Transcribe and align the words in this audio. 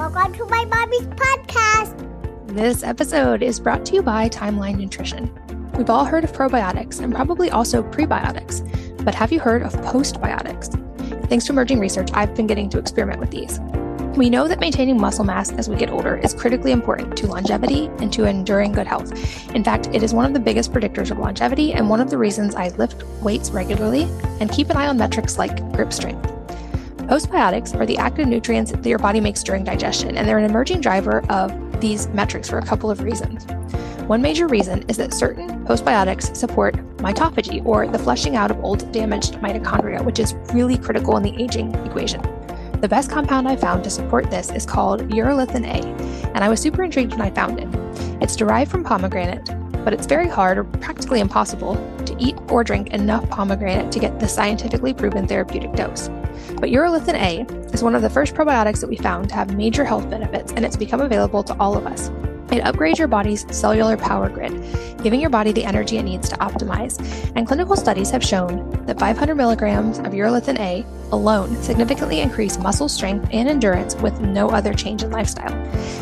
Welcome 0.00 0.32
to 0.32 0.46
my 0.46 0.64
mommy's 0.64 1.06
podcast. 1.08 1.94
This 2.54 2.82
episode 2.82 3.42
is 3.42 3.60
brought 3.60 3.84
to 3.84 3.94
you 3.96 4.02
by 4.02 4.30
Timeline 4.30 4.78
Nutrition. 4.78 5.30
We've 5.76 5.90
all 5.90 6.06
heard 6.06 6.24
of 6.24 6.32
probiotics 6.32 7.02
and 7.02 7.14
probably 7.14 7.50
also 7.50 7.82
prebiotics, 7.82 8.64
but 9.04 9.14
have 9.14 9.30
you 9.30 9.40
heard 9.40 9.62
of 9.62 9.74
postbiotics? 9.74 11.28
Thanks 11.28 11.44
to 11.44 11.52
emerging 11.52 11.80
research, 11.80 12.08
I've 12.14 12.34
been 12.34 12.46
getting 12.46 12.70
to 12.70 12.78
experiment 12.78 13.20
with 13.20 13.30
these. 13.30 13.60
We 14.16 14.30
know 14.30 14.48
that 14.48 14.58
maintaining 14.58 14.98
muscle 14.98 15.22
mass 15.22 15.52
as 15.52 15.68
we 15.68 15.76
get 15.76 15.90
older 15.90 16.16
is 16.16 16.32
critically 16.32 16.72
important 16.72 17.14
to 17.18 17.26
longevity 17.26 17.90
and 17.98 18.10
to 18.14 18.24
enduring 18.24 18.72
good 18.72 18.86
health. 18.86 19.12
In 19.54 19.62
fact, 19.62 19.90
it 19.92 20.02
is 20.02 20.14
one 20.14 20.24
of 20.24 20.32
the 20.32 20.40
biggest 20.40 20.72
predictors 20.72 21.10
of 21.10 21.18
longevity 21.18 21.74
and 21.74 21.90
one 21.90 22.00
of 22.00 22.08
the 22.08 22.16
reasons 22.16 22.54
I 22.54 22.68
lift 22.68 23.04
weights 23.20 23.50
regularly 23.50 24.04
and 24.40 24.50
keep 24.50 24.70
an 24.70 24.78
eye 24.78 24.88
on 24.88 24.96
metrics 24.96 25.36
like 25.36 25.58
grip 25.74 25.92
strength. 25.92 26.29
Postbiotics 27.10 27.74
are 27.74 27.84
the 27.84 27.98
active 27.98 28.28
nutrients 28.28 28.70
that 28.70 28.86
your 28.86 29.00
body 29.00 29.18
makes 29.18 29.42
during 29.42 29.64
digestion, 29.64 30.16
and 30.16 30.28
they're 30.28 30.38
an 30.38 30.48
emerging 30.48 30.80
driver 30.80 31.28
of 31.28 31.80
these 31.80 32.06
metrics 32.10 32.48
for 32.48 32.58
a 32.58 32.64
couple 32.64 32.88
of 32.88 33.02
reasons. 33.02 33.46
One 34.06 34.22
major 34.22 34.46
reason 34.46 34.84
is 34.88 34.96
that 34.98 35.12
certain 35.12 35.66
postbiotics 35.66 36.36
support 36.36 36.76
mitophagy, 36.98 37.66
or 37.66 37.88
the 37.88 37.98
flushing 37.98 38.36
out 38.36 38.52
of 38.52 38.62
old 38.62 38.92
damaged 38.92 39.34
mitochondria, 39.40 40.04
which 40.04 40.20
is 40.20 40.34
really 40.54 40.78
critical 40.78 41.16
in 41.16 41.24
the 41.24 41.34
aging 41.42 41.74
equation. 41.84 42.22
The 42.80 42.86
best 42.86 43.10
compound 43.10 43.48
I 43.48 43.56
found 43.56 43.82
to 43.82 43.90
support 43.90 44.30
this 44.30 44.52
is 44.52 44.64
called 44.64 45.08
urolithin 45.08 45.66
A, 45.66 45.84
and 46.28 46.44
I 46.44 46.48
was 46.48 46.60
super 46.60 46.84
intrigued 46.84 47.10
when 47.10 47.22
I 47.22 47.30
found 47.30 47.58
it. 47.58 47.68
It's 48.22 48.36
derived 48.36 48.70
from 48.70 48.84
pomegranate, 48.84 49.50
but 49.84 49.92
it's 49.92 50.06
very 50.06 50.28
hard 50.28 50.58
or 50.58 50.62
practically 50.62 51.18
impossible 51.18 51.74
to 52.06 52.16
eat 52.20 52.36
or 52.52 52.62
drink 52.62 52.90
enough 52.90 53.28
pomegranate 53.30 53.90
to 53.90 53.98
get 53.98 54.20
the 54.20 54.28
scientifically 54.28 54.94
proven 54.94 55.26
therapeutic 55.26 55.72
dose. 55.72 56.08
But 56.56 56.70
urolithin 56.70 57.14
A 57.14 57.72
is 57.72 57.82
one 57.82 57.94
of 57.94 58.02
the 58.02 58.10
first 58.10 58.34
postbiotics 58.34 58.80
that 58.80 58.88
we 58.88 58.96
found 58.96 59.28
to 59.28 59.34
have 59.34 59.56
major 59.56 59.84
health 59.84 60.08
benefits, 60.10 60.52
and 60.52 60.64
it's 60.64 60.76
become 60.76 61.00
available 61.00 61.42
to 61.44 61.56
all 61.58 61.76
of 61.76 61.86
us. 61.86 62.08
It 62.50 62.64
upgrades 62.64 62.98
your 62.98 63.06
body's 63.06 63.46
cellular 63.56 63.96
power 63.96 64.28
grid, 64.28 64.52
giving 65.04 65.20
your 65.20 65.30
body 65.30 65.52
the 65.52 65.64
energy 65.64 65.98
it 65.98 66.02
needs 66.02 66.28
to 66.30 66.36
optimize. 66.38 66.98
And 67.36 67.46
clinical 67.46 67.76
studies 67.76 68.10
have 68.10 68.24
shown 68.24 68.68
that 68.86 68.98
500 68.98 69.36
milligrams 69.36 69.98
of 70.00 70.06
urolithin 70.06 70.58
A 70.58 70.84
alone 71.12 71.54
significantly 71.62 72.20
increase 72.20 72.58
muscle 72.58 72.88
strength 72.88 73.28
and 73.32 73.48
endurance 73.48 73.94
with 73.96 74.20
no 74.20 74.50
other 74.50 74.74
change 74.74 75.04
in 75.04 75.12
lifestyle. 75.12 75.52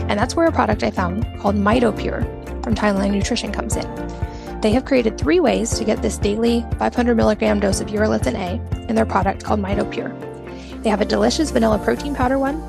And 0.09 0.19
that's 0.19 0.35
where 0.35 0.47
a 0.47 0.53
product 0.53 0.83
I 0.83 0.91
found 0.91 1.27
called 1.39 1.57
MitoPure 1.57 2.65
from 2.65 2.75
Timeline 2.75 3.13
Nutrition 3.13 3.53
comes 3.53 3.77
in. 3.77 4.61
They 4.63 4.73
have 4.73 4.87
created 4.87 5.19
three 5.19 5.41
ways 5.41 5.79
to 5.79 5.85
get 5.85 6.01
this 6.01 6.17
daily 6.17 6.65
500 6.79 7.15
milligram 7.15 7.61
dose 7.61 7.81
of 7.81 7.89
urolithin 7.89 8.35
A 8.35 8.89
in 8.89 8.95
their 8.95 9.07
product 9.07 9.45
called 9.45 9.61
MitoPure. 9.61 10.28
They 10.89 10.93
have 10.93 11.03
a 11.03 11.05
delicious 11.05 11.51
vanilla 11.51 11.79
protein 11.79 12.15
powder 12.15 12.39
one 12.39 12.63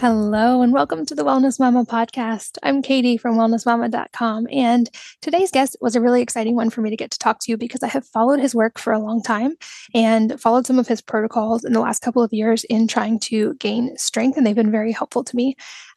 Hello, 0.00 0.62
and 0.62 0.72
welcome 0.72 1.04
to 1.04 1.14
the 1.14 1.24
Wellness 1.24 1.60
Mama 1.60 1.84
podcast. 1.84 2.56
I'm 2.62 2.80
Katie 2.80 3.18
from 3.18 3.36
wellnessmama.com. 3.36 4.46
And 4.50 4.88
today's 5.20 5.50
guest 5.50 5.76
was 5.82 5.94
a 5.94 6.00
really 6.00 6.22
exciting 6.22 6.56
one 6.56 6.70
for 6.70 6.80
me 6.80 6.88
to 6.88 6.96
get 6.96 7.10
to 7.10 7.18
talk 7.18 7.38
to 7.40 7.52
you 7.52 7.58
because 7.58 7.82
I 7.82 7.88
have 7.88 8.06
followed 8.06 8.40
his 8.40 8.54
work 8.54 8.78
for 8.78 8.94
a 8.94 8.98
long 8.98 9.22
time 9.22 9.56
and 9.94 10.40
followed 10.40 10.66
some 10.66 10.78
of 10.78 10.88
his 10.88 11.02
protocols 11.02 11.66
in 11.66 11.74
the 11.74 11.80
last 11.80 12.00
couple 12.00 12.22
of 12.22 12.32
years 12.32 12.64
in 12.64 12.88
trying 12.88 13.20
to 13.24 13.52
gain 13.56 13.94
strength, 13.98 14.38
and 14.38 14.46
they've 14.46 14.56
been 14.56 14.70
very 14.70 14.90
helpful 14.90 15.22
to 15.22 15.36
me. 15.36 15.54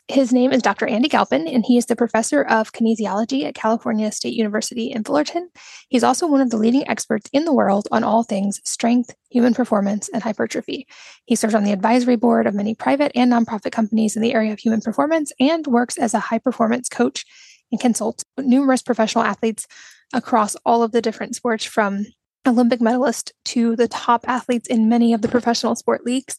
His 0.10 0.34
name 0.34 0.52
is 0.52 0.62
Dr. 0.62 0.86
Andy 0.86 1.08
Galpin, 1.08 1.48
and 1.48 1.64
he 1.66 1.78
is 1.78 1.86
the 1.86 1.96
professor 1.96 2.42
of 2.42 2.74
kinesiology 2.74 3.46
at 3.46 3.56
California 3.56 4.12
State 4.12 4.34
University 4.34 4.92
in 4.92 5.06
Fullerton. 5.06 5.50
He's 5.88 6.04
also 6.04 6.28
one 6.28 6.42
of 6.42 6.50
the 6.50 6.58
leading 6.58 6.86
experts 6.90 7.30
in 7.32 7.46
the 7.46 7.54
world 7.54 7.88
on 7.90 8.04
all 8.04 8.24
things 8.24 8.60
strength, 8.66 9.16
human 9.30 9.54
performance, 9.54 10.10
and 10.10 10.22
hypertrophy. 10.22 10.88
He 11.24 11.38
serves 11.38 11.56
on 11.56 11.64
the 11.64 11.72
advisory 11.72 12.18
board 12.18 12.48
of 12.48 12.54
many 12.54 12.76
private 12.76 13.14
and 13.16 13.32
nonprofit 13.32 13.72
companies 13.72 14.18
in 14.18 14.22
the 14.22 14.34
area 14.34 14.52
of 14.52 14.60
human 14.60 14.82
performance 14.82 15.32
and 15.40 15.66
works 15.68 15.98
as 15.98 16.14
a 16.14 16.20
high 16.20 16.40
performance 16.40 16.90
coach 16.90 17.26
and 17.72 17.80
consults 17.80 18.26
numerous 18.38 18.82
professional 18.82 19.24
athletes 19.24 19.68
across 20.14 20.58
all 20.66 20.84
of 20.84 20.92
the 20.92 21.02
different 21.02 21.36
sports 21.36 21.64
from 21.64 22.06
Olympic 22.46 22.82
medalist 22.82 23.32
to 23.46 23.78
the 23.78 23.88
top 23.88 24.28
athletes 24.28 24.68
in 24.68 24.90
many 24.90 25.14
of 25.14 25.22
the 25.22 25.30
professional 25.30 25.76
sport 25.76 26.06
leagues 26.06 26.38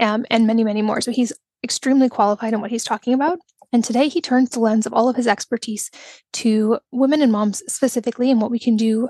um, 0.00 0.24
and 0.30 0.46
many, 0.46 0.64
many 0.64 0.80
more. 0.80 1.02
So 1.02 1.12
he's 1.12 1.34
extremely 1.62 2.08
qualified 2.08 2.52
in 2.52 2.60
what 2.60 2.70
he's 2.70 2.84
talking 2.84 3.14
about. 3.14 3.38
And 3.72 3.82
today 3.82 4.08
he 4.08 4.20
turns 4.20 4.50
the 4.50 4.60
lens 4.60 4.86
of 4.86 4.92
all 4.92 5.08
of 5.08 5.16
his 5.16 5.26
expertise 5.26 5.90
to 6.34 6.78
women 6.90 7.22
and 7.22 7.32
moms 7.32 7.62
specifically 7.72 8.30
and 8.30 8.40
what 8.40 8.50
we 8.50 8.58
can 8.58 8.76
do 8.76 9.08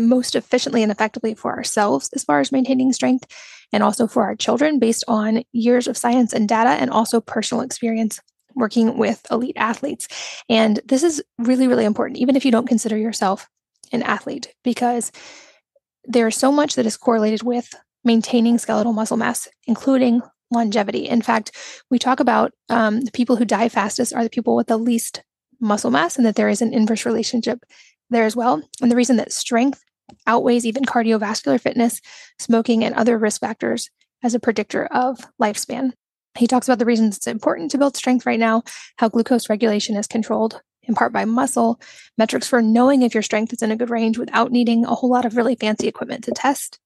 most 0.00 0.34
efficiently 0.34 0.82
and 0.82 0.90
effectively 0.90 1.34
for 1.34 1.54
ourselves 1.54 2.10
as 2.14 2.24
far 2.24 2.40
as 2.40 2.50
maintaining 2.50 2.92
strength 2.92 3.26
and 3.72 3.82
also 3.82 4.06
for 4.06 4.24
our 4.24 4.34
children 4.34 4.78
based 4.78 5.04
on 5.06 5.42
years 5.52 5.86
of 5.86 5.96
science 5.96 6.32
and 6.32 6.48
data 6.48 6.70
and 6.70 6.90
also 6.90 7.20
personal 7.20 7.62
experience 7.62 8.20
working 8.54 8.96
with 8.96 9.26
elite 9.30 9.56
athletes. 9.56 10.08
And 10.48 10.80
this 10.86 11.02
is 11.02 11.22
really, 11.38 11.68
really 11.68 11.84
important, 11.84 12.18
even 12.18 12.36
if 12.36 12.44
you 12.44 12.50
don't 12.50 12.66
consider 12.66 12.96
yourself 12.96 13.48
an 13.92 14.02
athlete, 14.02 14.54
because 14.64 15.12
there's 16.04 16.36
so 16.36 16.50
much 16.50 16.74
that 16.76 16.86
is 16.86 16.96
correlated 16.96 17.42
with 17.42 17.74
maintaining 18.02 18.56
skeletal 18.58 18.94
muscle 18.94 19.16
mass, 19.16 19.46
including 19.66 20.22
longevity. 20.50 21.08
In 21.08 21.22
fact, 21.22 21.52
we 21.90 21.98
talk 21.98 22.20
about 22.20 22.52
um, 22.68 23.02
the 23.02 23.12
people 23.12 23.36
who 23.36 23.44
die 23.44 23.68
fastest 23.68 24.14
are 24.14 24.22
the 24.22 24.30
people 24.30 24.56
with 24.56 24.66
the 24.66 24.76
least 24.76 25.22
muscle 25.60 25.90
mass, 25.90 26.16
and 26.16 26.26
that 26.26 26.36
there 26.36 26.48
is 26.48 26.62
an 26.62 26.72
inverse 26.72 27.06
relationship 27.06 27.64
there 28.10 28.24
as 28.24 28.36
well. 28.36 28.62
And 28.80 28.90
the 28.90 28.96
reason 28.96 29.16
that 29.16 29.32
strength 29.32 29.82
outweighs 30.26 30.66
even 30.66 30.84
cardiovascular 30.84 31.60
fitness, 31.60 32.00
smoking, 32.38 32.84
and 32.84 32.94
other 32.94 33.18
risk 33.18 33.40
factors 33.40 33.90
as 34.22 34.34
a 34.34 34.40
predictor 34.40 34.86
of 34.86 35.18
lifespan. 35.40 35.92
He 36.36 36.46
talks 36.46 36.68
about 36.68 36.78
the 36.78 36.84
reasons 36.84 37.16
it's 37.16 37.26
important 37.26 37.70
to 37.70 37.78
build 37.78 37.96
strength 37.96 38.26
right 38.26 38.38
now, 38.38 38.62
how 38.98 39.08
glucose 39.08 39.48
regulation 39.48 39.96
is 39.96 40.06
controlled 40.06 40.60
in 40.82 40.94
part 40.94 41.12
by 41.12 41.24
muscle, 41.24 41.80
metrics 42.16 42.46
for 42.46 42.62
knowing 42.62 43.02
if 43.02 43.14
your 43.14 43.22
strength 43.22 43.52
is 43.52 43.62
in 43.62 43.70
a 43.70 43.76
good 43.76 43.90
range 43.90 44.18
without 44.18 44.52
needing 44.52 44.84
a 44.84 44.94
whole 44.94 45.10
lot 45.10 45.24
of 45.24 45.36
really 45.36 45.56
fancy 45.56 45.88
equipment 45.88 46.24
to 46.24 46.30
test, 46.30 46.78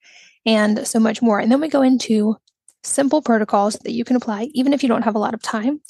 and 0.47 0.87
so 0.87 0.99
much 0.99 1.21
more. 1.21 1.39
And 1.39 1.53
then 1.53 1.61
we 1.61 1.69
go 1.69 1.83
into 1.83 2.37
simple 2.83 3.23
protocols 3.23 3.75
that 3.85 3.93
you 3.93 4.05
can 4.05 4.17
apply 4.17 4.49
even 4.55 4.73
if 4.73 4.83
you 4.83 4.89
don't 4.89 5.03
have 5.03 5.15
a 5.15 5.19
lot 5.19 5.35
of 5.35 5.43
time 5.43 5.81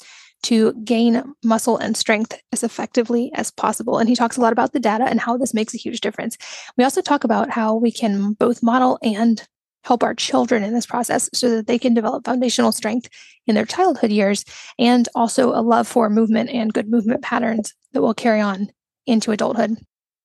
to 0.43 0.73
gain 0.83 1.23
muscle 1.43 1.77
and 1.77 1.95
strength 1.95 2.33
as 2.51 2.63
effectively 2.63 3.31
as 3.35 3.51
possible. 3.51 3.99
And 3.99 4.09
he 4.09 4.15
talks 4.15 4.37
a 4.37 4.41
lot 4.41 4.53
about 4.53 4.73
the 4.73 4.79
data 4.79 5.03
and 5.03 5.19
how 5.19 5.37
this 5.37 5.53
makes 5.53 5.73
a 5.73 5.77
huge 5.77 6.01
difference. 6.01 6.37
We 6.77 6.83
also 6.83 7.01
talk 7.01 7.23
about 7.23 7.51
how 7.51 7.75
we 7.75 7.91
can 7.91 8.33
both 8.33 8.63
model 8.63 8.97
and 9.03 9.47
help 9.83 10.03
our 10.03 10.13
children 10.13 10.63
in 10.63 10.73
this 10.73 10.85
process 10.85 11.29
so 11.33 11.49
that 11.49 11.67
they 11.67 11.79
can 11.79 11.93
develop 11.93 12.25
foundational 12.25 12.71
strength 12.71 13.09
in 13.47 13.55
their 13.55 13.65
childhood 13.65 14.11
years 14.11 14.45
and 14.77 15.09
also 15.15 15.49
a 15.53 15.61
love 15.61 15.87
for 15.87 16.09
movement 16.09 16.49
and 16.51 16.73
good 16.73 16.89
movement 16.89 17.21
patterns 17.21 17.73
that 17.93 18.01
will 18.01 18.13
carry 18.13 18.41
on 18.41 18.69
into 19.07 19.31
adulthood. 19.31 19.77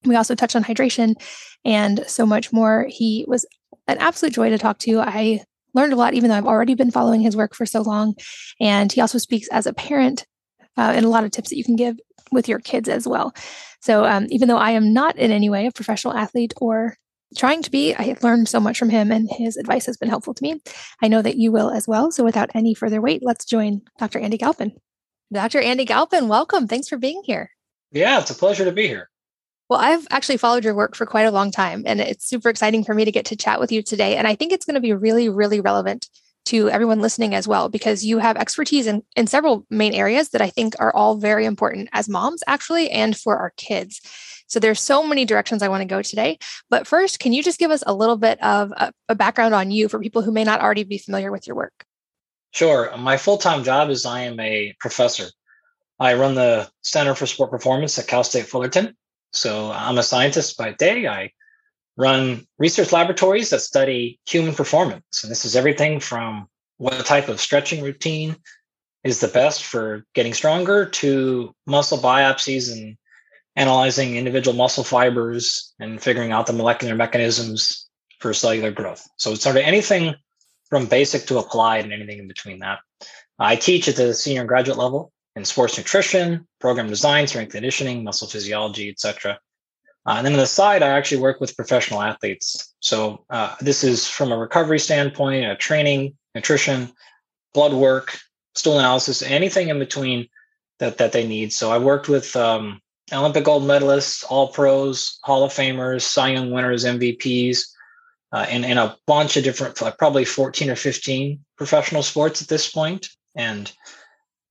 We 0.05 0.17
also 0.17 0.35
touch 0.35 0.55
on 0.55 0.65
hydration 0.65 1.15
and 1.65 2.05
so 2.07 2.27
much 2.27 2.53
more. 2.53 2.87
He 2.89 3.25
was 3.27 3.47
an 3.89 3.99
absolute 3.99 4.35
joy 4.35 4.51
to 4.51 4.59
talk 4.59 4.79
to. 4.81 5.01
I 5.01 5.43
learned 5.77 5.93
a 5.93 5.97
lot, 5.97 6.15
even 6.15 6.31
though 6.31 6.37
I've 6.37 6.47
already 6.47 6.75
been 6.75 6.91
following 6.91 7.21
his 7.21 7.37
work 7.37 7.55
for 7.55 7.67
so 7.67 7.83
long. 7.83 8.15
And 8.61 8.91
he 8.91 9.01
also 9.01 9.19
speaks 9.19 9.47
as 9.49 9.67
a 9.67 9.73
parent 9.73 10.27
uh, 10.77 10.93
and 10.95 11.05
a 11.05 11.09
lot 11.09 11.25
of 11.25 11.31
tips 11.31 11.51
that 11.51 11.57
you 11.57 11.65
can 11.65 11.77
give 11.77 11.97
with 12.33 12.49
your 12.49 12.59
kids 12.59 12.89
as 12.89 13.07
well. 13.07 13.33
So 13.81 14.05
um, 14.05 14.27
even 14.31 14.49
though 14.49 14.57
I 14.57 14.73
am 14.73 14.93
not 14.93 15.17
in 15.17 15.31
any 15.31 15.49
way 15.49 15.67
a 15.67 15.73
professional 15.73 16.15
athlete 16.15 16.55
or 16.57 16.97
trying 17.37 17.63
to 17.63 17.71
be, 17.71 17.95
I 17.95 18.17
learned 18.23 18.49
so 18.49 18.59
much 18.59 18.79
from 18.79 18.91
him 18.91 19.13
and 19.13 19.29
his 19.31 19.57
advice 19.57 19.87
has 19.87 19.97
been 19.97 20.09
helpful 20.09 20.35
to 20.35 20.43
me. 20.43 20.61
I 21.03 21.09
know 21.09 21.23
that 21.23 21.37
you 21.37 21.53
will 21.53 21.71
as 21.71 21.87
well. 21.87 22.11
So 22.11 22.25
without 22.25 22.51
any 22.55 22.75
further 22.75 23.01
wait, 23.01 23.23
let's 23.25 23.45
join 23.45 23.83
Dr. 23.99 24.19
Andy 24.19 24.39
Galpin. 24.39 24.73
Dr. 25.33 25.61
Andy 25.61 25.85
Galpin, 25.85 26.29
welcome. 26.29 26.67
Thanks 26.67 26.89
for 26.89 26.99
being 26.99 27.23
here. 27.25 27.51
Yeah, 27.93 28.21
it's 28.21 28.31
a 28.31 28.35
pleasure 28.35 28.65
to 28.65 28.73
be 28.73 28.87
here. 28.87 29.09
Well, 29.69 29.81
I've 29.81 30.07
actually 30.11 30.37
followed 30.37 30.65
your 30.65 30.75
work 30.75 30.95
for 30.95 31.07
quite 31.07 31.27
a 31.27 31.33
long 31.33 31.51
time, 31.51 31.83
and 31.87 32.01
it's 32.01 32.27
super 32.27 32.49
exciting 32.49 32.85
for 32.85 32.95
me 32.95 33.05
to 33.05 33.13
get 33.13 33.25
to 33.27 33.37
chat 33.37 33.59
with 33.59 33.73
you 33.73 33.83
today. 33.83 34.17
And 34.17 34.29
I 34.29 34.37
think 34.37 34.53
it's 34.53 34.65
going 34.65 34.75
to 34.75 34.81
be 34.81 34.93
really, 34.93 35.29
really 35.29 35.61
relevant 35.61 36.09
to 36.47 36.71
everyone 36.71 37.01
listening 37.01 37.35
as 37.35 37.49
well, 37.49 37.69
because 37.69 38.05
you 38.05 38.19
have 38.19 38.37
expertise 38.37 38.87
in, 38.87 39.03
in 39.17 39.27
several 39.27 39.67
main 39.69 39.93
areas 39.93 40.29
that 40.29 40.41
I 40.41 40.51
think 40.51 40.75
are 40.79 40.95
all 40.95 41.17
very 41.17 41.45
important 41.45 41.89
as 41.93 42.09
moms, 42.09 42.45
actually, 42.47 42.89
and 42.91 43.17
for 43.17 43.37
our 43.37 43.53
kids. 43.57 44.01
So 44.47 44.61
there's 44.61 44.81
so 44.81 45.05
many 45.05 45.25
directions 45.25 45.61
I 45.61 45.69
want 45.69 45.81
to 45.81 45.87
go 45.87 46.03
today. 46.03 46.39
But 46.71 46.87
first, 46.87 47.19
can 47.19 47.33
you 47.33 47.43
just 47.43 47.59
give 47.59 47.73
us 47.73 47.83
a 47.85 47.95
little 47.95 48.17
bit 48.17 48.41
of 48.45 48.71
a, 48.77 48.93
a 49.09 49.17
background 49.17 49.55
on 49.55 49.73
you 49.73 49.89
for 49.89 49.99
people 49.99 50.23
who 50.23 50.31
may 50.31 50.45
not 50.45 50.61
already 50.61 50.85
be 50.85 50.99
familiar 50.99 51.33
with 51.33 51.49
your 51.49 51.57
work? 51.57 51.85
Sure. 52.53 52.97
My 52.97 53.17
full 53.17 53.39
time 53.39 53.65
job 53.65 53.91
is 53.91 54.07
I 54.07 54.23
am 54.23 54.39
a 54.39 54.73
professor. 54.79 55.27
I 55.99 56.15
run 56.15 56.37
the 56.37 56.71
Center 56.83 57.17
for 57.17 57.27
Sport 57.27 57.51
Performance 57.51 57.99
at 57.99 58.07
Cal 58.07 58.23
State 58.23 58.47
Fullerton. 58.47 58.97
So 59.37 59.71
I'm 59.71 59.99
a 59.99 60.03
scientist 60.03 60.57
by 60.57 60.73
day. 60.73 61.07
I 61.07 61.31
run 61.97 62.47
research 62.59 62.93
laboratories 62.93 63.51
that 63.51 63.61
study 63.61 64.19
human 64.27 64.55
performance. 64.55 65.23
And 65.23 65.31
this 65.31 65.45
is 65.45 65.57
everything 65.57 66.01
from 66.01 66.49
what 66.79 67.07
type 67.07 67.29
of 67.29 67.41
stretching 67.41 67.83
routine 67.83 68.37
is 69.05 69.21
the 69.21 69.29
best 69.29 69.65
for 69.65 70.05
getting 70.15 70.35
stronger 70.35 70.87
to 70.87 71.55
muscle 71.67 71.99
biopsies 71.99 72.73
and 72.73 72.97
analyzing 73.55 74.17
individual 74.17 74.57
muscle 74.57 74.85
fibers 74.85 75.75
and 75.79 76.03
figuring 76.03 76.33
out 76.33 76.47
the 76.47 76.53
molecular 76.53 76.95
mechanisms 76.95 77.89
for 78.21 78.35
cellular 78.35 78.71
growth. 78.71 79.07
So 79.17 79.33
it's 79.33 79.43
sort 79.43 79.57
of 79.57 79.63
anything 79.63 80.15
from 80.69 80.87
basic 80.87 81.27
to 81.27 81.39
applied 81.39 81.85
and 81.85 81.93
anything 81.93 82.19
in 82.19 82.29
between 82.29 82.59
that. 82.59 82.81
I 83.39 83.57
teach 83.57 83.89
at 83.89 83.97
the 83.97 84.13
senior 84.15 84.41
and 84.41 84.49
graduate 84.49 84.79
level 84.79 85.13
in 85.37 85.45
sports 85.45 85.77
nutrition, 85.77 86.47
program 86.61 86.89
design, 86.89 87.27
strength 87.27 87.53
conditioning, 87.53 88.03
muscle 88.03 88.27
physiology, 88.27 88.89
etc. 88.89 89.39
Uh, 90.07 90.15
and 90.17 90.27
then 90.27 90.33
on 90.33 90.39
the 90.39 90.47
side, 90.47 90.83
I 90.83 90.89
actually 90.89 91.21
work 91.21 91.41
with 91.41 91.57
professional 91.57 92.03
athletes. 92.03 92.75
So 92.81 93.25
uh, 93.29 93.55
this 93.61 93.85
is 93.85 94.09
from 94.09 94.33
a 94.33 94.37
recovery 94.37 94.79
standpoint, 94.79 95.45
a 95.45 95.57
training, 95.57 96.17
nutrition, 96.35 96.91
blood 97.55 97.73
work, 97.73 98.19
stool 98.55 98.79
analysis, 98.79 99.23
anything 99.23 99.69
in 99.69 99.79
between 99.79 100.29
that 100.79 100.99
that 100.99 101.13
they 101.13 101.27
need. 101.27 101.53
So 101.53 101.71
I 101.71 101.79
worked 101.79 102.09
with 102.09 102.35
um, 102.37 102.81
Olympic 103.13 103.45
gold 103.45 103.65
medalists, 103.65 104.25
All 104.29 104.49
Pros, 104.49 105.19
Hall 105.23 105.45
of 105.45 105.53
Famers, 105.53 106.03
Cy 106.03 106.29
Young 106.29 106.51
winners, 106.51 106.85
MVPs, 106.85 107.61
uh, 108.33 108.47
in, 108.51 108.65
in 108.65 108.79
a 108.79 108.97
bunch 109.07 109.37
of 109.37 109.45
different, 109.45 109.77
probably 109.99 110.25
14 110.25 110.71
or 110.71 110.77
15 110.77 111.45
professional 111.57 112.03
sports 112.03 112.43
at 112.43 112.49
this. 112.49 112.75
And 113.37 113.73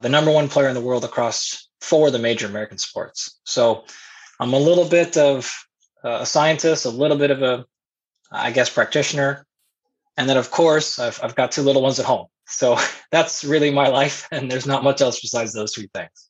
the 0.02 0.10
number 0.10 0.32
one 0.32 0.50
player 0.50 0.68
in 0.68 0.76
the 0.76 0.82
world 0.82 1.04
across 1.04 1.70
four 1.82 2.08
of 2.08 2.14
the 2.14 2.20
major 2.20 2.48
American 2.48 2.78
sports. 2.78 3.40
So 3.44 3.86
I'm 4.40 4.54
a 4.54 4.60
little 4.60 4.88
bit 4.88 5.18
of 5.18 5.54
a 6.04 6.26
scientist, 6.26 6.86
a 6.86 6.90
little 6.90 7.18
bit 7.18 7.32
of 7.32 7.42
a, 7.42 7.66
I 8.32 8.52
guess, 8.52 8.70
practitioner. 8.70 9.46
And 10.18 10.30
then, 10.30 10.38
of 10.38 10.52
course, 10.52 11.00
I've, 11.00 11.20
I've 11.24 11.36
got 11.36 11.52
two 11.52 11.62
little 11.62 11.82
ones 11.82 12.00
at 12.00 12.06
home. 12.06 12.28
So 12.48 12.78
that's 13.12 13.44
really 13.44 13.72
my 13.72 13.88
life. 13.88 14.28
And 14.32 14.52
there's 14.52 14.68
not 14.68 14.84
much 14.84 15.02
else 15.02 15.20
besides 15.20 15.54
those 15.54 15.74
three 15.74 15.90
things. 15.94 16.30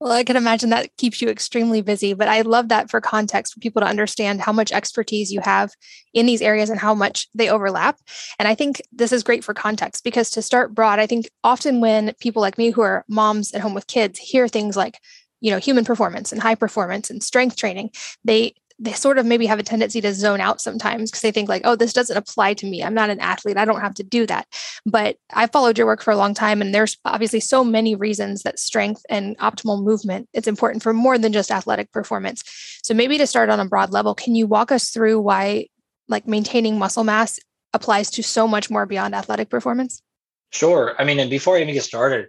Well, 0.00 0.12
I 0.12 0.22
can 0.22 0.36
imagine 0.36 0.70
that 0.70 0.96
keeps 0.96 1.20
you 1.20 1.28
extremely 1.28 1.80
busy, 1.80 2.14
but 2.14 2.28
I 2.28 2.42
love 2.42 2.68
that 2.68 2.88
for 2.88 3.00
context 3.00 3.52
for 3.52 3.58
people 3.60 3.80
to 3.82 3.88
understand 3.88 4.40
how 4.40 4.52
much 4.52 4.70
expertise 4.70 5.32
you 5.32 5.40
have 5.40 5.72
in 6.14 6.24
these 6.24 6.40
areas 6.40 6.70
and 6.70 6.78
how 6.78 6.94
much 6.94 7.26
they 7.34 7.50
overlap. 7.50 7.98
And 8.38 8.46
I 8.46 8.54
think 8.54 8.80
this 8.92 9.12
is 9.12 9.24
great 9.24 9.42
for 9.42 9.54
context 9.54 10.04
because 10.04 10.30
to 10.30 10.42
start 10.42 10.72
broad, 10.72 11.00
I 11.00 11.06
think 11.06 11.28
often 11.42 11.80
when 11.80 12.12
people 12.20 12.40
like 12.40 12.58
me 12.58 12.70
who 12.70 12.80
are 12.82 13.04
moms 13.08 13.52
at 13.52 13.60
home 13.60 13.74
with 13.74 13.88
kids 13.88 14.20
hear 14.20 14.46
things 14.46 14.76
like, 14.76 15.00
you 15.40 15.50
know, 15.50 15.58
human 15.58 15.84
performance 15.84 16.30
and 16.30 16.40
high 16.40 16.54
performance 16.54 17.10
and 17.10 17.20
strength 17.20 17.56
training, 17.56 17.90
they 18.24 18.54
they 18.78 18.92
sort 18.92 19.18
of 19.18 19.26
maybe 19.26 19.46
have 19.46 19.58
a 19.58 19.64
tendency 19.64 20.00
to 20.00 20.14
zone 20.14 20.40
out 20.40 20.60
sometimes 20.60 21.10
because 21.10 21.22
they 21.22 21.32
think 21.32 21.48
like 21.48 21.62
oh 21.64 21.74
this 21.74 21.92
doesn't 21.92 22.16
apply 22.16 22.54
to 22.54 22.66
me. 22.66 22.82
I'm 22.82 22.94
not 22.94 23.10
an 23.10 23.20
athlete. 23.20 23.56
I 23.56 23.64
don't 23.64 23.80
have 23.80 23.94
to 23.94 24.02
do 24.02 24.26
that. 24.26 24.46
But 24.86 25.16
i 25.34 25.46
followed 25.46 25.76
your 25.76 25.86
work 25.86 26.02
for 26.02 26.12
a 26.12 26.16
long 26.16 26.34
time 26.34 26.60
and 26.60 26.74
there's 26.74 26.96
obviously 27.04 27.40
so 27.40 27.64
many 27.64 27.94
reasons 27.94 28.42
that 28.42 28.58
strength 28.58 29.04
and 29.08 29.36
optimal 29.38 29.82
movement 29.82 30.28
it's 30.32 30.48
important 30.48 30.82
for 30.82 30.92
more 30.92 31.18
than 31.18 31.32
just 31.32 31.50
athletic 31.50 31.90
performance. 31.92 32.42
So 32.82 32.94
maybe 32.94 33.18
to 33.18 33.26
start 33.26 33.50
on 33.50 33.60
a 33.60 33.66
broad 33.66 33.90
level 33.90 34.14
can 34.14 34.34
you 34.34 34.46
walk 34.46 34.70
us 34.70 34.90
through 34.90 35.20
why 35.20 35.66
like 36.08 36.26
maintaining 36.26 36.78
muscle 36.78 37.04
mass 37.04 37.38
applies 37.74 38.10
to 38.10 38.22
so 38.22 38.46
much 38.46 38.70
more 38.70 38.86
beyond 38.86 39.14
athletic 39.14 39.50
performance? 39.50 40.02
Sure. 40.50 40.94
I 40.98 41.04
mean 41.04 41.18
and 41.18 41.30
before 41.30 41.56
i 41.56 41.60
even 41.60 41.74
get 41.74 41.82
started 41.82 42.28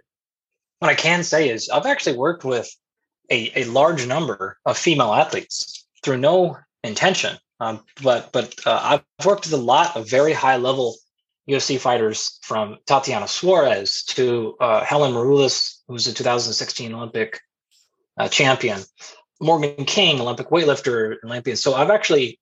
what 0.80 0.90
i 0.90 0.94
can 0.94 1.22
say 1.22 1.48
is 1.48 1.68
i've 1.68 1.86
actually 1.86 2.16
worked 2.16 2.44
with 2.44 2.68
a, 3.30 3.52
a 3.60 3.64
large 3.64 4.06
number 4.06 4.58
of 4.66 4.76
female 4.76 5.14
athletes 5.14 5.86
through 6.02 6.18
no 6.18 6.58
intention. 6.82 7.36
Um, 7.60 7.84
but 8.02 8.32
but 8.32 8.54
uh, 8.66 8.80
I've 8.82 9.26
worked 9.26 9.44
with 9.44 9.52
a 9.52 9.62
lot 9.62 9.96
of 9.96 10.08
very 10.08 10.32
high 10.32 10.56
level 10.56 10.96
UFC 11.48 11.78
fighters 11.78 12.38
from 12.42 12.78
Tatiana 12.86 13.28
Suarez 13.28 14.04
to 14.08 14.56
uh, 14.60 14.84
Helen 14.84 15.12
Maroulis, 15.12 15.80
who's 15.88 16.06
a 16.06 16.14
2016 16.14 16.94
Olympic 16.94 17.40
uh, 18.16 18.28
champion, 18.28 18.80
Morgan 19.40 19.84
King, 19.84 20.20
Olympic 20.20 20.48
weightlifter, 20.50 21.16
Olympian. 21.24 21.56
So 21.56 21.74
I've 21.74 21.90
actually 21.90 22.38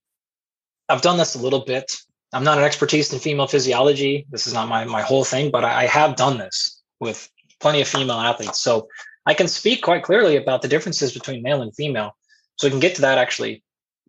I've 0.89 1.03
done 1.03 1.19
this 1.19 1.35
a 1.35 1.39
little 1.39 1.65
bit. 1.65 1.97
I'm 2.33 2.45
not 2.45 2.59
an 2.59 2.65
expertise 2.65 3.13
in 3.13 3.19
female 3.19 3.47
physiology. 3.47 4.27
This 4.31 4.47
is 4.47 4.55
not 4.55 4.69
my 4.69 4.85
my 4.85 5.03
whole 5.03 5.25
thing, 5.25 5.51
but 5.51 5.65
I, 5.65 5.83
I 5.83 5.87
have 5.87 6.17
done 6.17 6.39
this 6.39 6.81
with 7.01 7.29
plenty 7.61 7.81
of 7.81 7.89
female 7.89 8.21
athletes. 8.21 8.61
So 8.61 8.89
I 9.27 9.35
can 9.35 9.49
speak 9.49 9.83
quite 9.83 10.03
clearly 10.03 10.37
about 10.37 10.63
the 10.63 10.69
differences 10.69 11.13
between 11.13 11.43
male 11.43 11.63
and 11.63 11.75
female. 11.75 12.17
So 12.59 12.67
we 12.67 12.71
can 12.73 12.81
get 12.81 12.97
to 12.97 13.03
that 13.03 13.19
actually 13.19 13.63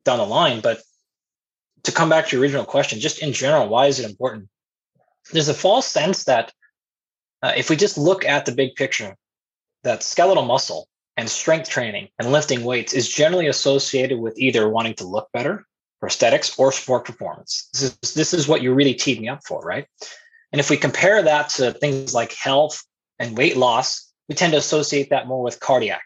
down 0.03 0.17
the 0.17 0.25
line. 0.25 0.61
But 0.61 0.81
to 1.83 1.91
come 1.91 2.09
back 2.09 2.27
to 2.27 2.35
your 2.35 2.41
original 2.41 2.65
question, 2.65 2.99
just 2.99 3.21
in 3.21 3.31
general, 3.31 3.69
why 3.69 3.87
is 3.87 3.99
it 3.99 4.09
important? 4.09 4.49
There's 5.31 5.49
a 5.49 5.53
false 5.53 5.87
sense 5.87 6.25
that 6.25 6.51
uh, 7.41 7.53
if 7.55 7.69
we 7.69 7.75
just 7.75 7.97
look 7.97 8.25
at 8.25 8.45
the 8.45 8.51
big 8.51 8.75
picture, 8.75 9.15
that 9.83 10.03
skeletal 10.03 10.43
muscle 10.43 10.87
and 11.15 11.29
strength 11.29 11.69
training 11.69 12.09
and 12.17 12.31
lifting 12.31 12.63
weights 12.63 12.93
is 12.93 13.07
generally 13.07 13.47
associated 13.47 14.19
with 14.19 14.37
either 14.37 14.67
wanting 14.67 14.95
to 14.95 15.05
look 15.05 15.29
better 15.31 15.65
for 15.99 16.07
aesthetics 16.07 16.57
or 16.57 16.71
sport 16.71 17.05
performance. 17.05 17.69
This 17.73 17.97
is, 18.01 18.13
this 18.13 18.33
is 18.33 18.47
what 18.47 18.61
you 18.61 18.73
really 18.73 18.93
teed 18.93 19.21
me 19.21 19.29
up 19.29 19.41
for, 19.45 19.61
right? 19.61 19.85
And 20.51 20.59
if 20.59 20.69
we 20.69 20.77
compare 20.77 21.21
that 21.21 21.49
to 21.49 21.73
things 21.73 22.13
like 22.13 22.33
health 22.33 22.83
and 23.19 23.37
weight 23.37 23.57
loss, 23.57 24.11
we 24.27 24.35
tend 24.35 24.53
to 24.53 24.59
associate 24.59 25.09
that 25.11 25.27
more 25.27 25.43
with 25.43 25.59
cardiac 25.59 26.03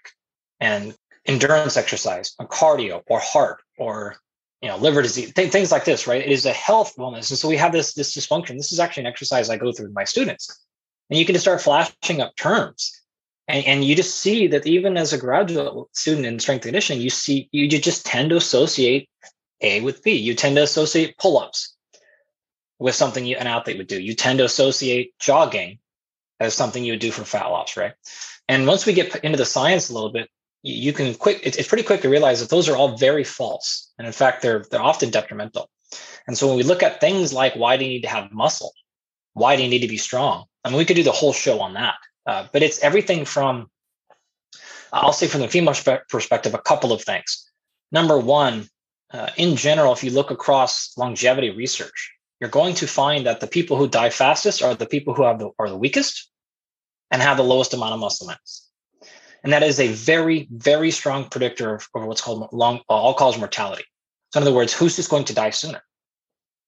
and 0.60 0.96
endurance 1.25 1.77
exercise, 1.77 2.36
or 2.39 2.48
cardio, 2.48 3.01
or 3.08 3.20
heart, 3.20 3.62
or 3.77 4.15
you 4.62 4.70
know 4.70 4.77
liver 4.77 5.01
disease, 5.01 5.34
th- 5.34 5.51
things 5.51 5.72
like 5.72 5.86
this, 5.86 6.08
right? 6.08 6.22
It 6.22 6.32
is 6.32 6.46
a 6.46 6.53
health 6.53 6.96
wellness, 6.98 7.30
and 7.30 7.39
so 7.39 7.48
we 7.48 7.58
have 7.58 7.72
this 7.72 7.94
this 7.94 8.15
dysfunction. 8.15 8.58
This 8.58 8.72
is 8.72 8.80
actually 8.80 9.01
an 9.01 9.08
exercise 9.08 9.50
I 9.50 9.58
go 9.58 9.72
through 9.72 9.88
with 9.88 9.96
my 9.96 10.03
students, 10.03 10.65
and 11.10 11.20
you 11.20 11.25
can 11.25 11.34
just 11.34 11.44
start 11.44 11.62
flashing 11.62 12.22
up 12.22 12.36
terms, 12.36 12.92
and, 13.48 13.65
and 13.65 13.86
you 13.86 13.96
just 13.96 14.20
see 14.20 14.48
that 14.48 14.65
even 14.65 14.98
as 14.98 15.13
a 15.13 15.18
graduate 15.18 15.88
student 15.94 16.25
in 16.25 16.39
strength 16.39 16.63
conditioning, 16.63 17.01
you 17.01 17.10
see 17.10 17.50
you 17.51 17.68
just 17.68 18.06
tend 18.06 18.30
to 18.30 18.38
associate 18.38 19.10
A 19.62 19.82
with 19.82 20.03
B. 20.03 20.13
You 20.13 20.34
tend 20.34 20.56
to 20.58 20.63
associate 20.63 21.18
pull-ups 21.18 21.75
with 22.80 22.96
something 22.96 23.25
you, 23.25 23.38
an 23.38 23.48
athlete 23.48 23.77
would 23.77 23.88
do. 23.88 24.01
You 24.01 24.13
tend 24.13 24.39
to 24.39 24.46
associate 24.46 25.13
jogging 25.20 25.80
as 26.39 26.53
something 26.53 26.84
you 26.84 26.94
would 26.94 27.00
do 27.00 27.12
for 27.12 27.24
fat 27.24 27.48
loss, 27.48 27.77
right? 27.77 27.94
And 28.50 28.68
once 28.68 28.86
we 28.86 28.94
get 28.94 29.15
into 29.24 29.38
the 29.38 29.46
science 29.46 29.89
a 29.89 29.94
little 29.94 30.12
bit, 30.12 30.30
you 30.63 30.93
can 30.93 31.13
quick 31.13 31.41
it's, 31.43 31.67
pretty 31.67 31.84
quick 31.84 32.01
to 32.01 32.10
realize 32.10 32.39
that 32.39 32.50
those 32.50 32.70
are 32.70 32.75
all 32.75 32.98
very 32.98 33.24
false. 33.24 33.91
And 33.98 34.08
in 34.08 34.13
fact 34.13 34.41
they're 34.41 34.65
they're 34.72 34.82
often 34.82 35.12
detrimental. 35.12 35.70
And 36.25 36.38
so 36.38 36.48
when 36.48 36.55
we 36.55 36.63
look 36.63 36.82
at 36.82 37.01
things 37.01 37.34
like 37.34 37.53
why 37.55 37.77
do 37.77 37.84
you 37.84 37.91
need 37.91 38.03
to 38.03 38.10
have 38.10 38.32
muscle? 38.32 38.72
Why 39.34 39.55
do 39.55 39.63
you 39.63 39.70
need 39.70 39.79
to 39.79 39.88
be 39.88 39.98
strong? 39.98 40.46
I 40.63 40.70
mean 40.70 40.77
we 40.77 40.86
could 40.86 40.96
do 40.96 41.03
the 41.03 41.12
whole 41.12 41.34
show 41.34 41.60
on 41.60 41.74
that. 41.74 41.96
Uh, 42.25 42.48
but 42.53 42.63
it's 42.63 42.82
everything 42.82 43.25
from 43.25 43.70
i'll 44.93 45.12
say 45.12 45.27
from 45.27 45.41
the 45.41 45.48
female 45.48 45.75
perspective 46.10 46.53
a 46.53 46.60
couple 46.60 46.93
of 46.93 47.01
things. 47.01 47.46
Number 47.91 48.17
one 48.17 48.70
uh, 49.12 49.29
in 49.36 49.58
general 49.58 49.91
if 49.91 50.03
you 50.03 50.12
look 50.12 50.32
across 50.32 50.98
longevity 50.98 51.50
research 51.50 52.12
you're 52.39 52.50
going 52.50 52.75
to 52.75 52.88
find 52.88 53.25
that 53.25 53.41
the 53.41 53.48
people 53.48 53.75
who 53.75 53.88
die 53.88 54.10
fastest 54.10 54.62
are 54.62 54.75
the 54.75 54.86
people 54.86 55.13
who 55.13 55.24
have 55.24 55.39
the, 55.39 55.50
are 55.60 55.70
the 55.70 55.77
weakest 55.77 56.29
and 57.12 57.22
have 57.22 57.38
the 57.38 57.43
lowest 57.43 57.74
amount 57.74 57.93
of 57.93 58.00
muscle 58.00 58.27
mass 58.27 58.70
and 59.44 59.52
that 59.52 59.64
is 59.64 59.80
a 59.80 59.90
very, 59.90 60.48
very 60.52 60.90
strong 60.90 61.26
predictor 61.26 61.76
of, 61.76 61.88
of 61.94 62.06
what's 62.06 62.22
called 62.22 62.48
long, 62.54 62.82
all 62.88 63.14
cause 63.14 63.38
mortality. 63.38 63.84
So, 64.32 64.40
in 64.40 64.48
other 64.48 64.56
words, 64.56 64.74
who's 64.74 64.96
just 64.96 65.10
going 65.10 65.26
to 65.26 65.34
die 65.34 65.50
sooner, 65.50 65.82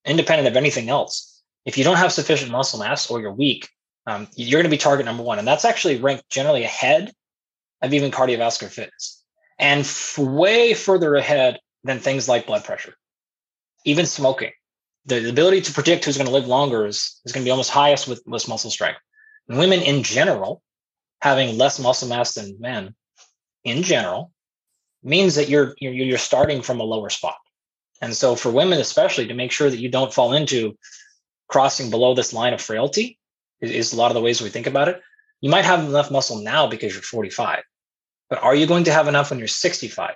independent 0.06 0.48
of 0.48 0.58
anything 0.58 0.90
else? 0.90 1.42
If 1.66 1.78
you 1.78 1.84
don't 1.84 1.98
have 1.98 2.12
sufficient 2.12 2.52
muscle 2.52 2.80
mass 2.80 3.10
or 3.10 3.20
you're 3.22 3.34
weak, 3.34 3.70
um, 4.06 4.28
you're 4.36 4.60
going 4.62 4.70
to 4.70 4.76
be 4.76 4.78
target 4.78 5.06
number 5.06 5.24
one. 5.24 5.40
And 5.40 5.48
that's 5.48 5.66
actually 5.66 5.98
ranked 5.98 6.30
generally 6.30 6.64
ahead 6.64 7.12
of 7.82 7.94
even 7.94 8.12
cardiovascular 8.12 8.70
fitness 8.70 9.24
and 9.58 9.82
f- 9.82 10.18
way 10.18 10.74
further 10.74 11.16
ahead 11.16 11.60
than 11.84 12.00
things 12.00 12.28
like 12.28 12.46
blood 12.46 12.64
pressure, 12.64 12.94
even 13.86 14.06
smoking. 14.06 14.52
The, 15.08 15.20
the 15.20 15.30
ability 15.30 15.62
to 15.62 15.74
predict 15.74 16.06
who's 16.06 16.18
going 16.18 16.28
to 16.28 16.34
live 16.34 16.48
longer 16.48 16.86
is, 16.86 17.20
is 17.26 17.32
going 17.32 17.44
to 17.44 17.48
be 17.48 17.52
almost 17.52 17.70
highest 17.70 18.08
with, 18.08 18.22
with 18.26 18.48
muscle 18.48 18.72
strength. 18.72 19.00
And 19.48 19.58
women 19.58 19.82
in 19.82 20.04
general 20.04 20.62
having 21.26 21.58
less 21.58 21.80
muscle 21.80 22.08
mass 22.08 22.36
than 22.36 22.56
men 22.60 22.94
in 23.64 23.82
general 23.82 24.32
means 25.02 25.34
that 25.34 25.50
you're 25.50 25.74
you're, 25.80 25.92
you're 25.92 26.20
starting 26.20 26.62
from 26.62 26.80
a 26.80 26.84
lower 26.84 27.10
spot. 27.10 27.40
And 28.00 28.16
so 28.16 28.36
for 28.36 28.52
women 28.52 28.80
especially 28.80 29.26
to 29.28 29.34
make 29.34 29.52
sure 29.52 29.72
that 29.72 29.80
you 29.80 29.90
don't 29.90 30.14
fall 30.14 30.34
into 30.34 30.78
crossing 31.48 31.90
below 31.90 32.14
this 32.14 32.32
line 32.32 32.54
of 32.54 32.62
frailty 32.62 33.18
is, 33.60 33.72
is 33.72 33.94
a 33.94 33.96
lot 33.96 34.12
of 34.12 34.16
the 34.16 34.22
ways 34.22 34.40
we 34.40 34.50
think 34.50 34.68
about 34.68 34.88
it. 34.88 35.02
You 35.42 35.50
might 35.50 35.66
have 35.66 35.80
enough 35.80 36.12
muscle 36.12 36.44
now 36.44 36.68
because 36.68 36.94
you're 36.94 37.02
45, 37.02 37.64
but 38.30 38.44
are 38.44 38.56
you 38.56 38.68
going 38.68 38.84
to 38.84 38.94
have 38.94 39.08
enough 39.08 39.32
when 39.32 39.40
you're 39.40 39.48
65? 39.48 40.14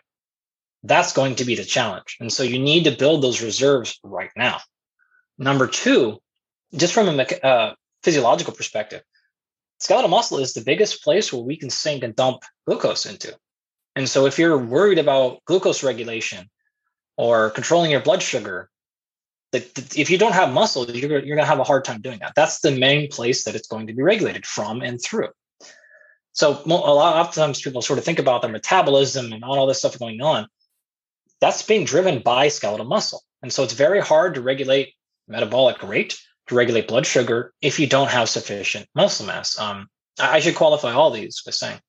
That's 0.84 1.14
going 1.14 1.38
to 1.38 1.46
be 1.46 1.56
the 1.56 1.66
challenge. 1.66 2.18
And 2.20 2.32
so 2.32 2.44
you 2.44 2.60
need 2.60 2.84
to 2.84 2.92
build 2.92 3.24
those 3.24 3.42
reserves 3.42 4.00
right 4.04 4.32
now. 4.38 4.60
Number 5.40 5.66
two, 5.66 6.20
just 6.76 6.94
from 6.94 7.20
a 7.20 7.24
uh, 7.44 7.74
physiological 8.04 8.54
perspective, 8.54 9.02
skeletal 9.80 10.10
muscle 10.10 10.40
is 10.40 10.54
the 10.54 10.62
biggest 10.62 11.04
place 11.04 11.32
where 11.32 11.42
we 11.42 11.58
can 11.58 11.70
sink 11.70 12.04
and 12.04 12.16
dump 12.16 12.44
glucose 12.66 13.06
into. 13.06 13.36
And 13.96 14.08
so 14.08 14.26
if 14.26 14.38
you're 14.38 14.58
worried 14.58 15.00
about 15.00 15.44
glucose 15.46 15.84
regulation 15.84 16.50
or 17.18 17.50
controlling 17.50 17.92
your 17.92 18.02
blood 18.02 18.22
sugar, 18.22 18.70
that 19.52 19.98
if 19.98 20.10
you 20.10 20.18
don't 20.18 20.34
have 20.34 20.54
muscle, 20.54 20.90
you're, 20.90 21.10
you're 21.10 21.36
going 21.36 21.38
to 21.40 21.46
have 21.46 21.60
a 21.60 21.64
hard 21.64 21.84
time 21.84 22.02
doing 22.02 22.20
that. 22.20 22.34
That's 22.36 22.60
the 22.60 22.72
main 22.72 23.10
place 23.10 23.44
that 23.44 23.56
it's 23.56 23.68
going 23.68 23.88
to 23.88 23.94
be 23.94 24.04
regulated 24.04 24.46
from 24.46 24.82
and 24.82 25.02
through. 25.02 25.30
So 26.34 26.62
a 26.66 26.70
lot 26.70 27.26
of 27.28 27.34
times 27.34 27.62
people 27.62 27.82
sort 27.82 28.00
of 28.00 28.06
think 28.06 28.20
about 28.20 28.42
their 28.42 28.52
metabolism 28.52 29.34
and 29.34 29.44
all 29.44 29.66
this 29.66 29.80
stuff 29.80 29.98
going 29.98 30.22
on. 30.22 30.48
That's 31.42 31.64
being 31.64 31.86
driven 31.86 32.20
by 32.20 32.50
skeletal 32.50 32.86
muscle. 32.86 33.24
And 33.42 33.52
so 33.52 33.64
it's 33.64 33.74
very 33.74 34.00
hard 34.00 34.36
to 34.36 34.42
regulate 34.42 34.94
metabolic 35.28 35.82
rate 35.84 36.20
to 36.50 36.56
regulate 36.56 36.88
blood 36.88 37.06
sugar 37.06 37.54
if 37.62 37.80
you 37.80 37.88
don't 37.88 38.10
have 38.10 38.28
sufficient 38.28 38.88
muscle 38.96 39.26
mass. 39.26 39.58
Um, 39.58 39.88
I 40.20 40.40
should 40.40 40.56
qualify 40.56 40.92
all 40.92 41.12
these 41.12 41.42
by 41.46 41.52
saying, 41.52 41.80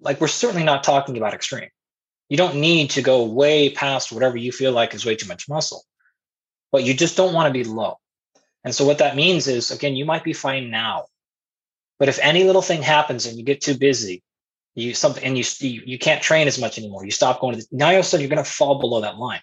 like, 0.00 0.20
we're 0.20 0.28
certainly 0.28 0.64
not 0.64 0.82
talking 0.82 1.16
about 1.16 1.34
extreme. 1.34 1.68
You 2.28 2.36
don't 2.36 2.56
need 2.56 2.90
to 2.90 3.02
go 3.02 3.24
way 3.24 3.70
past 3.70 4.10
whatever 4.10 4.36
you 4.36 4.52
feel 4.52 4.72
like 4.72 4.94
is 4.94 5.04
way 5.04 5.16
too 5.16 5.28
much 5.28 5.48
muscle, 5.48 5.82
but 6.72 6.84
you 6.84 6.94
just 6.94 7.16
don't 7.16 7.34
want 7.34 7.46
to 7.46 7.52
be 7.52 7.64
low. 7.64 7.98
And 8.64 8.74
so 8.74 8.84
what 8.84 8.98
that 8.98 9.16
means 9.16 9.46
is, 9.46 9.70
again, 9.70 9.96
you 9.96 10.04
might 10.04 10.24
be 10.24 10.32
fine 10.32 10.70
now, 10.70 11.06
but 11.98 12.08
if 12.08 12.18
any 12.22 12.44
little 12.44 12.62
thing 12.62 12.82
happens 12.82 13.26
and 13.26 13.36
you 13.36 13.44
get 13.44 13.60
too 13.60 13.76
busy, 13.76 14.22
you 14.74 14.94
something 14.94 15.24
and 15.24 15.36
you 15.36 15.44
you 15.60 15.98
can't 15.98 16.22
train 16.22 16.46
as 16.46 16.58
much 16.58 16.78
anymore. 16.78 17.04
You 17.04 17.10
stop 17.10 17.40
going 17.40 17.56
to 17.56 17.60
the, 17.60 17.66
now. 17.72 17.88
All 17.88 17.94
of 17.94 18.00
a 18.00 18.02
sudden, 18.04 18.22
you're 18.22 18.34
going 18.34 18.44
to 18.44 18.50
fall 18.50 18.78
below 18.78 19.00
that 19.00 19.18
line. 19.18 19.40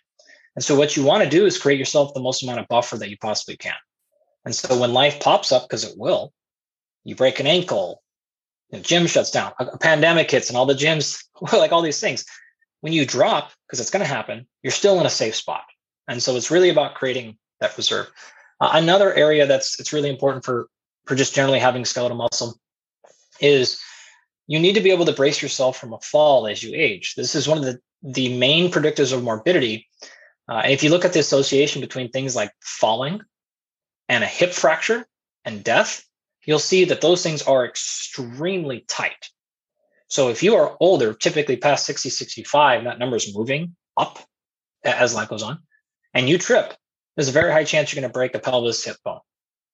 And 0.56 0.64
so 0.64 0.76
what 0.76 0.96
you 0.96 1.04
want 1.04 1.24
to 1.24 1.30
do 1.30 1.46
is 1.46 1.58
create 1.58 1.78
yourself 1.78 2.14
the 2.14 2.22
most 2.22 2.42
amount 2.42 2.60
of 2.60 2.68
buffer 2.68 2.98
that 2.98 3.10
you 3.10 3.18
possibly 3.18 3.58
can. 3.58 3.76
And 4.48 4.56
so 4.56 4.80
when 4.80 4.94
life 4.94 5.20
pops 5.20 5.52
up, 5.52 5.64
because 5.64 5.84
it 5.84 5.98
will, 5.98 6.32
you 7.04 7.16
break 7.16 7.42
an 7.42 7.48
ankle, 7.48 8.02
the 8.70 8.80
gym 8.80 9.06
shuts 9.06 9.30
down, 9.30 9.52
a, 9.60 9.78
pandemic 9.78 10.32
hits, 10.32 10.48
and 10.48 10.56
all 10.56 10.66
the 10.66 10.74
gyms, 10.74 11.22
like 11.52 11.74
all 11.74 11.82
these 11.82 12.00
things. 12.00 12.24
When 12.80 12.94
you 12.94 13.06
drop, 13.06 13.52
because 13.68 13.82
it's 13.82 13.90
going 13.90 14.06
to 14.06 14.10
happen, 14.10 14.48
you're 14.64 14.72
still 14.72 15.02
in 15.02 15.06
a 15.06 15.10
safe 15.10 15.36
spot. 15.36 15.66
And 16.08 16.24
so 16.24 16.38
it's 16.38 16.50
really 16.50 16.70
about 16.70 16.96
creating 16.96 17.38
that 17.60 17.76
reserve. 17.76 18.10
Uh, 18.62 18.70
another 18.72 19.14
area 19.14 19.46
that's 19.48 19.82
it's 19.82 19.92
really 19.92 20.10
important 20.10 20.46
for 20.46 20.70
for 21.08 21.16
just 21.16 21.36
generally 21.36 21.60
having 21.60 21.84
skeletal 21.84 22.16
muscle 22.16 22.58
is 23.42 23.82
you 24.48 24.60
need 24.60 24.76
to 24.76 24.82
be 24.82 24.92
able 24.92 25.06
to 25.06 25.12
brace 25.12 25.42
yourself 25.42 25.78
from 25.78 25.92
a 25.92 26.00
fall 26.00 26.48
as 26.48 26.64
you 26.64 26.72
age. 26.74 27.16
This 27.16 27.36
is 27.36 27.50
one 27.50 27.58
of 27.58 27.66
the 27.66 27.82
the 28.02 28.38
main 28.38 28.72
predictors 28.72 29.12
of 29.12 29.24
morbidity. 29.24 29.90
Uh, 30.48 30.62
if 30.70 30.84
you 30.84 30.90
look 30.90 31.04
at 31.04 31.12
the 31.12 31.20
association 31.20 31.82
between 31.82 32.10
things 32.10 32.34
like 32.34 32.54
falling 32.62 33.20
and 34.10 34.24
a 34.24 34.28
hip 34.28 34.54
fracture 34.54 35.06
and 35.46 35.64
death, 35.64 36.06
you'll 36.46 36.60
see 36.60 36.86
that 36.86 37.02
those 37.02 37.24
things 37.24 37.42
are 37.44 37.66
extremely 37.66 38.86
tight. 38.88 39.30
So 40.10 40.30
if 40.30 40.44
you 40.44 40.56
are 40.56 40.78
older, 40.80 41.14
typically 41.14 41.58
past 41.58 41.86
60, 41.86 42.10
65, 42.10 42.86
that 42.86 43.00
number 43.00 43.18
is 43.18 43.36
moving 43.36 43.76
up 43.98 44.20
as 44.84 45.14
life 45.14 45.30
goes 45.30 45.44
on, 45.44 45.60
and 46.14 46.30
you 46.30 46.38
trip, 46.38 46.74
there's 47.16 47.28
a 47.30 47.34
very 47.34 47.52
high 47.52 47.66
chance 47.66 47.92
you're 47.92 48.02
going 48.02 48.10
to 48.10 48.14
break 48.14 48.36
a 48.36 48.40
pelvis 48.40 48.84
hip 48.84 48.98
bone. 49.04 49.20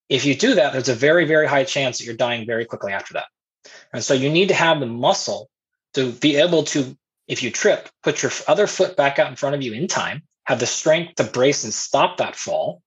If 0.10 0.26
you 0.26 0.36
do 0.36 0.56
that, 0.56 0.74
there's 0.74 0.90
a 0.90 0.96
very, 0.96 1.26
very 1.26 1.48
high 1.48 1.64
chance 1.64 1.98
that 1.98 2.06
you're 2.06 2.16
dying 2.16 2.46
very 2.46 2.66
quickly 2.66 2.94
after 2.94 3.14
that. 3.14 3.28
And 3.94 4.04
so 4.04 4.14
you 4.14 4.30
need 4.30 4.50
to 4.50 4.54
have 4.54 4.80
the 4.80 4.86
muscle 4.86 5.50
to 5.94 6.12
be 6.12 6.36
able 6.38 6.64
to, 6.66 6.98
if 7.28 7.44
you 7.44 7.52
trip, 7.52 7.90
put 8.02 8.22
your 8.22 8.32
other 8.48 8.68
foot 8.68 8.98
back 8.98 9.20
out 9.20 9.30
in 9.30 9.36
front 9.36 9.56
of 9.56 9.62
you 9.62 9.74
in 9.74 9.88
time, 9.88 10.24
have 10.46 10.60
the 10.60 10.66
strength 10.66 11.16
to 11.16 11.24
brace 11.24 11.64
and 11.64 11.74
stop 11.74 12.18
that 12.18 12.36
fall, 12.36 12.82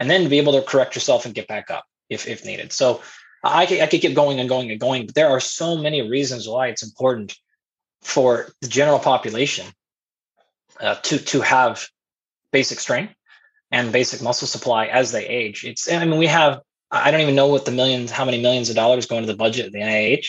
and 0.00 0.08
then 0.08 0.28
be 0.28 0.38
able 0.38 0.52
to 0.52 0.62
correct 0.62 0.94
yourself 0.94 1.26
and 1.26 1.34
get 1.34 1.48
back 1.48 1.70
up 1.70 1.84
if, 2.08 2.26
if 2.26 2.44
needed. 2.44 2.72
So 2.72 3.02
I 3.42 3.66
could, 3.66 3.80
I 3.80 3.86
could 3.86 4.00
keep 4.00 4.14
going 4.14 4.40
and 4.40 4.48
going 4.48 4.70
and 4.70 4.80
going, 4.80 5.06
but 5.06 5.14
there 5.14 5.30
are 5.30 5.40
so 5.40 5.76
many 5.76 6.08
reasons 6.08 6.48
why 6.48 6.68
it's 6.68 6.82
important 6.82 7.36
for 8.02 8.48
the 8.60 8.68
general 8.68 8.98
population 8.98 9.66
uh, 10.80 10.96
to, 10.96 11.18
to 11.18 11.40
have 11.40 11.88
basic 12.52 12.80
strength 12.80 13.14
and 13.70 13.92
basic 13.92 14.22
muscle 14.22 14.48
supply 14.48 14.86
as 14.86 15.12
they 15.12 15.26
age. 15.26 15.64
It's, 15.64 15.90
I 15.90 16.04
mean, 16.04 16.18
we 16.18 16.26
have, 16.26 16.60
I 16.90 17.10
don't 17.10 17.20
even 17.20 17.34
know 17.34 17.48
what 17.48 17.64
the 17.64 17.70
millions, 17.70 18.10
how 18.10 18.24
many 18.24 18.40
millions 18.40 18.70
of 18.70 18.76
dollars 18.76 19.06
go 19.06 19.16
into 19.16 19.30
the 19.30 19.36
budget 19.36 19.66
of 19.66 19.72
the 19.72 19.80
NIH, 19.80 20.28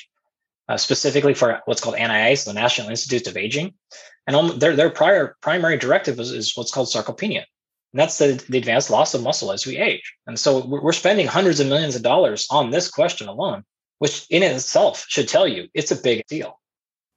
uh, 0.68 0.78
specifically 0.78 1.34
for 1.34 1.62
what's 1.66 1.82
called 1.82 1.96
NIA, 1.96 2.36
so 2.36 2.52
the 2.52 2.60
National 2.60 2.90
Institutes 2.90 3.28
of 3.28 3.38
Aging. 3.38 3.74
And 4.28 4.60
their, 4.60 4.76
their 4.76 4.90
prior 4.90 5.36
primary 5.42 5.78
directive 5.78 6.20
is, 6.20 6.32
is 6.32 6.56
what's 6.56 6.72
called 6.72 6.88
sarcopenia, 6.88 7.46
and 7.94 8.00
that's 8.00 8.18
the, 8.18 8.44
the 8.50 8.58
advanced 8.58 8.90
loss 8.90 9.14
of 9.14 9.24
muscle 9.24 9.52
as 9.52 9.66
we 9.66 9.78
age. 9.78 10.14
And 10.28 10.40
so 10.40 10.66
we're 10.66 10.92
spending 10.92 11.28
hundreds 11.28 11.60
of 11.60 11.68
millions 11.68 11.96
of 11.96 12.04
dollars 12.04 12.48
on 12.52 12.70
this 12.70 12.90
question 12.90 13.28
alone, 13.28 13.64
which 13.98 14.26
in 14.30 14.44
itself 14.44 15.06
should 15.08 15.28
tell 15.28 15.48
you 15.48 15.68
it's 15.74 15.92
a 15.92 15.96
big 15.96 16.26
deal. 16.28 16.60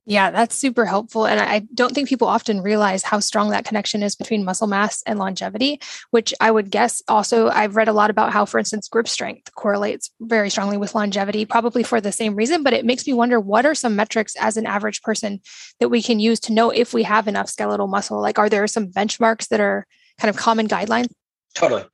Yeah, 0.04 0.32
that's 0.32 0.56
super 0.56 0.84
helpful. 0.84 1.26
And 1.26 1.38
I 1.38 1.60
don't 1.74 1.94
think 1.94 2.08
people 2.08 2.26
often 2.26 2.60
realize 2.60 3.04
how 3.04 3.20
strong 3.20 3.50
that 3.50 3.64
connection 3.64 4.02
is 4.02 4.16
between 4.16 4.44
muscle 4.44 4.66
mass 4.66 5.00
and 5.06 5.16
longevity, 5.16 5.80
which 6.10 6.34
I 6.40 6.50
would 6.50 6.72
guess 6.72 7.02
also, 7.06 7.50
I've 7.50 7.76
read 7.76 7.86
a 7.86 7.92
lot 7.92 8.10
about 8.10 8.32
how, 8.32 8.44
for 8.44 8.58
instance, 8.58 8.88
grip 8.88 9.06
strength 9.06 9.54
correlates 9.54 10.10
very 10.20 10.50
strongly 10.50 10.76
with 10.76 10.96
longevity, 10.96 11.44
probably 11.44 11.84
for 11.84 12.00
the 12.00 12.10
same 12.10 12.34
reason. 12.34 12.64
But 12.64 12.72
it 12.72 12.84
makes 12.84 13.06
me 13.06 13.12
wonder 13.12 13.38
what 13.38 13.64
are 13.64 13.76
some 13.76 13.94
metrics 13.94 14.34
as 14.40 14.56
an 14.56 14.66
average 14.66 15.02
person 15.02 15.40
that 15.78 15.88
we 15.88 16.02
can 16.02 16.18
use 16.18 16.40
to 16.40 16.52
know 16.52 16.70
if 16.70 16.92
we 16.92 17.04
have 17.04 17.28
enough 17.28 17.48
skeletal 17.48 17.86
muscle? 17.86 18.20
Like, 18.20 18.40
are 18.40 18.48
there 18.48 18.66
some 18.66 18.88
benchmarks 18.88 19.46
that 19.48 19.60
are 19.60 19.86
kind 20.22 20.30
of 20.30 20.36
common 20.36 20.68
guidelines? 20.68 21.10
Totally. 21.54 21.84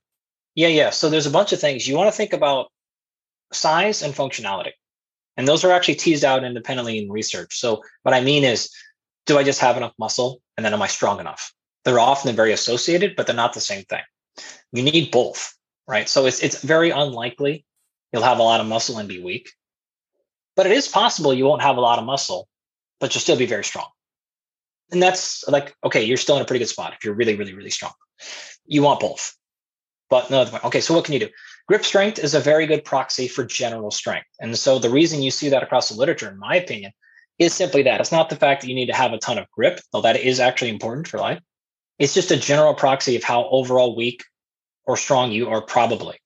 Yeah, 0.53 0.67
yeah. 0.67 0.91
So 0.91 1.09
there's 1.09 1.25
a 1.25 1.31
bunch 1.31 1.51
of 1.51 1.59
things 1.59 1.87
you 1.87 1.97
want 1.97 2.11
to 2.11 2.15
think 2.15 2.31
about 2.31 2.67
size 3.51 4.03
and 4.03 4.13
functionality. 4.13 4.71
And 5.35 5.47
those 5.47 5.63
are 5.63 5.71
actually 5.71 5.95
teased 5.95 6.23
out 6.23 6.43
independently 6.43 6.99
in 6.99 7.11
research. 7.11 7.59
So 7.59 7.81
what 8.03 8.13
I 8.13 8.21
mean 8.21 8.43
is, 8.43 8.69
do 9.25 9.39
I 9.39 9.43
just 9.43 9.59
have 9.61 9.77
enough 9.77 9.93
muscle? 9.97 10.41
And 10.55 10.65
then 10.65 10.73
am 10.73 10.81
I 10.81 10.87
strong 10.87 11.19
enough? 11.19 11.51
They're 11.85 11.99
often 11.99 12.35
very 12.35 12.51
associated, 12.51 13.15
but 13.15 13.25
they're 13.25 13.35
not 13.35 13.53
the 13.53 13.61
same 13.61 13.83
thing. 13.85 14.03
You 14.71 14.83
need 14.83 15.09
both, 15.11 15.55
right? 15.87 16.07
So 16.07 16.25
it's 16.27 16.43
it's 16.43 16.61
very 16.61 16.91
unlikely 16.91 17.65
you'll 18.11 18.23
have 18.23 18.39
a 18.39 18.43
lot 18.43 18.59
of 18.59 18.67
muscle 18.67 18.97
and 18.97 19.09
be 19.09 19.21
weak. 19.21 19.49
But 20.55 20.65
it 20.65 20.71
is 20.73 20.87
possible 20.87 21.33
you 21.33 21.45
won't 21.45 21.61
have 21.61 21.77
a 21.77 21.81
lot 21.81 21.99
of 21.99 22.05
muscle, 22.05 22.47
but 22.99 23.13
you'll 23.13 23.21
still 23.21 23.37
be 23.37 23.45
very 23.45 23.63
strong. 23.63 23.87
And 24.91 25.01
that's 25.01 25.47
like, 25.47 25.75
okay, 25.83 26.03
you're 26.03 26.17
still 26.17 26.35
in 26.35 26.41
a 26.41 26.45
pretty 26.45 26.59
good 26.59 26.69
spot 26.69 26.93
if 26.93 27.03
you're 27.03 27.13
really, 27.13 27.35
really, 27.35 27.53
really 27.53 27.69
strong. 27.69 27.93
You 28.65 28.83
want 28.83 28.99
both. 28.99 29.35
But 30.09 30.31
no, 30.31 30.47
okay, 30.65 30.81
so 30.81 30.93
what 30.93 31.05
can 31.05 31.13
you 31.13 31.19
do? 31.19 31.29
Grip 31.67 31.85
strength 31.85 32.17
is 32.17 32.33
a 32.33 32.39
very 32.39 32.65
good 32.65 32.83
proxy 32.83 33.27
for 33.27 33.43
general 33.45 33.91
strength. 33.91 34.27
And 34.39 34.57
so 34.57 34.79
the 34.79 34.89
reason 34.89 35.21
you 35.21 35.29
see 35.29 35.49
that 35.49 35.61
across 35.61 35.89
the 35.89 35.95
literature, 35.95 36.29
in 36.29 36.39
my 36.39 36.55
opinion, 36.55 36.91
is 37.37 37.53
simply 37.53 37.83
that. 37.83 38.01
It's 38.01 38.11
not 38.11 38.29
the 38.29 38.35
fact 38.35 38.61
that 38.61 38.67
you 38.67 38.75
need 38.75 38.87
to 38.87 38.95
have 38.95 39.13
a 39.13 39.19
ton 39.19 39.37
of 39.37 39.49
grip, 39.51 39.79
though 39.93 40.01
that 40.01 40.19
is 40.19 40.39
actually 40.39 40.71
important 40.71 41.07
for 41.07 41.19
life. 41.19 41.39
It's 41.99 42.13
just 42.13 42.31
a 42.31 42.37
general 42.37 42.73
proxy 42.73 43.15
of 43.15 43.23
how 43.23 43.47
overall 43.49 43.95
weak 43.95 44.23
or 44.85 44.97
strong 44.97 45.31
you 45.31 45.49
are, 45.49 45.61
probably. 45.61 46.17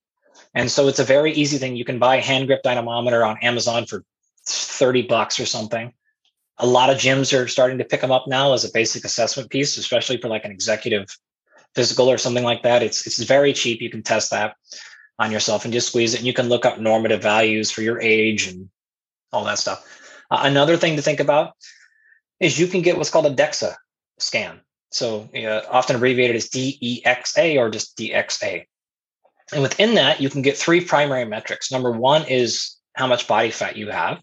And 0.55 0.71
so 0.71 0.87
it's 0.87 0.99
a 0.99 1.03
very 1.03 1.33
easy 1.33 1.57
thing. 1.57 1.75
You 1.75 1.85
can 1.85 1.99
buy 1.99 2.17
a 2.17 2.21
hand 2.21 2.47
grip 2.47 2.63
dynamometer 2.63 3.25
on 3.25 3.37
Amazon 3.41 3.85
for 3.85 4.03
30 4.45 5.03
bucks 5.03 5.39
or 5.39 5.45
something. 5.45 5.93
A 6.59 6.65
lot 6.65 6.89
of 6.89 6.97
gyms 6.97 7.37
are 7.37 7.47
starting 7.47 7.79
to 7.79 7.83
pick 7.83 8.01
them 8.01 8.11
up 8.11 8.27
now 8.27 8.53
as 8.53 8.63
a 8.63 8.71
basic 8.71 9.03
assessment 9.03 9.49
piece, 9.49 9.77
especially 9.77 10.17
for 10.17 10.27
like 10.27 10.45
an 10.45 10.51
executive 10.51 11.07
physical 11.75 12.09
or 12.09 12.17
something 12.17 12.43
like 12.43 12.63
that. 12.63 12.83
It's 12.83 13.05
it's 13.05 13.17
very 13.23 13.53
cheap. 13.53 13.81
You 13.81 13.89
can 13.89 14.03
test 14.03 14.31
that 14.31 14.55
on 15.19 15.31
yourself 15.31 15.63
and 15.63 15.73
just 15.73 15.87
squeeze 15.87 16.13
it. 16.13 16.17
And 16.17 16.27
you 16.27 16.33
can 16.33 16.49
look 16.49 16.65
up 16.65 16.79
normative 16.79 17.21
values 17.21 17.71
for 17.71 17.81
your 17.81 17.99
age 18.01 18.47
and 18.47 18.69
all 19.31 19.43
that 19.45 19.59
stuff. 19.59 19.85
Uh, 20.31 20.41
another 20.43 20.77
thing 20.77 20.95
to 20.95 21.01
think 21.01 21.19
about 21.19 21.53
is 22.39 22.59
you 22.59 22.67
can 22.67 22.81
get 22.81 22.97
what's 22.97 23.09
called 23.09 23.25
a 23.25 23.35
DEXA 23.35 23.75
scan. 24.19 24.59
So 24.91 25.29
uh, 25.35 25.61
often 25.69 25.95
abbreviated 25.95 26.35
as 26.35 26.49
DEXA 26.49 27.57
or 27.57 27.69
just 27.69 27.97
DXA. 27.97 28.65
And 29.51 29.61
within 29.61 29.95
that, 29.95 30.21
you 30.21 30.29
can 30.29 30.41
get 30.41 30.57
three 30.57 30.81
primary 30.81 31.25
metrics. 31.25 31.71
Number 31.71 31.91
one 31.91 32.25
is 32.27 32.77
how 32.95 33.07
much 33.07 33.27
body 33.27 33.51
fat 33.51 33.75
you 33.75 33.89
have. 33.89 34.21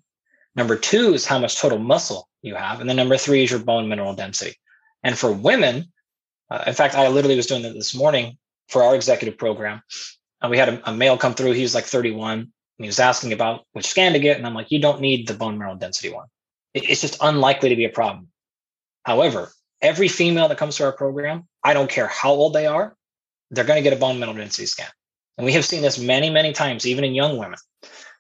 Number 0.57 0.77
two 0.77 1.15
is 1.15 1.27
how 1.27 1.39
much 1.39 1.59
total 1.59 1.79
muscle 1.79 2.29
you 2.43 2.55
have. 2.55 2.81
And 2.81 2.89
then 2.89 2.97
number 2.97 3.17
three 3.17 3.45
is 3.45 3.51
your 3.51 3.61
bone 3.61 3.89
mineral 3.89 4.15
density. 4.15 4.57
And 5.03 5.19
for 5.19 5.33
women, 5.33 5.93
uh, 6.51 6.65
in 6.67 6.75
fact, 6.75 6.95
I 6.95 7.09
literally 7.09 7.37
was 7.37 7.47
doing 7.47 7.63
that 7.63 7.75
this 7.75 7.95
morning 7.95 8.37
for 8.69 8.83
our 8.83 8.95
executive 8.95 9.39
program. 9.39 9.83
And 10.43 10.51
we 10.51 10.59
had 10.59 10.69
a, 10.69 10.91
a 10.91 10.95
male 10.95 11.17
come 11.17 11.35
through. 11.35 11.53
He 11.53 11.63
was 11.63 11.75
like 11.75 11.85
31 11.85 12.39
and 12.41 12.51
he 12.79 12.87
was 12.87 13.01
asking 13.01 13.33
about 13.33 13.67
which 13.73 13.87
scan 13.87 14.15
to 14.15 14.19
get. 14.19 14.39
And 14.39 14.47
I'm 14.47 14.55
like, 14.55 14.71
you 14.71 14.81
don't 14.81 15.01
need 15.01 15.29
the 15.29 15.35
bone 15.35 15.59
mineral 15.59 15.77
density 15.77 16.13
one. 16.13 16.27
It, 16.75 16.89
it's 16.89 17.01
just 17.01 17.19
unlikely 17.21 17.69
to 17.69 17.77
be 17.77 17.85
a 17.85 17.91
problem. 17.91 18.29
However, 19.05 19.53
every 19.81 20.09
female 20.09 20.49
that 20.49 20.59
comes 20.59 20.77
to 20.77 20.85
our 20.85 20.93
program, 20.93 21.47
I 21.63 21.75
don't 21.75 21.91
care 21.91 22.07
how 22.07 22.31
old 22.31 22.55
they 22.55 22.67
are, 22.67 22.97
they're 23.51 23.65
going 23.65 23.79
to 23.79 23.89
get 23.89 23.97
a 23.97 24.01
bone 24.01 24.19
mineral 24.19 24.37
density 24.37 24.67
scan. 24.67 24.89
And 25.37 25.45
we 25.45 25.53
have 25.53 25.65
seen 25.65 25.83
this 25.83 25.99
many, 25.99 26.31
many 26.31 26.53
times, 26.53 26.87
even 26.87 27.05
in 27.05 27.15
young 27.15 27.39
women, 27.39 27.59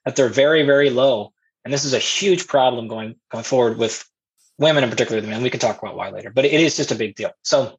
that 0.04 0.16
they're 0.16 0.28
very, 0.28 0.64
very 0.64 0.90
low. 0.90 1.32
And 1.64 1.72
this 1.72 1.84
is 1.84 1.92
a 1.92 1.98
huge 1.98 2.46
problem 2.46 2.88
going, 2.88 3.16
going 3.30 3.44
forward 3.44 3.76
with 3.76 4.04
women 4.58 4.84
in 4.84 4.90
particular, 4.90 5.20
the 5.20 5.28
men. 5.28 5.42
We 5.42 5.50
can 5.50 5.60
talk 5.60 5.82
about 5.82 5.96
why 5.96 6.10
later, 6.10 6.30
but 6.30 6.44
it 6.44 6.52
is 6.52 6.76
just 6.76 6.92
a 6.92 6.94
big 6.94 7.14
deal. 7.14 7.32
So 7.42 7.78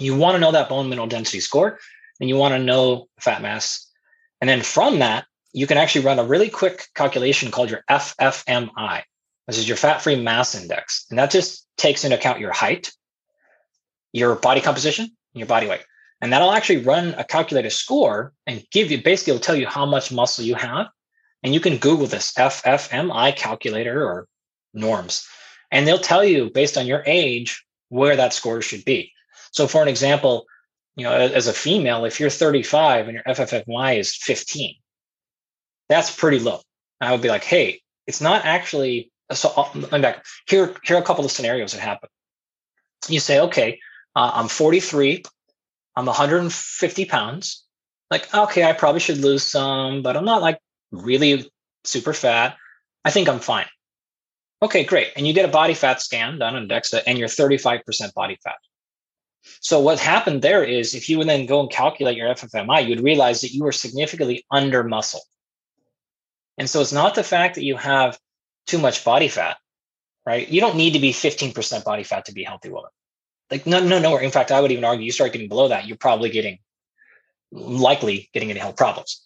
you 0.00 0.16
want 0.16 0.34
to 0.34 0.40
know 0.40 0.52
that 0.52 0.68
bone 0.68 0.88
mineral 0.88 1.06
density 1.06 1.40
score, 1.40 1.78
and 2.20 2.28
you 2.28 2.36
want 2.36 2.52
to 2.52 2.58
know 2.58 3.08
fat 3.20 3.42
mass. 3.42 3.86
And 4.40 4.48
then 4.48 4.62
from 4.62 4.98
that, 5.00 5.26
you 5.52 5.66
can 5.66 5.78
actually 5.78 6.04
run 6.04 6.18
a 6.18 6.24
really 6.24 6.48
quick 6.48 6.86
calculation 6.94 7.50
called 7.50 7.70
your 7.70 7.82
FFMI. 7.90 9.02
This 9.46 9.58
is 9.58 9.68
your 9.68 9.76
fat 9.76 10.00
free 10.00 10.16
mass 10.16 10.54
index. 10.54 11.06
And 11.10 11.18
that 11.18 11.30
just 11.30 11.66
takes 11.76 12.04
into 12.04 12.16
account 12.16 12.40
your 12.40 12.52
height, 12.52 12.92
your 14.12 14.36
body 14.36 14.60
composition, 14.60 15.04
and 15.04 15.38
your 15.38 15.48
body 15.48 15.66
weight. 15.66 15.82
And 16.20 16.32
that'll 16.32 16.52
actually 16.52 16.84
run 16.84 17.14
a 17.14 17.24
calculated 17.24 17.70
score 17.70 18.32
and 18.46 18.64
give 18.70 18.90
you 18.90 19.02
basically 19.02 19.32
it'll 19.32 19.42
tell 19.42 19.56
you 19.56 19.66
how 19.66 19.86
much 19.86 20.12
muscle 20.12 20.44
you 20.44 20.54
have. 20.54 20.88
And 21.42 21.54
you 21.54 21.60
can 21.60 21.78
Google 21.78 22.06
this 22.06 22.32
FFMI 22.34 23.34
calculator 23.34 24.04
or 24.04 24.28
norms. 24.74 25.26
And 25.72 25.86
they'll 25.86 25.98
tell 25.98 26.24
you 26.24 26.50
based 26.50 26.76
on 26.76 26.86
your 26.86 27.02
age 27.06 27.64
where 27.88 28.16
that 28.16 28.34
score 28.34 28.60
should 28.60 28.84
be. 28.84 29.12
So 29.50 29.66
for 29.66 29.82
an 29.82 29.88
example, 29.88 30.46
you 30.96 31.04
know, 31.04 31.12
as 31.12 31.46
a 31.46 31.52
female, 31.52 32.04
if 32.04 32.20
you're 32.20 32.30
35 32.30 33.08
and 33.08 33.14
your 33.14 33.24
FFMI 33.24 33.98
is 33.98 34.14
15, 34.14 34.74
that's 35.88 36.14
pretty 36.14 36.38
low. 36.38 36.60
I 37.00 37.12
would 37.12 37.22
be 37.22 37.28
like, 37.28 37.44
hey, 37.44 37.80
it's 38.06 38.20
not 38.20 38.44
actually. 38.44 39.10
So 39.32 39.52
I'm 39.56 39.84
uh, 39.92 39.98
back. 40.00 40.24
Here, 40.48 40.74
here 40.84 40.96
are 40.96 41.00
a 41.00 41.04
couple 41.04 41.24
of 41.24 41.30
scenarios 41.30 41.72
that 41.72 41.80
happen. 41.80 42.08
You 43.08 43.20
say, 43.20 43.40
okay, 43.40 43.80
uh, 44.14 44.32
I'm 44.34 44.48
43, 44.48 45.22
I'm 45.96 46.06
150 46.06 47.04
pounds. 47.06 47.64
Like, 48.10 48.32
okay, 48.34 48.64
I 48.64 48.72
probably 48.72 49.00
should 49.00 49.18
lose 49.18 49.46
some, 49.46 50.02
but 50.02 50.16
I'm 50.16 50.24
not 50.24 50.42
like 50.42 50.58
really 50.90 51.50
super 51.84 52.12
fat. 52.12 52.56
I 53.04 53.10
think 53.10 53.28
I'm 53.28 53.38
fine. 53.38 53.66
Okay, 54.62 54.84
great. 54.84 55.12
And 55.16 55.26
you 55.26 55.32
get 55.32 55.48
a 55.48 55.52
body 55.52 55.74
fat 55.74 56.02
scan 56.02 56.38
done 56.38 56.56
on 56.56 56.68
DEXA, 56.68 57.02
and 57.06 57.18
you're 57.18 57.28
35% 57.28 58.12
body 58.12 58.38
fat. 58.42 58.56
So 59.60 59.80
what 59.80 59.98
happened 59.98 60.42
there 60.42 60.64
is 60.64 60.94
if 60.94 61.08
you 61.08 61.18
would 61.18 61.28
then 61.28 61.46
go 61.46 61.60
and 61.60 61.70
calculate 61.70 62.16
your 62.16 62.28
FFMI, 62.34 62.86
you'd 62.86 63.00
realize 63.00 63.40
that 63.40 63.52
you 63.52 63.62
were 63.62 63.72
significantly 63.72 64.44
under 64.50 64.84
muscle. 64.84 65.20
And 66.58 66.68
so 66.68 66.80
it's 66.80 66.92
not 66.92 67.14
the 67.14 67.24
fact 67.24 67.54
that 67.54 67.64
you 67.64 67.76
have 67.76 68.18
too 68.66 68.78
much 68.78 69.04
body 69.04 69.28
fat, 69.28 69.56
right? 70.26 70.48
You 70.48 70.60
don't 70.60 70.76
need 70.76 70.92
to 70.92 70.98
be 70.98 71.12
15% 71.12 71.84
body 71.84 72.02
fat 72.02 72.26
to 72.26 72.32
be 72.32 72.44
a 72.44 72.48
healthy 72.48 72.68
woman. 72.68 72.90
Like 73.50 73.66
no, 73.66 73.80
no, 73.80 73.98
no. 73.98 74.16
In 74.18 74.30
fact, 74.30 74.52
I 74.52 74.60
would 74.60 74.70
even 74.70 74.84
argue 74.84 75.04
you 75.04 75.12
start 75.12 75.32
getting 75.32 75.48
below 75.48 75.68
that, 75.68 75.86
you're 75.86 75.96
probably 75.96 76.30
getting 76.30 76.58
likely 77.50 78.30
getting 78.32 78.50
into 78.50 78.60
health 78.60 78.76
problems. 78.76 79.24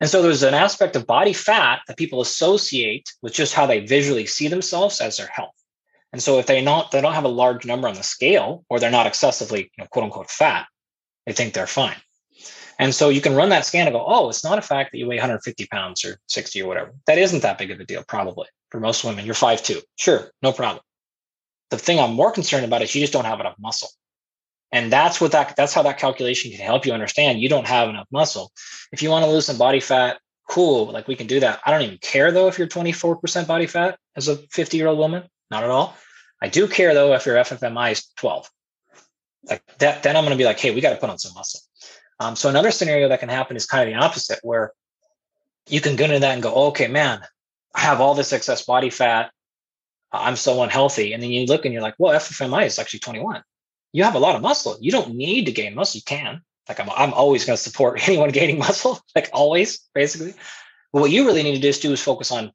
And 0.00 0.10
so 0.10 0.20
there's 0.20 0.42
an 0.42 0.54
aspect 0.54 0.96
of 0.96 1.06
body 1.06 1.32
fat 1.32 1.80
that 1.86 1.96
people 1.96 2.20
associate 2.20 3.08
with 3.22 3.32
just 3.32 3.54
how 3.54 3.66
they 3.66 3.80
visually 3.80 4.26
see 4.26 4.48
themselves 4.48 5.00
as 5.00 5.16
their 5.16 5.28
health. 5.28 5.54
And 6.12 6.22
so 6.22 6.38
if 6.38 6.46
they 6.46 6.60
not 6.60 6.90
they 6.90 7.00
don't 7.00 7.14
have 7.14 7.24
a 7.24 7.28
large 7.28 7.64
number 7.64 7.88
on 7.88 7.94
the 7.94 8.02
scale 8.02 8.64
or 8.68 8.78
they're 8.78 8.90
not 8.90 9.06
excessively, 9.06 9.70
you 9.76 9.82
know, 9.82 9.86
quote 9.90 10.04
unquote 10.04 10.30
fat, 10.30 10.66
they 11.26 11.32
think 11.32 11.54
they're 11.54 11.66
fine. 11.66 11.96
And 12.78 12.94
so 12.94 13.10
you 13.10 13.20
can 13.20 13.34
run 13.34 13.50
that 13.50 13.64
scan 13.64 13.86
and 13.86 13.94
go, 13.94 14.04
oh, 14.06 14.28
it's 14.28 14.44
not 14.44 14.58
a 14.58 14.62
fact 14.62 14.92
that 14.92 14.98
you 14.98 15.06
weigh 15.06 15.16
150 15.16 15.66
pounds 15.66 16.04
or 16.04 16.18
60 16.26 16.62
or 16.62 16.66
whatever. 16.66 16.92
That 17.06 17.18
isn't 17.18 17.42
that 17.42 17.58
big 17.58 17.70
of 17.70 17.80
a 17.80 17.84
deal, 17.84 18.02
probably. 18.06 18.46
For 18.70 18.80
most 18.80 19.04
women, 19.04 19.24
you're 19.24 19.34
5'2. 19.34 19.82
Sure, 19.96 20.30
no 20.42 20.52
problem. 20.52 20.82
The 21.70 21.78
thing 21.78 22.00
I'm 22.00 22.14
more 22.14 22.32
concerned 22.32 22.64
about 22.64 22.82
is 22.82 22.94
you 22.94 23.00
just 23.00 23.12
don't 23.12 23.24
have 23.24 23.40
enough 23.40 23.56
muscle. 23.58 23.88
And 24.72 24.90
that's 24.90 25.20
what 25.20 25.32
that 25.32 25.54
that's 25.54 25.74
how 25.74 25.82
that 25.82 25.98
calculation 25.98 26.50
can 26.50 26.60
help 26.60 26.86
you 26.86 26.92
understand 26.92 27.40
you 27.40 27.48
don't 27.48 27.66
have 27.66 27.90
enough 27.90 28.08
muscle. 28.10 28.50
If 28.90 29.02
you 29.02 29.10
want 29.10 29.24
to 29.24 29.30
lose 29.30 29.46
some 29.46 29.58
body 29.58 29.80
fat, 29.80 30.18
cool, 30.48 30.86
like 30.86 31.06
we 31.06 31.14
can 31.14 31.26
do 31.26 31.40
that. 31.40 31.60
I 31.64 31.70
don't 31.70 31.82
even 31.82 31.98
care 31.98 32.32
though 32.32 32.48
if 32.48 32.58
you're 32.58 32.66
24% 32.66 33.46
body 33.46 33.66
fat 33.66 33.98
as 34.16 34.28
a 34.28 34.36
50 34.36 34.76
year 34.78 34.88
old 34.88 34.98
woman. 34.98 35.24
Not 35.52 35.64
at 35.64 35.70
all. 35.70 35.94
I 36.40 36.48
do 36.48 36.66
care 36.66 36.94
though 36.94 37.12
if 37.12 37.26
your 37.26 37.36
FFMI 37.36 37.92
is 37.92 38.06
12. 38.16 38.50
Like 39.50 39.62
that, 39.78 40.02
then 40.02 40.16
I'm 40.16 40.24
going 40.24 40.32
to 40.32 40.38
be 40.38 40.46
like, 40.46 40.58
hey, 40.58 40.74
we 40.74 40.80
got 40.80 40.90
to 40.90 40.96
put 40.96 41.10
on 41.10 41.18
some 41.18 41.34
muscle. 41.34 41.60
Um, 42.18 42.36
so 42.36 42.48
another 42.48 42.70
scenario 42.70 43.08
that 43.10 43.20
can 43.20 43.28
happen 43.28 43.54
is 43.54 43.66
kind 43.66 43.86
of 43.86 43.94
the 43.94 44.02
opposite, 44.02 44.38
where 44.42 44.72
you 45.68 45.82
can 45.82 45.96
go 45.96 46.06
into 46.06 46.20
that 46.20 46.32
and 46.32 46.42
go, 46.42 46.68
okay, 46.68 46.86
man, 46.86 47.20
I 47.74 47.80
have 47.80 48.00
all 48.00 48.14
this 48.14 48.32
excess 48.32 48.64
body 48.64 48.88
fat. 48.88 49.30
I'm 50.10 50.36
so 50.36 50.62
unhealthy. 50.62 51.12
And 51.12 51.22
then 51.22 51.30
you 51.30 51.44
look 51.44 51.66
and 51.66 51.72
you're 51.74 51.82
like, 51.82 51.96
well, 51.98 52.18
FFMI 52.18 52.64
is 52.64 52.78
actually 52.78 53.00
21. 53.00 53.42
You 53.92 54.04
have 54.04 54.14
a 54.14 54.20
lot 54.20 54.34
of 54.34 54.40
muscle. 54.40 54.78
You 54.80 54.90
don't 54.90 55.14
need 55.14 55.44
to 55.46 55.52
gain 55.52 55.74
muscle. 55.74 55.98
You 55.98 56.04
can. 56.04 56.40
Like 56.66 56.80
I'm, 56.80 56.88
I'm 56.96 57.12
always 57.12 57.44
going 57.44 57.58
to 57.58 57.62
support 57.62 58.00
anyone 58.08 58.30
gaining 58.30 58.58
muscle, 58.58 59.00
like 59.14 59.28
always, 59.34 59.80
basically. 59.94 60.32
But 60.94 61.02
what 61.02 61.10
you 61.10 61.26
really 61.26 61.42
need 61.42 61.56
to 61.56 61.60
just 61.60 61.82
do 61.82 61.92
is 61.92 62.00
focus 62.00 62.32
on 62.32 62.52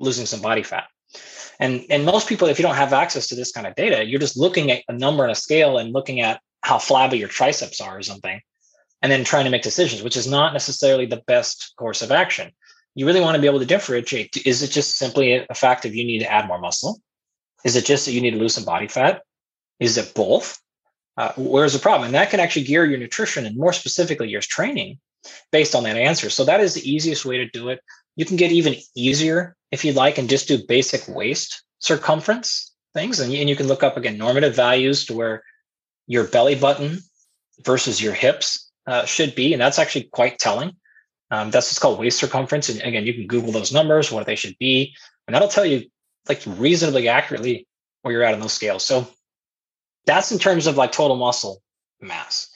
losing 0.00 0.26
some 0.26 0.40
body 0.40 0.64
fat. 0.64 0.88
And, 1.60 1.84
and 1.90 2.06
most 2.06 2.26
people, 2.26 2.48
if 2.48 2.58
you 2.58 2.64
don't 2.64 2.74
have 2.74 2.94
access 2.94 3.26
to 3.28 3.34
this 3.34 3.52
kind 3.52 3.66
of 3.66 3.74
data, 3.74 4.04
you're 4.04 4.18
just 4.18 4.38
looking 4.38 4.70
at 4.70 4.82
a 4.88 4.94
number 4.94 5.24
on 5.24 5.30
a 5.30 5.34
scale 5.34 5.76
and 5.76 5.92
looking 5.92 6.20
at 6.20 6.40
how 6.62 6.78
flabby 6.78 7.18
your 7.18 7.28
triceps 7.28 7.80
are 7.80 7.98
or 7.98 8.02
something, 8.02 8.40
and 9.02 9.12
then 9.12 9.24
trying 9.24 9.44
to 9.44 9.50
make 9.50 9.62
decisions, 9.62 10.02
which 10.02 10.16
is 10.16 10.26
not 10.26 10.54
necessarily 10.54 11.06
the 11.06 11.22
best 11.26 11.74
course 11.76 12.00
of 12.00 12.10
action. 12.10 12.50
You 12.94 13.06
really 13.06 13.20
want 13.20 13.36
to 13.36 13.40
be 13.40 13.46
able 13.46 13.60
to 13.60 13.66
differentiate. 13.66 14.36
Is 14.46 14.62
it 14.62 14.70
just 14.70 14.96
simply 14.96 15.34
a 15.48 15.54
fact 15.54 15.84
of 15.84 15.94
you 15.94 16.04
need 16.04 16.20
to 16.20 16.32
add 16.32 16.48
more 16.48 16.58
muscle? 16.58 17.00
Is 17.64 17.76
it 17.76 17.84
just 17.84 18.06
that 18.06 18.12
you 18.12 18.22
need 18.22 18.32
to 18.32 18.38
lose 18.38 18.54
some 18.54 18.64
body 18.64 18.88
fat? 18.88 19.22
Is 19.78 19.98
it 19.98 20.14
both? 20.14 20.58
Uh, 21.16 21.32
where's 21.36 21.74
the 21.74 21.78
problem? 21.78 22.06
And 22.06 22.14
that 22.14 22.30
can 22.30 22.40
actually 22.40 22.64
gear 22.64 22.86
your 22.86 22.98
nutrition 22.98 23.44
and 23.44 23.56
more 23.56 23.74
specifically 23.74 24.28
your 24.28 24.40
training 24.40 24.98
based 25.52 25.74
on 25.74 25.84
that 25.84 25.96
answer. 25.96 26.30
So 26.30 26.44
that 26.46 26.60
is 26.60 26.74
the 26.74 26.90
easiest 26.90 27.26
way 27.26 27.36
to 27.36 27.46
do 27.50 27.68
it. 27.68 27.80
You 28.16 28.24
can 28.24 28.36
get 28.36 28.50
even 28.52 28.76
easier 28.94 29.56
if 29.70 29.84
you'd 29.84 29.96
like 29.96 30.18
and 30.18 30.28
just 30.28 30.48
do 30.48 30.66
basic 30.66 31.06
waist 31.08 31.62
circumference 31.78 32.74
things. 32.94 33.20
And 33.20 33.32
you, 33.32 33.40
and 33.40 33.48
you 33.48 33.56
can 33.56 33.68
look 33.68 33.82
up 33.82 33.96
again 33.96 34.18
normative 34.18 34.54
values 34.54 35.06
to 35.06 35.14
where 35.14 35.42
your 36.06 36.24
belly 36.24 36.54
button 36.54 36.98
versus 37.64 38.02
your 38.02 38.14
hips 38.14 38.70
uh, 38.86 39.04
should 39.04 39.34
be. 39.34 39.52
And 39.52 39.60
that's 39.60 39.78
actually 39.78 40.04
quite 40.04 40.38
telling. 40.38 40.76
Um, 41.30 41.50
that's 41.50 41.68
what's 41.68 41.78
called 41.78 42.00
waist 42.00 42.18
circumference. 42.18 42.68
And 42.68 42.82
again, 42.82 43.06
you 43.06 43.14
can 43.14 43.26
Google 43.26 43.52
those 43.52 43.72
numbers, 43.72 44.10
what 44.10 44.26
they 44.26 44.34
should 44.34 44.56
be, 44.58 44.94
and 45.26 45.34
that'll 45.34 45.48
tell 45.48 45.64
you 45.64 45.84
like 46.28 46.42
reasonably 46.44 47.08
accurately 47.08 47.66
where 48.02 48.12
you're 48.12 48.24
at 48.24 48.34
on 48.34 48.40
those 48.40 48.52
scales. 48.52 48.82
So 48.82 49.06
that's 50.06 50.32
in 50.32 50.38
terms 50.38 50.66
of 50.66 50.76
like 50.76 50.90
total 50.90 51.16
muscle 51.16 51.62
mass. 52.00 52.50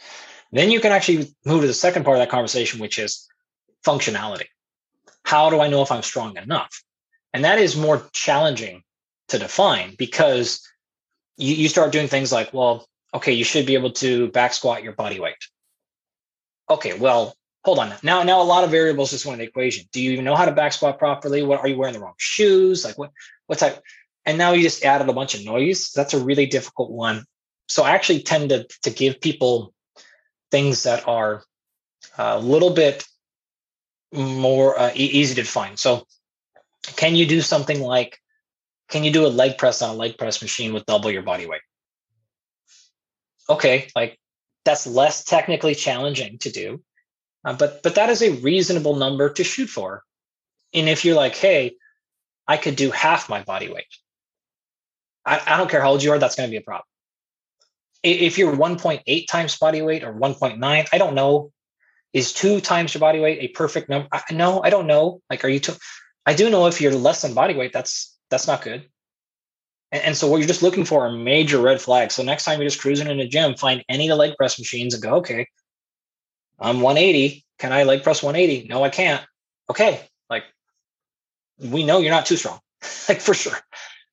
Then 0.50 0.70
you 0.70 0.80
can 0.80 0.92
actually 0.92 1.34
move 1.44 1.60
to 1.60 1.66
the 1.66 1.74
second 1.74 2.04
part 2.04 2.16
of 2.16 2.20
that 2.20 2.30
conversation, 2.30 2.80
which 2.80 2.98
is 2.98 3.28
functionality. 3.84 4.46
How 5.24 5.50
do 5.50 5.60
I 5.60 5.68
know 5.68 5.82
if 5.82 5.92
I'm 5.92 6.02
strong 6.02 6.36
enough? 6.36 6.82
And 7.34 7.44
that 7.44 7.58
is 7.58 7.76
more 7.76 8.08
challenging 8.12 8.82
to 9.28 9.38
define 9.38 9.94
because 9.98 10.66
you, 11.36 11.54
you 11.54 11.68
start 11.68 11.92
doing 11.92 12.08
things 12.08 12.32
like, 12.32 12.54
well, 12.54 12.86
okay, 13.12 13.32
you 13.32 13.44
should 13.44 13.66
be 13.66 13.74
able 13.74 13.92
to 13.92 14.28
back 14.28 14.54
squat 14.54 14.82
your 14.82 14.94
body 14.94 15.20
weight. 15.20 15.36
Okay, 16.70 16.98
well, 16.98 17.34
hold 17.64 17.78
on. 17.78 17.92
Now, 18.02 18.22
now 18.22 18.40
a 18.40 18.44
lot 18.44 18.64
of 18.64 18.70
variables 18.70 19.10
just 19.10 19.26
went 19.26 19.34
in 19.34 19.40
the 19.40 19.48
equation. 19.50 19.84
Do 19.92 20.00
you 20.00 20.12
even 20.12 20.24
know 20.24 20.36
how 20.36 20.46
to 20.46 20.52
back 20.52 20.72
squat 20.72 20.98
properly? 20.98 21.42
What 21.42 21.60
are 21.60 21.68
you 21.68 21.76
wearing 21.76 21.92
the 21.92 22.00
wrong 22.00 22.14
shoes? 22.16 22.84
Like 22.84 22.96
what 22.96 23.10
what 23.46 23.58
type? 23.58 23.82
and 24.26 24.38
now 24.38 24.52
you 24.52 24.62
just 24.62 24.84
added 24.84 25.08
a 25.08 25.12
bunch 25.12 25.34
of 25.34 25.44
noise. 25.44 25.90
That's 25.94 26.14
a 26.14 26.24
really 26.24 26.46
difficult 26.46 26.90
one. 26.90 27.24
So 27.68 27.82
I 27.82 27.90
actually 27.90 28.22
tend 28.22 28.50
to, 28.50 28.66
to 28.82 28.90
give 28.90 29.20
people 29.20 29.74
things 30.50 30.84
that 30.84 31.06
are 31.08 31.44
a 32.16 32.38
little 32.38 32.70
bit 32.70 33.04
more 34.12 34.78
uh, 34.78 34.92
e- 34.94 35.04
easy 35.04 35.34
to 35.34 35.42
define. 35.42 35.76
So 35.76 36.06
can 36.96 37.16
you 37.16 37.26
do 37.26 37.40
something 37.40 37.80
like, 37.80 38.18
can 38.88 39.04
you 39.04 39.12
do 39.12 39.26
a 39.26 39.28
leg 39.28 39.58
press 39.58 39.82
on 39.82 39.90
a 39.90 39.98
leg 39.98 40.18
press 40.18 40.42
machine 40.42 40.72
with 40.72 40.86
double 40.86 41.10
your 41.10 41.22
body 41.22 41.46
weight? 41.46 41.62
Okay, 43.48 43.88
like 43.94 44.18
that's 44.64 44.86
less 44.86 45.24
technically 45.24 45.74
challenging 45.74 46.38
to 46.38 46.50
do, 46.50 46.82
uh, 47.44 47.54
but 47.54 47.82
but 47.82 47.96
that 47.96 48.10
is 48.10 48.22
a 48.22 48.32
reasonable 48.32 48.96
number 48.96 49.30
to 49.30 49.44
shoot 49.44 49.68
for. 49.68 50.02
And 50.72 50.88
if 50.88 51.04
you're 51.04 51.16
like, 51.16 51.36
hey, 51.36 51.76
I 52.48 52.56
could 52.56 52.76
do 52.76 52.90
half 52.90 53.28
my 53.28 53.42
body 53.42 53.68
weight, 53.68 53.86
I, 55.24 55.40
I 55.46 55.56
don't 55.56 55.70
care 55.70 55.80
how 55.80 55.90
old 55.90 56.02
you 56.02 56.12
are, 56.12 56.18
that's 56.18 56.36
going 56.36 56.48
to 56.48 56.50
be 56.50 56.56
a 56.56 56.62
problem. 56.62 56.84
If 58.02 58.36
you're 58.36 58.54
1.8 58.54 59.26
times 59.28 59.56
body 59.56 59.80
weight 59.80 60.04
or 60.04 60.12
1.9, 60.12 60.88
I 60.92 60.98
don't 60.98 61.14
know. 61.14 61.52
Is 62.12 62.32
two 62.32 62.60
times 62.60 62.94
your 62.94 63.00
body 63.00 63.18
weight 63.18 63.38
a 63.40 63.48
perfect 63.48 63.88
number? 63.88 64.08
I, 64.12 64.22
no, 64.32 64.62
I 64.62 64.70
don't 64.70 64.86
know. 64.86 65.20
Like, 65.30 65.44
are 65.44 65.48
you? 65.48 65.60
T- 65.60 65.72
I 66.26 66.34
do 66.34 66.50
know 66.50 66.66
if 66.66 66.80
you're 66.80 66.94
less 66.94 67.22
than 67.22 67.34
body 67.34 67.54
weight, 67.54 67.72
that's 67.72 68.16
that's 68.30 68.46
not 68.46 68.62
good. 68.62 68.88
And, 69.92 70.02
and 70.02 70.16
so 70.16 70.28
what 70.28 70.38
you're 70.38 70.48
just 70.48 70.62
looking 70.62 70.84
for 70.84 71.06
are 71.06 71.12
major 71.12 71.60
red 71.60 71.80
flags. 71.80 72.14
So 72.14 72.22
next 72.22 72.44
time 72.44 72.60
you're 72.60 72.68
just 72.68 72.80
cruising 72.80 73.08
in 73.08 73.20
a 73.20 73.28
gym, 73.28 73.54
find 73.54 73.84
any 73.88 74.08
of 74.08 74.10
the 74.10 74.16
leg 74.16 74.36
press 74.36 74.58
machines 74.58 74.94
and 74.94 75.02
go, 75.02 75.16
okay, 75.16 75.46
I'm 76.58 76.80
180. 76.80 77.44
Can 77.58 77.72
I 77.72 77.84
leg 77.84 78.02
press 78.02 78.22
180? 78.22 78.68
No, 78.68 78.82
I 78.82 78.90
can't. 78.90 79.24
Okay, 79.70 80.00
like 80.28 80.44
we 81.58 81.84
know 81.84 81.98
you're 81.98 82.10
not 82.10 82.26
too 82.26 82.36
strong, 82.36 82.60
like 83.08 83.20
for 83.20 83.34
sure. 83.34 83.56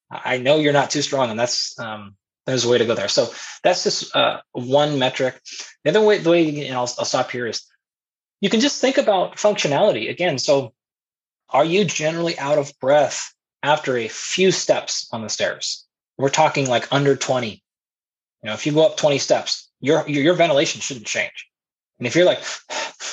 I 0.10 0.38
know 0.38 0.58
you're 0.58 0.74
not 0.74 0.90
too 0.90 1.02
strong, 1.02 1.30
and 1.30 1.40
that's 1.40 1.80
um, 1.80 2.16
there's 2.46 2.66
a 2.66 2.70
way 2.70 2.78
to 2.78 2.86
go 2.86 2.96
there. 2.96 3.08
So 3.08 3.30
that's 3.64 3.84
just 3.84 4.16
uh, 4.16 4.42
one 4.52 5.00
metric. 5.00 5.40
The 5.84 5.92
other 5.92 6.02
way, 6.02 6.18
the 6.18 6.30
way, 6.30 6.68
and 6.68 6.76
I'll, 6.76 6.90
I'll 7.00 7.06
stop 7.06 7.32
here 7.32 7.48
is 7.48 7.64
you 8.42 8.50
can 8.50 8.60
just 8.60 8.82
think 8.82 8.98
about 8.98 9.36
functionality 9.36 10.10
again. 10.10 10.38
So, 10.38 10.74
are 11.52 11.66
you 11.66 11.86
generally 11.86 12.38
out 12.40 12.58
of 12.58 12.74
breath 12.80 13.34
after 13.64 13.98
a 13.98 14.08
few 14.08 14.52
steps 14.52 15.08
on 15.12 15.22
the 15.22 15.30
stairs? 15.30 15.86
We're 16.18 16.30
talking 16.30 16.68
like 16.68 16.92
under 16.92 17.16
20. 17.16 17.50
You 17.50 17.60
know, 18.44 18.54
if 18.54 18.66
you 18.66 18.72
go 18.74 18.86
up 18.86 18.98
20 18.98 19.18
steps, 19.18 19.70
your 19.80 20.08
your, 20.08 20.24
your 20.24 20.34
ventilation 20.34 20.82
shouldn't 20.82 21.06
change. 21.06 21.48
And 22.00 22.08
if 22.08 22.16
you're 22.16 22.26
like, 22.26 22.44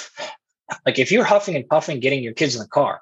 like 0.87 0.99
if 0.99 1.13
you're 1.13 1.25
huffing 1.25 1.57
and 1.57 1.69
puffing 1.69 2.01
getting 2.01 2.23
your 2.23 2.33
kids 2.33 2.55
in 2.55 2.63
the 2.63 2.69
car, 2.69 3.01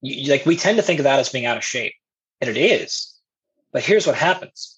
you, 0.00 0.30
like 0.30 0.46
we 0.46 0.56
tend 0.56 0.76
to 0.78 0.82
think 0.82 1.00
of 1.00 1.04
that 1.04 1.18
as 1.18 1.28
being 1.28 1.46
out 1.46 1.56
of 1.56 1.64
shape 1.64 1.94
and 2.40 2.50
it 2.50 2.56
is. 2.56 3.14
But 3.72 3.84
here's 3.84 4.06
what 4.06 4.16
happens 4.16 4.76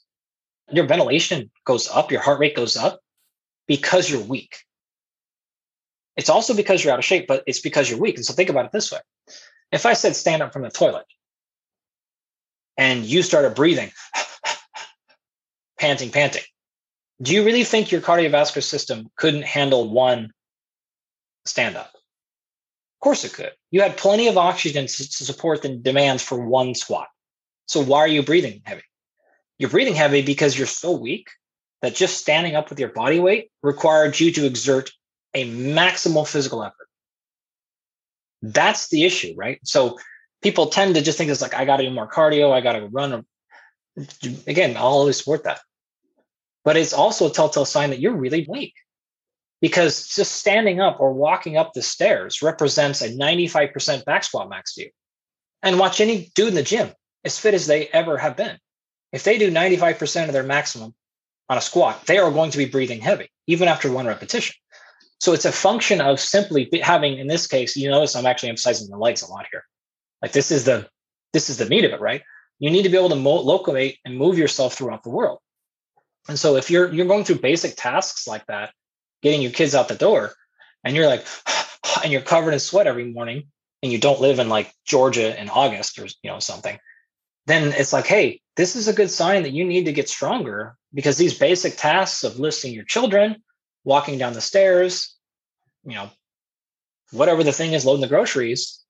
your 0.73 0.87
ventilation 0.87 1.51
goes 1.65 1.89
up, 1.89 2.11
your 2.11 2.21
heart 2.21 2.39
rate 2.39 2.55
goes 2.55 2.77
up 2.77 3.01
because 3.67 4.09
you're 4.11 4.23
weak. 4.23 4.59
It's 6.17 6.29
also 6.29 6.55
because 6.55 6.85
you're 6.85 6.93
out 6.93 6.99
of 6.99 7.05
shape, 7.05 7.27
but 7.27 7.43
it's 7.47 7.61
because 7.61 7.89
you're 7.89 7.99
weak. 7.99 8.17
And 8.17 8.25
so 8.25 8.35
think 8.35 8.51
about 8.51 8.67
it 8.67 8.73
this 8.73 8.93
way 8.93 8.99
if 9.73 9.87
I 9.87 9.93
said 9.95 10.17
stand 10.17 10.43
up 10.43 10.53
from 10.53 10.63
the 10.63 10.71
toilet 10.71 11.07
and 12.77 13.05
you 13.05 13.23
started 13.23 13.55
breathing, 13.55 13.91
panting, 15.79 16.11
panting, 16.11 16.43
do 17.23 17.35
you 17.35 17.45
really 17.45 17.65
think 17.65 17.93
your 17.93 18.01
cardiovascular 18.01 18.63
system 18.63 19.11
couldn't 19.17 19.45
handle 19.45 19.91
one 19.91 20.33
stand 21.45 21.77
up? 21.77 21.91
Of 21.95 23.05
course 23.05 23.25
it 23.25 23.33
could. 23.33 23.53
You 23.71 23.83
had 23.83 23.97
plenty 23.97 24.29
of 24.29 24.37
oxygen 24.37 24.87
to 24.87 25.25
support 25.25 25.63
the 25.63 25.77
demands 25.77 26.23
for 26.23 26.39
one 26.39 26.75
squat. 26.75 27.09
So 27.67 27.83
why 27.83 28.01
are 28.01 28.09
you 28.09 28.23
breathing 28.23 28.63
heavy? 28.65 28.83
You're 29.59 29.71
breathing 29.71 29.95
heavy 29.95 30.23
because 30.23 30.57
you're 30.57 30.67
so 30.67 30.93
weak 30.93 31.29
that 31.83 31.95
just 31.95 32.19
standing 32.19 32.57
up 32.57 32.69
with 32.69 32.81
your 32.81 32.89
body 32.91 33.21
weight 33.21 33.51
required 33.63 34.19
you 34.19 34.33
to 34.33 34.47
exert 34.47 34.91
a 35.35 35.51
maximal 35.51 36.27
physical 36.27 36.63
effort. 36.63 36.89
That's 38.43 38.89
the 38.89 39.05
issue, 39.05 39.35
right? 39.37 39.61
So 39.65 39.99
people 40.43 40.67
tend 40.67 40.95
to 40.95 41.03
just 41.03 41.19
think 41.19 41.31
it's 41.31 41.43
like, 41.43 41.55
I 41.55 41.65
got 41.65 41.79
to 41.79 41.85
do 41.85 41.91
more 41.91 42.09
cardio, 42.09 42.53
I 42.53 42.61
got 42.61 42.73
to 42.73 42.87
run. 42.87 43.25
Again, 44.47 44.77
I'll 44.77 44.85
always 44.85 45.19
support 45.19 45.45
that. 45.45 45.61
But 46.65 46.77
it's 46.77 46.93
also 46.93 47.29
a 47.29 47.33
telltale 47.33 47.65
sign 47.65 47.91
that 47.91 48.01
you're 48.01 48.17
really 48.17 48.47
weak 48.49 48.75
because 49.61 50.09
just 50.09 50.33
standing 50.33 50.81
up 50.81 51.01
or 51.01 51.13
walking 51.13 51.57
up 51.57 51.73
the 51.73 51.83
stairs 51.83 52.43
represents 52.43 53.03
a 53.03 53.11
95% 53.11 54.05
back 54.05 54.25
squat 54.25 54.49
max 54.49 54.75
to 54.75 54.83
you. 54.83 54.91
And 55.63 55.79
watch 55.79 56.01
any 56.01 56.31
dude 56.35 56.49
in 56.49 56.55
the 56.55 56.63
gym 56.63 56.91
as 57.25 57.39
fit 57.39 57.55
as 57.55 57.67
they 57.67 57.89
ever 57.89 58.17
have 58.17 58.37
been. 58.37 58.57
If 59.13 59.25
they 59.25 59.39
do 59.39 59.51
95% 59.51 60.27
of 60.27 60.33
their 60.33 60.43
maximum 60.43 60.95
on 61.49 61.59
a 61.59 61.61
squat, 61.61 62.07
they 62.07 62.19
are 62.19 62.31
going 62.31 62.51
to 62.53 62.59
be 62.59 62.65
breathing 62.65 63.01
heavy, 63.01 63.31
even 63.47 63.69
after 63.69 63.93
one 63.93 64.07
repetition. 64.07 64.55
So 65.21 65.35
it's 65.35 65.45
a 65.45 65.53
function 65.53 66.01
of 66.01 66.19
simply 66.19 66.69
having, 66.83 67.19
in 67.19 67.27
this 67.27 67.47
case, 67.47 67.77
you 67.77 67.91
notice 67.91 68.17
I'm 68.17 68.27
actually 68.27 68.49
emphasizing 68.49 68.89
the 68.89 68.97
legs 68.97 69.23
a 69.23 69.31
lot 69.31 69.47
here. 69.51 69.65
Like 70.23 70.33
this 70.33 70.51
is 70.51 70.65
the 70.65 70.89
this 71.33 71.49
is 71.49 71.59
the 71.59 71.67
meat 71.67 71.85
of 71.85 71.93
it, 71.93 72.01
right? 72.01 72.23
You 72.59 72.71
need 72.71 72.83
to 72.83 72.89
be 72.89 72.97
able 72.97 73.11
to 73.11 73.17
mo- 73.17 73.41
locate 73.41 73.99
and 74.05 74.17
move 74.17 74.37
yourself 74.37 74.75
throughout 74.75 75.03
the 75.03 75.11
world. 75.11 75.39
And 76.29 76.39
so 76.39 76.57
if 76.57 76.71
you're 76.71 76.93
you're 76.93 77.07
going 77.07 77.25
through 77.25 77.39
basic 77.39 77.77
tasks 77.77 78.27
like 78.27 78.47
that, 78.47 78.73
getting 79.23 79.43
your 79.43 79.53
kids 79.53 79.75
out 79.75 79.89
the 79.89 79.95
door, 79.95 80.33
and 80.85 80.97
you're 80.97 81.07
like, 81.07 81.25
and 82.03 82.11
you're 82.13 82.23
covered 82.23 82.53
in 82.53 82.59
sweat 82.59 82.87
every 82.87 83.05
morning, 83.05 83.49
and 83.83 83.93
you 83.93 83.99
don't 83.99 84.21
live 84.21 84.39
in 84.39 84.49
like 84.49 84.73
Georgia 84.87 85.39
in 85.41 85.51
August 85.51 85.99
or 85.99 86.07
you 86.23 86.31
know 86.31 86.39
something, 86.39 86.79
then 87.47 87.73
it's 87.77 87.93
like, 87.93 88.07
hey, 88.07 88.41
this 88.57 88.75
is 88.75 88.89
a 88.89 88.95
good 88.95 89.11
sign 89.11 89.43
that 89.43 89.53
you 89.53 89.65
need 89.65 89.85
to 89.85 89.93
get 89.93 90.09
stronger 90.09 90.77
because 90.95 91.19
these 91.19 91.39
basic 91.39 91.77
tasks 91.77 92.25
of 92.25 92.39
listing 92.39 92.73
your 92.73 92.85
children, 92.85 93.43
walking 93.85 94.19
down 94.19 94.33
the 94.33 94.41
stairs, 94.41 95.17
you 95.85 95.95
know, 95.95 96.11
whatever 97.13 97.43
the 97.43 97.53
thing 97.53 97.73
is, 97.73 97.85
loading 97.85 98.03
the 98.03 98.09
groceries, 98.09 98.81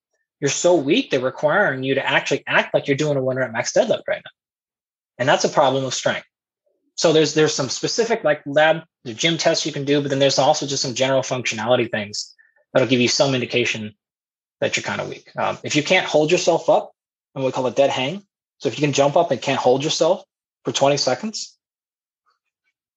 you're 0.41 0.51
so 0.51 0.75
weak, 0.75 1.11
they're 1.11 1.21
requiring 1.21 1.83
you 1.83 1.95
to 1.95 2.07
actually 2.07 2.43
act 2.47 2.75
like 2.75 2.89
you're 2.89 2.97
doing 2.97 3.17
a 3.17 3.23
one 3.23 3.37
rep 3.37 3.53
max 3.53 3.73
deadlift 3.73 4.03
right 4.09 4.23
now. 4.25 4.31
And 5.19 5.29
that's 5.29 5.45
a 5.45 5.49
problem 5.49 5.85
of 5.85 5.95
strength. 5.95 6.27
So 6.97 7.13
there's 7.13 7.35
there's 7.35 7.55
some 7.55 7.69
specific 7.69 8.25
like 8.25 8.43
lab 8.47 8.83
the 9.05 9.15
gym 9.15 9.39
tests 9.39 9.65
you 9.65 9.73
can 9.73 9.85
do, 9.85 10.01
but 10.01 10.11
then 10.11 10.19
there's 10.19 10.39
also 10.39 10.67
just 10.67 10.83
some 10.83 10.95
general 10.95 11.23
functionality 11.23 11.91
things 11.91 12.35
that'll 12.73 12.89
give 12.89 13.01
you 13.01 13.09
some 13.09 13.35
indication 13.35 13.95
that 14.61 14.77
you're 14.77 14.85
kind 14.85 15.01
of 15.01 15.09
weak. 15.09 15.31
Um, 15.37 15.59
if 15.63 15.77
you 15.77 15.83
can't 15.83 16.07
hold 16.07 16.31
yourself 16.31 16.69
up, 16.69 16.93
and 17.35 17.45
we 17.45 17.53
call 17.53 17.67
it 17.67 17.77
dead 17.77 17.91
hang, 17.91 18.23
so 18.59 18.69
if 18.69 18.79
you 18.79 18.85
can 18.85 18.93
jump 18.93 19.17
up 19.17 19.31
and 19.31 19.41
can't 19.41 19.59
hold 19.59 19.83
yourself 19.83 20.23
for 20.65 20.73
20 20.73 20.97
seconds, 20.97 21.57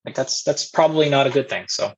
like 0.06 0.16
that's 0.16 0.44
that's 0.44 0.70
probably 0.70 1.10
not 1.10 1.28
a 1.28 1.32
good 1.32 1.50
thing. 1.50 1.66
So 1.70 1.94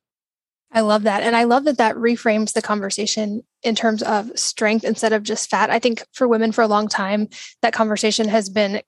I 0.72 0.80
love 0.80 1.04
that. 1.04 1.22
And 1.22 1.36
I 1.36 1.44
love 1.44 1.64
that 1.64 1.78
that 1.78 1.96
reframes 1.96 2.52
the 2.52 2.62
conversation 2.62 3.42
in 3.62 3.74
terms 3.74 4.02
of 4.02 4.36
strength 4.38 4.84
instead 4.84 5.12
of 5.12 5.22
just 5.22 5.48
fat. 5.48 5.70
I 5.70 5.78
think 5.78 6.04
for 6.12 6.28
women 6.28 6.52
for 6.52 6.62
a 6.62 6.68
long 6.68 6.88
time, 6.88 7.28
that 7.62 7.72
conversation 7.72 8.28
has 8.28 8.50
been 8.50 8.82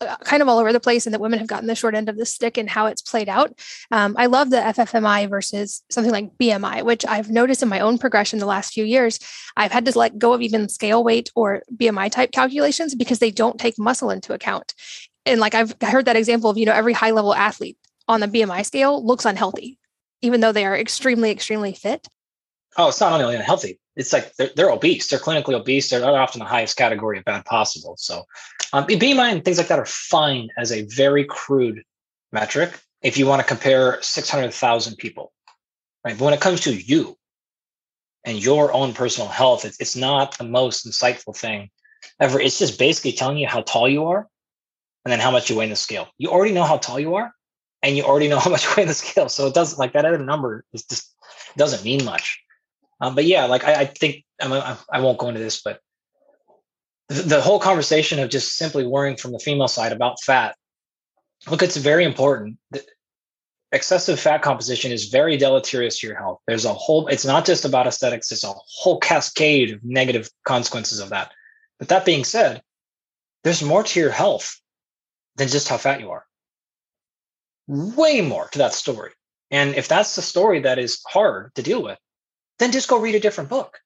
uh, 0.00 0.16
kind 0.24 0.42
of 0.42 0.48
all 0.48 0.58
over 0.58 0.72
the 0.72 0.80
place 0.80 1.06
and 1.06 1.14
that 1.14 1.20
women 1.20 1.38
have 1.38 1.46
gotten 1.46 1.68
the 1.68 1.74
short 1.74 1.94
end 1.94 2.08
of 2.08 2.16
the 2.16 2.26
stick 2.26 2.58
and 2.58 2.68
how 2.68 2.86
it's 2.86 3.02
played 3.02 3.28
out. 3.28 3.52
Um, 3.92 4.16
I 4.18 4.26
love 4.26 4.50
the 4.50 4.56
FFMI 4.56 5.28
versus 5.28 5.84
something 5.90 6.10
like 6.10 6.36
BMI, 6.38 6.82
which 6.82 7.06
I've 7.06 7.30
noticed 7.30 7.62
in 7.62 7.68
my 7.68 7.80
own 7.80 7.98
progression 7.98 8.40
the 8.40 8.46
last 8.46 8.72
few 8.72 8.84
years. 8.84 9.20
I've 9.56 9.70
had 9.70 9.84
to 9.84 9.96
let 9.96 10.18
go 10.18 10.32
of 10.32 10.42
even 10.42 10.68
scale 10.68 11.04
weight 11.04 11.30
or 11.36 11.62
BMI 11.76 12.10
type 12.10 12.32
calculations 12.32 12.94
because 12.94 13.20
they 13.20 13.30
don't 13.30 13.60
take 13.60 13.78
muscle 13.78 14.10
into 14.10 14.32
account. 14.32 14.74
And 15.26 15.38
like 15.38 15.54
I've 15.54 15.76
heard 15.82 16.06
that 16.06 16.16
example 16.16 16.50
of, 16.50 16.58
you 16.58 16.66
know, 16.66 16.72
every 16.72 16.94
high 16.94 17.10
level 17.12 17.34
athlete 17.34 17.76
on 18.10 18.20
the 18.20 18.28
BMI 18.28 18.66
scale 18.66 19.04
looks 19.04 19.24
unhealthy, 19.24 19.78
even 20.20 20.40
though 20.40 20.52
they 20.52 20.66
are 20.66 20.76
extremely, 20.76 21.30
extremely 21.30 21.72
fit. 21.72 22.08
Oh, 22.76 22.88
it's 22.88 23.00
not 23.00 23.20
only 23.20 23.36
unhealthy 23.36 23.80
it's 24.00 24.12
like 24.12 24.34
they're, 24.36 24.50
they're, 24.56 24.70
obese. 24.70 25.08
They're 25.08 25.18
clinically 25.18 25.54
obese. 25.54 25.90
They're 25.90 26.04
often 26.04 26.38
the 26.38 26.44
highest 26.46 26.76
category 26.76 27.18
of 27.18 27.24
bad 27.24 27.44
possible. 27.44 27.96
So, 27.98 28.24
um, 28.72 28.86
BMI 28.86 29.32
and 29.32 29.44
things 29.44 29.58
like 29.58 29.68
that 29.68 29.78
are 29.78 29.86
fine 29.86 30.48
as 30.56 30.72
a 30.72 30.86
very 30.86 31.24
crude 31.24 31.82
metric 32.32 32.80
if 33.02 33.18
you 33.18 33.26
want 33.26 33.40
to 33.40 33.46
compare 33.46 34.00
600,000 34.00 34.96
people, 34.96 35.32
right? 36.04 36.16
But 36.16 36.24
when 36.24 36.34
it 36.34 36.40
comes 36.40 36.60
to 36.62 36.74
you 36.74 37.16
and 38.24 38.42
your 38.42 38.72
own 38.72 38.94
personal 38.94 39.28
health, 39.28 39.64
it's, 39.64 39.80
it's 39.80 39.96
not 39.96 40.38
the 40.38 40.44
most 40.44 40.86
insightful 40.86 41.36
thing 41.36 41.70
ever. 42.20 42.40
It's 42.40 42.58
just 42.58 42.78
basically 42.78 43.12
telling 43.12 43.38
you 43.38 43.48
how 43.48 43.62
tall 43.62 43.88
you 43.88 44.06
are 44.06 44.28
and 45.04 45.12
then 45.12 45.20
how 45.20 45.30
much 45.30 45.50
you 45.50 45.56
weigh 45.56 45.64
in 45.64 45.70
the 45.70 45.76
scale. 45.76 46.08
You 46.16 46.30
already 46.30 46.54
know 46.54 46.64
how 46.64 46.78
tall 46.78 47.00
you 47.00 47.16
are 47.16 47.32
and 47.82 47.96
you 47.96 48.02
already 48.02 48.28
know 48.28 48.38
how 48.38 48.50
much 48.50 48.66
weight 48.76 48.78
weigh 48.78 48.84
the 48.86 48.94
scale. 48.94 49.28
So 49.28 49.46
it 49.46 49.54
doesn't 49.54 49.78
like 49.78 49.92
that 49.92 50.04
other 50.04 50.18
number 50.18 50.64
is 50.72 50.84
just 50.84 51.14
doesn't 51.56 51.84
mean 51.84 52.04
much. 52.04 52.42
Um, 53.00 53.14
but 53.14 53.24
yeah, 53.24 53.46
like 53.46 53.64
I, 53.64 53.80
I 53.80 53.84
think 53.86 54.24
I'm, 54.40 54.52
I 54.92 55.00
won't 55.00 55.18
go 55.18 55.28
into 55.28 55.40
this, 55.40 55.62
but 55.62 55.80
the, 57.08 57.22
the 57.22 57.40
whole 57.40 57.58
conversation 57.58 58.18
of 58.18 58.30
just 58.30 58.56
simply 58.56 58.86
worrying 58.86 59.16
from 59.16 59.32
the 59.32 59.38
female 59.38 59.68
side 59.68 59.92
about 59.92 60.22
fat. 60.22 60.56
Look, 61.50 61.62
it's 61.62 61.76
very 61.76 62.04
important. 62.04 62.58
Excessive 63.72 64.20
fat 64.20 64.42
composition 64.42 64.92
is 64.92 65.08
very 65.08 65.36
deleterious 65.36 66.00
to 66.00 66.06
your 66.06 66.16
health. 66.16 66.40
There's 66.46 66.64
a 66.64 66.74
whole, 66.74 67.06
it's 67.06 67.24
not 67.24 67.46
just 67.46 67.64
about 67.64 67.86
aesthetics, 67.86 68.30
it's 68.30 68.44
a 68.44 68.52
whole 68.52 68.98
cascade 68.98 69.72
of 69.72 69.84
negative 69.84 70.28
consequences 70.44 71.00
of 71.00 71.10
that. 71.10 71.32
But 71.78 71.88
that 71.88 72.04
being 72.04 72.24
said, 72.24 72.62
there's 73.44 73.62
more 73.62 73.82
to 73.82 74.00
your 74.00 74.10
health 74.10 74.60
than 75.36 75.48
just 75.48 75.68
how 75.68 75.78
fat 75.78 76.00
you 76.00 76.10
are. 76.10 76.26
Way 77.72 78.20
more 78.20 78.48
to 78.48 78.58
that 78.58 78.74
story. 78.74 79.12
And 79.52 79.76
if 79.76 79.86
that's 79.86 80.16
the 80.16 80.22
story 80.22 80.62
that 80.62 80.80
is 80.80 81.02
hard 81.06 81.54
to 81.54 81.62
deal 81.62 81.80
with, 81.80 81.98
then 82.58 82.72
just 82.72 82.88
go 82.88 82.98
read 82.98 83.14
a 83.14 83.20
different 83.20 83.48
book. 83.48 83.78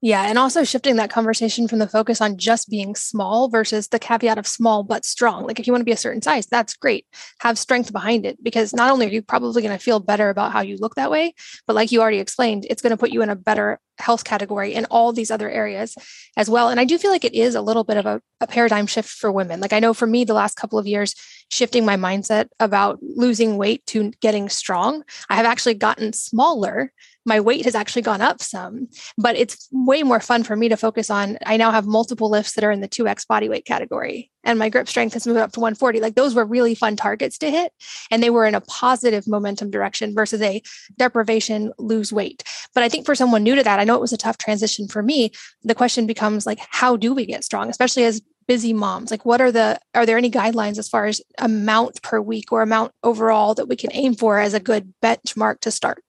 Yeah. 0.00 0.22
And 0.28 0.38
also 0.38 0.62
shifting 0.62 0.96
that 0.96 1.10
conversation 1.10 1.66
from 1.66 1.80
the 1.80 1.88
focus 1.88 2.20
on 2.20 2.38
just 2.38 2.70
being 2.70 2.94
small 2.94 3.48
versus 3.48 3.88
the 3.88 3.98
caveat 3.98 4.38
of 4.38 4.46
small 4.46 4.84
but 4.84 5.04
strong. 5.04 5.44
Like 5.44 5.58
if 5.58 5.66
you 5.66 5.72
want 5.72 5.80
to 5.80 5.86
be 5.86 5.92
a 5.92 5.96
certain 5.96 6.22
size, 6.22 6.46
that's 6.46 6.76
great. 6.76 7.04
Have 7.40 7.58
strength 7.58 7.92
behind 7.92 8.24
it 8.24 8.42
because 8.42 8.72
not 8.72 8.92
only 8.92 9.06
are 9.06 9.10
you 9.10 9.22
probably 9.22 9.60
going 9.60 9.76
to 9.76 9.82
feel 9.82 9.98
better 9.98 10.30
about 10.30 10.52
how 10.52 10.60
you 10.60 10.76
look 10.76 10.94
that 10.94 11.10
way, 11.10 11.34
but 11.66 11.74
like 11.74 11.90
you 11.90 12.00
already 12.00 12.20
explained, 12.20 12.64
it's 12.70 12.80
going 12.80 12.92
to 12.92 12.96
put 12.96 13.10
you 13.10 13.22
in 13.22 13.28
a 13.28 13.34
better 13.34 13.80
health 13.98 14.22
category 14.22 14.72
in 14.74 14.84
all 14.86 15.12
these 15.12 15.32
other 15.32 15.50
areas 15.50 15.96
as 16.36 16.48
well. 16.48 16.68
And 16.68 16.78
I 16.78 16.84
do 16.84 16.98
feel 16.98 17.10
like 17.10 17.24
it 17.24 17.34
is 17.34 17.56
a 17.56 17.60
little 17.60 17.82
bit 17.82 17.96
of 17.96 18.06
a, 18.06 18.22
a 18.40 18.46
paradigm 18.46 18.86
shift 18.86 19.08
for 19.08 19.32
women. 19.32 19.58
Like 19.60 19.72
I 19.72 19.80
know 19.80 19.94
for 19.94 20.06
me, 20.06 20.24
the 20.24 20.34
last 20.34 20.56
couple 20.56 20.78
of 20.78 20.86
years, 20.86 21.16
shifting 21.50 21.84
my 21.84 21.96
mindset 21.96 22.48
about 22.60 22.98
losing 23.02 23.56
weight 23.56 23.84
to 23.86 24.12
getting 24.20 24.48
strong, 24.48 25.02
I 25.28 25.36
have 25.36 25.46
actually 25.46 25.74
gotten 25.74 26.12
smaller 26.12 26.92
my 27.28 27.38
weight 27.38 27.66
has 27.66 27.74
actually 27.74 28.02
gone 28.02 28.22
up 28.22 28.40
some, 28.40 28.88
but 29.18 29.36
it's 29.36 29.68
way 29.70 30.02
more 30.02 30.18
fun 30.18 30.42
for 30.42 30.56
me 30.56 30.68
to 30.70 30.76
focus 30.76 31.10
on. 31.10 31.36
I 31.44 31.58
now 31.58 31.70
have 31.70 31.86
multiple 31.86 32.30
lifts 32.30 32.54
that 32.54 32.64
are 32.64 32.72
in 32.72 32.80
the 32.80 32.88
2x 32.88 33.26
body 33.28 33.50
weight 33.50 33.66
category, 33.66 34.30
and 34.42 34.58
my 34.58 34.70
grip 34.70 34.88
strength 34.88 35.12
has 35.12 35.26
moved 35.26 35.38
up 35.38 35.52
to 35.52 35.60
140. 35.60 36.00
Like 36.00 36.14
those 36.14 36.34
were 36.34 36.46
really 36.46 36.74
fun 36.74 36.96
targets 36.96 37.36
to 37.38 37.50
hit, 37.50 37.72
and 38.10 38.22
they 38.22 38.30
were 38.30 38.46
in 38.46 38.54
a 38.54 38.62
positive 38.62 39.28
momentum 39.28 39.70
direction 39.70 40.14
versus 40.14 40.40
a 40.40 40.62
deprivation, 40.96 41.72
lose 41.78 42.12
weight. 42.12 42.42
But 42.74 42.82
I 42.82 42.88
think 42.88 43.04
for 43.04 43.14
someone 43.14 43.42
new 43.42 43.54
to 43.54 43.62
that, 43.62 43.78
I 43.78 43.84
know 43.84 43.94
it 43.94 44.00
was 44.00 44.14
a 44.14 44.18
tough 44.18 44.38
transition 44.38 44.88
for 44.88 45.02
me. 45.02 45.30
The 45.62 45.74
question 45.74 46.06
becomes 46.06 46.46
like, 46.46 46.60
how 46.70 46.96
do 46.96 47.12
we 47.12 47.26
get 47.26 47.44
strong, 47.44 47.68
especially 47.68 48.04
as 48.04 48.22
busy 48.46 48.72
moms 48.72 49.10
like 49.10 49.26
what 49.26 49.42
are 49.42 49.52
the 49.52 49.78
are 49.94 50.06
there 50.06 50.16
any 50.16 50.30
guidelines 50.30 50.78
as 50.78 50.88
far 50.88 51.04
as 51.04 51.20
amount 51.36 52.02
per 52.02 52.18
week 52.18 52.50
or 52.50 52.62
amount 52.62 52.92
overall 53.04 53.52
that 53.52 53.68
we 53.68 53.76
can 53.76 53.90
aim 53.92 54.14
for 54.14 54.38
as 54.38 54.54
a 54.54 54.58
good 54.58 54.94
benchmark 55.02 55.60
to 55.60 55.70
start 55.70 56.02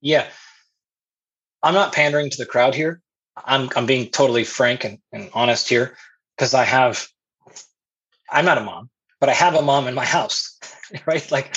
yeah 0.00 0.26
I'm 1.64 1.74
not 1.74 1.94
pandering 1.94 2.28
to 2.30 2.36
the 2.36 2.46
crowd 2.46 2.74
here. 2.74 3.00
I'm 3.36 3.70
I'm 3.74 3.86
being 3.86 4.10
totally 4.10 4.44
frank 4.44 4.84
and, 4.84 4.98
and 5.12 5.30
honest 5.32 5.68
here 5.68 5.96
because 6.36 6.54
I 6.54 6.64
have 6.64 7.08
I'm 8.30 8.44
not 8.44 8.58
a 8.58 8.62
mom, 8.62 8.90
but 9.18 9.28
I 9.28 9.32
have 9.32 9.54
a 9.54 9.62
mom 9.62 9.88
in 9.88 9.94
my 9.94 10.04
house, 10.04 10.58
right? 11.06 11.28
Like 11.32 11.56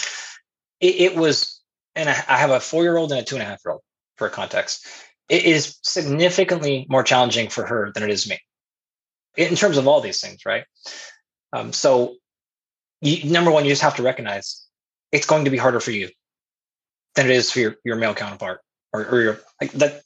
it, 0.80 0.96
it 0.96 1.16
was, 1.16 1.62
and 1.96 2.10
I, 2.10 2.38
have 2.38 2.52
a 2.52 2.60
four 2.60 2.84
year 2.84 2.98
old 2.98 3.12
and 3.12 3.20
a 3.20 3.24
two 3.24 3.36
and 3.36 3.42
a 3.42 3.46
half 3.46 3.60
year 3.66 3.74
old 3.74 3.82
for 4.16 4.30
context. 4.30 4.88
It 5.28 5.44
is 5.44 5.78
significantly 5.84 6.86
more 6.90 7.04
challenging 7.04 7.50
for 7.50 7.66
her 7.66 7.92
than 7.94 8.04
it 8.04 8.10
is 8.10 8.30
me 8.30 8.40
in 9.36 9.56
terms 9.56 9.78
of 9.78 9.88
all 9.88 10.00
these 10.00 10.22
things, 10.22 10.46
right? 10.46 10.64
Um, 11.52 11.74
so, 11.74 12.16
you, 13.02 13.30
number 13.30 13.52
one, 13.52 13.66
you 13.66 13.72
just 13.72 13.82
have 13.82 13.96
to 13.98 14.04
recognize 14.04 14.66
it's 15.12 15.26
going 15.26 15.46
to 15.46 15.52
be 15.52 15.58
harder 15.58 15.80
for 15.80 15.92
you 15.92 16.10
than 17.16 17.26
it 17.26 17.32
is 17.32 17.52
for 17.52 17.60
your, 17.60 17.76
your 17.84 17.96
male 17.98 18.14
counterpart 18.14 18.62
or, 18.98 19.10
or 19.10 19.22
your 19.22 19.40
like 19.62 19.72
that 19.74 20.02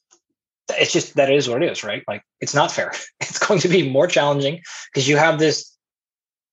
it's 0.70 0.94
just 0.94 1.16
that 1.16 1.32
is 1.32 1.50
what 1.50 1.62
it 1.64 1.72
is 1.72 1.84
right? 1.84 2.04
Like 2.08 2.24
it's 2.40 2.56
not 2.56 2.72
fair. 2.72 2.94
It's 3.20 3.40
going 3.40 3.62
to 3.62 3.70
be 3.70 3.90
more 3.90 4.08
challenging 4.08 4.62
because 4.92 5.08
you 5.08 5.18
have 5.18 5.40
this 5.40 5.76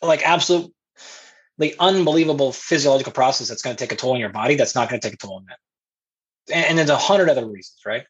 like 0.01 0.23
absolutely 0.25 0.73
unbelievable 1.79 2.53
physiological 2.53 3.13
process 3.13 3.49
that's 3.49 3.63
going 3.63 3.75
to 3.75 3.83
take 3.83 3.93
a 3.93 3.97
toll 3.97 4.13
on 4.13 4.21
your 4.21 4.29
body 4.31 4.55
that's 4.55 4.75
not 4.75 4.89
going 4.89 5.01
to 5.01 5.07
take 5.07 5.15
a 5.15 5.17
toll 5.19 5.37
on 5.37 5.45
men. 5.47 5.57
And, 6.55 6.67
and 6.67 6.79
there's 6.79 6.91
a 6.91 6.97
hundred 6.97 7.29
other 7.29 7.47
reasons 7.47 7.81
right? 7.85 8.05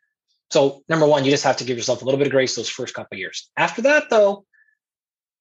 So 0.51 0.83
number 0.89 1.07
one 1.07 1.25
you 1.25 1.31
just 1.31 1.45
have 1.45 1.57
to 1.59 1.65
give 1.65 1.77
yourself 1.77 2.03
a 2.03 2.05
little 2.05 2.19
bit 2.19 2.27
of 2.27 2.33
grace 2.33 2.55
those 2.57 2.69
first 2.69 2.95
couple 2.95 3.19
years. 3.19 3.51
After 3.57 3.83
that 3.83 4.11
though 4.11 4.45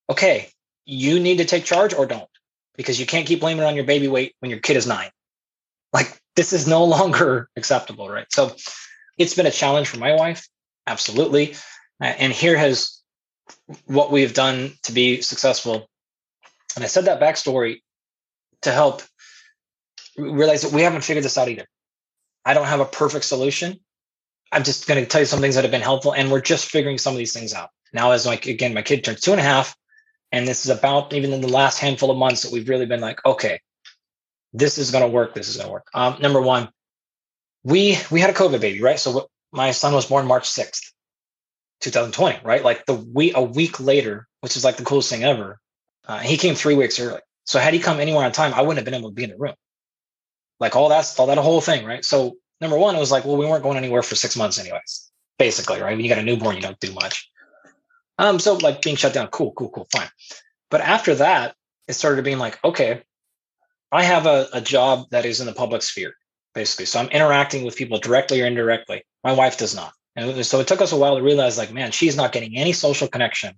okay 0.10 0.50
you 0.86 1.20
need 1.20 1.38
to 1.38 1.46
take 1.46 1.66
charge 1.66 1.94
or 1.94 2.06
don't 2.06 2.30
because 2.76 3.00
you 3.00 3.06
can't 3.06 3.28
keep 3.28 3.42
blaming 3.42 3.64
it 3.64 3.68
on 3.68 3.76
your 3.76 3.84
baby 3.84 4.08
weight 4.08 4.36
when 4.40 4.50
your 4.50 4.60
kid 4.60 4.78
is 4.78 4.88
nine. 4.88 5.10
Like 5.92 6.20
this 6.38 6.54
is 6.54 6.66
no 6.66 6.86
longer 6.96 7.50
acceptable, 7.58 8.08
right? 8.08 8.28
So 8.32 8.56
it's 9.18 9.34
been 9.34 9.46
a 9.46 9.52
challenge 9.52 9.90
for 9.90 9.98
my 9.98 10.14
wife, 10.14 10.48
absolutely. 10.86 11.56
Uh, 12.02 12.06
and 12.06 12.32
here 12.32 12.56
has 12.56 13.02
what 13.86 14.12
we've 14.12 14.34
done 14.34 14.72
to 14.84 14.94
be 14.94 15.22
successful. 15.22 15.90
And 16.76 16.86
I 16.86 16.88
said 16.88 17.06
that 17.06 17.20
backstory 17.20 17.82
to 18.62 18.72
help 18.72 19.02
realize 20.18 20.62
that 20.62 20.72
we 20.72 20.84
haven't 20.84 21.04
figured 21.04 21.26
this 21.26 21.38
out 21.38 21.50
either. 21.50 21.66
I 22.46 22.54
don't 22.54 22.68
have 22.68 22.80
a 22.80 22.86
perfect 22.86 23.26
solution. 23.26 23.80
I'm 24.52 24.64
just 24.64 24.88
going 24.88 25.04
to 25.04 25.10
tell 25.10 25.22
you 25.22 25.26
some 25.26 25.42
things 25.42 25.56
that 25.56 25.64
have 25.64 25.72
been 25.72 25.82
helpful, 25.82 26.14
and 26.14 26.32
we're 26.32 26.42
just 26.42 26.70
figuring 26.70 26.98
some 26.98 27.14
of 27.14 27.18
these 27.18 27.34
things 27.34 27.54
out 27.54 27.70
now. 27.92 28.12
As 28.12 28.26
like 28.26 28.46
again, 28.46 28.74
my 28.74 28.82
kid 28.82 29.04
turns 29.04 29.20
two 29.20 29.32
and 29.32 29.42
a 29.42 29.44
half, 29.44 29.76
and 30.32 30.48
this 30.48 30.64
is 30.64 30.72
about 30.72 31.12
even 31.14 31.34
in 31.34 31.42
the 31.42 31.50
last 31.50 31.80
handful 31.80 32.10
of 32.10 32.18
months 32.18 32.44
that 32.44 32.52
we've 32.54 32.70
really 32.70 32.86
been 32.86 33.02
like, 33.02 33.20
okay, 33.26 33.60
this 34.54 34.78
is 34.78 34.92
going 34.92 35.04
to 35.04 35.10
work. 35.10 35.34
This 35.34 35.50
is 35.50 35.58
going 35.58 35.68
to 35.68 35.74
work. 35.74 35.88
Um, 35.94 36.18
number 36.22 36.42
one, 36.42 36.70
we 37.64 37.98
we 38.12 38.22
had 38.22 38.30
a 38.30 38.34
COVID 38.34 38.62
baby, 38.62 38.82
right? 38.82 39.00
So 39.00 39.30
my 39.52 39.72
son 39.72 39.94
was 39.94 40.06
born 40.06 40.28
March 40.28 40.48
sixth, 40.48 40.94
two 41.82 41.90
thousand 41.90 42.14
twenty, 42.14 42.40
right? 42.44 42.64
Like 42.64 42.86
the 42.86 42.96
week 42.96 43.34
a 43.36 43.44
week 43.44 43.80
later, 43.80 44.28
which 44.42 44.56
is 44.56 44.64
like 44.64 44.78
the 44.78 44.84
coolest 44.84 45.10
thing 45.10 45.24
ever. 45.24 45.60
Uh, 46.08 46.20
he 46.20 46.38
came 46.38 46.56
three 46.56 46.76
weeks 46.76 47.00
early. 47.00 47.20
So 47.46 47.60
had 47.60 47.74
he 47.74 47.80
come 47.80 48.00
anywhere 48.00 48.26
on 48.26 48.32
time, 48.32 48.54
I 48.54 48.62
wouldn't 48.62 48.78
have 48.78 48.86
been 48.86 48.94
able 48.94 49.10
to 49.10 49.16
be 49.16 49.24
in 49.24 49.30
the 49.32 49.38
room. 49.38 49.56
Like 50.60 50.76
all 50.76 50.90
that's 50.90 51.20
all 51.20 51.28
that 51.28 51.38
whole 51.38 51.62
thing, 51.62 51.86
right? 51.86 52.04
So 52.04 52.38
number 52.62 52.78
one, 52.78 52.96
it 52.96 53.00
was 53.00 53.12
like, 53.12 53.26
well, 53.26 53.38
we 53.38 53.46
weren't 53.46 53.64
going 53.64 53.78
anywhere 53.78 54.04
for 54.04 54.16
six 54.16 54.36
months, 54.36 54.60
anyways. 54.60 55.12
Basically, 55.38 55.82
right? 55.82 55.96
When 55.96 56.04
you 56.04 56.10
got 56.10 56.18
a 56.18 56.24
newborn, 56.24 56.56
you 56.56 56.62
don't 56.62 56.80
do 56.80 56.94
much. 56.94 57.30
Um, 58.18 58.40
so 58.40 58.56
like 58.56 58.82
being 58.82 58.96
shut 58.96 59.14
down, 59.14 59.28
cool, 59.28 59.52
cool, 59.54 59.70
cool, 59.70 59.88
fine. 59.92 60.10
But 60.72 60.82
after 60.82 61.16
that, 61.16 61.56
it 61.88 61.94
started 61.94 62.26
being 62.26 62.40
like, 62.40 62.60
okay, 62.64 63.04
I 63.92 64.04
have 64.04 64.26
a, 64.26 64.48
a 64.54 64.62
job 64.62 65.06
that 65.12 65.26
is 65.26 65.40
in 65.40 65.48
the 65.48 65.54
public 65.54 65.82
sphere, 65.82 66.14
basically. 66.54 66.86
So 66.86 67.00
I'm 67.00 67.10
interacting 67.10 67.64
with 67.64 67.76
people 67.76 68.00
directly 68.00 68.42
or 68.42 68.46
indirectly. 68.46 69.04
My 69.24 69.34
wife 69.34 69.58
does 69.58 69.76
not. 69.76 69.94
And 70.16 70.46
so 70.46 70.60
it 70.60 70.68
took 70.68 70.82
us 70.82 70.92
a 70.92 70.98
while 70.98 71.16
to 71.16 71.24
realize, 71.24 71.58
like, 71.58 71.72
man, 71.72 71.92
she's 71.92 72.18
not 72.18 72.32
getting 72.32 72.58
any 72.58 72.74
social 72.74 73.08
connection 73.08 73.54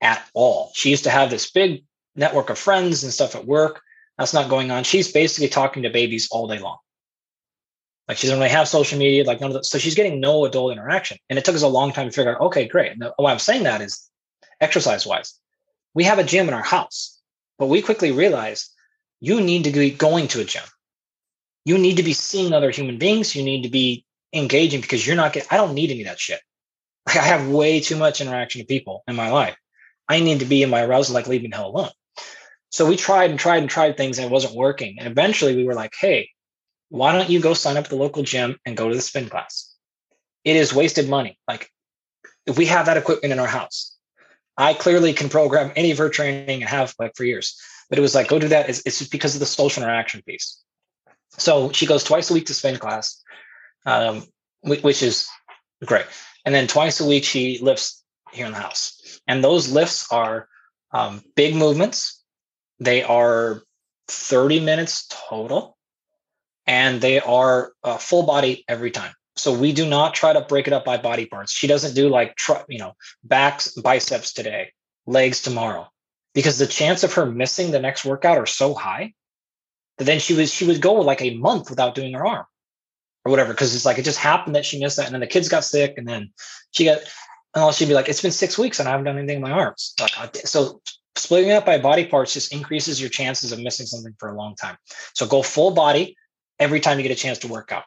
at 0.00 0.24
all. 0.34 0.72
She 0.74 0.90
used 0.90 1.04
to 1.04 1.10
have 1.10 1.30
this 1.30 1.50
big 1.50 1.84
network 2.14 2.50
of 2.50 2.58
friends 2.58 3.02
and 3.02 3.12
stuff 3.12 3.34
at 3.34 3.46
work. 3.46 3.80
That's 4.18 4.34
not 4.34 4.50
going 4.50 4.70
on. 4.70 4.84
She's 4.84 5.10
basically 5.10 5.48
talking 5.48 5.82
to 5.82 5.90
babies 5.90 6.28
all 6.30 6.46
day 6.46 6.58
long. 6.58 6.76
Like 8.06 8.18
she 8.18 8.26
doesn't 8.26 8.40
really 8.40 8.50
have 8.50 8.68
social 8.68 8.98
media, 8.98 9.24
like 9.24 9.40
none 9.40 9.50
of 9.50 9.54
that. 9.54 9.64
So 9.64 9.78
she's 9.78 9.94
getting 9.94 10.20
no 10.20 10.44
adult 10.44 10.72
interaction. 10.72 11.16
And 11.28 11.38
it 11.38 11.44
took 11.44 11.54
us 11.54 11.62
a 11.62 11.68
long 11.68 11.92
time 11.92 12.08
to 12.08 12.12
figure 12.12 12.34
out, 12.34 12.40
okay, 12.40 12.66
great. 12.66 12.92
And 12.92 13.10
why 13.16 13.30
I'm 13.30 13.38
saying 13.38 13.62
that 13.62 13.80
is 13.80 14.10
exercise 14.60 15.06
wise. 15.06 15.38
We 15.94 16.04
have 16.04 16.18
a 16.18 16.24
gym 16.24 16.48
in 16.48 16.54
our 16.54 16.62
house, 16.62 17.18
but 17.58 17.68
we 17.68 17.80
quickly 17.80 18.10
realized 18.10 18.68
you 19.20 19.40
need 19.40 19.64
to 19.64 19.70
be 19.70 19.90
going 19.90 20.28
to 20.28 20.40
a 20.40 20.44
gym. 20.44 20.62
You 21.64 21.78
need 21.78 21.98
to 21.98 22.02
be 22.02 22.14
seeing 22.14 22.52
other 22.52 22.70
human 22.70 22.98
beings. 22.98 23.36
You 23.36 23.42
need 23.42 23.62
to 23.62 23.68
be 23.68 24.04
engaging 24.32 24.80
because 24.80 25.06
you're 25.06 25.16
not 25.16 25.32
getting, 25.32 25.48
I 25.50 25.56
don't 25.56 25.74
need 25.74 25.90
any 25.90 26.02
of 26.02 26.08
that 26.08 26.18
shit. 26.18 26.40
Like 27.06 27.16
I 27.18 27.22
have 27.22 27.48
way 27.48 27.80
too 27.80 27.96
much 27.96 28.20
interaction 28.20 28.60
with 28.60 28.68
people 28.68 29.02
in 29.06 29.16
my 29.16 29.30
life. 29.30 29.56
I 30.08 30.20
need 30.20 30.40
to 30.40 30.46
be 30.46 30.62
in 30.62 30.70
my 30.70 30.82
arousal, 30.82 31.14
like 31.14 31.28
leaving 31.28 31.52
hell 31.52 31.68
alone. 31.68 31.90
So 32.70 32.86
we 32.86 32.96
tried 32.96 33.30
and 33.30 33.38
tried 33.38 33.58
and 33.58 33.70
tried 33.70 33.96
things 33.96 34.18
and 34.18 34.26
it 34.26 34.32
wasn't 34.32 34.54
working. 34.54 34.96
And 34.98 35.08
eventually 35.08 35.56
we 35.56 35.64
were 35.64 35.74
like, 35.74 35.94
hey, 35.98 36.30
why 36.88 37.12
don't 37.12 37.30
you 37.30 37.40
go 37.40 37.54
sign 37.54 37.76
up 37.76 37.84
at 37.84 37.90
the 37.90 37.96
local 37.96 38.22
gym 38.22 38.56
and 38.64 38.76
go 38.76 38.88
to 38.88 38.94
the 38.94 39.00
spin 39.00 39.28
class? 39.28 39.74
It 40.44 40.56
is 40.56 40.74
wasted 40.74 41.08
money. 41.08 41.38
Like 41.46 41.70
if 42.46 42.56
we 42.56 42.66
have 42.66 42.86
that 42.86 42.96
equipment 42.96 43.32
in 43.32 43.38
our 43.38 43.46
house, 43.46 43.96
I 44.56 44.74
clearly 44.74 45.12
can 45.12 45.28
program 45.28 45.72
any 45.76 45.90
of 45.90 45.98
her 45.98 46.08
training 46.08 46.62
and 46.62 46.68
have 46.68 46.94
like 46.98 47.12
for 47.16 47.24
years. 47.24 47.60
But 47.90 47.98
it 47.98 48.02
was 48.02 48.14
like, 48.14 48.28
go 48.28 48.38
do 48.38 48.48
that. 48.48 48.70
It's, 48.70 48.82
it's 48.86 49.00
just 49.00 49.10
because 49.10 49.34
of 49.34 49.40
the 49.40 49.46
social 49.46 49.82
interaction 49.82 50.22
piece. 50.22 50.62
So 51.32 51.72
she 51.72 51.86
goes 51.86 52.04
twice 52.04 52.30
a 52.30 52.34
week 52.34 52.46
to 52.46 52.54
spin 52.54 52.78
class, 52.78 53.22
um, 53.84 54.24
which 54.62 55.02
is 55.02 55.28
great. 55.84 56.06
And 56.44 56.54
then 56.54 56.68
twice 56.68 57.00
a 57.00 57.06
week, 57.06 57.24
she 57.24 57.58
lifts 57.60 58.02
here 58.32 58.46
in 58.46 58.52
the 58.52 58.58
house. 58.58 59.20
And 59.26 59.42
those 59.42 59.70
lifts 59.70 60.10
are 60.12 60.48
um, 60.92 61.22
big 61.34 61.56
movements. 61.56 62.22
They 62.78 63.02
are 63.02 63.62
30 64.08 64.60
minutes 64.60 65.06
total, 65.28 65.76
and 66.66 67.00
they 67.00 67.20
are 67.20 67.72
uh, 67.84 67.98
full 67.98 68.22
body 68.22 68.64
every 68.68 68.90
time. 68.90 69.12
So 69.36 69.52
we 69.52 69.72
do 69.72 69.86
not 69.86 70.14
try 70.14 70.32
to 70.32 70.40
break 70.40 70.66
it 70.66 70.72
up 70.72 70.84
by 70.84 70.96
body 70.96 71.26
parts. 71.26 71.52
She 71.52 71.66
doesn't 71.66 71.94
do 71.94 72.08
like, 72.08 72.36
you 72.68 72.78
know, 72.78 72.94
backs, 73.22 73.72
biceps 73.72 74.32
today, 74.32 74.72
legs 75.06 75.42
tomorrow 75.42 75.89
because 76.34 76.58
the 76.58 76.66
chance 76.66 77.02
of 77.02 77.14
her 77.14 77.26
missing 77.26 77.70
the 77.70 77.80
next 77.80 78.04
workout 78.04 78.38
are 78.38 78.46
so 78.46 78.74
high 78.74 79.12
that 79.98 80.04
then 80.04 80.18
she 80.18 80.34
was 80.34 80.52
she 80.52 80.66
would 80.66 80.80
go 80.80 80.94
like 80.94 81.22
a 81.22 81.36
month 81.36 81.70
without 81.70 81.94
doing 81.94 82.14
her 82.14 82.26
arm 82.26 82.46
or 83.24 83.30
whatever 83.30 83.52
because 83.52 83.74
it's 83.74 83.84
like 83.84 83.98
it 83.98 84.04
just 84.04 84.18
happened 84.18 84.54
that 84.54 84.64
she 84.64 84.80
missed 84.80 84.96
that 84.96 85.06
and 85.06 85.14
then 85.14 85.20
the 85.20 85.26
kids 85.26 85.48
got 85.48 85.64
sick 85.64 85.94
and 85.96 86.08
then 86.08 86.30
she 86.70 86.84
got 86.84 86.98
and 87.54 87.62
all 87.62 87.72
she'd 87.72 87.88
be 87.88 87.94
like 87.94 88.08
it's 88.08 88.22
been 88.22 88.30
six 88.30 88.56
weeks 88.56 88.80
and 88.80 88.88
i 88.88 88.92
haven't 88.92 89.04
done 89.04 89.18
anything 89.18 89.36
in 89.36 89.42
my 89.42 89.50
arms. 89.50 89.94
Like 90.00 90.36
so 90.36 90.80
splitting 91.16 91.50
it 91.50 91.54
up 91.54 91.66
by 91.66 91.78
body 91.78 92.06
parts 92.06 92.32
just 92.32 92.52
increases 92.52 93.00
your 93.00 93.10
chances 93.10 93.52
of 93.52 93.58
missing 93.58 93.86
something 93.86 94.14
for 94.18 94.30
a 94.30 94.36
long 94.36 94.54
time. 94.54 94.76
So 95.14 95.26
go 95.26 95.42
full 95.42 95.72
body 95.72 96.16
every 96.58 96.80
time 96.80 96.98
you 96.98 97.02
get 97.02 97.12
a 97.12 97.20
chance 97.20 97.38
to 97.38 97.48
work 97.48 97.72
out. 97.72 97.84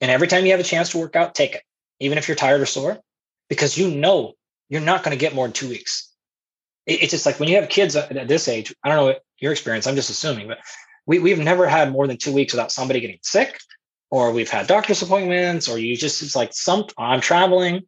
And 0.00 0.10
every 0.10 0.28
time 0.28 0.44
you 0.44 0.52
have 0.52 0.60
a 0.60 0.64
chance 0.64 0.90
to 0.90 0.98
work 0.98 1.16
out 1.16 1.34
take 1.34 1.54
it 1.54 1.62
even 1.98 2.18
if 2.18 2.28
you're 2.28 2.36
tired 2.36 2.60
or 2.60 2.66
sore 2.66 2.98
because 3.48 3.76
you 3.76 3.90
know 3.90 4.34
you're 4.68 4.80
not 4.80 5.02
going 5.02 5.16
to 5.16 5.20
get 5.20 5.34
more 5.34 5.46
than 5.46 5.52
two 5.52 5.68
weeks 5.68 6.07
it's 6.88 7.10
just 7.10 7.26
like 7.26 7.38
when 7.38 7.48
you 7.48 7.56
have 7.56 7.68
kids 7.68 7.94
at 7.94 8.28
this 8.28 8.48
age, 8.48 8.74
I 8.82 8.88
don't 8.88 8.96
know 8.96 9.14
your 9.38 9.52
experience, 9.52 9.86
I'm 9.86 9.94
just 9.94 10.10
assuming, 10.10 10.48
but 10.48 10.58
we, 11.06 11.18
we've 11.18 11.38
never 11.38 11.66
had 11.66 11.92
more 11.92 12.06
than 12.06 12.16
two 12.16 12.32
weeks 12.32 12.52
without 12.52 12.72
somebody 12.72 13.00
getting 13.00 13.18
sick, 13.22 13.58
or 14.10 14.32
we've 14.32 14.50
had 14.50 14.66
doctor's 14.66 15.02
appointments, 15.02 15.68
or 15.68 15.78
you 15.78 15.96
just, 15.96 16.22
it's 16.22 16.34
like 16.34 16.52
some, 16.52 16.86
I'm 16.96 17.20
traveling, 17.20 17.82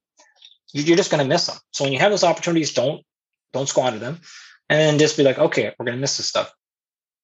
you're 0.73 0.97
just 0.97 1.11
going 1.11 1.23
to 1.23 1.29
miss 1.29 1.47
them. 1.47 1.57
So 1.73 1.85
when 1.85 1.93
you 1.93 1.99
have 1.99 2.13
those 2.13 2.25
opportunities, 2.25 2.75
don't, 2.75 3.03
don't 3.53 3.69
squander 3.69 3.99
them 3.99 4.21
and 4.69 4.79
then 4.79 4.99
just 4.99 5.17
be 5.17 5.25
like, 5.25 5.39
okay, 5.39 5.73
we're 5.79 5.87
going 5.87 5.97
to 5.97 6.01
miss 6.01 6.17
this 6.17 6.29
stuff. 6.29 6.53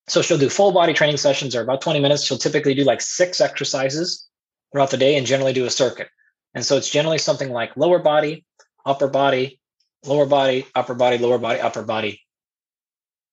So 0.09 0.23
she'll 0.23 0.39
do 0.39 0.49
full 0.49 0.73
body 0.73 0.93
training 0.93 1.17
sessions 1.17 1.55
or 1.55 1.63
about 1.63 1.81
20 1.81 2.01
minutes. 2.01 2.25
She'll 2.25 2.39
typically 2.39 2.75
do 2.75 2.85
like 2.85 3.01
six 3.01 3.41
exercises 3.41 4.27
throughout 4.73 4.91
the 4.91 4.97
day 4.97 5.17
and 5.17 5.27
generally 5.27 5.53
do 5.53 5.65
a 5.65 5.71
circuit. 5.71 6.09
And 6.55 6.65
so 6.65 6.77
it's 6.77 6.91
generally 6.91 7.19
something 7.19 7.51
like 7.51 7.77
lower 7.77 7.99
body, 7.99 8.45
upper 8.85 9.09
body, 9.09 9.61
lower 10.05 10.27
body, 10.27 10.67
upper 10.75 10.95
body, 10.95 11.19
lower 11.19 11.39
body, 11.39 11.61
upper 11.61 11.83
body. 11.83 12.21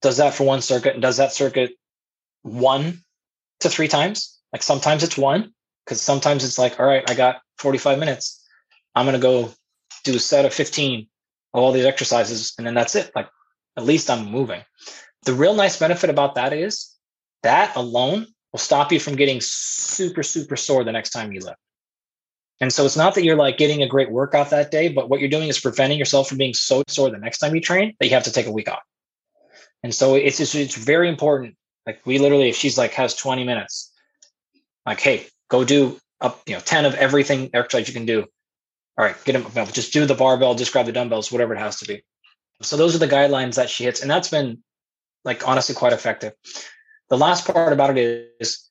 Does 0.01 0.17
that 0.17 0.33
for 0.33 0.43
one 0.43 0.61
circuit 0.61 0.93
and 0.93 1.01
does 1.01 1.17
that 1.17 1.33
circuit 1.33 1.71
one 2.43 3.03
to 3.61 3.69
three 3.69 3.87
times. 3.87 4.39
Like 4.51 4.61
sometimes 4.61 5.03
it's 5.03 5.17
one, 5.17 5.53
because 5.83 5.99
sometimes 5.99 6.43
it's 6.43 6.59
like, 6.59 6.79
all 6.79 6.85
right, 6.85 7.09
I 7.09 7.15
got 7.15 7.41
45 7.57 7.97
minutes. 7.97 8.45
I'm 8.95 9.05
going 9.05 9.19
to 9.19 9.21
go 9.21 9.51
do 10.03 10.15
a 10.15 10.19
set 10.19 10.45
of 10.45 10.53
15 10.53 11.07
of 11.53 11.63
all 11.63 11.71
these 11.71 11.85
exercises. 11.85 12.53
And 12.57 12.67
then 12.67 12.75
that's 12.75 12.95
it. 12.95 13.11
Like 13.15 13.27
at 13.77 13.85
least 13.85 14.09
I'm 14.09 14.29
moving. 14.29 14.61
The 15.25 15.33
real 15.33 15.55
nice 15.55 15.79
benefit 15.79 16.09
about 16.09 16.35
that 16.35 16.53
is 16.53 16.93
that 17.41 17.75
alone 17.75 18.27
will 18.51 18.59
stop 18.59 18.91
you 18.91 18.99
from 18.99 19.15
getting 19.15 19.39
super, 19.41 20.21
super 20.21 20.55
sore 20.55 20.83
the 20.83 20.91
next 20.91 21.09
time 21.09 21.31
you 21.31 21.39
lift. 21.39 21.57
And 22.61 22.71
so 22.71 22.85
it's 22.85 22.95
not 22.95 23.15
that 23.15 23.23
you're 23.23 23.35
like 23.35 23.57
getting 23.57 23.81
a 23.81 23.87
great 23.87 24.11
workout 24.11 24.49
that 24.51 24.71
day, 24.71 24.87
but 24.87 25.09
what 25.09 25.19
you're 25.19 25.29
doing 25.29 25.49
is 25.49 25.59
preventing 25.59 25.97
yourself 25.99 26.29
from 26.29 26.37
being 26.37 26.53
so 26.53 26.83
sore 26.87 27.09
the 27.09 27.17
next 27.17 27.39
time 27.39 27.53
you 27.55 27.61
train 27.61 27.95
that 27.99 28.05
you 28.07 28.13
have 28.13 28.23
to 28.23 28.31
take 28.31 28.45
a 28.45 28.51
week 28.51 28.69
off. 28.69 28.83
And 29.83 29.93
so 29.93 30.15
it's 30.15 30.37
just, 30.37 30.55
it's 30.55 30.75
very 30.75 31.09
important. 31.09 31.55
Like 31.85 32.01
we 32.05 32.19
literally, 32.19 32.49
if 32.49 32.55
she's 32.55 32.77
like 32.77 32.93
has 32.93 33.15
20 33.15 33.43
minutes, 33.43 33.91
like, 34.85 34.99
hey, 34.99 35.27
go 35.49 35.63
do 35.63 35.99
up, 36.21 36.41
you 36.45 36.53
know, 36.53 36.61
10 36.61 36.85
of 36.85 36.95
everything 36.95 37.49
exercise 37.53 37.87
you 37.87 37.93
can 37.93 38.05
do. 38.05 38.25
All 38.97 39.05
right, 39.05 39.15
get 39.25 39.33
them, 39.33 39.67
just 39.71 39.91
do 39.91 40.05
the 40.05 40.13
barbell, 40.13 40.55
just 40.55 40.71
grab 40.71 40.85
the 40.85 40.91
dumbbells, 40.91 41.31
whatever 41.31 41.53
it 41.55 41.59
has 41.59 41.77
to 41.79 41.85
be. 41.85 42.03
So 42.61 42.77
those 42.77 42.95
are 42.95 42.99
the 42.99 43.07
guidelines 43.07 43.55
that 43.55 43.69
she 43.69 43.83
hits. 43.83 44.01
And 44.01 44.09
that's 44.09 44.29
been 44.29 44.63
like 45.25 45.47
honestly 45.47 45.75
quite 45.75 45.93
effective. 45.93 46.33
The 47.09 47.17
last 47.17 47.45
part 47.45 47.73
about 47.73 47.97
it 47.97 48.31
is 48.39 48.69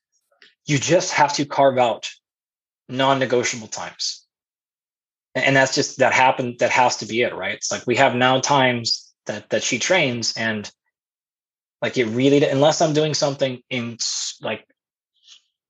you 0.65 0.79
just 0.79 1.11
have 1.13 1.33
to 1.33 1.45
carve 1.45 1.77
out 1.77 2.09
non-negotiable 2.89 3.67
times. 3.67 4.25
And 5.35 5.55
that's 5.55 5.73
just 5.73 5.97
that 5.97 6.13
happened, 6.13 6.59
that 6.59 6.69
has 6.69 6.97
to 6.97 7.05
be 7.05 7.23
it, 7.23 7.33
right? 7.33 7.55
It's 7.55 7.71
like 7.71 7.87
we 7.87 7.95
have 7.95 8.15
now 8.15 8.39
times 8.39 9.13
that 9.25 9.49
that 9.49 9.63
she 9.63 9.79
trains 9.79 10.33
and 10.37 10.69
like 11.81 11.97
it 11.97 12.05
really 12.05 12.43
unless 12.47 12.81
i'm 12.81 12.93
doing 12.93 13.13
something 13.13 13.61
in 13.69 13.97
like 14.41 14.65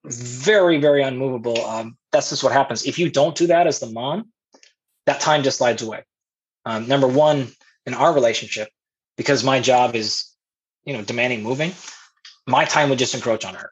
very 0.05 0.79
very 0.79 1.01
unmovable 1.01 1.63
um, 1.65 1.97
that's 2.11 2.29
just 2.29 2.43
what 2.43 2.53
happens 2.53 2.85
if 2.85 2.99
you 2.99 3.09
don't 3.09 3.35
do 3.35 3.47
that 3.47 3.67
as 3.67 3.79
the 3.79 3.89
mom 3.89 4.29
that 5.05 5.19
time 5.19 5.43
just 5.43 5.57
slides 5.57 5.81
away 5.81 6.03
um, 6.65 6.87
number 6.87 7.07
one 7.07 7.47
in 7.85 7.93
our 7.93 8.13
relationship 8.13 8.69
because 9.17 9.43
my 9.43 9.59
job 9.59 9.95
is 9.95 10.29
you 10.85 10.93
know 10.93 11.01
demanding 11.01 11.43
moving 11.43 11.71
my 12.47 12.65
time 12.65 12.89
would 12.89 12.99
just 12.99 13.15
encroach 13.15 13.45
on 13.45 13.55
her 13.55 13.71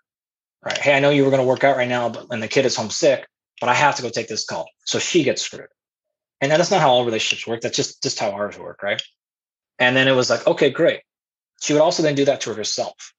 right 0.64 0.78
hey 0.78 0.96
i 0.96 1.00
know 1.00 1.10
you 1.10 1.24
were 1.24 1.32
going 1.32 1.42
to 1.42 1.48
work 1.48 1.64
out 1.64 1.78
right 1.78 1.90
now 1.90 2.10
but 2.10 2.28
and 2.32 2.42
the 2.42 2.48
kid 2.48 2.66
is 2.66 2.76
home 2.76 2.90
sick 2.90 3.28
but 3.62 3.70
i 3.70 3.74
have 3.74 3.96
to 3.96 4.02
go 4.02 4.10
take 4.10 4.28
this 4.28 4.44
call. 4.44 4.68
So 4.86 5.00
she 5.00 5.24
gets 5.24 5.44
screwed. 5.44 5.68
And 6.42 6.52
that's 6.52 6.72
not 6.72 6.82
how 6.82 6.90
all 6.90 7.06
relationships 7.06 7.48
work. 7.48 7.62
That's 7.62 7.78
just 7.78 8.04
just 8.04 8.20
how 8.20 8.32
ours 8.32 8.58
work 8.58 8.84
right? 8.84 9.02
And 9.80 9.96
then 9.96 10.10
it 10.10 10.16
was 10.16 10.30
like 10.30 10.46
okay 10.46 10.72
great. 10.72 11.02
She 11.62 11.72
would 11.72 11.82
also 11.82 12.04
then 12.04 12.16
do 12.16 12.26
that 12.26 12.42
to 12.42 12.54
herself. 12.54 13.14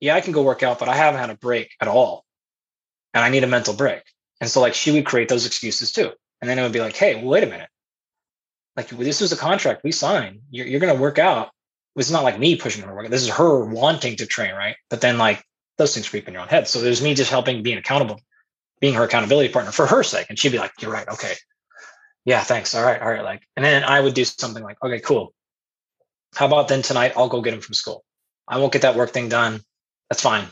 Yeah 0.00 0.14
i 0.14 0.22
can 0.22 0.32
go 0.32 0.42
work 0.42 0.62
out 0.62 0.78
but 0.78 0.88
i 0.88 0.96
haven't 0.96 1.20
had 1.20 1.30
a 1.30 1.36
break 1.36 1.72
at 1.80 1.88
all. 1.88 2.24
And 3.12 3.22
i 3.22 3.28
need 3.28 3.44
a 3.44 3.48
mental 3.48 3.74
break. 3.74 4.02
And 4.40 4.48
so 4.48 4.60
like 4.60 4.74
she 4.74 4.92
would 4.92 5.04
create 5.04 5.28
those 5.28 5.46
excuses 5.46 5.92
too. 5.92 6.12
And 6.40 6.48
then 6.48 6.58
it 6.58 6.62
would 6.62 6.72
be 6.72 6.80
like 6.80 6.96
hey 6.96 7.16
well, 7.16 7.26
wait 7.26 7.44
a 7.44 7.48
minute. 7.48 7.68
Like 8.76 8.88
this 8.88 9.20
was 9.20 9.32
a 9.32 9.36
contract 9.36 9.84
we 9.84 9.92
signed. 9.92 10.40
You're, 10.50 10.66
you're 10.66 10.80
going 10.80 10.92
to 10.92 11.00
work 11.00 11.20
out. 11.20 11.50
It's 11.94 12.10
not 12.10 12.24
like 12.24 12.40
me 12.40 12.56
pushing 12.56 12.82
her 12.82 13.08
this 13.08 13.22
is 13.22 13.28
her 13.28 13.64
wanting 13.64 14.16
to 14.16 14.26
train 14.26 14.52
right? 14.52 14.74
But 14.90 15.00
then 15.00 15.16
like 15.16 15.44
those 15.78 15.94
things 15.94 16.08
creep 16.08 16.26
in 16.26 16.34
your 16.34 16.42
own 16.42 16.48
head. 16.48 16.66
So 16.66 16.80
there's 16.80 17.00
me 17.00 17.14
just 17.14 17.30
helping 17.30 17.62
being 17.62 17.78
accountable 17.78 18.20
being 18.80 18.94
her 18.94 19.04
accountability 19.04 19.48
partner 19.48 19.72
for 19.72 19.86
her 19.86 20.02
sake 20.02 20.26
and 20.28 20.38
she'd 20.38 20.52
be 20.52 20.58
like 20.58 20.72
you're 20.80 20.90
right 20.90 21.08
okay 21.08 21.34
yeah 22.24 22.42
thanks 22.42 22.74
all 22.74 22.84
right 22.84 23.00
all 23.00 23.10
right 23.10 23.24
like 23.24 23.42
and 23.56 23.64
then 23.64 23.84
i 23.84 24.00
would 24.00 24.14
do 24.14 24.24
something 24.24 24.62
like 24.62 24.76
okay 24.82 25.00
cool 25.00 25.32
how 26.34 26.46
about 26.46 26.68
then 26.68 26.82
tonight 26.82 27.12
I'll 27.16 27.28
go 27.28 27.40
get 27.40 27.54
him 27.54 27.60
from 27.60 27.74
school. 27.74 28.04
I 28.46 28.58
won't 28.58 28.72
get 28.72 28.82
that 28.82 28.96
work 28.96 29.10
thing 29.10 29.28
done. 29.28 29.60
That's 30.10 30.22
fine. 30.22 30.46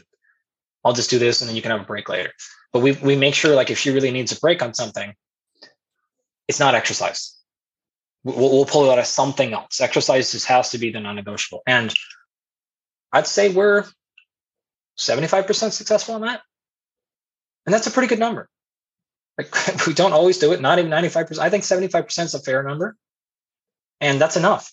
I'll 0.85 0.93
just 0.93 1.11
do 1.11 1.19
this 1.19 1.41
and 1.41 1.49
then 1.49 1.57
you 1.57 1.63
can 1.63 1.71
have 1.71 1.81
a 1.81 1.85
break 1.85 2.09
later. 2.09 2.31
But 2.73 2.81
we 2.81 2.93
we 2.93 3.17
make 3.17 3.35
sure 3.35 3.55
like 3.55 3.71
if 3.71 3.79
she 3.79 3.91
really 3.91 4.11
needs 4.11 4.33
a 4.33 4.41
break 4.41 4.63
on 4.63 4.75
something, 4.75 5.15
it's 6.49 6.61
not 6.61 6.75
exercise. 6.75 7.37
We'll, 8.25 8.37
we'll 8.37 8.65
pull 8.65 8.87
it 8.87 8.93
out 8.93 8.99
of 8.99 9.07
something 9.07 9.53
else. 9.53 9.81
Exercise 9.81 10.33
just 10.33 10.47
has 10.47 10.71
to 10.71 10.79
be 10.79 10.91
the 10.91 11.01
non-negotiable. 11.01 11.63
And 11.67 11.93
I'd 13.13 13.27
say 13.27 13.53
we're 13.53 13.85
75% 14.97 15.73
successful 15.73 16.17
in 16.17 16.23
that. 16.23 16.41
And 17.67 17.73
that's 17.73 17.87
a 17.87 17.91
pretty 17.91 18.09
good 18.09 18.19
number. 18.19 18.49
Like 19.39 19.55
we 19.87 19.95
don't 19.95 20.13
always 20.13 20.39
do 20.39 20.53
it, 20.53 20.61
not 20.61 20.79
even 20.79 20.91
95%. 20.91 21.39
I 21.39 21.51
think 21.51 21.65
75% 21.65 22.25
is 22.25 22.35
a 22.35 22.39
fair 22.39 22.63
number. 22.63 22.97
And 24.01 24.21
that's 24.21 24.37
enough 24.37 24.73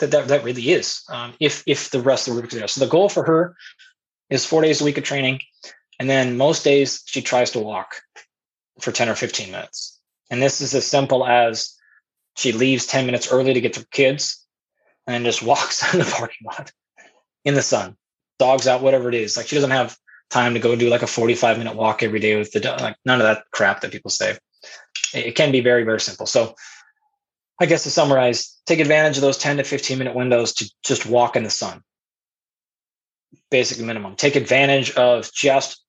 that 0.00 0.10
that, 0.10 0.28
that 0.28 0.44
really 0.44 0.70
is 0.70 1.02
um, 1.08 1.34
if 1.38 1.62
if 1.66 1.90
the 1.90 2.00
rest 2.00 2.26
of 2.26 2.34
the 2.34 2.42
is 2.42 2.50
there. 2.50 2.68
So 2.68 2.80
the 2.80 2.90
goal 2.90 3.08
for 3.08 3.24
her 3.24 3.56
is 4.28 4.44
four 4.44 4.62
days 4.62 4.80
a 4.80 4.84
week 4.84 4.98
of 4.98 5.04
training, 5.04 5.40
and 5.98 6.10
then 6.10 6.36
most 6.36 6.64
days 6.64 7.02
she 7.06 7.22
tries 7.22 7.52
to 7.52 7.60
walk 7.60 7.96
for 8.80 8.92
10 8.92 9.08
or 9.08 9.14
15 9.14 9.50
minutes. 9.50 10.00
And 10.30 10.42
this 10.42 10.60
is 10.60 10.74
as 10.74 10.86
simple 10.86 11.26
as 11.26 11.76
she 12.36 12.52
leaves 12.52 12.86
10 12.86 13.06
minutes 13.06 13.30
early 13.30 13.52
to 13.52 13.60
get 13.60 13.74
to 13.74 13.86
kids 13.90 14.46
and 15.06 15.14
then 15.14 15.24
just 15.24 15.42
walks 15.46 15.92
in 15.92 16.00
the 16.00 16.06
parking 16.06 16.46
lot 16.46 16.72
in 17.44 17.54
the 17.54 17.62
sun, 17.62 17.96
dogs 18.38 18.66
out, 18.66 18.82
whatever 18.82 19.08
it 19.08 19.14
is. 19.14 19.36
Like 19.36 19.46
she 19.46 19.56
doesn't 19.56 19.70
have 19.70 19.96
time 20.30 20.54
to 20.54 20.60
go 20.60 20.76
do 20.76 20.88
like 20.88 21.02
a 21.02 21.06
45 21.06 21.58
minute 21.58 21.76
walk 21.76 22.02
every 22.02 22.20
day 22.20 22.36
with 22.36 22.52
the 22.52 22.60
like 22.80 22.96
none 23.04 23.20
of 23.20 23.26
that 23.26 23.44
crap 23.50 23.80
that 23.80 23.92
people 23.92 24.10
say. 24.10 24.38
It 25.12 25.34
can 25.34 25.52
be 25.52 25.60
very, 25.60 25.82
very 25.84 26.00
simple. 26.00 26.26
So 26.26 26.54
I 27.60 27.66
guess 27.66 27.82
to 27.82 27.90
summarize, 27.90 28.58
take 28.64 28.80
advantage 28.80 29.16
of 29.16 29.22
those 29.22 29.38
10 29.38 29.58
to 29.58 29.64
15 29.64 29.98
minute 29.98 30.14
windows 30.14 30.54
to 30.54 30.70
just 30.84 31.04
walk 31.04 31.36
in 31.36 31.44
the 31.44 31.50
sun. 31.50 31.82
Basic 33.50 33.84
minimum. 33.84 34.16
Take 34.16 34.36
advantage 34.36 34.92
of 34.92 35.30
just 35.32 35.84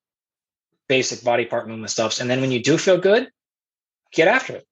basic 0.90 1.24
body 1.24 1.46
part 1.46 1.68
movement 1.68 1.92
stuffs. 1.92 2.20
And 2.20 2.30
then 2.30 2.42
when 2.42 2.52
you 2.52 2.62
do 2.62 2.78
feel 2.78 2.98
good, 2.98 3.30
get 4.12 4.28
after 4.28 4.58
it. 4.58 4.68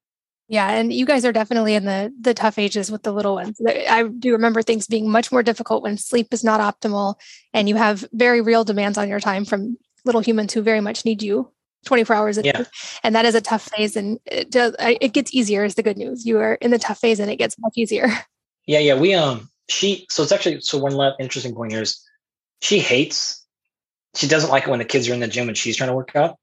Yeah, 0.51 0.69
and 0.71 0.91
you 0.91 1.05
guys 1.05 1.25
are 1.25 1.31
definitely 1.31 1.75
in 1.75 1.85
the 1.85 2.11
the 2.19 2.33
tough 2.33 2.57
ages 2.57 2.91
with 2.91 3.03
the 3.03 3.13
little 3.13 3.35
ones. 3.35 3.61
I 3.67 4.03
do 4.03 4.31
remember 4.33 4.61
things 4.61 4.87
being 4.87 5.09
much 5.09 5.31
more 5.31 5.43
difficult 5.43 5.83
when 5.83 5.97
sleep 5.97 6.33
is 6.33 6.43
not 6.43 6.59
optimal 6.59 7.15
and 7.53 7.69
you 7.69 7.75
have 7.75 8.03
very 8.11 8.41
real 8.41 8.63
demands 8.63 8.97
on 8.97 9.07
your 9.07 9.19
time 9.19 9.45
from 9.45 9.77
little 10.05 10.21
humans 10.21 10.53
who 10.53 10.61
very 10.61 10.81
much 10.81 11.05
need 11.05 11.21
you 11.21 11.51
24 11.85 12.15
hours 12.15 12.37
a 12.37 12.43
day. 12.43 12.51
Yeah. 12.53 12.63
And 13.03 13.15
that 13.15 13.25
is 13.25 13.35
a 13.35 13.41
tough 13.41 13.63
phase. 13.63 13.95
And 13.95 14.19
it 14.25 14.51
does, 14.51 14.75
it 14.79 15.13
gets 15.13 15.33
easier 15.33 15.63
is 15.63 15.75
the 15.75 15.83
good 15.83 15.97
news. 15.97 16.25
You 16.25 16.39
are 16.39 16.55
in 16.55 16.71
the 16.71 16.79
tough 16.79 16.99
phase 16.99 17.19
and 17.19 17.31
it 17.31 17.37
gets 17.37 17.57
much 17.59 17.73
easier. 17.75 18.09
Yeah. 18.65 18.77
Yeah. 18.77 18.99
We, 18.99 19.15
um, 19.15 19.49
she, 19.67 20.05
so 20.11 20.21
it's 20.21 20.31
actually, 20.31 20.61
so 20.61 20.77
one 20.77 20.91
last 20.91 21.15
interesting 21.19 21.55
point 21.55 21.71
here 21.71 21.81
is 21.81 21.99
she 22.61 22.77
hates, 22.77 23.43
she 24.13 24.27
doesn't 24.27 24.51
like 24.51 24.65
it 24.65 24.69
when 24.69 24.77
the 24.77 24.85
kids 24.85 25.09
are 25.09 25.13
in 25.15 25.21
the 25.21 25.27
gym 25.27 25.47
and 25.47 25.57
she's 25.57 25.75
trying 25.75 25.89
to 25.89 25.95
work 25.95 26.15
out. 26.15 26.37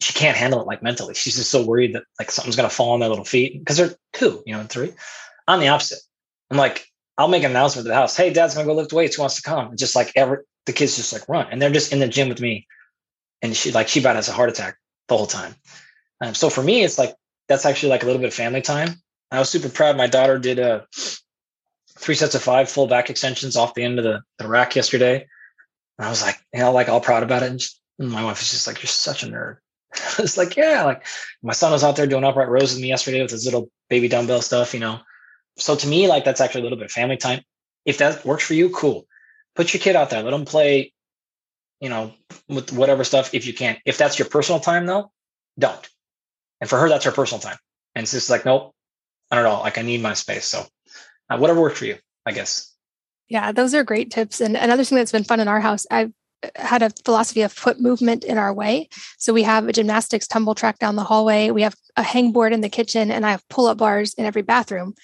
She 0.00 0.12
can't 0.12 0.36
handle 0.36 0.60
it 0.60 0.66
like 0.66 0.82
mentally. 0.82 1.14
She's 1.14 1.36
just 1.36 1.50
so 1.50 1.64
worried 1.64 1.94
that 1.94 2.04
like 2.18 2.30
something's 2.30 2.56
to 2.56 2.68
fall 2.68 2.92
on 2.92 3.00
their 3.00 3.08
little 3.08 3.24
feet 3.24 3.58
because 3.58 3.76
they're 3.76 3.96
two, 4.12 4.42
you 4.46 4.54
know, 4.54 4.60
and 4.60 4.68
three. 4.68 4.92
I'm 5.46 5.60
the 5.60 5.68
opposite. 5.68 5.98
I'm 6.50 6.56
like, 6.56 6.86
I'll 7.16 7.28
make 7.28 7.42
an 7.42 7.50
announcement 7.50 7.84
to 7.84 7.88
the 7.88 7.94
house. 7.94 8.16
Hey, 8.16 8.32
dad's 8.32 8.54
to 8.54 8.64
go 8.64 8.74
lift 8.74 8.92
weights. 8.92 9.16
Who 9.16 9.22
wants 9.22 9.36
to 9.36 9.42
come? 9.42 9.70
And 9.70 9.78
just 9.78 9.96
like 9.96 10.12
every, 10.14 10.38
the 10.66 10.72
kids 10.72 10.96
just 10.96 11.12
like 11.12 11.28
run 11.28 11.48
and 11.50 11.60
they're 11.60 11.70
just 11.70 11.92
in 11.92 11.98
the 11.98 12.06
gym 12.06 12.28
with 12.28 12.40
me 12.40 12.66
and 13.42 13.56
she 13.56 13.72
like 13.72 13.88
she 13.88 14.00
about 14.00 14.16
has 14.16 14.28
a 14.28 14.32
heart 14.32 14.50
attack 14.50 14.78
the 15.08 15.16
whole 15.16 15.26
time. 15.26 15.54
Um, 16.20 16.34
so 16.34 16.50
for 16.50 16.62
me, 16.62 16.84
it's 16.84 16.98
like 16.98 17.14
that's 17.48 17.66
actually 17.66 17.90
like 17.90 18.02
a 18.02 18.06
little 18.06 18.20
bit 18.20 18.28
of 18.28 18.34
family 18.34 18.62
time. 18.62 19.02
I 19.30 19.38
was 19.38 19.50
super 19.50 19.68
proud. 19.68 19.96
My 19.96 20.06
daughter 20.06 20.38
did 20.38 20.58
a 20.58 20.74
uh, 20.74 20.84
three 21.98 22.14
sets 22.14 22.34
of 22.34 22.42
five 22.42 22.70
full 22.70 22.86
back 22.86 23.10
extensions 23.10 23.56
off 23.56 23.74
the 23.74 23.82
end 23.82 23.98
of 23.98 24.04
the, 24.04 24.22
the 24.38 24.48
rack 24.48 24.76
yesterday. 24.76 25.26
And 25.98 26.06
I 26.06 26.10
was 26.10 26.22
like, 26.22 26.38
you 26.52 26.60
know, 26.60 26.72
like 26.72 26.88
all 26.88 27.00
proud 27.00 27.22
about 27.22 27.42
it. 27.42 27.50
And, 27.50 27.58
just, 27.58 27.80
and 27.98 28.10
my 28.10 28.24
wife 28.24 28.38
was 28.38 28.50
just 28.50 28.66
like, 28.66 28.80
you're 28.80 28.88
such 28.88 29.22
a 29.22 29.26
nerd. 29.26 29.58
it's 30.18 30.36
like, 30.36 30.56
yeah, 30.56 30.84
like 30.84 31.06
my 31.42 31.52
son 31.52 31.72
was 31.72 31.84
out 31.84 31.96
there 31.96 32.06
doing 32.06 32.24
upright 32.24 32.48
rows 32.48 32.72
with 32.72 32.82
me 32.82 32.88
yesterday 32.88 33.22
with 33.22 33.30
his 33.30 33.44
little 33.44 33.70
baby 33.88 34.08
dumbbell 34.08 34.42
stuff, 34.42 34.74
you 34.74 34.80
know. 34.80 35.00
So 35.56 35.76
to 35.76 35.86
me, 35.86 36.08
like 36.08 36.24
that's 36.24 36.40
actually 36.40 36.60
a 36.60 36.64
little 36.64 36.78
bit 36.78 36.86
of 36.86 36.92
family 36.92 37.16
time. 37.16 37.42
If 37.84 37.98
that 37.98 38.24
works 38.24 38.46
for 38.46 38.54
you, 38.54 38.70
cool. 38.70 39.06
Put 39.54 39.72
your 39.72 39.80
kid 39.80 39.96
out 39.96 40.10
there, 40.10 40.22
let 40.22 40.30
them 40.30 40.44
play 40.44 40.92
you 41.80 41.88
know, 41.88 42.12
with 42.48 42.72
whatever 42.72 43.04
stuff 43.04 43.34
if 43.34 43.46
you 43.46 43.54
can. 43.54 43.78
If 43.84 43.98
that's 43.98 44.18
your 44.18 44.28
personal 44.28 44.60
time 44.60 44.86
though, 44.86 45.12
don't. 45.58 45.88
And 46.60 46.68
for 46.68 46.78
her, 46.78 46.88
that's 46.88 47.04
her 47.04 47.12
personal 47.12 47.40
time. 47.40 47.56
And 47.94 48.02
it's 48.02 48.12
just 48.12 48.30
like, 48.30 48.44
nope, 48.44 48.74
not 49.30 49.40
at 49.40 49.46
all. 49.46 49.60
Like 49.60 49.78
I 49.78 49.82
need 49.82 50.02
my 50.02 50.14
space. 50.14 50.46
So 50.46 50.64
uh, 51.30 51.38
whatever 51.38 51.60
works 51.60 51.78
for 51.78 51.86
you. 51.86 51.96
I 52.26 52.32
guess. 52.32 52.74
Yeah, 53.28 53.52
those 53.52 53.74
are 53.74 53.84
great 53.84 54.10
tips. 54.10 54.40
And 54.40 54.56
another 54.56 54.84
thing 54.84 54.96
that's 54.98 55.12
been 55.12 55.24
fun 55.24 55.40
in 55.40 55.48
our 55.48 55.60
house, 55.60 55.86
I've 55.90 56.12
had 56.56 56.82
a 56.82 56.90
philosophy 57.04 57.42
of 57.42 57.54
put 57.54 57.80
movement 57.80 58.24
in 58.24 58.38
our 58.38 58.52
way. 58.52 58.88
So 59.18 59.32
we 59.32 59.42
have 59.42 59.68
a 59.68 59.72
gymnastics 59.72 60.26
tumble 60.26 60.54
track 60.54 60.78
down 60.78 60.96
the 60.96 61.04
hallway. 61.04 61.50
We 61.50 61.62
have 61.62 61.74
a 61.96 62.02
hangboard 62.02 62.52
in 62.52 62.60
the 62.60 62.68
kitchen, 62.68 63.10
and 63.10 63.26
I 63.26 63.32
have 63.32 63.48
pull 63.48 63.66
up 63.66 63.78
bars 63.78 64.14
in 64.14 64.24
every 64.24 64.42
bathroom. 64.42 64.94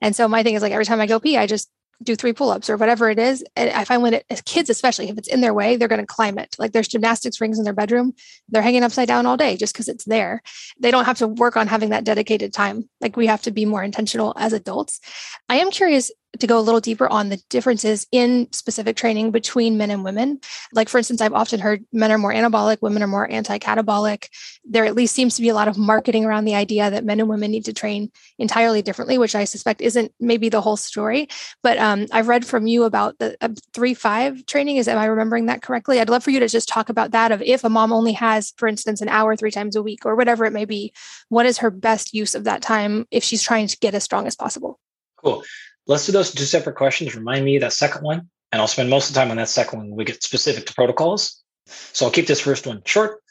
And 0.00 0.14
so 0.14 0.28
my 0.28 0.42
thing 0.42 0.54
is 0.54 0.62
like 0.62 0.72
every 0.72 0.84
time 0.84 1.00
I 1.00 1.06
go 1.06 1.20
pee, 1.20 1.38
I 1.38 1.46
just 1.46 1.70
do 2.02 2.16
three 2.16 2.32
pull-ups 2.32 2.68
or 2.68 2.76
whatever 2.76 3.10
it 3.10 3.18
is. 3.18 3.44
And 3.54 3.70
I 3.70 3.84
find 3.84 4.02
when 4.02 4.14
it, 4.14 4.26
as 4.28 4.40
kids, 4.42 4.68
especially 4.70 5.08
if 5.08 5.18
it's 5.18 5.28
in 5.28 5.40
their 5.40 5.54
way, 5.54 5.76
they're 5.76 5.88
going 5.88 6.00
to 6.00 6.06
climb 6.06 6.38
it. 6.38 6.56
Like 6.58 6.72
there's 6.72 6.88
gymnastics 6.88 7.40
rings 7.40 7.58
in 7.58 7.64
their 7.64 7.72
bedroom. 7.72 8.14
They're 8.48 8.62
hanging 8.62 8.82
upside 8.82 9.08
down 9.08 9.24
all 9.24 9.36
day 9.36 9.56
just 9.56 9.72
because 9.72 9.88
it's 9.88 10.04
there. 10.04 10.42
They 10.80 10.90
don't 10.90 11.04
have 11.04 11.18
to 11.18 11.28
work 11.28 11.56
on 11.56 11.68
having 11.68 11.90
that 11.90 12.04
dedicated 12.04 12.52
time. 12.52 12.88
Like 13.00 13.16
we 13.16 13.28
have 13.28 13.42
to 13.42 13.50
be 13.50 13.64
more 13.66 13.82
intentional 13.82 14.34
as 14.36 14.52
adults. 14.52 15.00
I 15.48 15.56
am 15.56 15.70
curious 15.70 16.10
to 16.38 16.46
go 16.46 16.58
a 16.58 16.62
little 16.62 16.80
deeper 16.80 17.06
on 17.08 17.28
the 17.28 17.40
differences 17.50 18.06
in 18.10 18.48
specific 18.52 18.96
training 18.96 19.30
between 19.30 19.76
men 19.76 19.90
and 19.90 20.02
women. 20.02 20.40
Like, 20.72 20.88
for 20.88 20.98
instance, 20.98 21.20
I've 21.20 21.32
often 21.32 21.60
heard 21.60 21.84
men 21.92 22.10
are 22.10 22.18
more 22.18 22.32
anabolic, 22.32 22.78
women 22.80 23.02
are 23.02 23.08
more 23.08 23.30
anti 23.30 23.58
catabolic. 23.58 24.28
There 24.64 24.84
at 24.84 24.94
least 24.94 25.14
seems 25.14 25.36
to 25.36 25.42
be 25.42 25.50
a 25.50 25.54
lot 25.54 25.68
of 25.68 25.76
marketing 25.76 26.24
around 26.24 26.44
the 26.44 26.54
idea 26.54 26.90
that 26.90 27.04
men 27.04 27.20
and 27.20 27.28
women 27.28 27.50
need 27.50 27.66
to 27.66 27.72
train 27.72 28.10
entirely 28.38 28.82
differently, 28.82 29.18
which 29.18 29.34
I 29.34 29.44
suspect 29.44 29.80
isn't 29.80 30.12
maybe 30.18 30.48
the 30.48 30.60
whole 30.60 30.76
story. 30.76 31.28
But 31.62 31.78
um, 31.78 32.06
I've 32.12 32.28
read 32.28 32.46
from 32.46 32.66
you 32.66 32.84
about 32.84 33.18
the 33.18 33.36
uh, 33.40 33.50
3 33.74 33.94
5 33.94 34.46
training. 34.46 34.76
Is 34.76 34.88
am 34.88 34.98
I 34.98 35.06
remembering 35.06 35.46
that 35.46 35.62
correctly? 35.62 36.00
I'd 36.00 36.10
love 36.10 36.24
for 36.24 36.30
you 36.30 36.40
to 36.40 36.48
just 36.48 36.68
talk 36.68 36.88
about 36.88 37.12
that 37.12 37.32
of 37.32 37.42
if 37.42 37.64
a 37.64 37.68
mom 37.68 37.92
only 37.92 38.12
has, 38.12 38.52
for 38.56 38.68
instance, 38.68 39.00
an 39.00 39.08
hour 39.08 39.36
three 39.36 39.50
times 39.50 39.76
a 39.76 39.82
week 39.82 40.06
or 40.06 40.16
whatever 40.16 40.44
it 40.44 40.52
may 40.52 40.64
be, 40.64 40.92
what 41.28 41.46
is 41.46 41.58
her 41.58 41.70
best 41.70 42.14
use 42.14 42.34
of 42.34 42.44
that 42.44 42.62
time 42.62 43.06
if 43.10 43.22
she's 43.22 43.42
trying 43.42 43.66
to 43.66 43.78
get 43.78 43.94
as 43.94 44.04
strong 44.04 44.26
as 44.26 44.36
possible? 44.36 44.78
Cool. 45.16 45.44
Let's 45.86 46.06
do 46.06 46.12
those 46.12 46.32
two 46.32 46.44
separate 46.44 46.76
questions. 46.76 47.16
Remind 47.16 47.44
me 47.44 47.58
that 47.58 47.72
second 47.72 48.02
one, 48.02 48.28
and 48.52 48.60
I'll 48.60 48.68
spend 48.68 48.90
most 48.90 49.08
of 49.08 49.14
the 49.14 49.20
time 49.20 49.30
on 49.30 49.36
that 49.38 49.48
second 49.48 49.78
one 49.78 49.88
when 49.88 49.96
we 49.96 50.04
get 50.04 50.22
specific 50.22 50.66
to 50.66 50.74
protocols. 50.74 51.42
So 51.66 52.06
I'll 52.06 52.12
keep 52.12 52.26
this 52.26 52.40
first 52.40 52.66
one 52.66 52.82
short, 52.84 53.22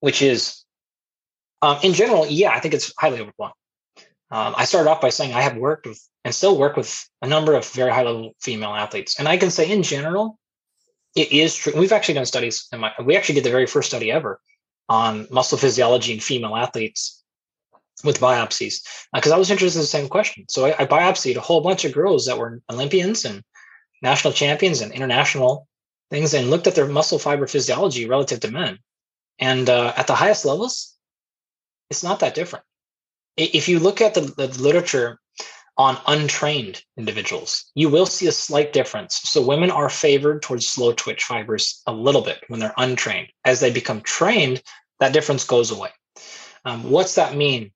which 0.00 0.22
is 0.22 0.64
um, 1.62 1.78
in 1.82 1.94
general, 1.94 2.26
yeah, 2.26 2.50
I 2.50 2.60
think 2.60 2.74
it's 2.74 2.92
highly 2.98 3.20
overblown. 3.20 3.52
Um, 4.30 4.54
I 4.56 4.64
started 4.64 4.90
off 4.90 5.00
by 5.00 5.10
saying 5.10 5.32
I 5.32 5.42
have 5.42 5.56
worked 5.56 5.86
with 5.86 6.00
and 6.24 6.34
still 6.34 6.58
work 6.58 6.76
with 6.76 7.08
a 7.22 7.28
number 7.28 7.54
of 7.54 7.64
very 7.70 7.92
high 7.92 8.02
level 8.02 8.34
female 8.40 8.74
athletes. 8.74 9.18
And 9.18 9.28
I 9.28 9.36
can 9.36 9.50
say 9.50 9.70
in 9.70 9.82
general, 9.82 10.38
it 11.14 11.32
is 11.32 11.54
true. 11.54 11.72
We've 11.76 11.92
actually 11.92 12.14
done 12.14 12.26
studies, 12.26 12.66
and 12.72 12.84
we 13.04 13.16
actually 13.16 13.36
did 13.36 13.44
the 13.44 13.50
very 13.50 13.66
first 13.66 13.88
study 13.88 14.10
ever 14.10 14.40
on 14.88 15.26
muscle 15.30 15.56
physiology 15.56 16.12
in 16.12 16.20
female 16.20 16.56
athletes 16.56 17.15
with 18.04 18.20
biopsies 18.20 18.82
because 19.14 19.32
uh, 19.32 19.34
I 19.34 19.38
was 19.38 19.50
interested 19.50 19.78
in 19.78 19.82
the 19.82 19.86
same 19.86 20.08
question. 20.08 20.44
So 20.48 20.66
I, 20.66 20.82
I, 20.82 20.86
biopsied 20.86 21.36
a 21.36 21.40
whole 21.40 21.60
bunch 21.60 21.84
of 21.84 21.92
girls 21.92 22.26
that 22.26 22.38
were 22.38 22.60
Olympians 22.70 23.24
and 23.24 23.42
national 24.02 24.34
champions 24.34 24.80
and 24.80 24.92
international 24.92 25.66
things 26.10 26.34
and 26.34 26.50
looked 26.50 26.66
at 26.66 26.74
their 26.74 26.86
muscle 26.86 27.18
fiber 27.18 27.46
physiology 27.46 28.06
relative 28.06 28.40
to 28.40 28.50
men. 28.50 28.78
And 29.38 29.68
uh, 29.68 29.92
at 29.96 30.06
the 30.06 30.14
highest 30.14 30.44
levels, 30.44 30.94
it's 31.90 32.02
not 32.02 32.20
that 32.20 32.34
different. 32.34 32.64
If 33.36 33.68
you 33.68 33.78
look 33.78 34.00
at 34.00 34.14
the, 34.14 34.20
the 34.20 34.48
literature 34.62 35.18
on 35.78 35.98
untrained 36.06 36.82
individuals, 36.96 37.70
you 37.74 37.90
will 37.90 38.06
see 38.06 38.26
a 38.26 38.32
slight 38.32 38.72
difference. 38.72 39.20
So 39.24 39.42
women 39.42 39.70
are 39.70 39.90
favored 39.90 40.42
towards 40.42 40.66
slow 40.66 40.92
twitch 40.92 41.24
fibers 41.24 41.82
a 41.86 41.92
little 41.92 42.22
bit 42.22 42.42
when 42.48 42.60
they're 42.60 42.74
untrained. 42.78 43.28
As 43.44 43.60
they 43.60 43.70
become 43.70 44.00
trained, 44.00 44.62
that 45.00 45.12
difference 45.12 45.44
goes 45.44 45.70
away. 45.70 45.90
Um, 46.64 46.90
what's 46.90 47.16
that 47.16 47.36
mean? 47.36 47.72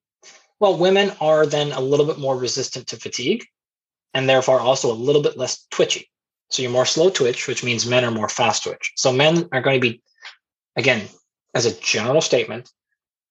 Well, 0.60 0.76
women 0.76 1.12
are 1.20 1.46
then 1.46 1.72
a 1.72 1.80
little 1.80 2.06
bit 2.06 2.18
more 2.18 2.36
resistant 2.36 2.86
to 2.88 2.96
fatigue 2.96 3.46
and 4.14 4.28
therefore 4.28 4.60
also 4.60 4.92
a 4.92 4.94
little 4.94 5.22
bit 5.22 5.38
less 5.38 5.66
twitchy. 5.70 6.10
So 6.50 6.62
you're 6.62 6.70
more 6.70 6.86
slow 6.86 7.10
twitch, 7.10 7.48
which 7.48 7.64
means 7.64 7.86
men 7.86 8.04
are 8.04 8.10
more 8.10 8.28
fast 8.28 8.64
twitch. 8.64 8.92
So 8.96 9.12
men 9.12 9.48
are 9.52 9.62
going 9.62 9.80
to 9.80 9.88
be, 9.88 10.02
again, 10.76 11.08
as 11.54 11.64
a 11.64 11.80
general 11.80 12.20
statement, 12.20 12.70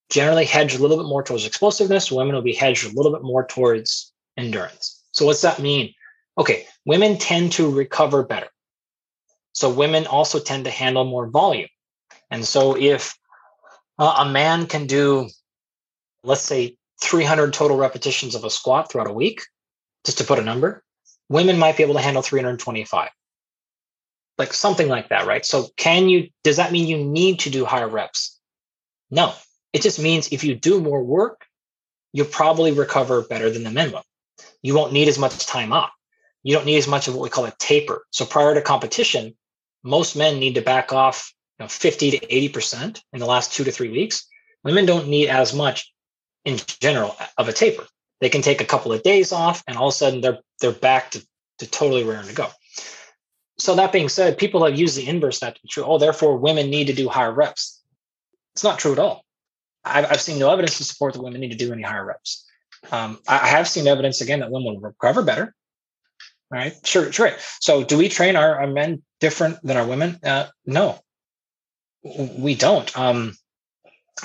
generally 0.09 0.45
hedged 0.45 0.77
a 0.77 0.81
little 0.81 0.97
bit 0.97 1.05
more 1.05 1.21
towards 1.21 1.45
explosiveness. 1.45 2.11
Women 2.11 2.33
will 2.33 2.41
be 2.41 2.53
hedged 2.53 2.85
a 2.85 2.95
little 2.95 3.11
bit 3.11 3.21
more 3.21 3.45
towards 3.45 4.13
endurance. 4.37 5.03
So 5.11 5.25
what's 5.25 5.41
that 5.41 5.59
mean? 5.59 5.93
Okay, 6.37 6.65
women 6.85 7.17
tend 7.17 7.51
to 7.53 7.69
recover 7.69 8.23
better. 8.23 8.47
So 9.53 9.69
women 9.69 10.07
also 10.07 10.39
tend 10.39 10.65
to 10.65 10.71
handle 10.71 11.03
more 11.03 11.27
volume. 11.27 11.69
And 12.31 12.45
so 12.45 12.77
if 12.77 13.15
uh, 13.97 14.15
a 14.19 14.29
man 14.29 14.65
can 14.65 14.87
do, 14.87 15.27
let's 16.23 16.41
say, 16.41 16.77
300 17.01 17.53
total 17.53 17.77
repetitions 17.77 18.35
of 18.35 18.43
a 18.43 18.49
squat 18.49 18.91
throughout 18.91 19.09
a 19.09 19.13
week, 19.13 19.41
just 20.05 20.17
to 20.19 20.23
put 20.23 20.39
a 20.39 20.43
number, 20.43 20.83
women 21.29 21.57
might 21.57 21.77
be 21.77 21.83
able 21.83 21.95
to 21.95 22.01
handle 22.01 22.21
325. 22.21 23.09
Like 24.37 24.53
something 24.53 24.87
like 24.87 25.09
that, 25.09 25.27
right? 25.27 25.45
So, 25.45 25.67
can 25.75 26.07
you, 26.09 26.29
does 26.43 26.57
that 26.57 26.71
mean 26.71 26.87
you 26.87 27.03
need 27.03 27.39
to 27.39 27.49
do 27.49 27.65
higher 27.65 27.89
reps? 27.89 28.39
No, 29.11 29.33
it 29.73 29.81
just 29.81 29.99
means 29.99 30.31
if 30.31 30.43
you 30.43 30.55
do 30.55 30.79
more 30.79 31.03
work, 31.03 31.45
you'll 32.13 32.25
probably 32.25 32.71
recover 32.71 33.21
better 33.21 33.49
than 33.49 33.63
the 33.63 33.71
minimum. 33.71 34.03
You 34.61 34.75
won't 34.75 34.93
need 34.93 35.07
as 35.07 35.19
much 35.19 35.45
time 35.45 35.73
off. 35.73 35.91
You 36.43 36.55
don't 36.55 36.65
need 36.65 36.77
as 36.77 36.87
much 36.87 37.07
of 37.07 37.15
what 37.15 37.23
we 37.23 37.29
call 37.29 37.45
a 37.45 37.53
taper. 37.59 38.05
So, 38.11 38.25
prior 38.25 38.53
to 38.53 38.61
competition, 38.61 39.35
most 39.83 40.15
men 40.15 40.39
need 40.39 40.55
to 40.55 40.61
back 40.61 40.93
off 40.93 41.33
you 41.59 41.65
know, 41.65 41.67
50 41.67 42.11
to 42.11 42.19
80% 42.27 43.01
in 43.11 43.19
the 43.19 43.25
last 43.25 43.53
two 43.53 43.65
to 43.65 43.71
three 43.71 43.89
weeks. 43.89 44.25
Women 44.63 44.85
don't 44.85 45.09
need 45.09 45.27
as 45.27 45.53
much 45.53 45.91
in 46.45 46.57
general 46.79 47.15
of 47.37 47.49
a 47.49 47.53
taper. 47.53 47.85
They 48.21 48.29
can 48.29 48.41
take 48.41 48.61
a 48.61 48.65
couple 48.65 48.91
of 48.91 49.03
days 49.03 49.31
off 49.31 49.63
and 49.67 49.77
all 49.77 49.87
of 49.87 49.93
a 49.93 49.97
sudden 49.97 50.21
they're 50.21 50.39
they're 50.59 50.71
back 50.71 51.11
to, 51.11 51.25
to 51.59 51.69
totally 51.69 52.03
raring 52.03 52.27
to 52.27 52.33
go. 52.33 52.47
So 53.57 53.75
that 53.75 53.91
being 53.91 54.09
said, 54.09 54.37
people 54.37 54.65
have 54.65 54.77
used 54.77 54.97
the 54.97 55.07
inverse 55.07 55.39
that 55.39 55.55
to 55.55 55.61
be 55.61 55.69
true. 55.69 55.83
Oh, 55.83 55.97
therefore 55.97 56.37
women 56.37 56.69
need 56.69 56.87
to 56.87 56.93
do 56.93 57.09
higher 57.09 57.31
reps. 57.31 57.81
It's 58.55 58.63
not 58.63 58.79
true 58.79 58.93
at 58.93 58.99
all. 58.99 59.23
I've, 59.83 60.05
I've 60.11 60.21
seen 60.21 60.39
no 60.39 60.49
evidence 60.49 60.77
to 60.77 60.83
support 60.83 61.13
that 61.13 61.21
women 61.21 61.41
need 61.41 61.51
to 61.51 61.57
do 61.57 61.71
any 61.71 61.83
higher 61.83 62.05
reps. 62.05 62.45
Um, 62.91 63.19
I 63.27 63.47
have 63.47 63.67
seen 63.67 63.87
evidence 63.87 64.21
again 64.21 64.39
that 64.39 64.51
women 64.51 64.75
will 64.75 64.81
recover 64.81 65.21
better. 65.23 65.53
All 66.51 66.57
right, 66.57 66.73
sure, 66.83 67.11
sure. 67.11 67.31
So, 67.59 67.83
do 67.83 67.97
we 67.97 68.09
train 68.09 68.35
our, 68.35 68.61
our 68.61 68.67
men 68.67 69.03
different 69.19 69.61
than 69.61 69.77
our 69.77 69.85
women? 69.85 70.19
Uh, 70.23 70.47
no, 70.65 70.99
we 72.03 72.55
don't. 72.55 72.97
Um, 72.97 73.37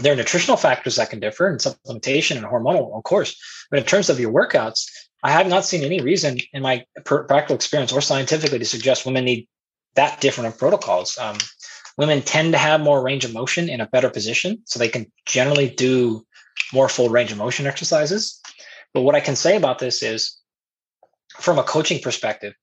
there 0.00 0.12
are 0.12 0.16
nutritional 0.16 0.56
factors 0.56 0.96
that 0.96 1.10
can 1.10 1.20
differ 1.20 1.46
and 1.46 1.60
supplementation 1.60 2.36
and 2.36 2.46
hormonal, 2.46 2.96
of 2.96 3.04
course. 3.04 3.40
But 3.70 3.78
in 3.78 3.84
terms 3.84 4.10
of 4.10 4.18
your 4.20 4.32
workouts, 4.32 4.90
I 5.22 5.30
have 5.30 5.46
not 5.46 5.64
seen 5.64 5.82
any 5.82 6.00
reason 6.00 6.38
in 6.52 6.62
my 6.62 6.84
practical 7.04 7.56
experience 7.56 7.92
or 7.92 8.00
scientifically 8.00 8.58
to 8.58 8.64
suggest 8.64 9.06
women 9.06 9.24
need 9.24 9.48
that 9.94 10.20
different 10.20 10.48
of 10.48 10.58
protocols. 10.58 11.16
Um, 11.18 11.38
women 11.96 12.22
tend 12.22 12.52
to 12.52 12.58
have 12.58 12.80
more 12.80 13.02
range 13.02 13.24
of 13.24 13.32
motion 13.32 13.68
in 13.68 13.80
a 13.80 13.86
better 13.86 14.10
position, 14.10 14.62
so 14.66 14.78
they 14.78 14.88
can 14.88 15.10
generally 15.26 15.70
do 15.70 16.26
more 16.72 16.88
full 16.88 17.08
range 17.08 17.32
of 17.32 17.38
motion 17.38 17.66
exercises. 17.66 18.40
But 18.92 19.02
what 19.02 19.14
I 19.14 19.20
can 19.20 19.36
say 19.36 19.56
about 19.56 19.78
this 19.78 20.02
is, 20.02 20.38
from 21.38 21.58
a 21.58 21.62
coaching 21.62 22.00
perspective, 22.00 22.54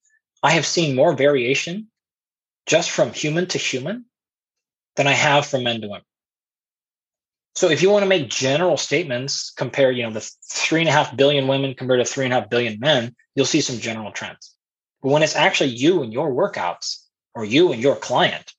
I 0.43 0.51
have 0.51 0.65
seen 0.65 0.95
more 0.95 1.13
variation 1.13 1.87
just 2.65 2.91
from 2.91 3.11
human 3.11 3.47
to 3.47 3.57
human 3.57 4.05
than 4.95 5.07
I 5.07 5.13
have 5.13 5.45
from 5.45 5.63
men 5.63 5.81
to 5.81 5.87
women. 5.87 6.05
So 7.55 7.69
if 7.69 7.81
you 7.81 7.89
want 7.89 8.03
to 8.03 8.09
make 8.09 8.29
general 8.29 8.77
statements, 8.77 9.51
compare, 9.51 9.91
you 9.91 10.03
know, 10.03 10.11
the 10.11 10.29
three 10.49 10.79
and 10.79 10.89
a 10.89 10.91
half 10.91 11.15
billion 11.15 11.47
women 11.47 11.73
compared 11.73 11.99
to 11.99 12.05
three 12.05 12.25
and 12.25 12.33
a 12.33 12.39
half 12.39 12.49
billion 12.49 12.79
men, 12.79 13.15
you'll 13.35 13.45
see 13.45 13.61
some 13.61 13.79
general 13.79 14.11
trends. 14.11 14.55
But 15.01 15.09
when 15.09 15.23
it's 15.23 15.35
actually 15.35 15.71
you 15.71 16.01
and 16.03 16.13
your 16.13 16.31
workouts 16.31 17.03
or 17.35 17.43
you 17.43 17.71
and 17.73 17.81
your 17.81 17.95
client, 17.95 18.53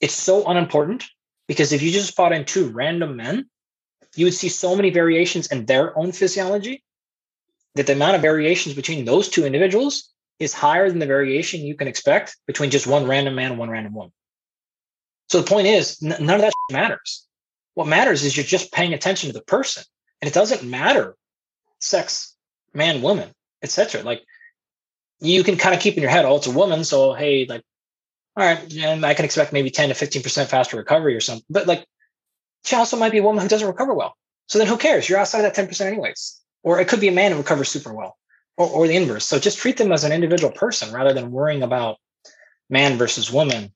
it's 0.00 0.14
so 0.14 0.46
unimportant 0.46 1.04
because 1.48 1.72
if 1.72 1.82
you 1.82 1.90
just 1.90 2.14
brought 2.14 2.32
in 2.32 2.44
two 2.44 2.68
random 2.68 3.16
men, 3.16 3.48
you 4.16 4.26
would 4.26 4.34
see 4.34 4.48
so 4.48 4.76
many 4.76 4.90
variations 4.90 5.46
in 5.48 5.66
their 5.66 5.96
own 5.98 6.12
physiology 6.12 6.84
that 7.74 7.86
the 7.86 7.94
amount 7.94 8.16
of 8.16 8.22
variations 8.22 8.74
between 8.74 9.04
those 9.04 9.28
two 9.28 9.44
individuals 9.46 10.10
is 10.38 10.52
higher 10.52 10.88
than 10.88 10.98
the 10.98 11.06
variation 11.06 11.60
you 11.60 11.74
can 11.74 11.88
expect 11.88 12.36
between 12.46 12.70
just 12.70 12.86
one 12.86 13.06
random 13.06 13.34
man 13.34 13.52
and 13.52 13.58
one 13.58 13.70
random 13.70 13.94
woman. 13.94 14.12
So 15.28 15.40
the 15.40 15.46
point 15.46 15.66
is, 15.66 16.02
n- 16.02 16.16
none 16.24 16.36
of 16.36 16.42
that 16.42 16.52
matters. 16.70 17.23
What 17.74 17.88
matters 17.88 18.24
is 18.24 18.36
you're 18.36 18.44
just 18.44 18.72
paying 18.72 18.94
attention 18.94 19.28
to 19.28 19.32
the 19.32 19.44
person, 19.44 19.84
and 20.20 20.28
it 20.28 20.34
doesn't 20.34 20.68
matter 20.68 21.16
sex, 21.80 22.34
man, 22.72 23.02
woman, 23.02 23.30
etc. 23.62 24.02
Like 24.02 24.22
you 25.20 25.44
can 25.44 25.56
kind 25.56 25.74
of 25.74 25.80
keep 25.80 25.94
in 25.94 26.02
your 26.02 26.10
head, 26.10 26.24
oh, 26.24 26.36
it's 26.36 26.46
a 26.46 26.50
woman, 26.50 26.84
so 26.84 27.12
hey, 27.12 27.46
like, 27.48 27.62
all 28.36 28.44
right, 28.44 28.74
and 28.74 29.04
I 29.04 29.14
can 29.14 29.24
expect 29.24 29.52
maybe 29.52 29.70
10 29.70 29.90
to 29.90 29.94
15% 29.94 30.46
faster 30.46 30.76
recovery 30.76 31.14
or 31.14 31.20
something. 31.20 31.44
But 31.48 31.66
like, 31.66 31.84
she 32.64 32.76
also 32.76 32.96
might 32.96 33.12
be 33.12 33.18
a 33.18 33.22
woman 33.22 33.42
who 33.42 33.48
doesn't 33.48 33.66
recover 33.66 33.94
well. 33.94 34.16
So 34.48 34.58
then 34.58 34.66
who 34.66 34.76
cares? 34.76 35.08
You're 35.08 35.18
outside 35.18 35.44
of 35.44 35.54
that 35.54 35.68
10% 35.68 35.80
anyways. 35.86 36.40
Or 36.62 36.80
it 36.80 36.88
could 36.88 37.00
be 37.00 37.08
a 37.08 37.12
man 37.12 37.32
who 37.32 37.38
recovers 37.38 37.68
super 37.68 37.92
well, 37.92 38.16
or, 38.56 38.66
or 38.66 38.88
the 38.88 38.96
inverse. 38.96 39.24
So 39.26 39.38
just 39.38 39.58
treat 39.58 39.76
them 39.76 39.92
as 39.92 40.04
an 40.04 40.12
individual 40.12 40.52
person 40.52 40.92
rather 40.92 41.12
than 41.12 41.30
worrying 41.30 41.62
about 41.62 41.98
man 42.68 42.96
versus 42.96 43.30
woman. 43.30 43.72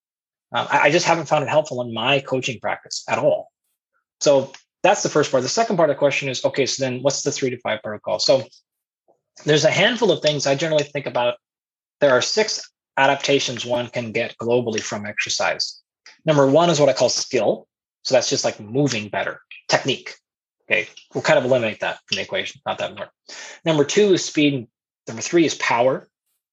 Um, 0.53 0.67
I, 0.71 0.79
I 0.85 0.91
just 0.91 1.07
haven't 1.07 1.27
found 1.27 1.45
it 1.45 1.51
helpful 1.51 1.83
in 1.83 1.93
my 1.95 2.21
coaching 2.21 2.59
practice 2.61 3.05
at 3.09 3.19
all. 3.19 3.51
So 4.21 4.53
that's 4.83 5.03
the 5.03 5.09
first 5.09 5.31
part. 5.31 5.43
The 5.43 5.49
second 5.49 5.77
part 5.77 5.91
of 5.91 5.97
the 5.97 5.99
question 5.99 6.29
is 6.29 6.45
okay, 6.45 6.67
so 6.67 6.85
then 6.85 7.03
what's 7.03 7.23
the 7.23 7.33
three 7.33 7.51
to 7.51 7.59
five 7.59 7.83
protocol? 7.83 8.19
So 8.19 8.45
there's 9.45 9.65
a 9.65 9.71
handful 9.71 10.11
of 10.11 10.23
things 10.23 10.47
I 10.47 10.55
generally 10.55 10.85
think 10.85 11.07
about 11.07 11.37
there 12.01 12.13
are 12.13 12.23
six 12.23 12.71
adaptations 12.97 13.65
one 13.65 13.89
can 13.89 14.13
get 14.13 14.37
globally 14.41 14.81
from 14.81 15.07
exercise. 15.07 15.81
Number 16.25 16.47
one 16.47 16.71
is 16.71 16.81
what 16.81 16.89
I 16.89 16.93
call 16.93 17.09
skill. 17.09 17.67
So 18.03 18.15
that's 18.15 18.31
just 18.31 18.45
like 18.45 18.61
moving 18.61 19.09
better, 19.09 19.41
technique. 19.69 20.15
Okay, 20.71 20.89
we'll 21.15 21.23
kind 21.23 21.39
of 21.39 21.45
eliminate 21.45 21.81
that 21.81 21.99
from 22.07 22.17
the 22.17 22.23
equation, 22.23 22.61
not 22.67 22.79
that 22.79 22.91
important. 22.91 23.15
Number 23.65 23.85
two 23.85 24.13
is 24.13 24.25
speed. 24.25 24.69
Number 25.07 25.23
three 25.23 25.45
is 25.45 25.55
power. 25.55 26.09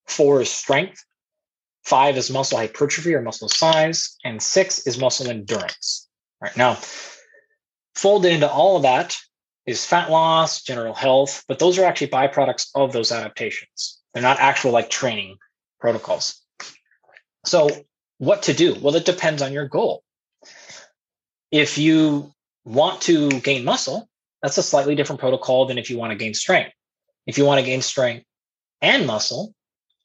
Four 0.07 0.41
is 0.41 0.49
strength. 0.49 1.03
Five 1.83 2.17
is 2.17 2.31
muscle 2.31 2.57
hypertrophy 2.57 3.13
or 3.13 3.21
muscle 3.21 3.49
size. 3.49 4.17
And 4.23 4.41
six 4.41 4.87
is 4.87 4.97
muscle 4.97 5.29
endurance. 5.29 6.07
All 6.41 6.47
right, 6.47 6.57
now, 6.57 6.77
folded 7.95 8.31
into 8.31 8.49
all 8.49 8.75
of 8.75 8.83
that 8.83 9.17
is 9.65 9.85
fat 9.85 10.11
loss, 10.11 10.61
general 10.61 10.93
health, 10.93 11.43
but 11.47 11.59
those 11.59 11.79
are 11.79 11.85
actually 11.85 12.07
byproducts 12.07 12.69
of 12.75 12.93
those 12.93 13.11
adaptations. 13.11 13.99
They're 14.13 14.23
not 14.23 14.39
actual 14.39 14.71
like 14.71 14.89
training 14.89 15.37
protocols. 15.79 16.41
So, 17.45 17.69
what 18.17 18.43
to 18.43 18.53
do? 18.53 18.75
Well, 18.79 18.95
it 18.95 19.05
depends 19.05 19.41
on 19.41 19.53
your 19.53 19.67
goal. 19.67 20.03
If 21.51 21.77
you 21.77 22.33
want 22.63 23.01
to 23.01 23.29
gain 23.41 23.65
muscle, 23.65 24.07
that's 24.41 24.57
a 24.57 24.63
slightly 24.63 24.95
different 24.95 25.19
protocol 25.19 25.65
than 25.65 25.77
if 25.77 25.89
you 25.89 25.97
want 25.97 26.11
to 26.11 26.17
gain 26.17 26.33
strength. 26.33 26.73
If 27.25 27.37
you 27.37 27.45
want 27.45 27.59
to 27.59 27.65
gain 27.65 27.81
strength 27.81 28.25
and 28.81 29.07
muscle, 29.07 29.53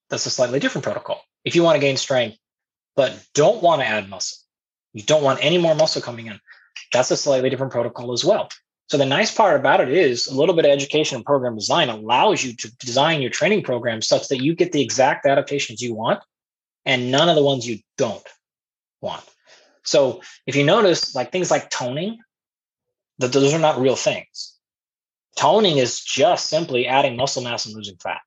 that's 0.09 0.26
a 0.26 0.30
slightly 0.30 0.59
different 0.59 0.84
protocol. 0.84 1.22
If 1.45 1.55
you 1.55 1.62
want 1.62 1.76
to 1.76 1.80
gain 1.80 1.97
strength, 1.97 2.36
but 2.97 3.24
don't 3.34 3.62
want 3.62 3.80
to 3.82 3.86
add 3.86 4.09
muscle, 4.09 4.38
you 4.93 5.03
don't 5.03 5.22
want 5.22 5.45
any 5.45 5.59
more 5.59 5.74
muscle 5.74 6.03
coming 6.03 6.26
in, 6.26 6.41
that's 6.92 7.10
a 7.10 7.16
slightly 7.16 7.50
different 7.50 7.72
protocol 7.72 8.12
as 8.12 8.24
well. 8.24 8.48
So 8.88 8.98
the 8.98 9.06
nice 9.06 9.32
part 9.32 9.58
about 9.58 9.80
it 9.80 9.88
is 9.88 10.26
a 10.26 10.34
little 10.34 10.54
bit 10.54 10.64
of 10.64 10.72
education 10.72 11.16
and 11.16 11.24
program 11.24 11.54
design 11.54 11.88
allows 11.88 12.42
you 12.42 12.54
to 12.56 12.76
design 12.78 13.22
your 13.22 13.30
training 13.30 13.62
program 13.62 14.02
such 14.02 14.28
that 14.28 14.42
you 14.42 14.54
get 14.54 14.72
the 14.72 14.82
exact 14.82 15.26
adaptations 15.26 15.80
you 15.80 15.94
want 15.94 16.20
and 16.84 17.12
none 17.12 17.28
of 17.28 17.36
the 17.36 17.42
ones 17.42 17.68
you 17.68 17.78
don't 17.96 18.26
want. 19.00 19.22
So 19.84 20.22
if 20.46 20.56
you 20.56 20.64
notice, 20.64 21.14
like 21.14 21.30
things 21.30 21.50
like 21.50 21.70
toning, 21.70 22.18
that 23.18 23.32
those 23.32 23.54
are 23.54 23.58
not 23.58 23.80
real 23.80 23.96
things. 23.96 24.56
Toning 25.36 25.76
is 25.78 26.00
just 26.00 26.48
simply 26.48 26.86
adding 26.86 27.16
muscle 27.16 27.42
mass 27.42 27.66
and 27.66 27.74
losing 27.74 27.96
fat. 27.96 28.20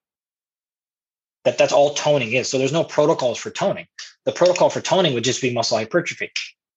That 1.43 1.57
that's 1.57 1.73
all 1.73 1.93
toning 1.93 2.31
is. 2.31 2.49
So 2.49 2.57
there's 2.57 2.71
no 2.71 2.85
protocols 2.85 3.37
for 3.37 3.49
toning. 3.49 3.87
The 4.23 4.31
protocol 4.31 4.69
for 4.69 4.79
toning 4.79 5.13
would 5.13 5.25
just 5.25 5.41
be 5.41 5.53
muscle 5.53 5.77
hypertrophy 5.77 6.31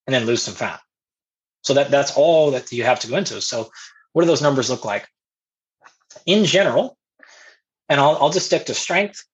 and 0.06 0.14
then 0.14 0.26
lose 0.26 0.42
some 0.42 0.54
fat. 0.54 0.80
So 1.66 1.74
that 1.74 1.90
that's 1.90 2.12
all 2.16 2.52
that 2.52 2.70
you 2.70 2.84
have 2.84 3.00
to 3.00 3.08
go 3.08 3.16
into. 3.16 3.40
So 3.40 3.70
what 4.12 4.22
do 4.22 4.28
those 4.28 4.40
numbers 4.40 4.70
look 4.70 4.84
like? 4.84 5.08
In 6.24 6.44
general, 6.44 6.96
and 7.88 8.00
I'll, 8.00 8.16
I'll 8.20 8.30
just 8.30 8.46
stick 8.46 8.66
to 8.66 8.74
strength 8.74 9.24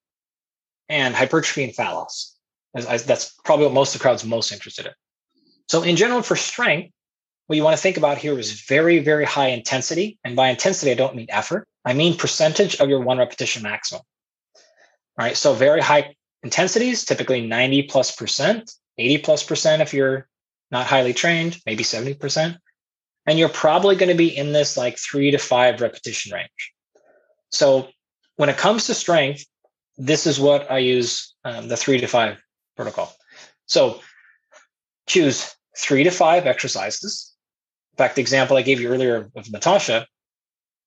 and 0.89 1.15
hypertrophy 1.15 1.65
and 1.65 1.75
fat 1.75 1.91
loss. 1.91 2.35
That's 2.73 3.35
probably 3.45 3.67
what 3.67 3.75
most 3.75 3.95
of 3.95 4.01
the 4.01 4.03
crowd's 4.03 4.25
most 4.25 4.51
interested 4.51 4.87
in. 4.87 4.93
So 5.69 5.83
in 5.83 5.97
general, 5.97 6.23
for 6.23 6.35
strength, 6.37 6.95
what 7.49 7.57
you 7.57 7.65
want 7.65 7.77
to 7.77 7.83
think 7.83 7.99
about 7.99 8.17
here 8.17 8.39
is 8.39 8.63
very, 8.63 8.99
very 9.01 9.27
high 9.27 9.49
intensity. 9.49 10.19
And 10.25 10.35
by 10.35 10.49
intensity, 10.49 10.91
I 10.91 10.95
don't 10.95 11.15
mean 11.15 11.27
effort. 11.29 11.69
I 11.85 11.93
mean 11.93 12.17
percentage 12.17 12.81
of 12.81 12.89
your 12.89 13.01
one 13.01 13.19
repetition 13.19 13.63
maximum. 13.63 14.01
All 15.19 15.27
right. 15.27 15.37
So 15.37 15.53
very 15.53 15.83
high 15.83 16.15
intensities, 16.43 17.05
typically 17.05 17.47
90 17.47 17.83
plus 17.85 18.17
percent, 18.17 18.73
80 18.97 19.19
plus 19.19 19.43
percent 19.43 19.83
if 19.83 19.93
you're 19.93 20.29
not 20.73 20.87
highly 20.87 21.13
trained, 21.13 21.61
maybe 21.67 21.85
70%. 21.85 22.57
And 23.27 23.39
you're 23.39 23.51
probably 23.51 23.95
going 23.95 24.09
to 24.09 24.17
be 24.17 24.37
in 24.37 24.53
this 24.53 24.77
like 24.77 24.99
three 24.99 25.31
to 25.31 25.39
five 25.39 25.81
repetition 25.81 26.33
range. 26.33 26.73
So 27.51 27.89
when 28.37 28.49
it 28.49 28.57
comes 28.57 28.87
to 28.87 28.95
strength, 28.95 29.45
this 29.99 30.27
is 30.27 30.41
what 30.41 30.69
I 30.71 30.79
use 30.79 31.35
um, 31.45 31.69
the 31.69 31.77
three 31.77 32.01
to 32.01 32.07
five 32.07 32.43
protocol. 32.75 33.15
So 33.67 34.01
choose 35.07 35.55
three 35.77 36.05
to 36.05 36.11
five 36.11 36.47
exercises. 36.47 37.33
In 37.93 37.99
fact, 37.99 38.17
the 38.17 38.23
example 38.23 38.57
I 38.57 38.63
gave 38.63 38.81
you 38.81 38.89
earlier 38.89 39.31
of 39.37 39.53
Natasha, 39.53 40.07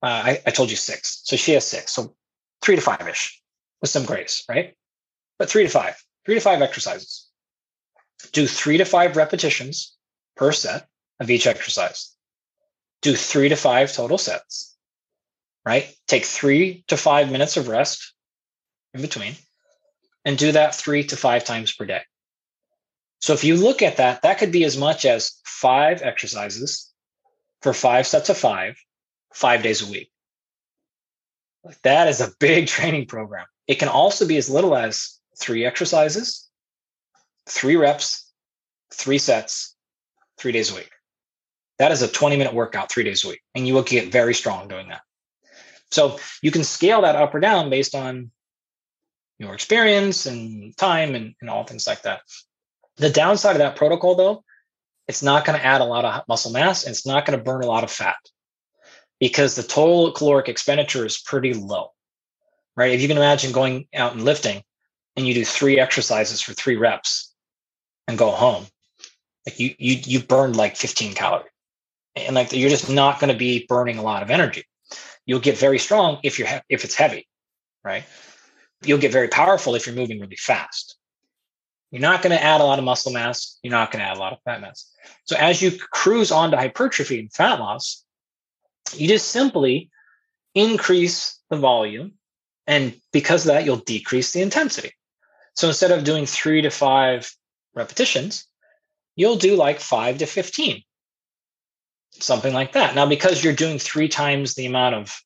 uh, 0.02 0.22
I, 0.26 0.42
I 0.46 0.52
told 0.52 0.72
you 0.72 0.76
six. 0.76 1.22
So 1.24 1.36
she 1.36 1.52
has 1.54 1.66
six. 1.66 1.94
So 1.94 2.16
three 2.62 2.76
to 2.76 2.82
five 2.82 3.08
ish 3.08 3.42
with 3.82 3.92
some 3.92 4.06
grace, 4.06 4.44
right? 4.50 4.76
But 5.38 5.50
three 5.50 5.64
to 5.64 5.70
five, 5.70 5.96
three 6.26 6.36
to 6.36 6.42
five 6.42 6.62
exercises 6.62 7.25
do 8.32 8.48
three 8.48 8.78
to 8.78 8.86
five 8.86 9.16
repetitions 9.16 9.96
per 10.36 10.52
set 10.52 10.88
of 11.20 11.30
each 11.30 11.48
exercise. 11.48 12.16
Do 13.02 13.16
three 13.16 13.50
to 13.50 13.56
five 13.56 13.94
total 13.94 14.18
sets, 14.18 14.76
right? 15.66 15.94
Take 16.08 16.26
three 16.26 16.84
to 16.88 16.98
five 16.98 17.32
minutes 17.32 17.58
of 17.58 17.68
rest 17.68 18.14
in 18.94 19.02
between 19.02 19.36
and 20.24 20.38
do 20.38 20.52
that 20.52 20.76
three 20.76 21.04
to 21.06 21.16
five 21.16 21.44
times 21.44 21.72
per 21.74 21.86
day. 21.86 22.02
So 23.22 23.34
if 23.34 23.44
you 23.44 23.56
look 23.56 23.82
at 23.82 23.98
that, 23.98 24.24
that 24.24 24.38
could 24.40 24.52
be 24.52 24.66
as 24.66 24.78
much 24.78 25.06
as 25.06 25.40
five 25.46 26.02
exercises 26.02 26.92
for 27.62 27.74
five 27.74 28.06
sets 28.06 28.30
of 28.30 28.38
five, 28.38 28.78
five 29.34 29.64
days 29.64 29.82
a 29.82 29.92
week. 29.92 30.12
That 31.84 32.08
is 32.08 32.22
a 32.22 32.32
big 32.40 32.68
training 32.76 33.08
program. 33.08 33.46
It 33.68 33.76
can 33.76 33.90
also 33.90 34.28
be 34.28 34.38
as 34.38 34.50
little 34.50 34.76
as 34.76 35.20
three 35.40 35.66
exercises 35.66 36.45
three 37.48 37.76
reps, 37.76 38.32
three 38.94 39.18
sets, 39.18 39.76
three 40.38 40.52
days 40.52 40.72
a 40.72 40.76
week. 40.76 40.90
That 41.80 41.92
is 41.92 42.02
a 42.02 42.08
20 42.08 42.38
minute 42.38 42.54
workout 42.54 42.92
three 42.92 43.04
days 43.04 43.24
a 43.26 43.30
week, 43.30 43.42
and 43.54 43.68
you 43.68 43.74
will 43.74 43.84
get 43.84 44.12
very 44.12 44.34
strong 44.34 44.68
doing 44.68 44.90
that. 44.90 45.02
So 45.92 46.20
you 46.42 46.52
can 46.52 46.64
scale 46.64 47.02
that 47.02 47.16
up 47.16 47.34
or 47.34 47.40
down 47.40 47.70
based 47.70 47.96
on 47.96 48.32
your 49.38 49.54
experience 49.54 50.26
and 50.26 50.76
time 50.78 51.16
and, 51.16 51.36
and 51.42 51.50
all 51.50 51.64
things 51.64 51.88
like 51.88 52.02
that. 52.04 52.22
The 52.98 53.10
downside 53.10 53.56
of 53.56 53.60
that 53.60 53.76
protocol, 53.76 54.16
though, 54.16 54.44
it's 55.08 55.22
not 55.22 55.46
going 55.46 55.60
to 55.60 55.66
add 55.66 55.82
a 55.82 55.86
lot 55.86 56.06
of 56.06 56.24
muscle 56.28 56.52
mass 56.52 56.86
and 56.86 56.92
it's 56.92 57.06
not 57.06 57.26
going 57.26 57.38
to 57.38 57.44
burn 57.44 57.64
a 57.64 57.68
lot 57.68 57.84
of 57.84 57.92
fat 57.92 58.16
because 59.20 59.56
the 59.56 59.64
total 59.64 60.12
caloric 60.12 60.50
expenditure 60.50 61.06
is 61.06 61.20
pretty 61.20 61.54
low, 61.54 61.90
right? 62.76 62.92
If 62.92 63.02
you 63.02 63.08
can 63.08 63.18
imagine 63.18 63.52
going 63.52 63.88
out 63.94 64.14
and 64.14 64.24
lifting 64.24 64.64
and 65.16 65.28
you 65.28 65.34
do 65.34 65.46
three 65.46 65.80
exercises 65.80 66.42
for 66.42 66.54
three 66.54 66.76
reps, 66.76 67.35
and 68.08 68.18
go 68.18 68.32
home, 68.32 68.66
like 69.46 69.60
you 69.60 69.76
you 69.78 69.98
you 70.06 70.20
burned 70.22 70.56
like 70.56 70.76
15 70.76 71.14
calories, 71.14 71.50
and 72.16 72.36
like 72.36 72.52
you're 72.52 72.70
just 72.70 72.90
not 72.90 73.20
going 73.20 73.32
to 73.32 73.38
be 73.38 73.66
burning 73.68 73.98
a 73.98 74.04
lot 74.04 74.24
of 74.24 74.30
energy. 74.30 74.64
You'll 75.26 75.40
get 75.40 75.58
very 75.58 75.80
strong 75.80 76.20
if 76.24 76.38
you're 76.40 76.48
if 76.70 76.84
it's 76.84 76.96
heavy, 76.96 77.28
right? 77.84 78.04
You'll 78.84 79.00
get 79.00 79.12
very 79.12 79.28
powerful 79.28 79.76
if 79.76 79.86
you're 79.86 79.96
moving 79.96 80.20
really 80.20 80.36
fast. 80.36 80.98
You're 81.92 82.02
not 82.02 82.22
going 82.22 82.36
to 82.36 82.44
add 82.44 82.62
a 82.62 82.64
lot 82.66 82.78
of 82.80 82.86
muscle 82.86 83.14
mass. 83.14 83.58
You're 83.64 83.72
not 83.72 83.92
going 83.92 84.04
to 84.04 84.10
add 84.10 84.18
a 84.18 84.20
lot 84.20 84.34
of 84.34 84.40
fat 84.44 84.62
mass. 84.62 84.92
So 85.24 85.36
as 85.38 85.62
you 85.62 85.72
cruise 85.72 86.32
on 86.32 86.52
to 86.52 86.58
hypertrophy 86.58 87.20
and 87.20 87.32
fat 87.32 87.60
loss, 87.60 88.04
you 88.94 89.08
just 89.08 89.30
simply 89.30 89.90
increase 90.54 91.40
the 91.50 91.58
volume. 91.58 92.14
And 92.68 93.00
because 93.14 93.46
of 93.46 93.54
that, 93.54 93.66
you'll 93.66 93.78
decrease 93.78 94.34
the 94.34 94.42
intensity. 94.42 94.92
So 95.56 95.68
instead 95.68 95.92
of 95.92 96.04
doing 96.04 96.26
three 96.26 96.62
to 96.64 96.70
five 96.70 97.32
repetitions, 97.76 98.48
you'll 99.16 99.38
do 99.38 99.56
like 99.56 99.80
five 99.80 100.18
to 100.20 100.26
15, 100.26 100.82
something 102.12 102.54
like 102.54 102.74
that. 102.74 102.96
Now, 102.96 103.06
because 103.06 103.44
you're 103.44 103.54
doing 103.54 103.80
three 103.80 104.08
times 104.08 104.56
the 104.56 104.66
amount 104.66 104.96
of 104.96 105.22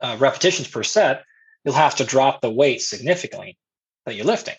uh, 0.00 0.16
repetitions 0.18 0.68
per 0.68 0.82
set, 0.82 1.24
you'll 1.64 1.74
have 1.74 1.96
to 1.96 2.04
drop 2.04 2.40
the 2.40 2.50
weight 2.50 2.82
significantly 2.82 3.56
that 4.06 4.14
you're 4.14 4.26
lifting, 4.26 4.56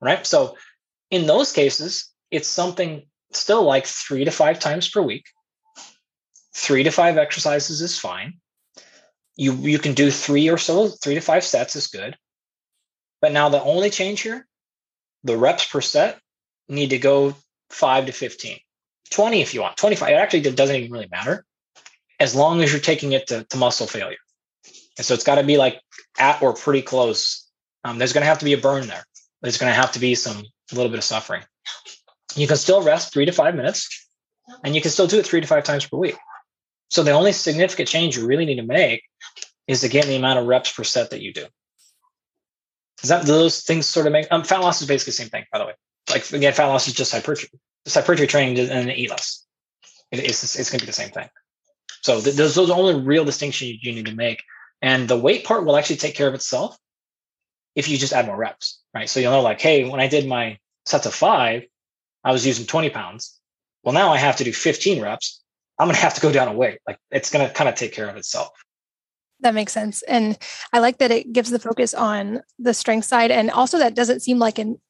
right? 0.00 0.26
So, 0.26 0.56
in 1.10 1.26
those 1.26 1.52
cases, 1.52 2.12
it's 2.30 2.48
something 2.48 3.06
still 3.32 3.62
like 3.62 3.86
three 3.86 4.24
to 4.24 4.30
five 4.30 4.58
times 4.58 4.88
per 4.88 5.00
week. 5.00 5.24
Three 6.54 6.82
to 6.82 6.90
five 6.90 7.16
exercises 7.16 7.80
is 7.80 7.98
fine. 7.98 8.34
You, 9.36 9.54
you 9.54 9.78
can 9.78 9.94
do 9.94 10.10
three 10.10 10.50
or 10.50 10.58
so, 10.58 10.88
three 10.88 11.14
to 11.14 11.20
five 11.20 11.44
sets 11.44 11.76
is 11.76 11.86
good. 11.86 12.16
But 13.20 13.32
now 13.32 13.48
the 13.48 13.62
only 13.62 13.90
change 13.90 14.20
here, 14.20 14.46
the 15.24 15.36
reps 15.36 15.64
per 15.64 15.80
set 15.80 16.20
need 16.68 16.90
to 16.90 16.98
go 16.98 17.34
five 17.70 18.06
to 18.06 18.12
15, 18.12 18.58
20 19.10 19.42
if 19.42 19.54
you 19.54 19.62
want, 19.62 19.76
25. 19.76 20.08
It 20.10 20.12
actually 20.12 20.40
doesn't 20.42 20.76
even 20.76 20.92
really 20.92 21.08
matter 21.10 21.44
as 22.20 22.34
long 22.34 22.62
as 22.62 22.72
you're 22.72 22.80
taking 22.80 23.12
it 23.12 23.28
to, 23.28 23.44
to 23.44 23.56
muscle 23.56 23.86
failure. 23.86 24.18
And 24.96 25.06
so 25.06 25.14
it's 25.14 25.24
got 25.24 25.36
to 25.36 25.44
be 25.44 25.56
like 25.56 25.80
at 26.18 26.42
or 26.42 26.52
pretty 26.52 26.82
close. 26.82 27.46
Um, 27.84 27.98
there's 27.98 28.12
going 28.12 28.22
to 28.22 28.28
have 28.28 28.40
to 28.40 28.44
be 28.44 28.54
a 28.54 28.58
burn 28.58 28.86
there. 28.86 29.04
There's 29.40 29.58
going 29.58 29.70
to 29.70 29.80
have 29.80 29.92
to 29.92 30.00
be 30.00 30.14
some 30.14 30.38
a 30.38 30.74
little 30.74 30.90
bit 30.90 30.98
of 30.98 31.04
suffering. 31.04 31.42
You 32.34 32.46
can 32.46 32.56
still 32.56 32.82
rest 32.82 33.12
three 33.12 33.24
to 33.24 33.32
five 33.32 33.54
minutes, 33.54 34.08
and 34.64 34.74
you 34.74 34.82
can 34.82 34.90
still 34.90 35.06
do 35.06 35.18
it 35.18 35.26
three 35.26 35.40
to 35.40 35.46
five 35.46 35.64
times 35.64 35.86
per 35.86 35.96
week. 35.96 36.16
So 36.90 37.02
the 37.02 37.12
only 37.12 37.32
significant 37.32 37.88
change 37.88 38.16
you 38.16 38.26
really 38.26 38.44
need 38.44 38.56
to 38.56 38.66
make 38.66 39.02
is 39.66 39.84
again 39.84 40.08
the 40.08 40.16
amount 40.16 40.38
of 40.38 40.46
reps 40.46 40.72
per 40.72 40.84
set 40.84 41.10
that 41.10 41.22
you 41.22 41.32
do. 41.32 41.46
Does 43.00 43.10
that 43.10 43.24
those 43.24 43.62
things 43.62 43.86
sort 43.86 44.06
of 44.06 44.12
make 44.12 44.26
um, 44.30 44.42
fat 44.42 44.60
loss 44.60 44.82
is 44.82 44.88
basically 44.88 45.12
the 45.12 45.16
same 45.16 45.28
thing, 45.28 45.44
by 45.52 45.58
the 45.58 45.66
way 45.66 45.74
like 46.10 46.30
again, 46.32 46.52
fat 46.52 46.66
loss 46.66 46.88
is 46.88 46.94
just 46.94 47.12
hypertrophy. 47.12 47.58
It's 47.84 47.94
hypertrophy 47.94 48.26
training 48.26 48.58
and 48.70 48.90
eat 48.90 49.10
less. 49.10 49.44
It, 50.10 50.20
it's 50.20 50.58
it's 50.58 50.70
going 50.70 50.80
to 50.80 50.86
be 50.86 50.90
the 50.90 50.92
same 50.92 51.10
thing. 51.10 51.28
So 52.02 52.20
th- 52.20 52.36
those 52.36 52.54
those 52.54 52.70
are 52.70 52.78
only 52.78 53.00
real 53.02 53.24
distinctions 53.24 53.82
you 53.82 53.92
need 53.92 54.06
to 54.06 54.14
make. 54.14 54.42
And 54.80 55.08
the 55.08 55.18
weight 55.18 55.44
part 55.44 55.64
will 55.64 55.76
actually 55.76 55.96
take 55.96 56.14
care 56.14 56.28
of 56.28 56.34
itself 56.34 56.78
if 57.74 57.88
you 57.88 57.98
just 57.98 58.12
add 58.12 58.26
more 58.26 58.36
reps, 58.36 58.80
right? 58.94 59.08
So 59.08 59.20
you'll 59.20 59.32
know 59.32 59.42
like, 59.42 59.60
hey, 59.60 59.88
when 59.88 60.00
I 60.00 60.06
did 60.06 60.26
my 60.26 60.58
sets 60.86 61.06
of 61.06 61.14
five, 61.14 61.64
I 62.24 62.32
was 62.32 62.46
using 62.46 62.66
20 62.66 62.90
pounds. 62.90 63.38
Well, 63.82 63.92
now 63.94 64.12
I 64.12 64.18
have 64.18 64.36
to 64.36 64.44
do 64.44 64.52
15 64.52 65.02
reps. 65.02 65.42
I'm 65.78 65.86
going 65.86 65.94
to 65.94 66.00
have 66.00 66.14
to 66.14 66.20
go 66.20 66.32
down 66.32 66.48
a 66.48 66.52
weight. 66.52 66.78
Like 66.86 66.98
it's 67.10 67.30
going 67.30 67.46
to 67.46 67.52
kind 67.52 67.68
of 67.68 67.74
take 67.74 67.92
care 67.92 68.08
of 68.08 68.16
itself. 68.16 68.50
That 69.40 69.54
makes 69.54 69.72
sense. 69.72 70.02
And 70.02 70.36
I 70.72 70.80
like 70.80 70.98
that 70.98 71.12
it 71.12 71.32
gives 71.32 71.50
the 71.50 71.60
focus 71.60 71.94
on 71.94 72.42
the 72.58 72.74
strength 72.74 73.04
side. 73.04 73.30
And 73.30 73.50
also, 73.50 73.78
that 73.78 73.94
doesn't 73.94 74.20
seem 74.20 74.38
like 74.38 74.58
an, 74.58 74.80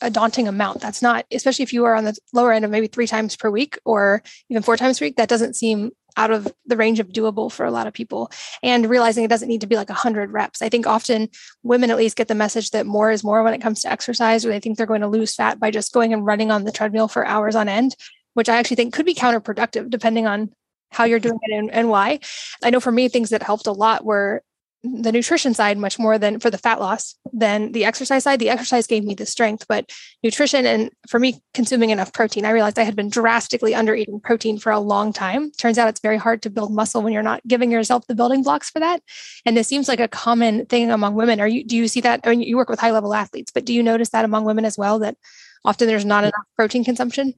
a 0.00 0.10
daunting 0.10 0.48
amount. 0.48 0.80
That's 0.80 1.02
not, 1.02 1.26
especially 1.30 1.62
if 1.62 1.72
you 1.72 1.84
are 1.84 1.94
on 1.94 2.04
the 2.04 2.16
lower 2.32 2.52
end 2.52 2.64
of 2.64 2.70
maybe 2.70 2.86
three 2.86 3.06
times 3.06 3.36
per 3.36 3.50
week 3.50 3.78
or 3.84 4.22
even 4.48 4.62
four 4.62 4.76
times 4.76 4.98
per 4.98 5.06
week, 5.06 5.16
that 5.16 5.28
doesn't 5.28 5.56
seem 5.56 5.90
out 6.16 6.32
of 6.32 6.52
the 6.66 6.76
range 6.76 6.98
of 6.98 7.08
doable 7.08 7.52
for 7.52 7.64
a 7.64 7.70
lot 7.70 7.86
of 7.86 7.92
people. 7.92 8.30
And 8.62 8.90
realizing 8.90 9.24
it 9.24 9.28
doesn't 9.28 9.48
need 9.48 9.60
to 9.60 9.66
be 9.66 9.76
like 9.76 9.88
100 9.88 10.32
reps. 10.32 10.60
I 10.60 10.68
think 10.68 10.86
often 10.86 11.28
women 11.62 11.90
at 11.90 11.96
least 11.96 12.16
get 12.16 12.28
the 12.28 12.34
message 12.34 12.70
that 12.70 12.86
more 12.86 13.10
is 13.10 13.22
more 13.22 13.42
when 13.42 13.54
it 13.54 13.60
comes 13.60 13.82
to 13.82 13.92
exercise, 13.92 14.44
or 14.44 14.48
they 14.48 14.60
think 14.60 14.76
they're 14.76 14.86
going 14.86 15.02
to 15.02 15.08
lose 15.08 15.34
fat 15.34 15.60
by 15.60 15.70
just 15.70 15.92
going 15.92 16.12
and 16.12 16.26
running 16.26 16.50
on 16.50 16.64
the 16.64 16.72
treadmill 16.72 17.08
for 17.08 17.24
hours 17.24 17.54
on 17.54 17.68
end 17.68 17.94
which 18.34 18.48
I 18.48 18.56
actually 18.56 18.76
think 18.76 18.94
could 18.94 19.06
be 19.06 19.14
counterproductive 19.14 19.90
depending 19.90 20.26
on 20.26 20.50
how 20.90 21.04
you're 21.04 21.20
doing 21.20 21.38
it 21.42 21.56
and, 21.56 21.70
and 21.70 21.88
why. 21.88 22.20
I 22.62 22.70
know 22.70 22.80
for 22.80 22.92
me, 22.92 23.08
things 23.08 23.30
that 23.30 23.42
helped 23.42 23.66
a 23.66 23.72
lot 23.72 24.04
were 24.04 24.42
the 24.82 25.12
nutrition 25.12 25.52
side 25.52 25.76
much 25.76 25.98
more 25.98 26.18
than 26.18 26.40
for 26.40 26.50
the 26.50 26.56
fat 26.56 26.80
loss 26.80 27.14
than 27.32 27.72
the 27.72 27.84
exercise 27.84 28.24
side. 28.24 28.38
The 28.38 28.48
exercise 28.48 28.86
gave 28.86 29.04
me 29.04 29.14
the 29.14 29.26
strength, 29.26 29.66
but 29.68 29.90
nutrition 30.22 30.64
and 30.64 30.90
for 31.08 31.18
me, 31.18 31.40
consuming 31.52 31.90
enough 31.90 32.12
protein. 32.12 32.46
I 32.46 32.50
realized 32.50 32.78
I 32.78 32.84
had 32.84 32.96
been 32.96 33.10
drastically 33.10 33.74
under 33.74 33.94
eating 33.94 34.20
protein 34.20 34.58
for 34.58 34.72
a 34.72 34.80
long 34.80 35.12
time. 35.12 35.50
Turns 35.52 35.76
out 35.76 35.88
it's 35.88 36.00
very 36.00 36.16
hard 36.16 36.42
to 36.42 36.50
build 36.50 36.72
muscle 36.72 37.02
when 37.02 37.12
you're 37.12 37.22
not 37.22 37.46
giving 37.46 37.70
yourself 37.70 38.06
the 38.06 38.14
building 38.14 38.42
blocks 38.42 38.70
for 38.70 38.80
that. 38.80 39.02
And 39.44 39.56
this 39.56 39.68
seems 39.68 39.86
like 39.86 40.00
a 40.00 40.08
common 40.08 40.64
thing 40.66 40.90
among 40.90 41.14
women. 41.14 41.40
Are 41.40 41.48
you 41.48 41.62
do 41.62 41.76
you 41.76 41.86
see 41.86 42.00
that? 42.00 42.20
I 42.24 42.30
mean, 42.30 42.40
you 42.40 42.56
work 42.56 42.70
with 42.70 42.80
high 42.80 42.92
level 42.92 43.14
athletes, 43.14 43.52
but 43.52 43.66
do 43.66 43.74
you 43.74 43.82
notice 43.82 44.10
that 44.10 44.24
among 44.24 44.44
women 44.44 44.64
as 44.64 44.78
well 44.78 44.98
that 45.00 45.16
often 45.64 45.88
there's 45.88 46.06
not 46.06 46.24
enough 46.24 46.46
protein 46.56 46.84
consumption? 46.84 47.34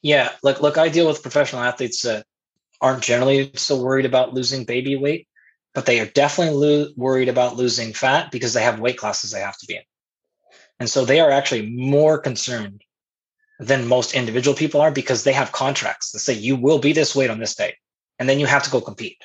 Yeah, 0.00 0.30
look, 0.42 0.62
look, 0.62 0.78
I 0.78 0.88
deal 0.88 1.06
with 1.06 1.22
professional 1.22 1.62
athletes 1.62 2.02
that 2.02 2.24
aren't 2.80 3.02
generally 3.02 3.50
so 3.54 3.82
worried 3.82 4.06
about 4.06 4.32
losing 4.32 4.64
baby 4.64 4.96
weight, 4.96 5.27
but 5.78 5.86
they 5.86 6.00
are 6.00 6.06
definitely 6.06 6.56
lo- 6.56 6.90
worried 6.96 7.28
about 7.28 7.54
losing 7.54 7.92
fat 7.92 8.32
because 8.32 8.52
they 8.52 8.64
have 8.64 8.80
weight 8.80 8.98
classes 8.98 9.30
they 9.30 9.38
have 9.38 9.56
to 9.56 9.66
be 9.66 9.76
in. 9.76 9.82
And 10.80 10.90
so 10.90 11.04
they 11.04 11.20
are 11.20 11.30
actually 11.30 11.70
more 11.70 12.18
concerned 12.18 12.82
than 13.60 13.86
most 13.86 14.12
individual 14.12 14.56
people 14.56 14.80
are 14.80 14.90
because 14.90 15.22
they 15.22 15.32
have 15.32 15.52
contracts 15.52 16.10
that 16.10 16.18
say 16.18 16.32
you 16.32 16.56
will 16.56 16.80
be 16.80 16.92
this 16.92 17.14
weight 17.14 17.30
on 17.30 17.38
this 17.38 17.54
day. 17.54 17.76
And 18.18 18.28
then 18.28 18.40
you 18.40 18.46
have 18.46 18.64
to 18.64 18.70
go 18.70 18.80
compete, 18.80 19.22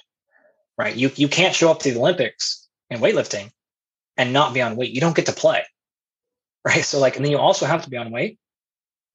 right? 0.77 0.95
You, 0.95 1.09
you 1.15 1.27
can't 1.27 1.55
show 1.55 1.71
up 1.71 1.79
to 1.79 1.91
the 1.91 1.99
Olympics 1.99 2.69
in 2.91 2.99
weightlifting 2.99 3.49
and 4.15 4.31
not 4.31 4.53
be 4.53 4.61
on 4.61 4.75
weight. 4.75 4.91
You 4.91 5.01
don't 5.01 5.15
get 5.15 5.25
to 5.25 5.33
play, 5.33 5.63
right? 6.67 6.85
So 6.85 6.99
like, 6.99 7.15
and 7.15 7.25
then 7.25 7.31
you 7.31 7.39
also 7.39 7.65
have 7.65 7.81
to 7.85 7.89
be 7.89 7.97
on 7.97 8.11
weight 8.11 8.37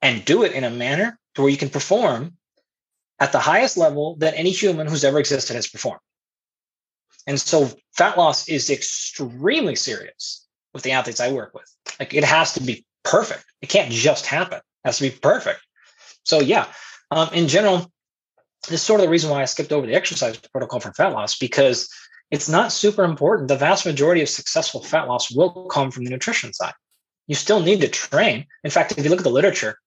and 0.02 0.24
do 0.24 0.42
it 0.42 0.54
in 0.54 0.64
a 0.64 0.70
manner 0.70 1.16
to 1.36 1.42
where 1.42 1.52
you 1.52 1.56
can 1.56 1.70
perform 1.70 2.36
at 3.20 3.30
the 3.30 3.38
highest 3.38 3.76
level 3.76 4.16
that 4.16 4.34
any 4.36 4.50
human 4.50 4.88
who's 4.88 5.04
ever 5.04 5.20
existed 5.20 5.54
has 5.54 5.68
performed. 5.68 6.00
And 7.26 7.40
so 7.40 7.70
fat 7.96 8.16
loss 8.16 8.48
is 8.48 8.70
extremely 8.70 9.76
serious 9.76 10.46
with 10.72 10.82
the 10.82 10.92
athletes 10.92 11.20
I 11.20 11.32
work 11.32 11.54
with. 11.54 11.70
Like 11.98 12.14
it 12.14 12.24
has 12.24 12.54
to 12.54 12.62
be 12.62 12.84
perfect. 13.04 13.44
It 13.60 13.68
can't 13.68 13.90
just 13.90 14.26
happen. 14.26 14.58
It 14.58 14.62
has 14.84 14.98
to 14.98 15.10
be 15.10 15.10
perfect. 15.10 15.60
So 16.24 16.40
yeah, 16.40 16.66
um, 17.10 17.30
in 17.32 17.48
general, 17.48 17.90
this 18.64 18.80
is 18.80 18.82
sort 18.82 19.00
of 19.00 19.06
the 19.06 19.10
reason 19.10 19.30
why 19.30 19.42
I 19.42 19.46
skipped 19.46 19.72
over 19.72 19.86
the 19.86 19.94
exercise 19.94 20.36
protocol 20.36 20.80
for 20.80 20.92
fat 20.92 21.12
loss 21.12 21.38
because 21.38 21.88
it's 22.30 22.48
not 22.48 22.72
super 22.72 23.04
important. 23.04 23.48
The 23.48 23.56
vast 23.56 23.86
majority 23.86 24.20
of 24.20 24.28
successful 24.28 24.82
fat 24.82 25.08
loss 25.08 25.30
will 25.30 25.66
come 25.66 25.90
from 25.90 26.04
the 26.04 26.10
nutrition 26.10 26.52
side. 26.52 26.74
You 27.26 27.34
still 27.34 27.60
need 27.60 27.80
to 27.80 27.88
train. 27.88 28.46
In 28.64 28.70
fact, 28.70 28.92
if 28.96 29.04
you 29.04 29.10
look 29.10 29.20
at 29.20 29.24
the 29.24 29.30
literature, 29.30 29.78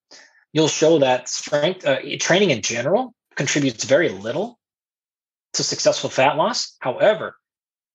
you'll 0.54 0.68
show 0.68 1.00
that 1.00 1.30
strength 1.30 1.86
uh, 1.86 2.00
training 2.20 2.52
in 2.52 2.62
general 2.62 3.14
contributes 3.36 3.84
very 3.84 4.10
little 4.10 4.60
to 5.54 5.64
successful 5.64 6.10
fat 6.10 6.38
loss. 6.38 6.76
However, 6.80 7.36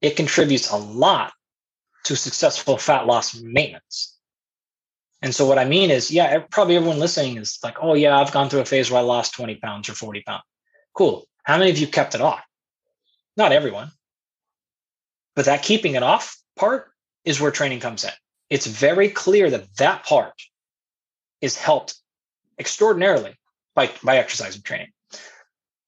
it 0.01 0.17
contributes 0.17 0.71
a 0.71 0.77
lot 0.77 1.33
to 2.05 2.17
successful 2.17 2.77
fat 2.77 3.07
loss 3.07 3.35
maintenance. 3.41 4.17
And 5.23 5.35
so 5.35 5.47
what 5.47 5.59
I 5.59 5.65
mean 5.65 5.91
is, 5.91 6.11
yeah, 6.11 6.39
probably 6.51 6.77
everyone 6.77 6.99
listening 6.99 7.37
is 7.39 7.59
like, 7.63 7.77
oh 7.81 7.95
yeah, 7.95 8.19
I've 8.19 8.33
gone 8.33 8.49
through 8.49 8.61
a 8.61 8.65
phase 8.67 8.91
where 8.91 9.01
I 9.01 9.05
lost 9.05 9.35
20 9.35 9.57
pounds 9.57 9.89
or 9.89 9.95
40 9.95 10.23
pounds. 10.23 10.45
Cool. 10.95 11.27
How 11.43 11.59
many 11.59 11.71
of 11.71 11.79
you 11.79 11.87
kept 11.87 12.15
it 12.15 12.21
off? 12.21 12.45
Not 13.37 13.53
everyone. 13.53 13.91
But 15.35 15.47
that 15.47 15.63
keeping 15.63 15.95
it 15.95 16.03
off 16.03 16.37
part 16.57 16.91
is 17.25 17.41
where 17.41 17.51
training 17.51 17.81
comes 17.81 18.05
in. 18.05 18.11
It's 18.51 18.67
very 18.67 19.09
clear 19.09 19.51
that 19.51 19.77
that 19.77 20.05
part 20.05 20.35
is 21.41 21.57
helped 21.57 21.95
extraordinarily 22.59 23.37
by, 23.75 23.91
by 24.03 24.19
exercise 24.19 24.55
and 24.55 24.65
training. 24.65 24.93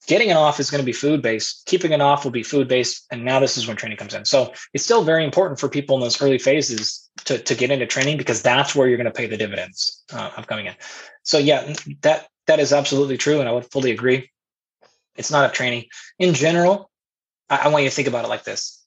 Getting 0.09 0.31
it 0.31 0.39
off 0.39 0.59
is 0.59 0.71
going 0.71 0.81
to 0.81 0.87
be 0.87 0.93
food 0.93 1.21
based. 1.21 1.67
Keeping 1.67 1.93
it 1.93 2.01
off 2.01 2.25
will 2.25 2.31
be 2.31 2.43
food 2.43 2.67
based. 2.67 3.07
And 3.13 3.27
now 3.27 3.41
this 3.41 3.59
is 3.59 3.69
when 3.69 3.77
training 3.77 3.99
comes 3.99 4.15
in. 4.15 4.25
So 4.25 4.55
it's 4.73 4.83
still 4.83 5.05
very 5.05 5.23
important 5.23 5.61
for 5.61 5.69
people 5.69 5.97
in 5.97 6.01
those 6.01 6.21
early 6.23 6.39
phases 6.39 7.11
to, 7.27 7.39
to 7.39 7.55
get 7.55 7.71
into 7.71 7.87
training 7.87 8.17
because 8.17 8.41
that's 8.41 8.75
where 8.75 8.89
you're 8.89 8.97
going 8.97 9.05
to 9.05 9.13
pay 9.13 9.27
the 9.27 9.37
dividends 9.37 10.03
uh, 10.15 10.31
of 10.39 10.47
coming 10.47 10.65
in. 10.65 10.75
So 11.25 11.37
yeah, 11.37 11.75
that 12.01 12.27
that 12.47 12.59
is 12.59 12.73
absolutely 12.73 13.19
true. 13.19 13.41
And 13.41 13.49
I 13.51 13.53
would 13.53 13.71
fully 13.71 13.91
agree. 13.91 14.31
It's 15.15 15.31
not 15.31 15.51
a 15.51 15.53
training. 15.53 15.85
In 16.19 16.33
general, 16.33 16.91
I, 17.51 17.57
I 17.65 17.69
want 17.69 17.85
you 17.85 17.91
to 17.91 17.95
think 17.95 18.09
about 18.09 18.25
it 18.25 18.29
like 18.29 18.45
this. 18.45 18.83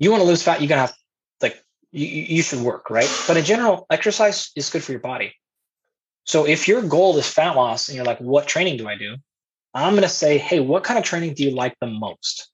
You 0.00 0.10
want 0.10 0.20
to 0.20 0.26
lose 0.26 0.42
fat, 0.42 0.60
you're 0.60 0.68
going 0.68 0.78
to 0.78 0.86
have 0.88 0.94
like 1.40 1.62
you, 1.92 2.06
you 2.06 2.42
should 2.42 2.60
work, 2.60 2.90
right? 2.90 3.08
But 3.28 3.36
in 3.36 3.44
general, 3.44 3.86
exercise 3.88 4.50
is 4.56 4.68
good 4.68 4.82
for 4.82 4.90
your 4.90 5.00
body. 5.00 5.32
So 6.24 6.44
if 6.44 6.66
your 6.66 6.82
goal 6.82 7.16
is 7.18 7.28
fat 7.28 7.54
loss 7.54 7.88
and 7.88 7.94
you're 7.94 8.04
like, 8.04 8.18
what 8.18 8.48
training 8.48 8.78
do 8.78 8.88
I 8.88 8.96
do? 8.96 9.16
I'm 9.74 9.92
going 9.92 10.02
to 10.02 10.08
say, 10.08 10.38
hey, 10.38 10.60
what 10.60 10.84
kind 10.84 10.98
of 10.98 11.04
training 11.04 11.34
do 11.34 11.44
you 11.44 11.50
like 11.50 11.74
the 11.80 11.86
most? 11.86 12.50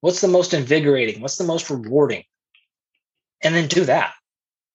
What's 0.00 0.20
the 0.20 0.28
most 0.28 0.54
invigorating? 0.54 1.20
What's 1.20 1.36
the 1.36 1.44
most 1.44 1.70
rewarding? 1.70 2.24
And 3.42 3.54
then 3.54 3.68
do 3.68 3.84
that. 3.84 4.14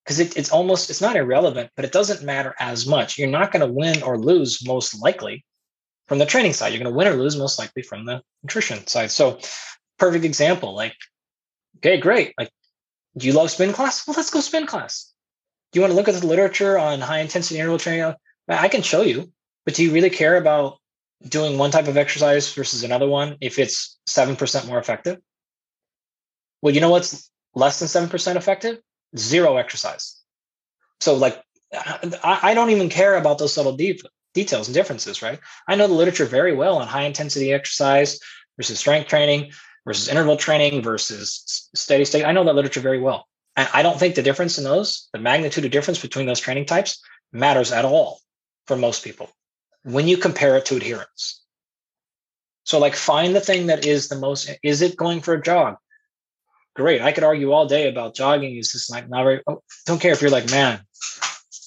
Because 0.03 0.19
it, 0.19 0.38
it's 0.38 0.51
almost, 0.51 0.89
it's 0.89 1.01
not 1.01 1.15
irrelevant, 1.15 1.69
but 1.75 1.85
it 1.85 1.91
doesn't 1.91 2.25
matter 2.25 2.55
as 2.59 2.88
much. 2.88 3.17
You're 3.17 3.29
not 3.29 3.51
going 3.51 3.65
to 3.65 3.73
win 3.73 4.03
or 4.03 4.17
lose 4.17 4.65
most 4.65 5.01
likely 5.01 5.45
from 6.07 6.17
the 6.17 6.25
training 6.25 6.53
side. 6.53 6.69
You're 6.73 6.81
going 6.81 6.91
to 6.91 6.97
win 6.97 7.07
or 7.07 7.15
lose 7.15 7.38
most 7.38 7.59
likely 7.59 7.81
from 7.81 8.05
the 8.05 8.21
nutrition 8.43 8.85
side. 8.88 9.11
So, 9.11 9.39
perfect 9.99 10.23
example 10.23 10.75
like, 10.75 10.95
okay, 11.77 11.97
great. 11.97 12.33
Like, 12.38 12.49
do 13.17 13.27
you 13.27 13.33
love 13.33 13.51
spin 13.51 13.73
class? 13.73 14.07
Well, 14.07 14.15
let's 14.15 14.29
go 14.29 14.39
spin 14.39 14.65
class 14.65 15.13
do 15.71 15.79
you 15.79 15.81
want 15.81 15.91
to 15.91 15.95
look 15.95 16.07
at 16.07 16.19
the 16.19 16.27
literature 16.27 16.77
on 16.77 17.01
high 17.01 17.19
intensity 17.19 17.59
interval 17.59 17.77
training? 17.77 18.13
I 18.47 18.69
can 18.69 18.81
show 18.81 19.01
you, 19.01 19.31
but 19.65 19.75
do 19.75 19.83
you 19.83 19.91
really 19.91 20.09
care 20.09 20.38
about 20.38 20.77
doing 21.28 21.57
one 21.57 21.72
type 21.72 21.88
of 21.88 21.97
exercise 21.97 22.53
versus 22.53 22.84
another 22.84 23.07
one 23.07 23.38
if 23.41 23.59
it's 23.59 23.97
7% 24.07 24.68
more 24.68 24.80
effective? 24.80 25.20
Well, 26.61 26.74
you 26.74 26.82
know 26.82 26.89
what's 26.89 27.30
less 27.55 27.80
than 27.80 28.09
7% 28.09 28.36
effective? 28.36 28.80
Zero 29.18 29.57
exercise. 29.57 30.20
So, 30.99 31.15
like, 31.15 31.41
I, 32.24 32.53
don't 32.53 32.70
even 32.70 32.89
care 32.89 33.15
about 33.15 33.38
those 33.38 33.53
subtle 33.53 33.76
de- 33.76 33.99
details 34.34 34.68
and 34.68 34.74
differences, 34.74 35.22
right? 35.22 35.39
I 35.68 35.76
know 35.76 35.88
the 35.88 35.93
literature 35.93 36.26
very 36.26 36.55
well 36.55 36.78
on 36.78 36.88
high 36.88 37.03
intensity 37.03 37.51
exercise 37.51 38.20
versus 38.57 38.80
strength 38.80 39.09
training 39.09 39.51
versus 39.86 40.07
interval 40.07 40.38
training 40.38 40.82
versus 40.82 41.70
steady 41.76 42.05
state. 42.05 42.26
I 42.26 42.32
know 42.32 42.43
that 42.45 42.55
literature 42.55 42.80
very 42.80 42.99
well. 42.99 43.28
And 43.55 43.68
I 43.74 43.82
don't 43.82 43.99
think 43.99 44.15
the 44.15 44.24
difference 44.24 44.57
in 44.57 44.63
those, 44.63 45.09
the 45.13 45.20
magnitude 45.20 45.65
of 45.65 45.72
difference 45.72 46.01
between 46.01 46.26
those 46.26 46.39
training 46.39 46.65
types 46.65 47.01
matters 47.32 47.72
at 47.72 47.86
all 47.86 48.20
for 48.65 48.78
most 48.78 49.03
people 49.03 49.30
when 49.88 50.05
you 50.05 50.17
compare 50.17 50.57
it 50.57 50.65
to 50.65 50.75
adherence. 50.75 51.41
So, 52.65 52.77
like, 52.77 52.95
find 52.95 53.33
the 53.33 53.39
thing 53.39 53.67
that 53.67 53.85
is 53.85 54.09
the 54.09 54.17
most, 54.17 54.51
is 54.61 54.81
it 54.81 54.97
going 54.97 55.21
for 55.21 55.33
a 55.33 55.41
jog? 55.41 55.77
Great. 56.75 57.01
I 57.01 57.13
could 57.13 57.23
argue 57.23 57.53
all 57.53 57.67
day 57.67 57.88
about 57.88 58.13
jogging 58.13 58.57
is 58.57 58.73
just 58.73 58.91
like 58.91 59.09
not 59.09 59.23
very, 59.23 59.41
oh, 59.47 59.63
don't 59.85 60.01
care 60.01 60.11
if 60.11 60.21
you're 60.21 60.29
like, 60.29 60.51
man, 60.51 60.81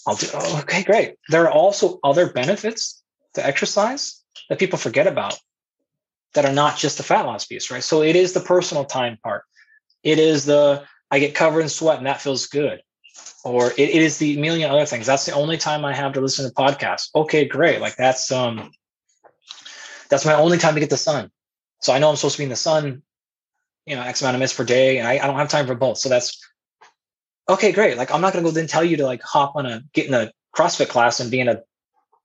I'll 0.06 0.16
do, 0.16 0.26
oh, 0.34 0.60
okay, 0.60 0.82
great. 0.82 1.14
There 1.30 1.44
are 1.44 1.50
also 1.50 1.98
other 2.04 2.30
benefits 2.30 3.02
to 3.34 3.44
exercise 3.44 4.22
that 4.50 4.58
people 4.58 4.78
forget 4.78 5.06
about 5.06 5.38
that 6.34 6.44
are 6.44 6.52
not 6.52 6.76
just 6.76 6.98
the 6.98 7.02
fat 7.02 7.24
loss 7.24 7.46
piece, 7.46 7.70
right? 7.70 7.82
So, 7.82 8.02
it 8.02 8.16
is 8.16 8.34
the 8.34 8.40
personal 8.40 8.84
time 8.84 9.16
part. 9.24 9.44
It 10.02 10.18
is 10.18 10.44
the 10.44 10.84
I 11.10 11.20
get 11.20 11.34
covered 11.34 11.62
in 11.62 11.70
sweat 11.70 11.96
and 11.96 12.06
that 12.06 12.20
feels 12.20 12.46
good. 12.46 12.82
Or 13.44 13.70
it, 13.70 13.78
it 13.78 14.02
is 14.02 14.18
the 14.18 14.36
million 14.38 14.70
other 14.70 14.84
things. 14.84 15.06
That's 15.06 15.24
the 15.24 15.32
only 15.32 15.56
time 15.56 15.84
I 15.84 15.94
have 15.94 16.12
to 16.14 16.20
listen 16.20 16.46
to 16.46 16.54
podcasts. 16.54 17.08
Okay, 17.14 17.46
great. 17.46 17.80
Like 17.80 17.96
that's 17.96 18.30
um 18.30 18.70
that's 20.10 20.26
my 20.26 20.34
only 20.34 20.58
time 20.58 20.74
to 20.74 20.80
get 20.80 20.90
the 20.90 20.96
sun. 20.96 21.30
So 21.80 21.92
I 21.92 21.98
know 21.98 22.10
I'm 22.10 22.16
supposed 22.16 22.34
to 22.34 22.40
be 22.40 22.44
in 22.44 22.50
the 22.50 22.56
sun, 22.56 23.02
you 23.86 23.96
know, 23.96 24.02
X 24.02 24.20
amount 24.20 24.34
of 24.34 24.40
minutes 24.40 24.54
per 24.54 24.64
day, 24.64 24.98
and 24.98 25.08
I, 25.08 25.12
I 25.14 25.26
don't 25.26 25.36
have 25.36 25.48
time 25.48 25.66
for 25.66 25.74
both. 25.74 25.98
So 25.98 26.08
that's 26.08 26.38
okay, 27.48 27.72
great. 27.72 27.96
Like 27.96 28.12
I'm 28.12 28.20
not 28.20 28.32
gonna 28.32 28.44
go 28.44 28.50
then 28.50 28.66
tell 28.66 28.84
you 28.84 28.98
to 28.98 29.06
like 29.06 29.22
hop 29.22 29.56
on 29.56 29.64
a 29.64 29.82
get 29.94 30.06
in 30.06 30.14
a 30.14 30.30
CrossFit 30.54 30.88
class 30.88 31.20
and 31.20 31.30
be 31.30 31.40
in 31.40 31.48
a 31.48 31.62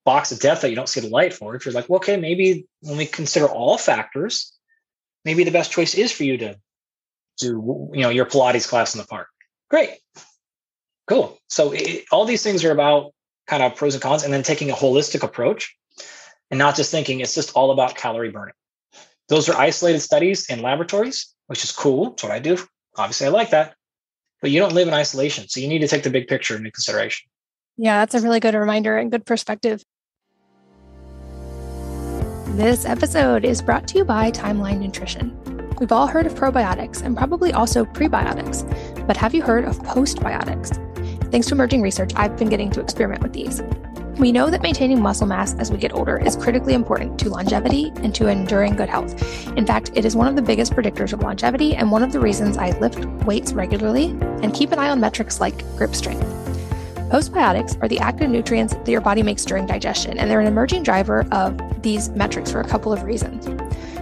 box 0.03 0.31
of 0.31 0.39
death 0.39 0.61
that 0.61 0.69
you 0.69 0.75
don't 0.75 0.89
see 0.89 0.99
the 0.99 1.09
light 1.09 1.33
for. 1.33 1.55
If 1.55 1.65
you're 1.65 1.73
like, 1.73 1.89
well, 1.89 1.97
okay, 1.97 2.17
maybe 2.17 2.67
when 2.81 2.97
we 2.97 3.05
consider 3.05 3.47
all 3.47 3.77
factors, 3.77 4.53
maybe 5.23 5.43
the 5.43 5.51
best 5.51 5.71
choice 5.71 5.95
is 5.95 6.11
for 6.11 6.23
you 6.23 6.37
to 6.39 6.59
do 7.37 7.89
you 7.93 8.01
know 8.01 8.09
your 8.09 8.25
Pilates 8.25 8.67
class 8.67 8.93
in 8.95 8.99
the 8.99 9.07
park. 9.07 9.27
Great. 9.69 9.91
Cool. 11.07 11.37
So 11.49 11.71
it, 11.71 12.05
all 12.11 12.25
these 12.25 12.43
things 12.43 12.63
are 12.63 12.71
about 12.71 13.11
kind 13.47 13.61
of 13.61 13.75
pros 13.75 13.93
and 13.93 14.01
cons, 14.01 14.23
and 14.23 14.33
then 14.33 14.43
taking 14.43 14.71
a 14.71 14.73
holistic 14.73 15.23
approach 15.23 15.75
and 16.49 16.57
not 16.57 16.75
just 16.75 16.91
thinking 16.91 17.19
it's 17.19 17.35
just 17.35 17.53
all 17.55 17.71
about 17.71 17.95
calorie 17.95 18.31
burning. 18.31 18.53
Those 19.29 19.49
are 19.49 19.57
isolated 19.57 19.99
studies 19.99 20.49
in 20.49 20.61
laboratories, 20.61 21.33
which 21.47 21.63
is 21.63 21.71
cool. 21.71 22.11
That's 22.11 22.23
what 22.23 22.31
I 22.31 22.39
do. 22.39 22.57
Obviously, 22.97 23.27
I 23.27 23.29
like 23.29 23.49
that. 23.51 23.75
But 24.41 24.51
you 24.51 24.59
don't 24.59 24.73
live 24.73 24.87
in 24.87 24.93
isolation. 24.93 25.47
So 25.47 25.59
you 25.59 25.67
need 25.67 25.79
to 25.79 25.87
take 25.87 26.03
the 26.03 26.09
big 26.09 26.27
picture 26.27 26.55
into 26.55 26.71
consideration. 26.71 27.29
Yeah, 27.77 27.99
that's 27.99 28.15
a 28.15 28.21
really 28.21 28.39
good 28.39 28.53
reminder 28.53 28.97
and 28.97 29.11
good 29.11 29.25
perspective. 29.25 29.83
This 32.55 32.85
episode 32.85 33.43
is 33.43 33.61
brought 33.61 33.87
to 33.89 33.97
you 33.97 34.05
by 34.05 34.31
Timeline 34.31 34.79
Nutrition. 34.79 35.37
We've 35.79 35.91
all 35.91 36.07
heard 36.07 36.25
of 36.25 36.35
probiotics 36.35 37.01
and 37.01 37.17
probably 37.17 37.51
also 37.51 37.83
prebiotics, 37.83 38.65
but 39.07 39.17
have 39.17 39.33
you 39.33 39.41
heard 39.41 39.65
of 39.65 39.77
postbiotics? 39.79 40.94
Thanks 41.35 41.47
to 41.47 41.53
emerging 41.53 41.81
research, 41.81 42.13
I've 42.15 42.37
been 42.37 42.47
getting 42.47 42.71
to 42.71 42.79
experiment 42.79 43.21
with 43.21 43.33
these. 43.33 43.61
We 44.17 44.31
know 44.31 44.49
that 44.49 44.61
maintaining 44.61 45.01
muscle 45.01 45.27
mass 45.27 45.53
as 45.55 45.69
we 45.69 45.77
get 45.77 45.91
older 45.91 46.17
is 46.17 46.37
critically 46.37 46.73
important 46.73 47.19
to 47.19 47.29
longevity 47.29 47.91
and 47.97 48.15
to 48.15 48.27
enduring 48.27 48.77
good 48.77 48.87
health. 48.87 49.21
In 49.57 49.65
fact, 49.65 49.91
it 49.95 50.05
is 50.05 50.15
one 50.15 50.29
of 50.29 50.37
the 50.37 50.41
biggest 50.41 50.71
predictors 50.71 51.11
of 51.11 51.19
longevity 51.19 51.75
and 51.75 51.91
one 51.91 52.03
of 52.03 52.13
the 52.13 52.21
reasons 52.21 52.55
I 52.55 52.69
lift 52.79 53.03
weights 53.25 53.51
regularly 53.51 54.11
and 54.43 54.53
keep 54.53 54.71
an 54.71 54.79
eye 54.79 54.89
on 54.89 55.01
metrics 55.01 55.41
like 55.41 55.57
grip 55.75 55.93
strength. 55.93 56.23
Postbiotics 57.11 57.83
are 57.83 57.89
the 57.89 57.99
active 57.99 58.29
nutrients 58.29 58.73
that 58.73 58.87
your 58.87 59.01
body 59.01 59.21
makes 59.21 59.43
during 59.43 59.65
digestion, 59.65 60.17
and 60.17 60.31
they're 60.31 60.39
an 60.39 60.47
emerging 60.47 60.83
driver 60.83 61.27
of 61.33 61.59
these 61.81 62.07
metrics 62.11 62.49
for 62.49 62.61
a 62.61 62.65
couple 62.65 62.93
of 62.93 63.03
reasons. 63.03 63.45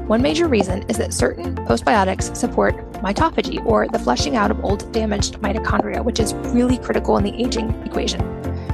One 0.07 0.21
major 0.21 0.49
reason 0.49 0.83
is 0.89 0.97
that 0.97 1.13
certain 1.13 1.55
postbiotics 1.55 2.35
support 2.35 2.75
mitophagy, 2.95 3.65
or 3.65 3.87
the 3.87 3.99
flushing 3.99 4.35
out 4.35 4.51
of 4.51 4.63
old 4.63 4.91
damaged 4.91 5.35
mitochondria, 5.39 6.03
which 6.03 6.19
is 6.19 6.33
really 6.33 6.77
critical 6.77 7.15
in 7.15 7.23
the 7.23 7.33
aging 7.41 7.69
equation. 7.85 8.19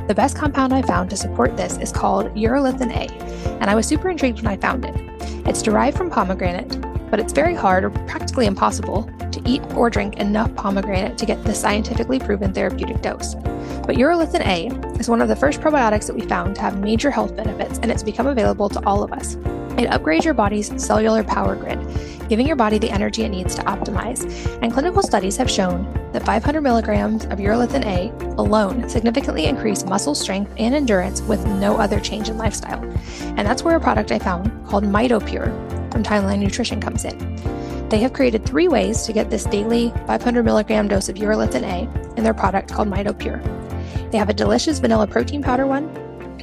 The 0.07 0.15
best 0.15 0.35
compound 0.35 0.73
I 0.73 0.81
found 0.81 1.11
to 1.11 1.15
support 1.15 1.55
this 1.55 1.77
is 1.77 1.91
called 1.91 2.33
urolithin 2.33 2.91
A, 2.95 3.13
and 3.61 3.69
I 3.69 3.75
was 3.75 3.85
super 3.85 4.09
intrigued 4.09 4.41
when 4.41 4.51
I 4.51 4.57
found 4.57 4.85
it. 4.85 4.95
It's 5.47 5.61
derived 5.61 5.97
from 5.97 6.09
pomegranate, 6.09 6.81
but 7.11 7.19
it's 7.19 7.31
very 7.31 7.53
hard 7.53 7.83
or 7.83 7.91
practically 7.91 8.47
impossible 8.47 9.03
to 9.31 9.41
eat 9.45 9.61
or 9.75 9.91
drink 9.91 10.17
enough 10.17 10.53
pomegranate 10.55 11.15
to 11.19 11.27
get 11.27 11.43
the 11.43 11.53
scientifically 11.53 12.17
proven 12.17 12.53
therapeutic 12.53 13.03
dose. 13.03 13.35
But 13.85 13.97
urolithin 13.97 14.45
A 14.47 14.99
is 14.99 15.09
one 15.09 15.21
of 15.21 15.27
the 15.27 15.35
first 15.35 15.61
postbiotics 15.61 16.07
that 16.07 16.15
we 16.15 16.21
found 16.21 16.55
to 16.55 16.61
have 16.61 16.79
major 16.79 17.11
health 17.11 17.35
benefits, 17.35 17.77
and 17.83 17.91
it's 17.91 18.03
become 18.03 18.25
available 18.25 18.67
to 18.69 18.83
all 18.83 19.03
of 19.03 19.13
us. 19.13 19.37
It 19.79 19.89
upgrades 19.91 20.25
your 20.25 20.33
body's 20.33 20.73
cellular 20.75 21.23
power 21.23 21.55
grid, 21.55 21.79
giving 22.27 22.45
your 22.45 22.57
body 22.57 22.79
the 22.79 22.91
energy 22.91 23.23
it 23.23 23.29
needs 23.29 23.55
to 23.55 23.61
optimize. 23.61 24.25
And 24.61 24.73
clinical 24.73 25.01
studies 25.01 25.37
have 25.37 25.49
shown 25.49 25.87
that 26.11 26.25
500 26.25 26.59
milligrams 26.59 27.23
of 27.23 27.39
urolithin 27.39 27.85
A 27.85 28.11
alone 28.35 28.89
significantly 28.89 29.45
increase 29.45 29.85
muscle 29.85 30.15
strength 30.15 30.53
and 30.57 30.75
endurance 30.75 31.21
with 31.21 31.45
no 31.45 31.77
other 31.77 32.01
change 32.01 32.27
in 32.27 32.37
lifestyle. 32.37 32.83
And 33.37 33.47
that's 33.47 33.63
where 33.63 33.77
a 33.77 33.79
product 33.79 34.11
I 34.11 34.19
found 34.19 34.51
called 34.67 34.83
MitoPure 34.83 35.93
from 35.93 36.03
Timeline 36.03 36.39
Nutrition 36.39 36.81
comes 36.81 37.05
in. 37.05 37.87
They 37.87 37.99
have 37.99 38.11
created 38.11 38.45
three 38.45 38.67
ways 38.67 39.03
to 39.03 39.13
get 39.13 39.29
this 39.29 39.45
daily 39.45 39.93
500 40.07 40.43
milligram 40.43 40.89
dose 40.89 41.07
of 41.07 41.15
urolithin 41.15 41.63
A 41.63 42.17
in 42.17 42.25
their 42.25 42.33
product 42.33 42.69
called 42.73 42.89
MitoPure. 42.89 44.11
They 44.11 44.17
have 44.17 44.27
a 44.27 44.33
delicious 44.33 44.79
vanilla 44.79 45.07
protein 45.07 45.41
powder 45.41 45.65
one 45.65 45.87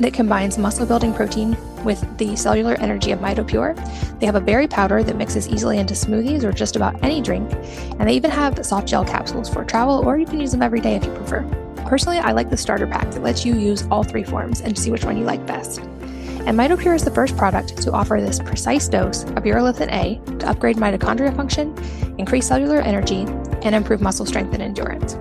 that 0.01 0.13
combines 0.13 0.59
muscle 0.59 0.87
building 0.87 1.13
protein 1.13 1.57
with 1.85 2.19
the 2.19 2.37
cellular 2.37 2.75
energy 2.81 3.13
of 3.13 3.21
MitoPure. 3.21 4.19
They 4.19 4.27
have 4.27 4.35
a 4.35 4.41
berry 4.41 4.67
powder 4.67 5.03
that 5.03 5.17
mixes 5.17 5.49
easily 5.49 5.79
into 5.79 5.95
smoothies 5.95 6.45
or 6.45 6.53
just 6.53 6.77
about 6.77 7.03
any 7.03 7.21
drink. 7.21 7.51
And 7.99 8.09
they 8.09 8.15
even 8.15 8.31
have 8.31 8.65
soft 8.65 8.89
gel 8.89 9.05
capsules 9.05 9.49
for 9.49 9.65
travel, 9.65 10.07
or 10.07 10.19
you 10.19 10.27
can 10.27 10.41
use 10.41 10.53
them 10.53 10.63
every 10.63 10.81
day 10.81 10.97
if 10.97 11.05
you 11.05 11.13
prefer. 11.13 11.43
Personally, 11.87 12.19
I 12.19 12.33
like 12.33 12.51
the 12.51 12.57
starter 12.57 12.87
pack 12.87 13.11
that 13.13 13.23
lets 13.23 13.45
you 13.45 13.55
use 13.55 13.87
all 13.91 14.03
three 14.03 14.25
forms 14.25 14.61
and 14.61 14.77
see 14.77 14.91
which 14.91 15.05
one 15.05 15.17
you 15.17 15.25
like 15.25 15.47
best. 15.47 15.79
And 15.79 16.57
MitoPure 16.57 16.95
is 16.95 17.05
the 17.05 17.11
first 17.11 17.37
product 17.37 17.81
to 17.83 17.93
offer 17.93 18.21
this 18.21 18.39
precise 18.39 18.89
dose 18.89 19.25
of 19.25 19.45
urolithin 19.45 19.93
A 19.93 20.21
to 20.39 20.49
upgrade 20.49 20.77
mitochondria 20.77 21.35
function, 21.35 21.77
increase 22.19 22.47
cellular 22.47 22.81
energy, 22.81 23.23
and 23.63 23.75
improve 23.75 24.01
muscle 24.01 24.27
strength 24.27 24.53
and 24.55 24.63
endurance. 24.63 25.17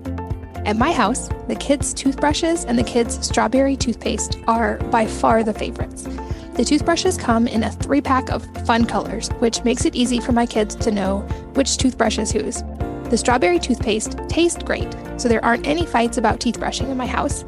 At 0.67 0.79
my 0.79 0.93
house, 0.93 1.29
the 1.47 1.55
kids' 1.55 1.93
toothbrushes 1.93 2.65
and 2.65 2.79
the 2.79 2.83
kids' 2.85 3.25
strawberry 3.25 3.77
toothpaste 3.77 4.39
are 4.47 4.79
by 4.91 5.07
far 5.07 5.45
the 5.45 5.53
favorites. 5.53 6.09
The 6.55 6.65
toothbrushes 6.65 7.19
come 7.19 7.47
in 7.47 7.65
a 7.65 7.71
three 7.71 8.01
pack 8.01 8.31
of 8.31 8.47
fun 8.67 8.87
colors, 8.87 9.29
which 9.41 9.63
makes 9.63 9.85
it 9.85 9.95
easy 9.95 10.21
for 10.21 10.33
my 10.33 10.47
kids 10.47 10.75
to 10.77 10.91
know 10.91 11.19
which 11.53 11.77
toothbrush 11.77 12.19
is 12.19 12.33
whose. 12.33 12.63
The 13.11 13.19
strawberry 13.19 13.59
toothpaste 13.59 14.17
tastes 14.29 14.63
great, 14.63 14.97
so 15.19 15.29
there 15.29 15.45
aren't 15.45 15.67
any 15.67 15.85
fights 15.85 16.17
about 16.17 16.41
teeth 16.41 16.59
brushing 16.59 16.91
in 16.91 16.97
my 16.97 17.07
house. 17.07 17.45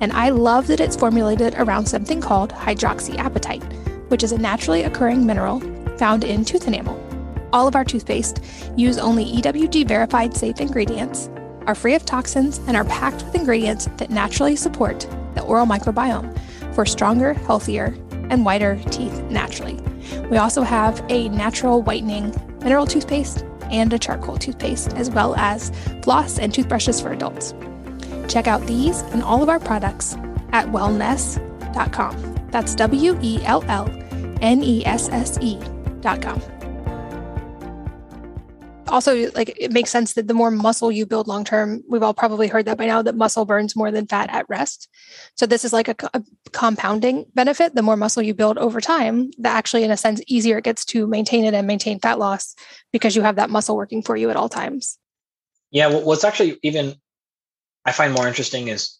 And 0.00 0.12
I 0.12 0.28
love 0.28 0.68
that 0.68 0.80
it's 0.80 0.96
formulated 0.96 1.54
around 1.56 1.86
something 1.86 2.20
called 2.20 2.52
hydroxyapatite, 2.52 4.10
which 4.10 4.22
is 4.22 4.32
a 4.32 4.38
naturally 4.38 4.84
occurring 4.84 5.26
mineral 5.26 5.60
found 5.98 6.22
in 6.22 6.44
tooth 6.44 6.68
enamel. 6.68 7.09
All 7.52 7.66
of 7.66 7.74
our 7.74 7.84
toothpaste 7.84 8.42
use 8.76 8.98
only 8.98 9.24
EWG 9.24 9.86
verified 9.88 10.36
safe 10.36 10.60
ingredients 10.60 11.28
are 11.66 11.74
free 11.74 11.94
of 11.94 12.04
toxins 12.04 12.58
and 12.66 12.76
are 12.76 12.84
packed 12.84 13.24
with 13.24 13.34
ingredients 13.34 13.88
that 13.96 14.10
naturally 14.10 14.56
support 14.56 15.06
the 15.34 15.42
oral 15.42 15.66
microbiome 15.66 16.36
for 16.74 16.86
stronger, 16.86 17.34
healthier, 17.34 17.96
and 18.30 18.44
whiter 18.44 18.80
teeth 18.90 19.20
naturally. 19.24 19.80
We 20.30 20.36
also 20.36 20.62
have 20.62 21.04
a 21.08 21.28
natural 21.28 21.82
whitening 21.82 22.34
mineral 22.60 22.86
toothpaste 22.86 23.44
and 23.70 23.92
a 23.92 23.98
charcoal 23.98 24.36
toothpaste, 24.36 24.94
as 24.94 25.10
well 25.10 25.34
as 25.36 25.70
floss 26.02 26.38
and 26.38 26.52
toothbrushes 26.52 27.00
for 27.00 27.12
adults. 27.12 27.54
Check 28.28 28.46
out 28.46 28.66
these 28.66 29.02
and 29.12 29.22
all 29.22 29.42
of 29.42 29.48
our 29.48 29.60
products 29.60 30.14
at 30.52 30.66
wellnesse.com. 30.66 32.48
That's 32.50 32.74
W 32.74 33.18
E 33.22 33.40
L 33.44 33.64
L 33.68 33.88
N 34.40 34.62
E 34.62 34.84
S 34.84 35.08
S 35.08 35.38
E.com 35.40 36.59
also 38.90 39.30
like 39.32 39.54
it 39.56 39.72
makes 39.72 39.90
sense 39.90 40.14
that 40.14 40.28
the 40.28 40.34
more 40.34 40.50
muscle 40.50 40.92
you 40.92 41.06
build 41.06 41.26
long 41.26 41.44
term 41.44 41.82
we've 41.88 42.02
all 42.02 42.14
probably 42.14 42.48
heard 42.48 42.66
that 42.66 42.76
by 42.76 42.86
now 42.86 43.00
that 43.02 43.16
muscle 43.16 43.44
burns 43.44 43.74
more 43.76 43.90
than 43.90 44.06
fat 44.06 44.28
at 44.30 44.46
rest. 44.48 44.88
So 45.36 45.46
this 45.46 45.64
is 45.64 45.72
like 45.72 45.88
a, 45.88 45.96
a, 46.14 46.22
compounding 46.52 47.26
benefit. 47.34 47.74
The 47.74 47.82
more 47.82 47.96
muscle 47.96 48.22
you 48.22 48.34
build 48.34 48.58
over 48.58 48.80
time 48.80 49.30
that 49.38 49.56
actually 49.56 49.84
in 49.84 49.90
a 49.90 49.96
sense 49.96 50.20
easier 50.26 50.58
it 50.58 50.64
gets 50.64 50.84
to 50.86 51.06
maintain 51.06 51.44
it 51.44 51.54
and 51.54 51.66
maintain 51.66 52.00
fat 52.00 52.18
loss 52.18 52.54
because 52.92 53.16
you 53.16 53.22
have 53.22 53.36
that 53.36 53.50
muscle 53.50 53.76
working 53.76 54.02
for 54.02 54.16
you 54.16 54.30
at 54.30 54.36
all 54.36 54.48
times. 54.48 54.98
Yeah 55.70 55.88
what's 55.88 56.24
actually 56.24 56.58
even 56.62 56.94
i 57.86 57.92
find 57.92 58.12
more 58.12 58.28
interesting 58.28 58.68
is 58.68 58.98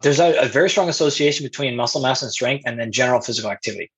there's 0.00 0.20
a, 0.20 0.42
a 0.42 0.46
very 0.46 0.70
strong 0.70 0.88
association 0.88 1.44
between 1.44 1.76
muscle 1.76 2.00
mass 2.00 2.22
and 2.22 2.30
strength 2.30 2.64
and 2.66 2.78
then 2.78 2.92
general 2.92 3.20
physical 3.20 3.50
activity. 3.50 3.90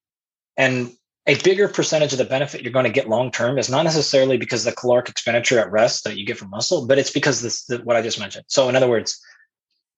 And 0.57 0.93
a 1.31 1.41
bigger 1.45 1.69
percentage 1.69 2.11
of 2.11 2.19
the 2.19 2.25
benefit 2.25 2.63
you're 2.63 2.73
going 2.73 2.87
to 2.87 2.91
get 2.91 3.09
long 3.09 3.31
term 3.31 3.57
is 3.57 3.71
not 3.71 3.85
necessarily 3.85 4.37
because 4.37 4.65
the 4.65 4.73
caloric 4.73 5.09
expenditure 5.09 5.61
at 5.61 5.71
rest 5.71 6.03
that 6.03 6.17
you 6.17 6.27
get 6.27 6.37
from 6.37 6.51
muscle, 6.51 6.89
but 6.89 6.99
it's 6.99 7.13
because 7.13 7.41
this 7.41 7.67
the, 7.67 7.79
what 7.79 7.95
I 7.95 8.03
just 8.03 8.19
mentioned. 8.19 8.47
So, 8.49 8.69
in 8.69 8.75
other 8.75 8.89
words, 8.89 9.23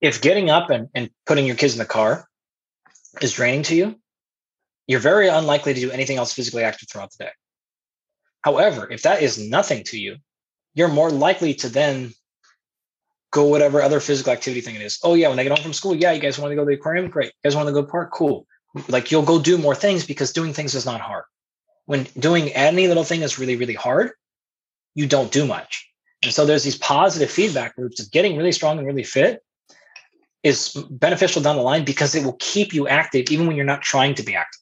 if 0.02 0.20
getting 0.20 0.50
up 0.50 0.68
and, 0.68 0.88
and 0.94 1.08
putting 1.24 1.46
your 1.46 1.56
kids 1.56 1.72
in 1.72 1.78
the 1.78 1.86
car 1.86 2.28
is 3.22 3.32
draining 3.32 3.62
to 3.62 3.74
you, 3.74 3.94
you're 4.86 5.00
very 5.00 5.28
unlikely 5.28 5.72
to 5.72 5.80
do 5.80 5.90
anything 5.90 6.18
else 6.18 6.34
physically 6.34 6.64
active 6.64 6.90
throughout 6.90 7.12
the 7.12 7.24
day. 7.24 7.30
However, 8.42 8.90
if 8.90 9.00
that 9.02 9.22
is 9.22 9.38
nothing 9.38 9.84
to 9.84 9.98
you, 9.98 10.16
you're 10.74 10.88
more 10.88 11.10
likely 11.10 11.54
to 11.54 11.70
then 11.70 12.12
go 13.30 13.46
whatever 13.46 13.80
other 13.80 14.00
physical 14.00 14.34
activity 14.34 14.60
thing 14.60 14.74
it 14.74 14.82
is. 14.82 14.98
Oh 15.02 15.14
yeah, 15.14 15.28
when 15.28 15.38
they 15.38 15.44
get 15.44 15.56
home 15.56 15.62
from 15.62 15.72
school, 15.72 15.94
yeah, 15.94 16.12
you 16.12 16.20
guys 16.20 16.38
want 16.38 16.50
to 16.50 16.56
go 16.56 16.62
to 16.62 16.66
the 16.66 16.74
aquarium? 16.74 17.08
Great. 17.08 17.32
You 17.42 17.48
guys 17.48 17.56
want 17.56 17.68
to 17.68 17.72
go 17.72 17.80
to 17.80 17.86
the 17.86 17.90
park? 17.90 18.10
Cool 18.12 18.46
like 18.88 19.10
you'll 19.10 19.22
go 19.22 19.40
do 19.40 19.58
more 19.58 19.74
things 19.74 20.06
because 20.06 20.32
doing 20.32 20.52
things 20.52 20.74
is 20.74 20.86
not 20.86 21.00
hard. 21.00 21.24
When 21.86 22.06
doing 22.18 22.50
any 22.50 22.88
little 22.88 23.04
thing 23.04 23.22
is 23.22 23.38
really, 23.38 23.56
really 23.56 23.74
hard, 23.74 24.12
you 24.94 25.06
don't 25.06 25.32
do 25.32 25.46
much. 25.46 25.88
And 26.22 26.32
so 26.32 26.46
there's 26.46 26.64
these 26.64 26.78
positive 26.78 27.30
feedback 27.30 27.74
loops 27.76 28.00
of 28.00 28.10
getting 28.10 28.36
really 28.36 28.52
strong 28.52 28.78
and 28.78 28.86
really 28.86 29.02
fit 29.02 29.42
is 30.42 30.72
beneficial 30.90 31.42
down 31.42 31.56
the 31.56 31.62
line 31.62 31.84
because 31.84 32.14
it 32.14 32.24
will 32.24 32.36
keep 32.38 32.72
you 32.72 32.88
active 32.88 33.30
even 33.30 33.46
when 33.46 33.56
you're 33.56 33.64
not 33.64 33.82
trying 33.82 34.14
to 34.14 34.22
be 34.22 34.34
active. 34.34 34.60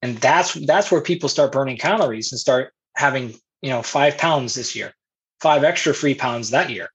And 0.00 0.16
that's 0.18 0.54
that's 0.54 0.90
where 0.90 1.00
people 1.00 1.28
start 1.28 1.52
burning 1.52 1.76
calories 1.76 2.32
and 2.32 2.38
start 2.40 2.72
having 2.96 3.34
you 3.62 3.70
know, 3.70 3.82
five 3.82 4.18
pounds 4.18 4.54
this 4.54 4.76
year, 4.76 4.92
five 5.40 5.64
extra 5.64 5.94
free 5.94 6.14
pounds 6.14 6.50
that 6.50 6.68
year, 6.68 6.90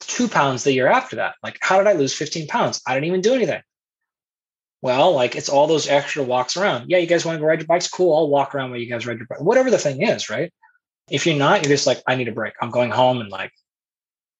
two 0.00 0.28
pounds 0.28 0.62
the 0.62 0.72
year 0.72 0.86
after 0.86 1.16
that. 1.16 1.34
Like, 1.42 1.58
how 1.60 1.78
did 1.78 1.86
I 1.86 1.94
lose 1.94 2.14
15 2.14 2.46
pounds? 2.46 2.80
I 2.86 2.94
didn't 2.94 3.06
even 3.06 3.22
do 3.22 3.34
anything. 3.34 3.62
Well, 4.82 5.12
like 5.12 5.36
it's 5.36 5.48
all 5.48 5.66
those 5.66 5.88
extra 5.88 6.22
walks 6.22 6.56
around. 6.56 6.88
Yeah, 6.88 6.98
you 6.98 7.06
guys 7.06 7.24
want 7.24 7.36
to 7.36 7.40
go 7.40 7.46
ride 7.46 7.60
your 7.60 7.66
bikes? 7.66 7.88
Cool. 7.88 8.16
I'll 8.16 8.28
walk 8.28 8.54
around 8.54 8.70
while 8.70 8.80
you 8.80 8.88
guys 8.88 9.06
ride 9.06 9.18
your 9.18 9.26
bike. 9.26 9.40
Whatever 9.40 9.70
the 9.70 9.78
thing 9.78 10.02
is, 10.02 10.30
right? 10.30 10.52
If 11.10 11.26
you're 11.26 11.36
not, 11.36 11.62
you're 11.62 11.74
just 11.74 11.86
like, 11.86 12.02
I 12.06 12.14
need 12.14 12.28
a 12.28 12.32
break. 12.32 12.54
I'm 12.62 12.70
going 12.70 12.90
home 12.90 13.20
and 13.20 13.30
like 13.30 13.52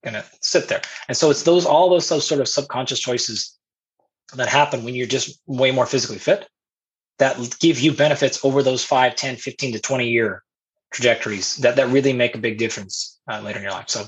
gonna 0.04 0.24
sit 0.40 0.68
there. 0.68 0.80
And 1.08 1.16
so 1.16 1.30
it's 1.30 1.42
those 1.42 1.66
all 1.66 1.90
those, 1.90 2.06
sort 2.06 2.40
of 2.40 2.48
subconscious 2.48 3.00
choices 3.00 3.58
that 4.34 4.48
happen 4.48 4.84
when 4.84 4.94
you're 4.94 5.06
just 5.06 5.40
way 5.46 5.70
more 5.70 5.86
physically 5.86 6.18
fit 6.18 6.48
that 7.18 7.36
give 7.60 7.78
you 7.78 7.92
benefits 7.92 8.44
over 8.44 8.62
those 8.62 8.84
5 8.84 9.14
10 9.14 9.36
15 9.36 9.72
to 9.74 9.80
20 9.80 10.08
year 10.08 10.42
trajectories 10.92 11.56
that 11.56 11.76
that 11.76 11.88
really 11.88 12.12
make 12.12 12.34
a 12.34 12.38
big 12.38 12.58
difference 12.58 13.20
uh, 13.30 13.40
later 13.40 13.58
in 13.58 13.64
your 13.64 13.72
life 13.72 13.88
so 13.88 14.06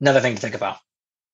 another 0.00 0.20
thing 0.20 0.34
to 0.34 0.40
think 0.40 0.54
about 0.54 0.78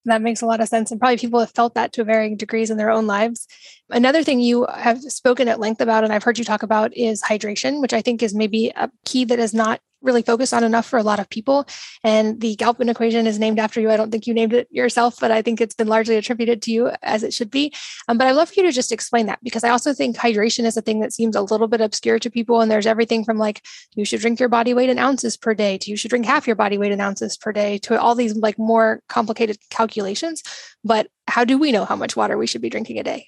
that 0.05 0.21
makes 0.21 0.41
a 0.41 0.45
lot 0.45 0.61
of 0.61 0.67
sense. 0.67 0.91
And 0.91 0.99
probably 0.99 1.17
people 1.17 1.39
have 1.39 1.51
felt 1.51 1.75
that 1.75 1.93
to 1.93 2.03
varying 2.03 2.37
degrees 2.37 2.69
in 2.69 2.77
their 2.77 2.89
own 2.89 3.07
lives. 3.07 3.47
Another 3.89 4.23
thing 4.23 4.39
you 4.39 4.65
have 4.73 5.01
spoken 5.01 5.47
at 5.47 5.59
length 5.59 5.81
about, 5.81 6.03
and 6.03 6.11
I've 6.11 6.23
heard 6.23 6.37
you 6.37 6.45
talk 6.45 6.63
about, 6.63 6.95
is 6.95 7.21
hydration, 7.21 7.81
which 7.81 7.93
I 7.93 8.01
think 8.01 8.23
is 8.23 8.33
maybe 8.33 8.71
a 8.75 8.89
key 9.05 9.25
that 9.25 9.39
is 9.39 9.53
not 9.53 9.79
really 10.01 10.21
focused 10.21 10.53
on 10.53 10.63
enough 10.63 10.85
for 10.85 10.99
a 10.99 11.03
lot 11.03 11.19
of 11.19 11.29
people. 11.29 11.67
And 12.03 12.39
the 12.39 12.55
Galpin 12.55 12.89
equation 12.89 13.27
is 13.27 13.39
named 13.39 13.59
after 13.59 13.79
you. 13.79 13.89
I 13.89 13.97
don't 13.97 14.11
think 14.11 14.27
you 14.27 14.33
named 14.33 14.53
it 14.53 14.67
yourself, 14.71 15.19
but 15.19 15.31
I 15.31 15.41
think 15.41 15.61
it's 15.61 15.75
been 15.75 15.87
largely 15.87 16.15
attributed 16.15 16.61
to 16.63 16.71
you 16.71 16.91
as 17.01 17.23
it 17.23 17.33
should 17.33 17.51
be. 17.51 17.73
Um, 18.07 18.17
but 18.17 18.27
I'd 18.27 18.31
love 18.31 18.49
for 18.49 18.55
you 18.55 18.63
to 18.63 18.71
just 18.71 18.91
explain 18.91 19.27
that 19.27 19.39
because 19.43 19.63
I 19.63 19.69
also 19.69 19.93
think 19.93 20.17
hydration 20.17 20.65
is 20.65 20.77
a 20.77 20.81
thing 20.81 20.99
that 21.01 21.13
seems 21.13 21.35
a 21.35 21.41
little 21.41 21.67
bit 21.67 21.81
obscure 21.81 22.19
to 22.19 22.29
people. 22.29 22.61
And 22.61 22.71
there's 22.71 22.87
everything 22.87 23.23
from 23.23 23.37
like, 23.37 23.61
you 23.95 24.05
should 24.05 24.21
drink 24.21 24.39
your 24.39 24.49
body 24.49 24.73
weight 24.73 24.89
in 24.89 24.99
ounces 24.99 25.37
per 25.37 25.53
day 25.53 25.77
to 25.77 25.91
you 25.91 25.97
should 25.97 26.09
drink 26.09 26.25
half 26.25 26.47
your 26.47 26.55
body 26.55 26.77
weight 26.77 26.91
in 26.91 27.01
ounces 27.01 27.37
per 27.37 27.51
day 27.51 27.77
to 27.79 27.99
all 27.99 28.15
these 28.15 28.35
like 28.35 28.57
more 28.57 29.01
complicated 29.07 29.57
calculations. 29.69 30.43
But 30.83 31.07
how 31.27 31.45
do 31.45 31.57
we 31.57 31.71
know 31.71 31.85
how 31.85 31.95
much 31.95 32.15
water 32.15 32.37
we 32.37 32.47
should 32.47 32.61
be 32.61 32.69
drinking 32.69 32.99
a 32.99 33.03
day? 33.03 33.27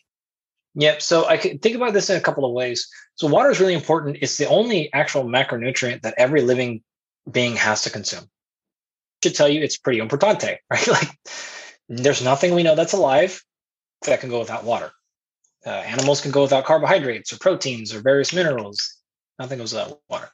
Yep. 0.76 1.02
So 1.02 1.26
I 1.26 1.38
can 1.38 1.60
think 1.60 1.76
about 1.76 1.94
this 1.94 2.10
in 2.10 2.18
a 2.18 2.22
couple 2.22 2.46
of 2.46 2.54
ways. 2.54 2.90
So 3.16 3.28
water 3.28 3.52
is 3.52 3.60
really 3.60 3.76
important. 3.76 4.18
It's 4.22 4.38
the 4.38 4.48
only 4.48 4.92
actual 4.92 5.24
macronutrient 5.24 6.02
that 6.02 6.16
every 6.18 6.42
living 6.42 6.82
being 7.30 7.56
has 7.56 7.84
to 7.84 7.90
consume. 7.90 8.26
Should 9.24 9.36
tell 9.36 9.48
you 9.48 9.62
it's 9.62 9.78
pretty 9.78 10.00
importante, 10.00 10.58
right? 10.70 10.88
Like 10.88 11.10
there's 11.90 12.24
nothing 12.24 12.56
we 12.56 12.64
know 12.64 12.76
that's 12.76 12.94
alive 12.94 13.44
that 14.06 14.20
can 14.20 14.30
go 14.30 14.40
without 14.40 14.64
water. 14.64 14.92
Uh, 15.66 15.70
animals 15.70 16.22
can 16.22 16.32
go 16.32 16.42
without 16.42 16.66
carbohydrates 16.66 17.32
or 17.32 17.38
proteins 17.38 17.94
or 17.94 18.02
various 18.02 18.34
minerals. 18.34 18.98
Nothing 19.40 19.60
goes 19.60 19.74
without 19.74 20.00
water. 20.10 20.30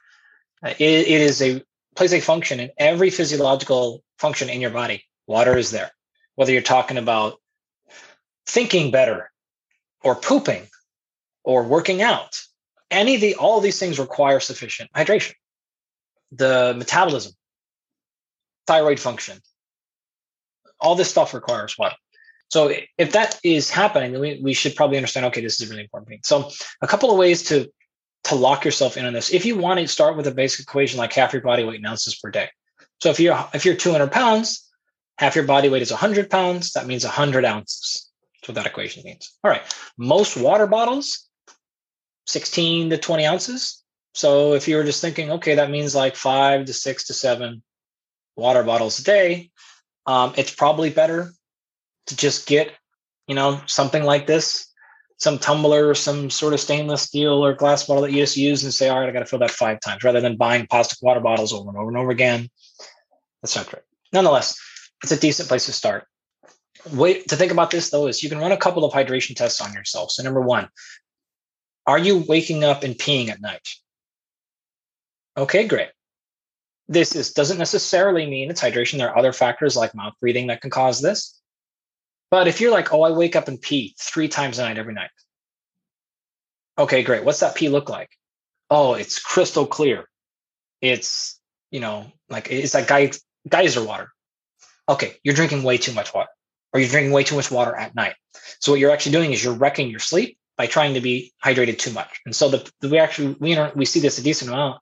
Uh, 0.64 0.70
it, 0.70 0.80
it 0.80 1.20
is 1.20 1.40
a 1.40 1.62
plays 1.94 2.12
a 2.12 2.20
function 2.20 2.60
in 2.60 2.70
every 2.78 3.10
physiological 3.10 4.02
function 4.18 4.48
in 4.48 4.60
your 4.60 4.70
body. 4.70 5.04
Water 5.26 5.56
is 5.56 5.70
there. 5.70 5.90
Whether 6.34 6.52
you're 6.52 6.62
talking 6.62 6.98
about 6.98 7.38
thinking 8.46 8.90
better, 8.90 9.29
or 10.02 10.14
pooping 10.14 10.66
or 11.44 11.64
working 11.64 12.02
out. 12.02 12.40
Any 12.90 13.14
of 13.14 13.20
the 13.20 13.36
all 13.36 13.58
of 13.58 13.62
these 13.62 13.78
things 13.78 13.98
require 13.98 14.40
sufficient 14.40 14.90
hydration. 14.92 15.34
The 16.32 16.74
metabolism, 16.76 17.32
thyroid 18.66 19.00
function, 19.00 19.38
all 20.80 20.94
this 20.94 21.10
stuff 21.10 21.34
requires 21.34 21.76
water. 21.78 21.96
So 22.48 22.72
if 22.98 23.12
that 23.12 23.38
is 23.44 23.70
happening, 23.70 24.12
then 24.12 24.20
we, 24.20 24.40
we 24.42 24.54
should 24.54 24.74
probably 24.74 24.96
understand, 24.96 25.26
okay, 25.26 25.40
this 25.40 25.60
is 25.60 25.68
a 25.68 25.70
really 25.70 25.84
important 25.84 26.08
thing. 26.08 26.20
So 26.24 26.50
a 26.82 26.86
couple 26.86 27.10
of 27.10 27.18
ways 27.18 27.44
to 27.44 27.70
to 28.24 28.34
lock 28.34 28.64
yourself 28.64 28.96
in 28.96 29.06
on 29.06 29.12
this. 29.12 29.32
If 29.32 29.46
you 29.46 29.56
want 29.56 29.80
to 29.80 29.88
start 29.88 30.16
with 30.16 30.26
a 30.26 30.30
basic 30.30 30.64
equation 30.64 30.98
like 30.98 31.12
half 31.12 31.32
your 31.32 31.42
body 31.42 31.64
weight 31.64 31.80
in 31.80 31.86
ounces 31.86 32.16
per 32.16 32.30
day. 32.30 32.48
So 33.00 33.10
if 33.10 33.18
you're 33.18 33.48
if 33.54 33.64
you're 33.64 33.76
200 33.76 34.12
pounds, 34.12 34.68
half 35.18 35.36
your 35.36 35.44
body 35.44 35.68
weight 35.68 35.82
is 35.82 35.90
100 35.90 36.28
pounds, 36.28 36.72
that 36.72 36.86
means 36.86 37.04
100 37.04 37.44
ounces. 37.44 38.09
That's 38.40 38.48
what 38.48 38.54
that 38.54 38.66
equation 38.66 39.02
means. 39.04 39.36
All 39.44 39.50
right. 39.50 39.62
Most 39.98 40.36
water 40.36 40.66
bottles, 40.66 41.28
16 42.26 42.90
to 42.90 42.98
20 42.98 43.26
ounces. 43.26 43.82
So 44.14 44.54
if 44.54 44.66
you 44.66 44.76
were 44.76 44.84
just 44.84 45.00
thinking, 45.00 45.30
okay, 45.32 45.56
that 45.56 45.70
means 45.70 45.94
like 45.94 46.16
five 46.16 46.64
to 46.66 46.72
six 46.72 47.06
to 47.06 47.14
seven 47.14 47.62
water 48.36 48.62
bottles 48.62 48.98
a 48.98 49.04
day, 49.04 49.50
um, 50.06 50.32
it's 50.36 50.54
probably 50.54 50.90
better 50.90 51.30
to 52.06 52.16
just 52.16 52.46
get, 52.46 52.72
you 53.26 53.34
know, 53.34 53.60
something 53.66 54.02
like 54.02 54.26
this, 54.26 54.72
some 55.18 55.38
tumbler 55.38 55.86
or 55.86 55.94
some 55.94 56.30
sort 56.30 56.54
of 56.54 56.60
stainless 56.60 57.02
steel 57.02 57.44
or 57.44 57.52
glass 57.52 57.86
bottle 57.86 58.02
that 58.02 58.12
you 58.12 58.22
just 58.22 58.36
use 58.36 58.64
and 58.64 58.72
say, 58.72 58.88
all 58.88 58.98
right, 58.98 59.08
I 59.08 59.12
got 59.12 59.20
to 59.20 59.26
fill 59.26 59.38
that 59.40 59.50
five 59.50 59.80
times 59.80 60.02
rather 60.02 60.20
than 60.20 60.36
buying 60.36 60.66
plastic 60.66 60.98
water 61.02 61.20
bottles 61.20 61.52
over 61.52 61.68
and 61.68 61.78
over 61.78 61.88
and 61.88 61.98
over 61.98 62.10
again. 62.10 62.48
Great. 63.44 63.82
Nonetheless, 64.12 64.58
it's 65.02 65.12
a 65.12 65.20
decent 65.20 65.48
place 65.48 65.66
to 65.66 65.72
start 65.72 66.06
way 66.92 67.22
to 67.22 67.36
think 67.36 67.52
about 67.52 67.70
this 67.70 67.90
though 67.90 68.06
is 68.06 68.22
you 68.22 68.28
can 68.28 68.38
run 68.38 68.52
a 68.52 68.56
couple 68.56 68.84
of 68.84 68.92
hydration 68.92 69.36
tests 69.36 69.60
on 69.60 69.72
yourself. 69.72 70.10
So 70.10 70.22
number 70.22 70.40
one, 70.40 70.68
are 71.86 71.98
you 71.98 72.18
waking 72.18 72.64
up 72.64 72.82
and 72.82 72.94
peeing 72.94 73.28
at 73.28 73.40
night? 73.40 73.66
Okay, 75.36 75.66
great. 75.66 75.88
This 76.88 77.14
is 77.14 77.32
doesn't 77.32 77.58
necessarily 77.58 78.26
mean 78.26 78.50
it's 78.50 78.62
hydration. 78.62 78.98
There 78.98 79.10
are 79.10 79.18
other 79.18 79.32
factors 79.32 79.76
like 79.76 79.94
mouth 79.94 80.14
breathing 80.20 80.48
that 80.48 80.60
can 80.60 80.70
cause 80.70 81.00
this. 81.00 81.40
But 82.30 82.48
if 82.48 82.60
you're 82.60 82.72
like, 82.72 82.92
oh, 82.92 83.02
I 83.02 83.10
wake 83.10 83.36
up 83.36 83.48
and 83.48 83.60
pee 83.60 83.94
three 83.98 84.28
times 84.28 84.58
a 84.58 84.62
night 84.62 84.78
every 84.78 84.94
night. 84.94 85.10
Okay, 86.78 87.02
great. 87.02 87.24
What's 87.24 87.40
that 87.40 87.54
pee 87.54 87.68
look 87.68 87.88
like? 87.88 88.10
Oh, 88.70 88.94
it's 88.94 89.18
crystal 89.18 89.66
clear. 89.66 90.08
It's, 90.80 91.40
you 91.70 91.80
know, 91.80 92.06
like 92.28 92.50
it's 92.50 92.74
like 92.74 93.16
geyser 93.48 93.84
water. 93.84 94.10
Okay, 94.88 95.14
you're 95.22 95.34
drinking 95.34 95.62
way 95.62 95.78
too 95.78 95.92
much 95.92 96.14
water 96.14 96.30
or 96.72 96.80
you're 96.80 96.88
drinking 96.88 97.12
way 97.12 97.24
too 97.24 97.36
much 97.36 97.50
water 97.50 97.74
at 97.74 97.94
night. 97.94 98.14
So 98.60 98.72
what 98.72 98.80
you're 98.80 98.90
actually 98.90 99.12
doing 99.12 99.32
is 99.32 99.42
you're 99.42 99.54
wrecking 99.54 99.90
your 99.90 100.00
sleep 100.00 100.38
by 100.56 100.66
trying 100.66 100.94
to 100.94 101.00
be 101.00 101.32
hydrated 101.44 101.78
too 101.78 101.92
much. 101.92 102.20
And 102.26 102.34
so 102.34 102.48
the, 102.48 102.70
the 102.80 102.88
we 102.88 102.98
actually 102.98 103.36
we 103.40 103.58
we 103.74 103.84
see 103.84 104.00
this 104.00 104.18
a 104.18 104.22
decent 104.22 104.50
amount. 104.50 104.80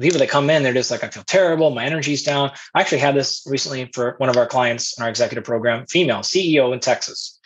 People 0.00 0.20
that 0.20 0.28
come 0.28 0.48
in, 0.48 0.62
they're 0.62 0.72
just 0.72 0.92
like, 0.92 1.02
I 1.02 1.08
feel 1.08 1.24
terrible, 1.24 1.70
my 1.70 1.84
energy's 1.84 2.22
down. 2.22 2.52
I 2.72 2.82
actually 2.82 2.98
had 2.98 3.16
this 3.16 3.44
recently 3.48 3.90
for 3.92 4.14
one 4.18 4.28
of 4.28 4.36
our 4.36 4.46
clients 4.46 4.96
in 4.96 5.02
our 5.02 5.10
executive 5.10 5.42
program, 5.42 5.86
female 5.86 6.18
CEO 6.18 6.72
in 6.72 6.78
Texas, 6.78 7.40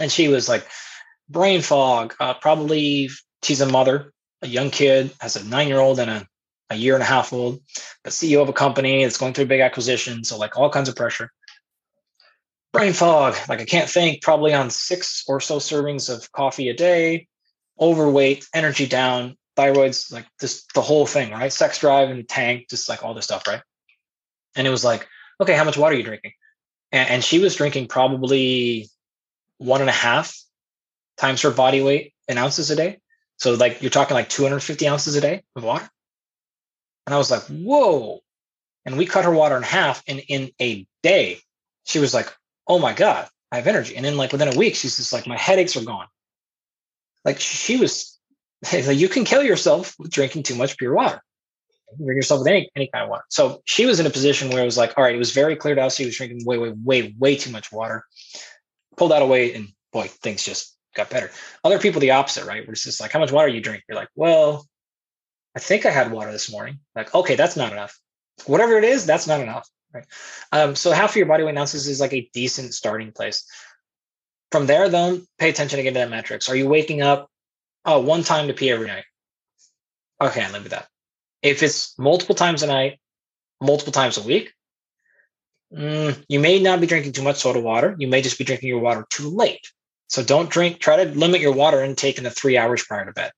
and 0.00 0.10
she 0.10 0.26
was 0.26 0.48
like, 0.48 0.66
brain 1.28 1.60
fog. 1.62 2.14
Uh, 2.18 2.34
probably 2.34 3.10
she's 3.44 3.60
a 3.60 3.66
mother, 3.66 4.12
a 4.42 4.48
young 4.48 4.70
kid, 4.70 5.12
has 5.20 5.36
a 5.36 5.44
nine 5.44 5.68
year 5.68 5.78
old 5.78 6.00
and 6.00 6.10
a 6.10 6.26
a 6.72 6.74
year 6.74 6.94
and 6.94 7.02
a 7.02 7.06
half 7.06 7.32
old, 7.32 7.60
the 8.02 8.10
CEO 8.10 8.42
of 8.42 8.48
a 8.48 8.52
company 8.52 9.04
that's 9.04 9.18
going 9.18 9.34
through 9.34 9.44
a 9.44 9.48
big 9.48 9.60
acquisition, 9.60 10.24
so 10.24 10.38
like 10.38 10.56
all 10.56 10.70
kinds 10.70 10.88
of 10.88 10.96
pressure 10.96 11.30
brain 12.72 12.92
fog. 12.92 13.36
Like 13.48 13.60
I 13.60 13.64
can't 13.64 13.88
think, 13.88 14.22
probably 14.22 14.54
on 14.54 14.70
six 14.70 15.24
or 15.28 15.40
so 15.40 15.58
servings 15.58 16.12
of 16.12 16.30
coffee 16.32 16.68
a 16.68 16.74
day, 16.74 17.28
overweight, 17.80 18.46
energy 18.54 18.86
down, 18.86 19.36
thyroid's 19.56 20.10
like 20.10 20.26
this, 20.40 20.64
the 20.74 20.80
whole 20.80 21.06
thing, 21.06 21.32
right? 21.32 21.52
Sex 21.52 21.78
drive 21.78 22.10
and 22.10 22.28
tank, 22.28 22.66
just 22.70 22.88
like 22.88 23.04
all 23.04 23.14
this 23.14 23.24
stuff, 23.24 23.46
right? 23.46 23.62
And 24.56 24.66
it 24.66 24.70
was 24.70 24.84
like, 24.84 25.06
okay, 25.40 25.54
how 25.54 25.64
much 25.64 25.76
water 25.76 25.94
are 25.94 25.98
you 25.98 26.04
drinking? 26.04 26.32
And, 26.90 27.08
and 27.08 27.24
she 27.24 27.38
was 27.38 27.56
drinking 27.56 27.88
probably 27.88 28.88
one 29.58 29.80
and 29.80 29.90
a 29.90 29.94
half 29.94 30.36
times 31.16 31.42
her 31.42 31.50
body 31.50 31.82
weight 31.82 32.14
in 32.28 32.38
ounces 32.38 32.70
a 32.70 32.76
day. 32.76 32.98
So 33.38 33.54
like 33.54 33.82
you're 33.82 33.90
talking 33.90 34.14
like 34.14 34.28
250 34.28 34.88
ounces 34.88 35.14
a 35.16 35.20
day 35.20 35.42
of 35.56 35.64
water. 35.64 35.88
And 37.06 37.14
I 37.14 37.18
was 37.18 37.30
like, 37.30 37.42
whoa. 37.44 38.20
And 38.84 38.96
we 38.96 39.06
cut 39.06 39.24
her 39.24 39.30
water 39.30 39.56
in 39.56 39.62
half. 39.62 40.02
And 40.06 40.20
in 40.28 40.50
a 40.60 40.86
day, 41.02 41.38
she 41.84 41.98
was 41.98 42.14
like, 42.14 42.32
oh 42.66 42.78
my 42.78 42.92
God, 42.92 43.28
I 43.50 43.56
have 43.56 43.66
energy. 43.66 43.96
And 43.96 44.04
then 44.04 44.16
like 44.16 44.32
within 44.32 44.54
a 44.54 44.58
week, 44.58 44.74
she's 44.74 44.96
just 44.96 45.12
like, 45.12 45.26
my 45.26 45.36
headaches 45.36 45.76
are 45.76 45.84
gone. 45.84 46.06
Like 47.24 47.40
she 47.40 47.76
was 47.76 48.18
like, 48.72 48.96
you 48.96 49.08
can 49.08 49.24
kill 49.24 49.42
yourself 49.42 49.94
with 49.98 50.10
drinking 50.10 50.44
too 50.44 50.54
much 50.54 50.76
pure 50.76 50.94
water. 50.94 51.22
You 51.98 52.06
bring 52.06 52.16
yourself 52.16 52.40
with 52.40 52.48
any, 52.48 52.70
any 52.74 52.88
kind 52.92 53.04
of 53.04 53.10
water. 53.10 53.24
So 53.28 53.60
she 53.66 53.84
was 53.84 54.00
in 54.00 54.06
a 54.06 54.10
position 54.10 54.48
where 54.48 54.62
it 54.62 54.64
was 54.64 54.78
like, 54.78 54.96
all 54.96 55.04
right, 55.04 55.14
it 55.14 55.18
was 55.18 55.32
very 55.32 55.56
clear 55.56 55.74
to 55.74 55.82
us 55.82 55.96
she 55.96 56.06
was 56.06 56.16
drinking 56.16 56.46
way, 56.46 56.56
way, 56.56 56.72
way, 56.82 57.14
way 57.18 57.36
too 57.36 57.50
much 57.50 57.70
water. 57.70 58.04
Pulled 58.96 59.12
out 59.12 59.22
a 59.22 59.26
weight 59.26 59.54
and 59.54 59.68
boy, 59.92 60.08
things 60.08 60.42
just 60.42 60.76
got 60.94 61.10
better. 61.10 61.30
Other 61.64 61.78
people, 61.78 62.00
the 62.00 62.12
opposite, 62.12 62.46
right? 62.46 62.66
Where 62.66 62.72
it's 62.72 62.84
just 62.84 63.00
like, 63.00 63.12
how 63.12 63.18
much 63.18 63.32
water 63.32 63.48
you 63.48 63.60
drink? 63.60 63.82
You're 63.88 63.96
like, 63.96 64.08
well, 64.14 64.66
I 65.54 65.58
think 65.58 65.84
I 65.84 65.90
had 65.90 66.10
water 66.10 66.32
this 66.32 66.50
morning. 66.50 66.78
Like, 66.94 67.14
okay, 67.14 67.34
that's 67.34 67.56
not 67.56 67.72
enough. 67.72 67.98
Whatever 68.46 68.78
it 68.78 68.84
is, 68.84 69.04
that's 69.04 69.26
not 69.26 69.40
enough. 69.40 69.68
Right. 69.92 70.06
Um, 70.52 70.74
so 70.74 70.92
half 70.92 71.10
of 71.10 71.16
your 71.16 71.26
body 71.26 71.44
weight 71.44 71.56
ounces 71.56 71.86
is 71.86 72.00
like 72.00 72.14
a 72.14 72.28
decent 72.32 72.74
starting 72.74 73.12
place. 73.12 73.44
From 74.50 74.66
there, 74.66 74.88
though, 74.88 75.20
pay 75.38 75.50
attention 75.50 75.80
again 75.80 75.94
to 75.94 76.00
that 76.00 76.10
metrics. 76.10 76.48
Are 76.48 76.56
you 76.56 76.68
waking 76.68 77.02
up 77.02 77.30
oh, 77.84 78.00
one 78.00 78.22
time 78.22 78.48
to 78.48 78.54
pee 78.54 78.70
every 78.70 78.86
night? 78.86 79.04
Okay, 80.20 80.42
I 80.42 80.50
live 80.50 80.62
with 80.62 80.72
that. 80.72 80.88
If 81.42 81.62
it's 81.62 81.98
multiple 81.98 82.34
times 82.34 82.62
a 82.62 82.66
night, 82.66 83.00
multiple 83.60 83.92
times 83.92 84.18
a 84.18 84.22
week, 84.22 84.52
mm, 85.74 86.22
you 86.28 86.38
may 86.38 86.60
not 86.60 86.80
be 86.80 86.86
drinking 86.86 87.12
too 87.12 87.22
much 87.22 87.38
soda 87.38 87.60
water. 87.60 87.96
You 87.98 88.08
may 88.08 88.22
just 88.22 88.38
be 88.38 88.44
drinking 88.44 88.68
your 88.68 88.80
water 88.80 89.06
too 89.10 89.28
late. 89.28 89.66
So 90.08 90.22
don't 90.22 90.50
drink, 90.50 90.78
try 90.78 91.02
to 91.02 91.10
limit 91.10 91.40
your 91.40 91.54
water 91.54 91.82
intake 91.82 92.18
in 92.18 92.24
the 92.24 92.30
three 92.30 92.58
hours 92.58 92.84
prior 92.84 93.06
to 93.06 93.12
bed 93.12 93.32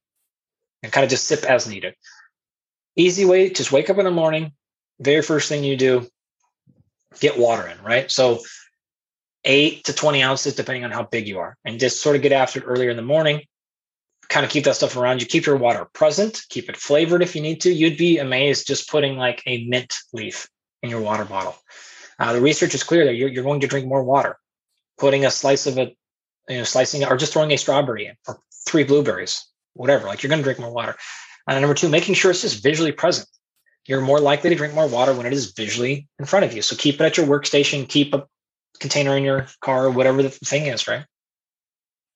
and 0.82 0.92
kind 0.92 1.04
of 1.04 1.10
just 1.10 1.26
sip 1.26 1.44
as 1.44 1.68
needed. 1.68 1.94
Easy 2.96 3.24
way, 3.24 3.50
just 3.50 3.72
wake 3.72 3.90
up 3.90 3.98
in 3.98 4.04
the 4.04 4.10
morning. 4.10 4.52
Very 5.00 5.22
first 5.22 5.48
thing 5.48 5.64
you 5.64 5.76
do, 5.76 6.06
get 7.20 7.38
water 7.38 7.66
in, 7.66 7.82
right? 7.82 8.10
So 8.10 8.40
eight 9.44 9.84
to 9.84 9.92
20 9.92 10.22
ounces, 10.22 10.54
depending 10.54 10.84
on 10.84 10.90
how 10.90 11.04
big 11.04 11.28
you 11.28 11.38
are, 11.38 11.56
and 11.64 11.78
just 11.78 12.02
sort 12.02 12.16
of 12.16 12.22
get 12.22 12.32
after 12.32 12.60
it 12.60 12.64
earlier 12.66 12.90
in 12.90 12.96
the 12.96 13.02
morning. 13.02 13.42
Kind 14.28 14.44
of 14.44 14.50
keep 14.50 14.64
that 14.64 14.76
stuff 14.76 14.96
around 14.96 15.20
you. 15.20 15.26
Keep 15.26 15.46
your 15.46 15.56
water 15.56 15.86
present, 15.92 16.42
keep 16.48 16.68
it 16.68 16.76
flavored 16.76 17.22
if 17.22 17.36
you 17.36 17.42
need 17.42 17.60
to. 17.62 17.72
You'd 17.72 17.98
be 17.98 18.18
amazed 18.18 18.66
just 18.66 18.88
putting 18.88 19.16
like 19.16 19.42
a 19.46 19.66
mint 19.66 19.94
leaf 20.12 20.48
in 20.82 20.90
your 20.90 21.00
water 21.00 21.24
bottle. 21.24 21.56
Uh, 22.18 22.32
the 22.32 22.40
research 22.40 22.74
is 22.74 22.82
clear 22.82 23.04
that 23.04 23.14
you're, 23.14 23.28
you're 23.28 23.44
going 23.44 23.60
to 23.60 23.66
drink 23.66 23.86
more 23.86 24.02
water. 24.02 24.38
Putting 24.98 25.26
a 25.26 25.30
slice 25.30 25.66
of 25.66 25.78
it, 25.78 25.96
you 26.48 26.58
know, 26.58 26.64
slicing 26.64 27.04
or 27.04 27.16
just 27.16 27.32
throwing 27.32 27.50
a 27.52 27.56
strawberry 27.56 28.06
in, 28.06 28.14
or 28.28 28.40
three 28.66 28.84
blueberries, 28.84 29.44
whatever. 29.74 30.06
Like 30.06 30.22
you're 30.22 30.28
going 30.28 30.40
to 30.40 30.44
drink 30.44 30.58
more 30.58 30.72
water. 30.72 30.96
And 31.46 31.60
number 31.60 31.74
two, 31.74 31.88
making 31.88 32.14
sure 32.14 32.30
it's 32.30 32.40
just 32.40 32.62
visually 32.62 32.92
present. 32.92 33.28
You're 33.86 34.00
more 34.00 34.20
likely 34.20 34.50
to 34.50 34.56
drink 34.56 34.74
more 34.74 34.86
water 34.86 35.14
when 35.14 35.26
it 35.26 35.32
is 35.32 35.52
visually 35.52 36.08
in 36.18 36.24
front 36.24 36.44
of 36.44 36.54
you. 36.54 36.62
So 36.62 36.76
keep 36.76 36.96
it 36.96 37.04
at 37.04 37.16
your 37.16 37.26
workstation, 37.26 37.88
keep 37.88 38.14
a 38.14 38.26
container 38.80 39.16
in 39.16 39.24
your 39.24 39.46
car, 39.60 39.90
whatever 39.90 40.22
the 40.22 40.30
thing 40.30 40.66
is, 40.66 40.88
right? 40.88 41.04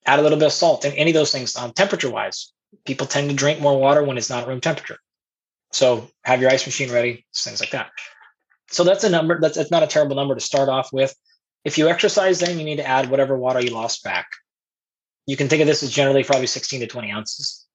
Add 0.06 0.18
a 0.18 0.22
little 0.22 0.38
bit 0.38 0.46
of 0.46 0.52
salt 0.52 0.84
and 0.84 0.94
any 0.94 1.10
of 1.10 1.14
those 1.14 1.32
things. 1.32 1.54
Um, 1.56 1.72
temperature 1.72 2.10
wise, 2.10 2.52
people 2.86 3.06
tend 3.06 3.28
to 3.28 3.36
drink 3.36 3.60
more 3.60 3.78
water 3.78 4.02
when 4.02 4.16
it's 4.16 4.30
not 4.30 4.48
room 4.48 4.60
temperature. 4.60 4.98
So 5.72 6.10
have 6.24 6.40
your 6.40 6.50
ice 6.50 6.64
machine 6.64 6.90
ready, 6.90 7.26
things 7.34 7.60
like 7.60 7.70
that. 7.70 7.90
So 8.70 8.84
that's 8.84 9.04
a 9.04 9.10
number. 9.10 9.38
That's, 9.40 9.56
that's 9.56 9.70
not 9.70 9.82
a 9.82 9.86
terrible 9.86 10.16
number 10.16 10.34
to 10.34 10.40
start 10.40 10.68
off 10.68 10.92
with. 10.92 11.14
If 11.64 11.76
you 11.76 11.88
exercise, 11.88 12.40
then 12.40 12.58
you 12.58 12.64
need 12.64 12.76
to 12.76 12.86
add 12.86 13.10
whatever 13.10 13.36
water 13.36 13.60
you 13.60 13.70
lost 13.70 14.02
back. 14.02 14.26
You 15.26 15.36
can 15.36 15.48
think 15.48 15.60
of 15.60 15.66
this 15.66 15.82
as 15.82 15.90
generally 15.90 16.24
probably 16.24 16.46
16 16.46 16.80
to 16.80 16.86
20 16.86 17.10
ounces. 17.10 17.66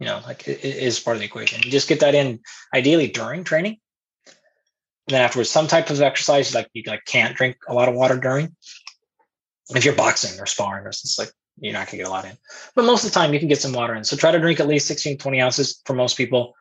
You 0.00 0.06
know, 0.06 0.20
like 0.26 0.48
it, 0.48 0.64
it 0.64 0.76
is 0.76 0.98
part 0.98 1.16
of 1.16 1.20
the 1.20 1.26
equation. 1.26 1.62
You 1.62 1.70
just 1.70 1.88
get 1.88 2.00
that 2.00 2.14
in 2.14 2.40
ideally 2.74 3.08
during 3.08 3.44
training. 3.44 3.78
And 4.26 5.14
then 5.14 5.22
afterwards, 5.22 5.50
some 5.50 5.66
type 5.66 5.90
of 5.90 6.00
exercise, 6.00 6.54
like 6.54 6.68
you 6.72 6.82
like 6.86 7.04
can't 7.04 7.36
drink 7.36 7.58
a 7.68 7.74
lot 7.74 7.88
of 7.88 7.94
water 7.94 8.16
during. 8.16 8.56
If 9.70 9.84
you're 9.84 9.94
boxing 9.94 10.40
or 10.40 10.46
sparring 10.46 10.86
or 10.86 10.92
something, 10.92 11.26
like 11.26 11.34
you're 11.60 11.72
not 11.72 11.86
gonna 11.86 11.98
get 11.98 12.08
a 12.08 12.10
lot 12.10 12.24
in. 12.24 12.36
But 12.74 12.86
most 12.86 13.04
of 13.04 13.10
the 13.10 13.14
time 13.14 13.32
you 13.32 13.38
can 13.38 13.48
get 13.48 13.60
some 13.60 13.72
water 13.72 13.94
in. 13.94 14.02
So 14.02 14.16
try 14.16 14.32
to 14.32 14.40
drink 14.40 14.58
at 14.58 14.66
least 14.66 14.88
16, 14.88 15.18
20 15.18 15.40
ounces 15.40 15.80
for 15.84 15.94
most 15.94 16.16
people 16.16 16.54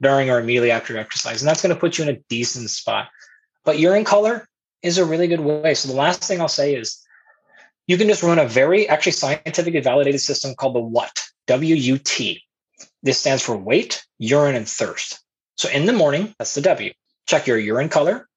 during 0.00 0.30
or 0.30 0.40
immediately 0.40 0.70
after 0.70 0.96
exercise. 0.96 1.42
And 1.42 1.48
that's 1.48 1.62
going 1.62 1.74
to 1.74 1.80
put 1.80 1.98
you 1.98 2.04
in 2.04 2.10
a 2.10 2.20
decent 2.28 2.70
spot. 2.70 3.08
But 3.64 3.78
urine 3.78 4.04
color 4.04 4.46
is 4.82 4.98
a 4.98 5.04
really 5.04 5.28
good 5.28 5.40
way. 5.40 5.74
So 5.74 5.88
the 5.88 5.94
last 5.94 6.24
thing 6.24 6.40
I'll 6.40 6.48
say 6.48 6.74
is 6.74 7.02
you 7.86 7.96
can 7.96 8.08
just 8.08 8.22
run 8.22 8.38
a 8.38 8.46
very 8.46 8.88
actually 8.88 9.12
scientifically 9.12 9.80
validated 9.80 10.20
system 10.20 10.54
called 10.54 10.74
the 10.74 10.80
WUT, 10.80 11.20
W-U-T. 11.46 12.42
This 13.06 13.20
stands 13.20 13.40
for 13.40 13.56
weight, 13.56 14.04
urine, 14.18 14.56
and 14.56 14.68
thirst. 14.68 15.20
So 15.56 15.68
in 15.68 15.86
the 15.86 15.92
morning, 15.92 16.34
that's 16.40 16.56
the 16.56 16.60
W. 16.62 16.92
Check 17.28 17.46
your 17.46 17.56
urine 17.56 17.88
color 17.88 18.28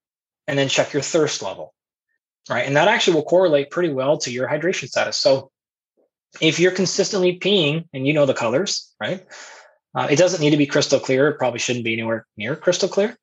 and 0.45 0.59
then 0.59 0.69
check 0.69 0.93
your 0.93 1.01
thirst 1.01 1.41
level. 1.41 1.73
Right. 2.47 2.67
And 2.67 2.77
that 2.77 2.87
actually 2.87 3.15
will 3.15 3.23
correlate 3.23 3.71
pretty 3.71 3.89
well 3.89 4.19
to 4.19 4.31
your 4.31 4.47
hydration 4.47 4.87
status. 4.87 5.17
So 5.17 5.49
if 6.39 6.59
you're 6.59 6.71
consistently 6.71 7.39
peeing 7.39 7.85
and 7.93 8.05
you 8.05 8.13
know 8.13 8.27
the 8.27 8.35
colors, 8.35 8.93
right? 9.01 9.25
Uh, 9.95 10.07
it 10.11 10.17
doesn't 10.17 10.39
need 10.39 10.51
to 10.51 10.57
be 10.57 10.67
crystal 10.67 10.99
clear. 10.99 11.29
It 11.29 11.39
probably 11.39 11.59
shouldn't 11.59 11.85
be 11.85 11.93
anywhere 11.93 12.27
near 12.37 12.55
crystal 12.55 12.89
clear. 12.89 13.17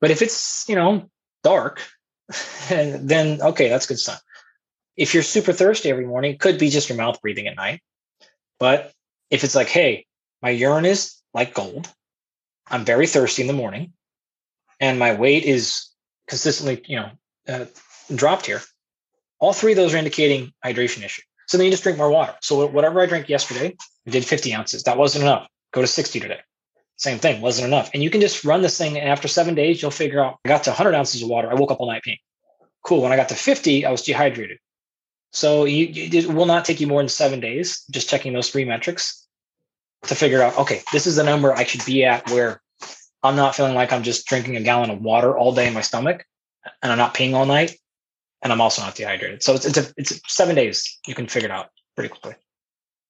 But 0.00 0.12
if 0.12 0.22
it's, 0.22 0.64
you 0.68 0.76
know, 0.76 1.10
dark, 1.42 1.82
then 2.68 3.42
okay, 3.42 3.68
that's 3.68 3.86
good 3.86 3.98
stuff. 3.98 4.22
If 4.96 5.12
you're 5.12 5.24
super 5.24 5.52
thirsty 5.52 5.90
every 5.90 6.06
morning, 6.06 6.38
could 6.38 6.56
be 6.56 6.70
just 6.70 6.88
your 6.88 6.98
mouth 6.98 7.20
breathing 7.20 7.48
at 7.48 7.56
night. 7.56 7.80
But 8.60 8.92
if 9.28 9.42
it's 9.42 9.56
like, 9.56 9.66
hey, 9.68 10.06
my 10.44 10.50
urine 10.50 10.84
is 10.84 11.16
like 11.32 11.54
gold, 11.54 11.88
I'm 12.68 12.84
very 12.84 13.06
thirsty 13.06 13.40
in 13.40 13.48
the 13.48 13.54
morning, 13.54 13.94
and 14.78 14.98
my 14.98 15.14
weight 15.14 15.44
is 15.44 15.88
consistently, 16.28 16.82
you 16.86 16.96
know, 16.96 17.10
uh, 17.48 17.64
dropped 18.14 18.44
here, 18.44 18.60
all 19.38 19.54
three 19.54 19.72
of 19.72 19.76
those 19.76 19.94
are 19.94 19.96
indicating 19.96 20.52
hydration 20.62 21.02
issue. 21.02 21.22
So 21.48 21.56
then 21.56 21.64
you 21.64 21.70
just 21.70 21.82
drink 21.82 21.96
more 21.96 22.10
water. 22.10 22.34
So 22.42 22.66
whatever 22.66 23.00
I 23.00 23.06
drank 23.06 23.30
yesterday, 23.30 23.74
I 24.06 24.10
did 24.10 24.26
50 24.26 24.54
ounces. 24.54 24.82
That 24.82 24.98
wasn't 24.98 25.24
enough 25.24 25.48
go 25.72 25.80
to 25.80 25.86
60 25.86 26.20
today. 26.20 26.40
Same 26.96 27.18
thing, 27.18 27.40
wasn't 27.40 27.66
enough. 27.66 27.90
And 27.94 28.02
you 28.02 28.10
can 28.10 28.20
just 28.20 28.44
run 28.44 28.60
this 28.60 28.78
thing. 28.78 28.98
And 28.98 29.08
after 29.08 29.28
seven 29.28 29.54
days, 29.54 29.80
you'll 29.80 29.90
figure 29.90 30.22
out 30.22 30.36
I 30.44 30.48
got 30.48 30.64
to 30.64 30.70
100 30.70 30.94
ounces 30.94 31.22
of 31.22 31.28
water. 31.28 31.50
I 31.50 31.54
woke 31.54 31.72
up 31.72 31.80
all 31.80 31.88
night 31.88 32.02
peeing. 32.06 32.18
Cool. 32.84 33.02
When 33.02 33.12
I 33.12 33.16
got 33.16 33.30
to 33.30 33.34
50, 33.34 33.84
I 33.86 33.90
was 33.90 34.02
dehydrated. 34.02 34.58
So 35.32 35.64
you, 35.64 35.88
it 35.90 36.26
will 36.32 36.46
not 36.46 36.64
take 36.64 36.80
you 36.80 36.86
more 36.86 37.00
than 37.00 37.08
seven 37.08 37.40
days, 37.40 37.84
just 37.90 38.08
checking 38.08 38.32
those 38.34 38.50
three 38.50 38.64
metrics 38.64 39.23
to 40.06 40.14
figure 40.14 40.42
out, 40.42 40.56
okay, 40.58 40.82
this 40.92 41.06
is 41.06 41.16
the 41.16 41.24
number 41.24 41.52
I 41.52 41.64
should 41.64 41.84
be 41.84 42.04
at 42.04 42.28
where 42.30 42.60
I'm 43.22 43.36
not 43.36 43.54
feeling 43.54 43.74
like 43.74 43.92
I'm 43.92 44.02
just 44.02 44.26
drinking 44.26 44.56
a 44.56 44.60
gallon 44.60 44.90
of 44.90 45.00
water 45.00 45.36
all 45.36 45.54
day 45.54 45.66
in 45.66 45.74
my 45.74 45.80
stomach 45.80 46.24
and 46.82 46.92
I'm 46.92 46.98
not 46.98 47.14
peeing 47.14 47.34
all 47.34 47.46
night 47.46 47.76
and 48.42 48.52
I'm 48.52 48.60
also 48.60 48.82
not 48.82 48.94
dehydrated. 48.94 49.42
So 49.42 49.54
it's, 49.54 49.64
it's, 49.64 49.78
a, 49.78 49.92
it's 49.96 50.20
seven 50.28 50.54
days. 50.54 50.98
You 51.06 51.14
can 51.14 51.26
figure 51.26 51.48
it 51.48 51.52
out 51.52 51.70
pretty 51.96 52.10
quickly. 52.10 52.34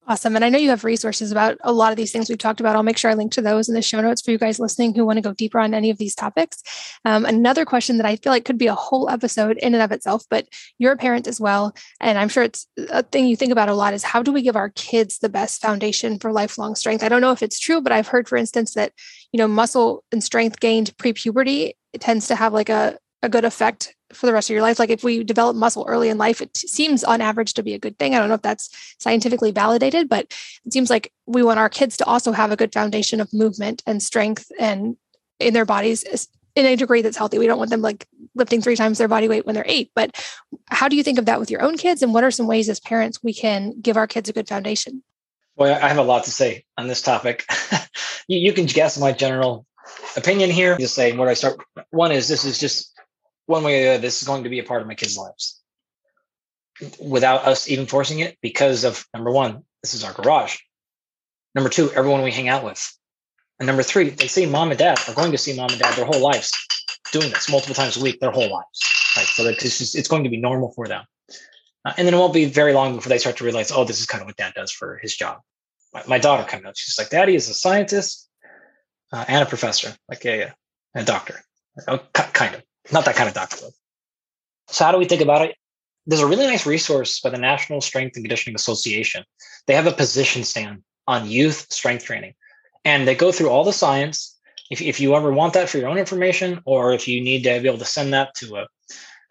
Awesome. 0.06 0.36
And 0.36 0.44
I 0.44 0.50
know 0.50 0.58
you 0.58 0.68
have 0.68 0.84
resources 0.84 1.32
about 1.32 1.56
a 1.62 1.72
lot 1.72 1.90
of 1.90 1.96
these 1.96 2.12
things 2.12 2.28
we've 2.28 2.36
talked 2.36 2.60
about. 2.60 2.76
I'll 2.76 2.82
make 2.82 2.98
sure 2.98 3.10
I 3.10 3.14
link 3.14 3.32
to 3.32 3.42
those 3.42 3.70
in 3.70 3.74
the 3.74 3.80
show 3.80 4.02
notes 4.02 4.20
for 4.20 4.32
you 4.32 4.38
guys 4.38 4.60
listening 4.60 4.94
who 4.94 5.06
want 5.06 5.16
to 5.16 5.22
go 5.22 5.32
deeper 5.32 5.58
on 5.58 5.72
any 5.72 5.88
of 5.88 5.96
these 5.96 6.14
topics. 6.14 6.62
Um, 7.06 7.24
another 7.24 7.64
question 7.64 7.96
that 7.96 8.06
I 8.06 8.16
feel 8.16 8.30
like 8.30 8.44
could 8.44 8.58
be 8.58 8.66
a 8.66 8.74
whole 8.74 9.08
episode 9.08 9.56
in 9.56 9.72
and 9.72 9.82
of 9.82 9.92
itself, 9.92 10.24
but 10.28 10.46
you're 10.76 10.92
a 10.92 10.98
parent 10.98 11.26
as 11.26 11.40
well. 11.40 11.74
And 12.00 12.18
I'm 12.18 12.28
sure 12.28 12.42
it's 12.42 12.66
a 12.90 13.02
thing 13.02 13.26
you 13.26 13.34
think 13.34 13.50
about 13.50 13.70
a 13.70 13.74
lot 13.74 13.94
is 13.94 14.02
how 14.02 14.22
do 14.22 14.30
we 14.30 14.42
give 14.42 14.56
our 14.56 14.68
kids 14.68 15.20
the 15.20 15.30
best 15.30 15.62
foundation 15.62 16.18
for 16.18 16.32
lifelong 16.32 16.74
strength? 16.74 17.02
I 17.02 17.08
don't 17.08 17.22
know 17.22 17.32
if 17.32 17.42
it's 17.42 17.58
true, 17.58 17.80
but 17.80 17.92
I've 17.92 18.08
heard, 18.08 18.28
for 18.28 18.36
instance, 18.36 18.74
that, 18.74 18.92
you 19.32 19.38
know, 19.38 19.48
muscle 19.48 20.04
and 20.12 20.22
strength 20.22 20.60
gained 20.60 20.94
pre 20.98 21.14
puberty 21.14 21.78
tends 21.98 22.26
to 22.28 22.36
have 22.36 22.52
like 22.52 22.68
a, 22.68 22.98
a 23.24 23.28
good 23.28 23.44
effect 23.44 23.94
for 24.12 24.26
the 24.26 24.32
rest 24.32 24.48
of 24.48 24.54
your 24.54 24.62
life. 24.62 24.78
Like 24.78 24.90
if 24.90 25.02
we 25.02 25.24
develop 25.24 25.56
muscle 25.56 25.84
early 25.88 26.08
in 26.08 26.18
life, 26.18 26.40
it 26.40 26.56
seems 26.56 27.02
on 27.02 27.20
average 27.20 27.54
to 27.54 27.62
be 27.62 27.74
a 27.74 27.78
good 27.78 27.98
thing. 27.98 28.14
I 28.14 28.18
don't 28.18 28.28
know 28.28 28.34
if 28.34 28.42
that's 28.42 28.70
scientifically 28.98 29.50
validated, 29.50 30.08
but 30.08 30.26
it 30.64 30.72
seems 30.72 30.90
like 30.90 31.12
we 31.26 31.42
want 31.42 31.58
our 31.58 31.68
kids 31.68 31.96
to 31.98 32.04
also 32.04 32.32
have 32.32 32.52
a 32.52 32.56
good 32.56 32.72
foundation 32.72 33.20
of 33.20 33.32
movement 33.32 33.82
and 33.86 34.02
strength 34.02 34.50
and 34.58 34.96
in 35.40 35.54
their 35.54 35.64
bodies 35.64 36.28
in 36.54 36.66
a 36.66 36.76
degree 36.76 37.02
that's 37.02 37.16
healthy. 37.16 37.38
We 37.38 37.46
don't 37.46 37.58
want 37.58 37.70
them 37.70 37.82
like 37.82 38.06
lifting 38.34 38.60
three 38.60 38.76
times 38.76 38.98
their 38.98 39.08
body 39.08 39.28
weight 39.28 39.46
when 39.46 39.54
they're 39.54 39.64
eight. 39.66 39.90
But 39.94 40.24
how 40.68 40.88
do 40.88 40.96
you 40.96 41.02
think 41.02 41.18
of 41.18 41.26
that 41.26 41.40
with 41.40 41.50
your 41.50 41.62
own 41.62 41.76
kids? 41.76 42.02
And 42.02 42.14
what 42.14 42.24
are 42.24 42.30
some 42.30 42.46
ways 42.46 42.68
as 42.68 42.80
parents 42.80 43.22
we 43.22 43.34
can 43.34 43.80
give 43.80 43.96
our 43.96 44.06
kids 44.06 44.28
a 44.28 44.32
good 44.32 44.48
foundation? 44.48 45.02
Well, 45.56 45.78
I 45.80 45.88
have 45.88 45.98
a 45.98 46.02
lot 46.02 46.24
to 46.24 46.30
say 46.30 46.64
on 46.76 46.88
this 46.88 47.02
topic. 47.02 47.44
you, 48.28 48.38
you 48.38 48.52
can 48.52 48.66
guess 48.66 48.98
my 48.98 49.12
general 49.12 49.66
opinion 50.16 50.50
here. 50.50 50.76
Just 50.78 50.94
say 50.94 51.16
where 51.16 51.28
I 51.28 51.34
start. 51.34 51.58
One 51.90 52.12
is 52.12 52.28
this 52.28 52.44
is 52.44 52.58
just 52.58 52.93
one 53.46 53.62
way 53.62 53.80
or 53.80 53.82
the 53.82 53.90
other, 53.90 53.98
this 53.98 54.22
is 54.22 54.28
going 54.28 54.44
to 54.44 54.50
be 54.50 54.58
a 54.58 54.64
part 54.64 54.82
of 54.82 54.88
my 54.88 54.94
kids' 54.94 55.18
lives 55.18 55.60
without 57.00 57.46
us 57.46 57.68
even 57.68 57.86
forcing 57.86 58.20
it 58.20 58.36
because 58.40 58.84
of 58.84 59.06
number 59.14 59.30
one, 59.30 59.62
this 59.82 59.94
is 59.94 60.04
our 60.04 60.12
garage. 60.12 60.58
Number 61.54 61.70
two, 61.70 61.90
everyone 61.92 62.22
we 62.22 62.32
hang 62.32 62.48
out 62.48 62.64
with. 62.64 62.98
And 63.60 63.66
number 63.66 63.82
three, 63.82 64.10
they 64.10 64.26
see 64.26 64.46
mom 64.46 64.70
and 64.70 64.78
dad 64.78 64.98
are 65.08 65.14
going 65.14 65.32
to 65.32 65.38
see 65.38 65.56
mom 65.56 65.70
and 65.70 65.78
dad 65.78 65.94
their 65.94 66.04
whole 66.04 66.20
lives 66.20 66.52
doing 67.12 67.30
this 67.30 67.48
multiple 67.48 67.74
times 67.74 67.96
a 67.96 68.02
week, 68.02 68.18
their 68.18 68.32
whole 68.32 68.50
lives. 68.50 68.82
Right. 69.16 69.26
So 69.26 69.44
it's, 69.44 69.62
just, 69.62 69.94
it's 69.94 70.08
going 70.08 70.24
to 70.24 70.30
be 70.30 70.36
normal 70.36 70.72
for 70.72 70.88
them. 70.88 71.04
Uh, 71.84 71.92
and 71.96 72.06
then 72.06 72.14
it 72.14 72.16
won't 72.16 72.34
be 72.34 72.46
very 72.46 72.72
long 72.72 72.96
before 72.96 73.10
they 73.10 73.18
start 73.18 73.36
to 73.36 73.44
realize, 73.44 73.70
oh, 73.70 73.84
this 73.84 74.00
is 74.00 74.06
kind 74.06 74.22
of 74.22 74.26
what 74.26 74.36
dad 74.36 74.54
does 74.54 74.72
for 74.72 74.98
his 74.98 75.14
job. 75.14 75.40
My, 75.92 76.02
my 76.08 76.18
daughter 76.18 76.42
coming 76.42 76.66
up, 76.66 76.76
she's 76.76 76.98
like, 76.98 77.10
Daddy 77.10 77.36
is 77.36 77.48
a 77.48 77.54
scientist 77.54 78.28
uh, 79.12 79.24
and 79.28 79.42
a 79.42 79.46
professor, 79.46 79.94
like 80.08 80.24
yeah, 80.24 80.34
yeah, 80.34 80.52
a 80.94 81.04
doctor. 81.04 81.40
Oh, 81.86 81.98
kind 82.12 82.56
of 82.56 82.62
not 82.92 83.04
that 83.04 83.16
kind 83.16 83.28
of 83.28 83.34
doctor. 83.34 83.66
So 84.68 84.84
how 84.84 84.92
do 84.92 84.98
we 84.98 85.04
think 85.04 85.22
about 85.22 85.42
it? 85.42 85.56
There's 86.06 86.20
a 86.20 86.26
really 86.26 86.46
nice 86.46 86.66
resource 86.66 87.20
by 87.20 87.30
the 87.30 87.38
National 87.38 87.80
Strength 87.80 88.16
and 88.16 88.24
Conditioning 88.24 88.56
Association. 88.56 89.24
They 89.66 89.74
have 89.74 89.86
a 89.86 89.92
position 89.92 90.44
stand 90.44 90.82
on 91.06 91.28
youth 91.28 91.66
strength 91.70 92.04
training, 92.04 92.34
and 92.84 93.08
they 93.08 93.14
go 93.14 93.32
through 93.32 93.48
all 93.48 93.64
the 93.64 93.72
science. 93.72 94.38
If, 94.70 94.82
if 94.82 95.00
you 95.00 95.14
ever 95.14 95.32
want 95.32 95.54
that 95.54 95.68
for 95.68 95.78
your 95.78 95.88
own 95.88 95.98
information, 95.98 96.60
or 96.66 96.92
if 96.92 97.08
you 97.08 97.22
need 97.22 97.44
to 97.44 97.60
be 97.60 97.68
able 97.68 97.78
to 97.78 97.84
send 97.84 98.12
that 98.12 98.34
to 98.36 98.56
a, 98.56 98.66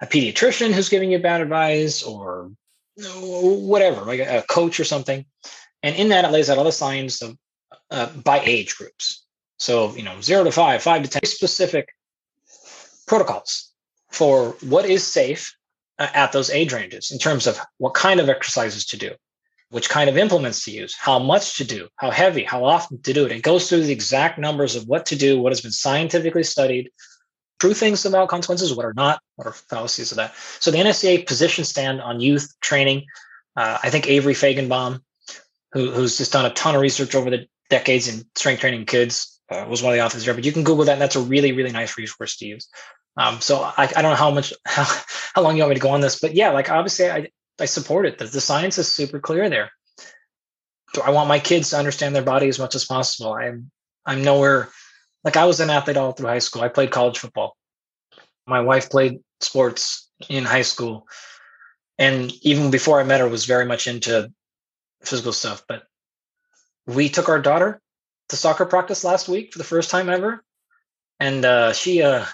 a 0.02 0.08
pediatrician 0.08 0.72
who's 0.72 0.90
giving 0.90 1.12
you 1.12 1.20
bad 1.20 1.42
advice, 1.42 2.04
or 2.04 2.52
whatever, 2.98 4.02
like 4.02 4.20
a, 4.20 4.44
coach 4.48 4.80
or 4.80 4.84
something, 4.84 5.26
and 5.82 5.96
in 5.96 6.10
that 6.10 6.26
it 6.26 6.32
lays 6.32 6.50
out 6.50 6.58
all 6.58 6.64
the 6.64 6.72
science 6.72 7.22
of 7.22 7.38
uh, 7.92 8.08
by 8.24 8.40
age 8.40 8.76
groups. 8.78 9.26
So 9.58 9.96
you 9.96 10.04
know, 10.04 10.22
zero 10.22 10.44
to 10.44 10.52
five, 10.52 10.82
five 10.82 11.04
to 11.04 11.10
ten, 11.10 11.26
specific 11.26 11.90
protocols 13.08 13.72
for 14.12 14.56
what 14.62 14.86
is 14.86 15.06
safe 15.06 15.56
uh, 16.00 16.08
at 16.14 16.32
those 16.32 16.50
age 16.50 16.74
ranges 16.74 17.12
in 17.12 17.20
terms 17.20 17.48
of 17.48 17.60
what 17.78 17.94
kind 17.94 18.20
of 18.20 18.30
exercises 18.30 18.86
to 18.86 18.98
do, 18.98 19.12
which 19.70 19.90
kind 19.90 20.10
of 20.10 20.18
implements 20.18 20.64
to 20.66 20.72
use, 20.72 20.96
how 20.98 21.20
much 21.20 21.58
to 21.58 21.64
do, 21.64 21.88
how 21.98 22.12
heavy, 22.12 22.44
how 22.44 22.64
often 22.64 23.02
to 23.02 23.14
do 23.14 23.26
it. 23.26 23.32
It 23.32 23.42
goes 23.42 23.70
through 23.70 23.84
the 23.84 23.92
exact 23.92 24.40
numbers 24.40 24.76
of 24.76 24.88
what 24.88 25.06
to 25.08 25.16
do, 25.16 25.40
what 25.40 25.52
has 25.52 25.62
been 25.62 25.72
scientifically 25.72 26.44
studied, 26.44 26.92
true 27.60 27.74
things 27.74 28.06
about 28.06 28.30
consequences, 28.30 28.76
what 28.76 28.86
are 28.86 28.94
not, 28.94 29.22
what 29.36 29.48
are 29.48 29.54
fallacies 29.54 30.12
of 30.12 30.18
that. 30.18 30.36
So 30.60 30.72
the 30.72 30.80
NSCA 30.80 31.26
position 31.28 31.64
stand 31.64 32.02
on 32.02 32.20
youth 32.20 32.54
training. 32.62 33.06
Uh, 33.56 33.78
I 33.82 33.90
think 33.90 34.08
Avery 34.08 34.34
Faigenbaum, 34.34 35.00
who, 35.72 35.92
who's 35.92 36.18
just 36.18 36.34
done 36.34 36.46
a 36.46 36.54
ton 36.54 36.76
of 36.76 36.82
research 36.82 37.16
over 37.16 37.30
the 37.30 37.48
decades 37.70 38.08
in 38.08 38.26
strength 38.36 38.60
training 38.60 38.86
kids, 38.86 39.33
uh, 39.54 39.66
was 39.68 39.84
one 39.84 39.94
of 39.94 39.98
the 39.98 40.04
authors 40.04 40.26
there, 40.26 40.34
but 40.34 40.46
you 40.46 40.52
can 40.52 40.64
Google 40.64 40.86
that, 40.86 40.94
and 40.94 41.02
that's 41.02 41.16
a 41.16 41.22
really, 41.22 41.52
really 41.52 41.72
nice 41.72 41.98
resource 41.98 42.38
to 42.38 42.46
use. 42.46 42.68
Um, 43.16 43.40
so 43.42 43.62
I, 43.62 43.90
I 43.96 44.02
don't 44.02 44.12
know 44.12 44.16
how 44.16 44.32
much 44.32 44.54
how, 44.66 44.86
how 45.36 45.42
long 45.42 45.56
you 45.56 45.64
want 45.64 45.70
me 45.70 45.76
to 45.76 45.82
go 45.82 45.90
on 45.90 46.02
this, 46.02 46.20
but 46.20 46.34
yeah, 46.34 46.50
like 46.50 46.70
obviously 46.70 47.10
I 47.10 47.30
I 47.60 47.66
support 47.66 48.06
it. 48.06 48.18
The, 48.18 48.26
the 48.26 48.42
science 48.42 48.78
is 48.78 48.88
super 48.88 49.20
clear 49.20 49.50
there. 49.50 49.72
Do 50.94 51.02
I 51.02 51.12
want 51.12 51.28
my 51.28 51.40
kids 51.40 51.70
to 51.70 51.78
understand 51.78 52.16
their 52.16 52.24
body 52.24 52.48
as 52.48 52.60
much 52.60 52.76
as 52.76 52.86
possible? 52.86 53.34
I'm 53.34 53.70
I'm 54.06 54.24
nowhere 54.24 54.70
like 55.24 55.38
I 55.38 55.46
was 55.46 55.60
an 55.60 55.70
athlete 55.70 55.98
all 55.98 56.12
through 56.12 56.28
high 56.28 56.40
school. 56.40 56.62
I 56.62 56.70
played 56.70 56.92
college 56.92 57.20
football. 57.20 57.56
My 58.46 58.62
wife 58.62 58.90
played 58.90 59.20
sports 59.40 60.10
in 60.30 60.44
high 60.44 60.64
school. 60.64 61.08
And 61.98 62.32
even 62.42 62.72
before 62.72 63.00
I 63.00 63.04
met 63.04 63.22
her 63.22 63.28
was 63.28 63.46
very 63.46 63.66
much 63.66 63.88
into 63.88 64.32
physical 65.04 65.32
stuff. 65.32 65.64
But 65.68 65.84
we 66.86 67.10
took 67.10 67.30
our 67.30 67.40
daughter 67.40 67.80
to 68.34 68.38
soccer 68.38 68.66
practice 68.66 69.04
last 69.04 69.30
week 69.30 69.54
for 69.54 69.60
the 69.60 69.64
first 69.64 69.92
time 69.92 70.10
ever. 70.10 70.44
And 71.20 71.46
uh, 71.46 71.74
she 71.74 72.02
uh 72.02 72.26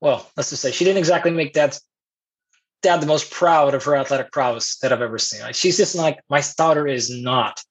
well, 0.00 0.28
let's 0.36 0.50
just 0.50 0.62
say 0.62 0.72
she 0.72 0.84
didn't 0.84 0.98
exactly 0.98 1.30
make 1.30 1.54
dad's 1.54 1.80
dad 2.82 3.00
the 3.00 3.06
most 3.06 3.30
proud 3.30 3.74
of 3.74 3.84
her 3.84 3.96
athletic 3.96 4.30
prowess 4.30 4.78
that 4.78 4.92
I've 4.92 5.00
ever 5.00 5.18
seen. 5.18 5.40
Like 5.40 5.54
she's 5.54 5.76
just 5.76 5.94
like 5.94 6.20
my 6.28 6.42
daughter 6.58 6.86
is 6.86 7.10
not 7.10 7.62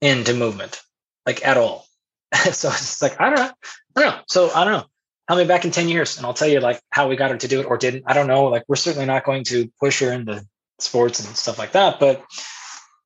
into 0.00 0.34
movement, 0.34 0.80
like 1.26 1.44
at 1.46 1.56
all. 1.56 1.86
so 2.52 2.68
it's 2.68 3.02
like 3.02 3.20
I 3.20 3.30
don't 3.30 3.38
know, 3.38 3.52
I 3.96 4.00
don't 4.00 4.16
know. 4.16 4.22
So 4.28 4.50
I 4.50 4.64
don't 4.64 4.74
know. 4.74 4.86
Tell 5.28 5.38
me 5.38 5.44
back 5.44 5.64
in 5.64 5.70
ten 5.70 5.88
years, 5.88 6.16
and 6.16 6.26
I'll 6.26 6.34
tell 6.34 6.48
you 6.48 6.60
like 6.60 6.80
how 6.90 7.08
we 7.08 7.16
got 7.16 7.30
her 7.30 7.38
to 7.38 7.48
do 7.48 7.60
it 7.60 7.66
or 7.66 7.76
didn't. 7.78 8.04
I 8.06 8.12
don't 8.12 8.26
know. 8.26 8.44
Like 8.44 8.64
we're 8.68 8.76
certainly 8.76 9.06
not 9.06 9.24
going 9.24 9.44
to 9.44 9.70
push 9.80 10.00
her 10.00 10.12
into 10.12 10.44
sports 10.78 11.24
and 11.24 11.36
stuff 11.36 11.58
like 11.58 11.72
that, 11.72 11.98
but 12.00 12.24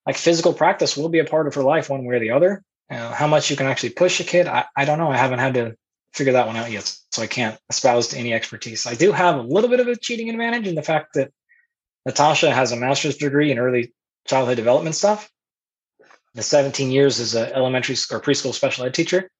like 0.06 0.16
physical 0.16 0.52
practice 0.52 0.96
will 0.96 1.08
be 1.08 1.20
a 1.20 1.24
part 1.24 1.46
of 1.46 1.54
her 1.54 1.62
life 1.62 1.88
one 1.88 2.04
way 2.04 2.16
or 2.16 2.20
the 2.20 2.32
other. 2.32 2.62
Uh, 2.90 3.12
how 3.12 3.26
much 3.26 3.50
you 3.50 3.56
can 3.56 3.66
actually 3.66 3.90
push 3.90 4.20
a 4.20 4.24
kid, 4.24 4.46
I, 4.46 4.66
I 4.76 4.84
don't 4.84 4.98
know. 4.98 5.10
I 5.10 5.16
haven't 5.16 5.38
had 5.38 5.54
to 5.54 5.74
figure 6.12 6.34
that 6.34 6.46
one 6.46 6.56
out 6.56 6.70
yet, 6.70 6.94
so 7.10 7.22
I 7.22 7.26
can't 7.26 7.58
espouse 7.70 8.08
to 8.08 8.18
any 8.18 8.32
expertise. 8.32 8.86
I 8.86 8.94
do 8.94 9.10
have 9.12 9.36
a 9.36 9.42
little 9.42 9.70
bit 9.70 9.80
of 9.80 9.88
a 9.88 9.96
cheating 9.96 10.30
advantage 10.30 10.66
in 10.66 10.74
the 10.74 10.82
fact 10.82 11.14
that 11.14 11.32
Natasha 12.06 12.52
has 12.52 12.72
a 12.72 12.76
master's 12.76 13.16
degree 13.16 13.50
in 13.50 13.58
early 13.58 13.94
childhood 14.26 14.56
development 14.56 14.94
stuff. 14.94 15.30
The 16.34 16.42
17 16.42 16.90
years 16.90 17.20
as 17.20 17.34
an 17.34 17.52
elementary 17.52 17.94
or 18.10 18.20
preschool 18.20 18.52
special 18.52 18.84
ed 18.84 18.94
teacher. 18.94 19.30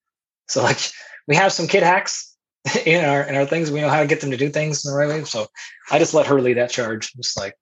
So 0.49 0.63
like 0.63 0.79
we 1.29 1.37
have 1.37 1.53
some 1.53 1.67
kid 1.67 1.83
hacks 1.83 2.37
in 2.87 3.05
our 3.05 3.23
in 3.23 3.35
our 3.35 3.47
things. 3.47 3.71
We 3.71 3.81
know 3.81 3.89
how 3.89 4.01
to 4.01 4.07
get 4.07 4.21
them 4.21 4.31
to 4.31 4.37
do 4.37 4.49
things 4.49 4.85
in 4.85 4.91
the 4.91 4.97
right 4.97 5.09
way. 5.09 5.25
So 5.25 5.47
I 5.91 5.99
just 5.99 6.15
let 6.15 6.27
her 6.27 6.41
lead 6.41 6.57
that 6.57 6.71
charge. 6.71 7.13
Just 7.13 7.37
like 7.37 7.55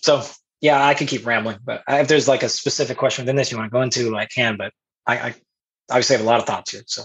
so 0.00 0.24
yeah, 0.60 0.84
I 0.84 0.94
could 0.94 1.08
keep 1.08 1.26
rambling, 1.26 1.58
but 1.64 1.82
if 1.88 2.08
there's 2.08 2.28
like 2.28 2.42
a 2.42 2.48
specific 2.48 2.98
question 2.98 3.24
within 3.24 3.36
this 3.36 3.50
you 3.50 3.56
want 3.56 3.70
to 3.70 3.72
go 3.72 3.82
into, 3.82 4.16
I 4.16 4.26
can. 4.26 4.56
But 4.56 4.72
I, 5.06 5.18
I 5.18 5.34
obviously 5.90 6.16
have 6.16 6.24
a 6.24 6.28
lot 6.28 6.40
of 6.40 6.46
thoughts 6.46 6.72
here. 6.72 6.82
So 6.86 7.04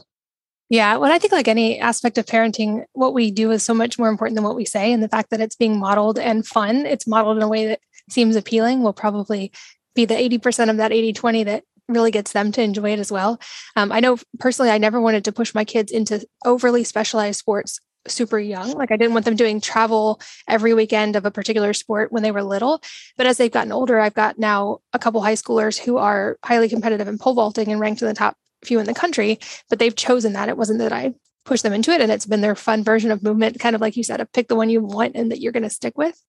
yeah. 0.69 0.97
Well, 0.97 1.11
I 1.11 1.19
think 1.19 1.31
like 1.31 1.47
any 1.47 1.79
aspect 1.79 2.17
of 2.17 2.25
parenting, 2.25 2.85
what 2.93 3.13
we 3.13 3.29
do 3.29 3.51
is 3.51 3.63
so 3.63 3.73
much 3.73 3.99
more 3.99 4.09
important 4.09 4.35
than 4.35 4.43
what 4.43 4.55
we 4.55 4.65
say. 4.65 4.91
And 4.91 5.03
the 5.03 5.09
fact 5.09 5.29
that 5.29 5.39
it's 5.39 5.55
being 5.55 5.79
modeled 5.79 6.17
and 6.17 6.45
fun, 6.45 6.85
it's 6.85 7.07
modeled 7.07 7.37
in 7.37 7.43
a 7.43 7.47
way 7.47 7.67
that 7.67 7.79
seems 8.09 8.35
appealing 8.35 8.81
will 8.81 8.93
probably 8.93 9.51
be 9.93 10.05
the 10.05 10.15
80% 10.15 10.69
of 10.69 10.77
that 10.77 10.91
80 10.91 11.13
20 11.13 11.43
that 11.43 11.63
really 11.87 12.09
gets 12.09 12.31
them 12.31 12.51
to 12.51 12.61
enjoy 12.63 12.91
it 12.91 12.99
as 12.99 13.11
well. 13.11 13.39
Um, 13.75 13.91
I 13.91 13.99
know 13.99 14.17
personally, 14.39 14.71
I 14.71 14.79
never 14.79 14.99
wanted 14.99 15.23
to 15.25 15.31
push 15.31 15.53
my 15.53 15.63
kids 15.63 15.91
into 15.91 16.25
overly 16.43 16.83
specialized 16.83 17.39
sports 17.39 17.79
super 18.07 18.39
young. 18.39 18.71
Like 18.73 18.91
I 18.91 18.97
didn't 18.97 19.13
want 19.13 19.25
them 19.25 19.35
doing 19.35 19.61
travel 19.61 20.19
every 20.47 20.73
weekend 20.73 21.15
of 21.15 21.25
a 21.25 21.31
particular 21.31 21.73
sport 21.73 22.11
when 22.11 22.23
they 22.23 22.31
were 22.31 22.43
little. 22.43 22.81
But 23.17 23.27
as 23.27 23.37
they've 23.37 23.51
gotten 23.51 23.71
older, 23.71 23.99
I've 23.99 24.13
got 24.13 24.37
now 24.37 24.79
a 24.93 24.99
couple 24.99 25.21
high 25.21 25.33
schoolers 25.33 25.77
who 25.77 25.97
are 25.97 26.37
highly 26.43 26.69
competitive 26.69 27.07
in 27.07 27.17
pole 27.17 27.33
vaulting 27.33 27.71
and 27.71 27.79
ranked 27.79 28.01
in 28.01 28.07
the 28.07 28.13
top 28.13 28.37
few 28.63 28.79
in 28.79 28.85
the 28.85 28.93
country, 28.93 29.39
but 29.69 29.79
they've 29.79 29.95
chosen 29.95 30.33
that. 30.33 30.49
It 30.49 30.57
wasn't 30.57 30.79
that 30.79 30.93
I 30.93 31.13
pushed 31.45 31.63
them 31.63 31.73
into 31.73 31.91
it 31.91 32.01
and 32.01 32.11
it's 32.11 32.25
been 32.25 32.41
their 32.41 32.55
fun 32.55 32.83
version 32.83 33.11
of 33.11 33.23
movement, 33.23 33.59
kind 33.59 33.75
of 33.75 33.81
like 33.81 33.95
you 33.95 34.03
said, 34.03 34.27
pick 34.33 34.47
the 34.47 34.55
one 34.55 34.69
you 34.69 34.81
want 34.81 35.15
and 35.15 35.31
that 35.31 35.39
you're 35.39 35.51
going 35.51 35.63
to 35.63 35.69
stick 35.69 35.97
with. 35.97 36.19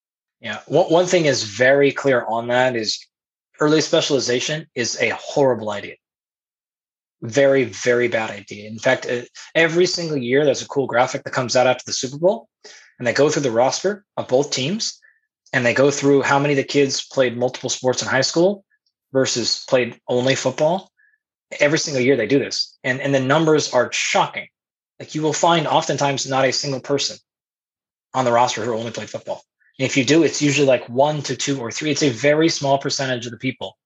Yeah. 0.40 0.60
One 0.66 1.06
thing 1.06 1.24
is 1.24 1.42
very 1.42 1.92
clear 1.92 2.24
on 2.26 2.48
that 2.48 2.76
is 2.76 3.04
early 3.58 3.80
specialization 3.80 4.66
is 4.74 5.00
a 5.00 5.10
horrible 5.10 5.70
idea. 5.70 5.94
Very, 7.22 7.64
very 7.64 8.08
bad 8.08 8.30
idea. 8.30 8.68
In 8.68 8.78
fact, 8.78 9.06
every 9.54 9.86
single 9.86 10.18
year 10.18 10.44
there's 10.44 10.62
a 10.62 10.68
cool 10.68 10.86
graphic 10.86 11.24
that 11.24 11.32
comes 11.32 11.56
out 11.56 11.66
after 11.66 11.84
the 11.86 11.92
Super 11.92 12.18
Bowl 12.18 12.48
and 12.98 13.06
they 13.06 13.12
go 13.12 13.30
through 13.30 13.42
the 13.42 13.50
roster 13.50 14.04
of 14.16 14.28
both 14.28 14.50
teams 14.50 15.00
and 15.52 15.64
they 15.64 15.74
go 15.74 15.90
through 15.90 16.22
how 16.22 16.38
many 16.38 16.52
of 16.52 16.58
the 16.58 16.64
kids 16.64 17.06
played 17.06 17.36
multiple 17.36 17.70
sports 17.70 18.02
in 18.02 18.08
high 18.08 18.20
school 18.20 18.64
versus 19.12 19.64
played 19.68 19.98
only 20.08 20.34
football. 20.34 20.90
Every 21.60 21.78
single 21.78 22.02
year 22.02 22.16
they 22.16 22.26
do 22.26 22.38
this 22.38 22.76
and 22.84 23.00
and 23.00 23.14
the 23.14 23.20
numbers 23.20 23.72
are 23.72 23.90
shocking. 23.92 24.48
Like 25.00 25.14
you 25.14 25.22
will 25.22 25.32
find 25.32 25.66
oftentimes 25.66 26.28
not 26.28 26.44
a 26.44 26.52
single 26.52 26.80
person 26.80 27.16
on 28.12 28.24
the 28.24 28.32
roster 28.32 28.64
who 28.64 28.74
only 28.74 28.90
played 28.90 29.10
football. 29.10 29.42
And 29.78 29.86
if 29.86 29.96
you 29.96 30.04
do 30.04 30.22
it's 30.22 30.42
usually 30.42 30.66
like 30.66 30.86
one 30.88 31.22
to 31.22 31.36
two 31.36 31.60
or 31.60 31.70
three. 31.70 31.90
It's 31.90 32.02
a 32.02 32.10
very 32.10 32.50
small 32.50 32.76
percentage 32.76 33.24
of 33.24 33.32
the 33.32 33.38
people 33.38 33.78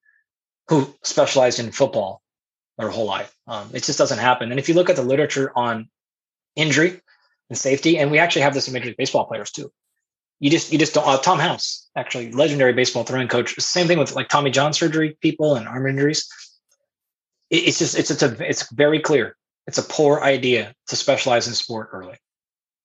who 0.68 0.92
specialize 1.04 1.60
in 1.60 1.70
football 1.70 2.22
their 2.80 2.90
whole 2.90 3.06
life. 3.06 3.34
Um, 3.46 3.70
it 3.72 3.82
just 3.84 3.98
doesn't 3.98 4.18
happen. 4.18 4.50
And 4.50 4.58
if 4.58 4.68
you 4.68 4.74
look 4.74 4.90
at 4.90 4.96
the 4.96 5.02
literature 5.02 5.52
on 5.54 5.88
injury 6.56 7.00
and 7.48 7.58
safety 7.58 7.98
and 7.98 8.10
we 8.10 8.18
actually 8.18 8.42
have 8.42 8.54
this 8.54 8.68
in 8.68 8.74
major 8.74 8.86
league 8.86 8.96
baseball 8.96 9.26
players 9.26 9.50
too. 9.50 9.70
You 10.38 10.50
just 10.50 10.72
you 10.72 10.78
just 10.78 10.94
don't 10.94 11.06
uh, 11.06 11.18
tom 11.18 11.38
house 11.38 11.88
actually 11.96 12.32
legendary 12.32 12.72
baseball 12.72 13.04
throwing 13.04 13.28
coach 13.28 13.54
same 13.60 13.86
thing 13.86 13.98
with 13.98 14.14
like 14.14 14.28
tommy 14.28 14.50
john 14.50 14.72
surgery 14.72 15.18
people 15.20 15.54
and 15.54 15.68
arm 15.68 15.86
injuries. 15.86 16.26
It's 17.50 17.78
just 17.78 17.98
it's 17.98 18.10
it's 18.10 18.22
a 18.22 18.48
it's 18.48 18.72
very 18.72 19.00
clear. 19.00 19.36
It's 19.66 19.76
a 19.76 19.82
poor 19.82 20.22
idea 20.22 20.74
to 20.86 20.96
specialize 20.96 21.46
in 21.46 21.52
sport 21.52 21.90
early. 21.92 22.16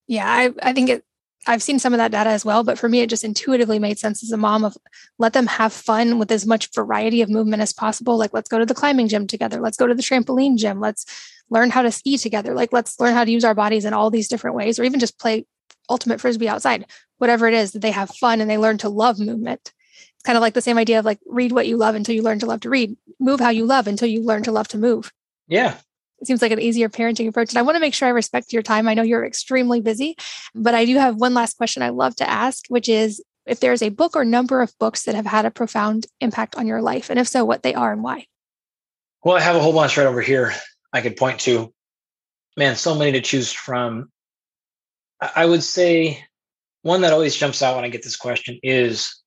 Yeah 0.08 0.30
i 0.30 0.52
i 0.62 0.74
think 0.74 0.90
it 0.90 1.06
i've 1.48 1.64
seen 1.64 1.80
some 1.80 1.94
of 1.94 1.98
that 1.98 2.12
data 2.12 2.30
as 2.30 2.46
well 2.46 2.64
but 2.64 2.78
for 2.78 2.90
me 2.90 3.02
it 3.02 3.10
just 3.10 3.24
intuitively 3.24 3.80
made 3.80 4.00
sense 4.00 4.24
as 4.24 4.32
a 4.32 4.38
mom 4.38 4.64
of 4.64 4.76
let 5.18 5.34
them 5.34 5.48
have 5.48 5.72
fun 5.74 6.20
with 6.20 6.32
as 6.32 6.46
much 6.46 6.74
variety 6.74 7.22
of 7.22 7.30
movement 7.30 7.62
as 7.62 7.74
possible. 7.74 8.18
Like 8.18 8.34
let's 8.34 8.50
go 8.50 8.60
to 8.60 8.66
the 8.66 8.74
climbing 8.74 9.08
gym 9.08 9.28
together. 9.28 9.60
Let's 9.60 9.78
go 9.78 9.88
to 9.88 9.96
the 9.96 10.04
trampoline 10.04 10.58
gym. 10.58 10.80
Let's 10.80 11.06
learn 11.50 11.70
how 11.70 11.84
to 11.84 11.92
ski 11.92 12.18
together. 12.18 12.54
Like 12.54 12.74
let's 12.74 13.00
learn 13.00 13.14
how 13.14 13.24
to 13.24 13.32
use 13.32 13.46
our 13.46 13.56
bodies 13.56 13.86
in 13.86 13.94
all 13.94 14.10
these 14.10 14.28
different 14.28 14.56
ways 14.56 14.80
or 14.80 14.84
even 14.84 15.00
just 15.00 15.20
play 15.20 15.46
ultimate 15.90 16.20
frisbee 16.20 16.50
outside 16.50 16.86
whatever 17.18 17.48
it 17.48 17.54
is 17.54 17.72
that 17.72 17.82
they 17.82 17.92
have 17.92 18.10
fun 18.10 18.42
and 18.42 18.50
they 18.50 18.58
learn 18.58 18.78
to 18.80 18.90
love 18.90 19.20
movement. 19.20 19.72
It's 20.16 20.24
kind 20.24 20.38
of 20.38 20.42
like 20.42 20.54
the 20.54 20.62
same 20.62 20.78
idea 20.78 21.00
of 21.00 21.06
like 21.06 21.20
read 21.26 21.52
what 21.52 21.68
you 21.68 21.78
love 21.78 21.96
until 21.96 22.16
you 22.16 22.24
learn 22.24 22.40
to 22.40 22.46
love 22.46 22.62
to 22.62 22.70
read, 22.70 22.98
move 23.20 23.40
how 23.40 23.52
you 23.52 23.66
love 23.66 23.88
until 23.88 24.08
you 24.08 24.24
learn 24.24 24.44
to 24.44 24.52
love 24.52 24.68
to 24.70 24.78
move. 24.78 25.14
Yeah. 25.48 25.78
It 26.20 26.28
seems 26.28 26.42
like 26.42 26.52
an 26.52 26.62
easier 26.62 26.90
parenting 26.90 27.28
approach. 27.28 27.50
And 27.50 27.58
I 27.58 27.62
want 27.62 27.76
to 27.76 27.82
make 27.82 27.94
sure 27.94 28.08
I 28.08 28.12
respect 28.12 28.54
your 28.54 28.62
time. 28.62 28.88
I 28.88 28.94
know 28.94 29.04
you're 29.04 29.26
extremely 29.26 29.82
busy, 29.82 30.16
but 30.54 30.74
I 30.74 30.86
do 30.86 30.96
have 30.98 31.16
one 31.18 31.34
last 31.34 31.58
question 31.58 31.84
I 31.84 31.90
love 31.90 32.16
to 32.18 32.30
ask, 32.30 32.66
which 32.70 32.88
is 32.88 33.22
if 33.46 33.60
there's 33.60 33.82
a 33.82 33.90
book 33.90 34.16
or 34.16 34.26
number 34.26 34.62
of 34.62 34.78
books 34.80 35.04
that 35.04 35.16
have 35.16 35.26
had 35.26 35.46
a 35.46 35.52
profound 35.52 36.08
impact 36.22 36.56
on 36.56 36.68
your 36.68 36.82
life, 36.82 37.10
and 37.10 37.20
if 37.20 37.28
so, 37.28 37.46
what 37.46 37.64
they 37.64 37.74
are 37.74 37.92
and 37.92 38.02
why. 38.02 38.26
Well, 39.24 39.36
I 39.36 39.42
have 39.42 39.56
a 39.56 39.60
whole 39.60 39.74
bunch 39.74 39.98
right 39.98 40.08
over 40.08 40.22
here 40.22 40.54
I 40.94 41.02
could 41.02 41.18
point 41.18 41.42
to. 41.42 41.74
Man, 42.58 42.76
so 42.76 42.96
many 42.96 43.12
to 43.14 43.22
choose 43.22 43.52
from. 43.52 44.10
I 45.20 45.46
would 45.46 45.64
say 45.64 46.24
one 46.84 47.02
that 47.02 47.14
always 47.14 47.36
jumps 47.36 47.62
out 47.62 47.76
when 47.76 47.84
I 47.84 47.90
get 47.90 48.04
this 48.04 48.16
question 48.16 48.60
is 48.64 49.22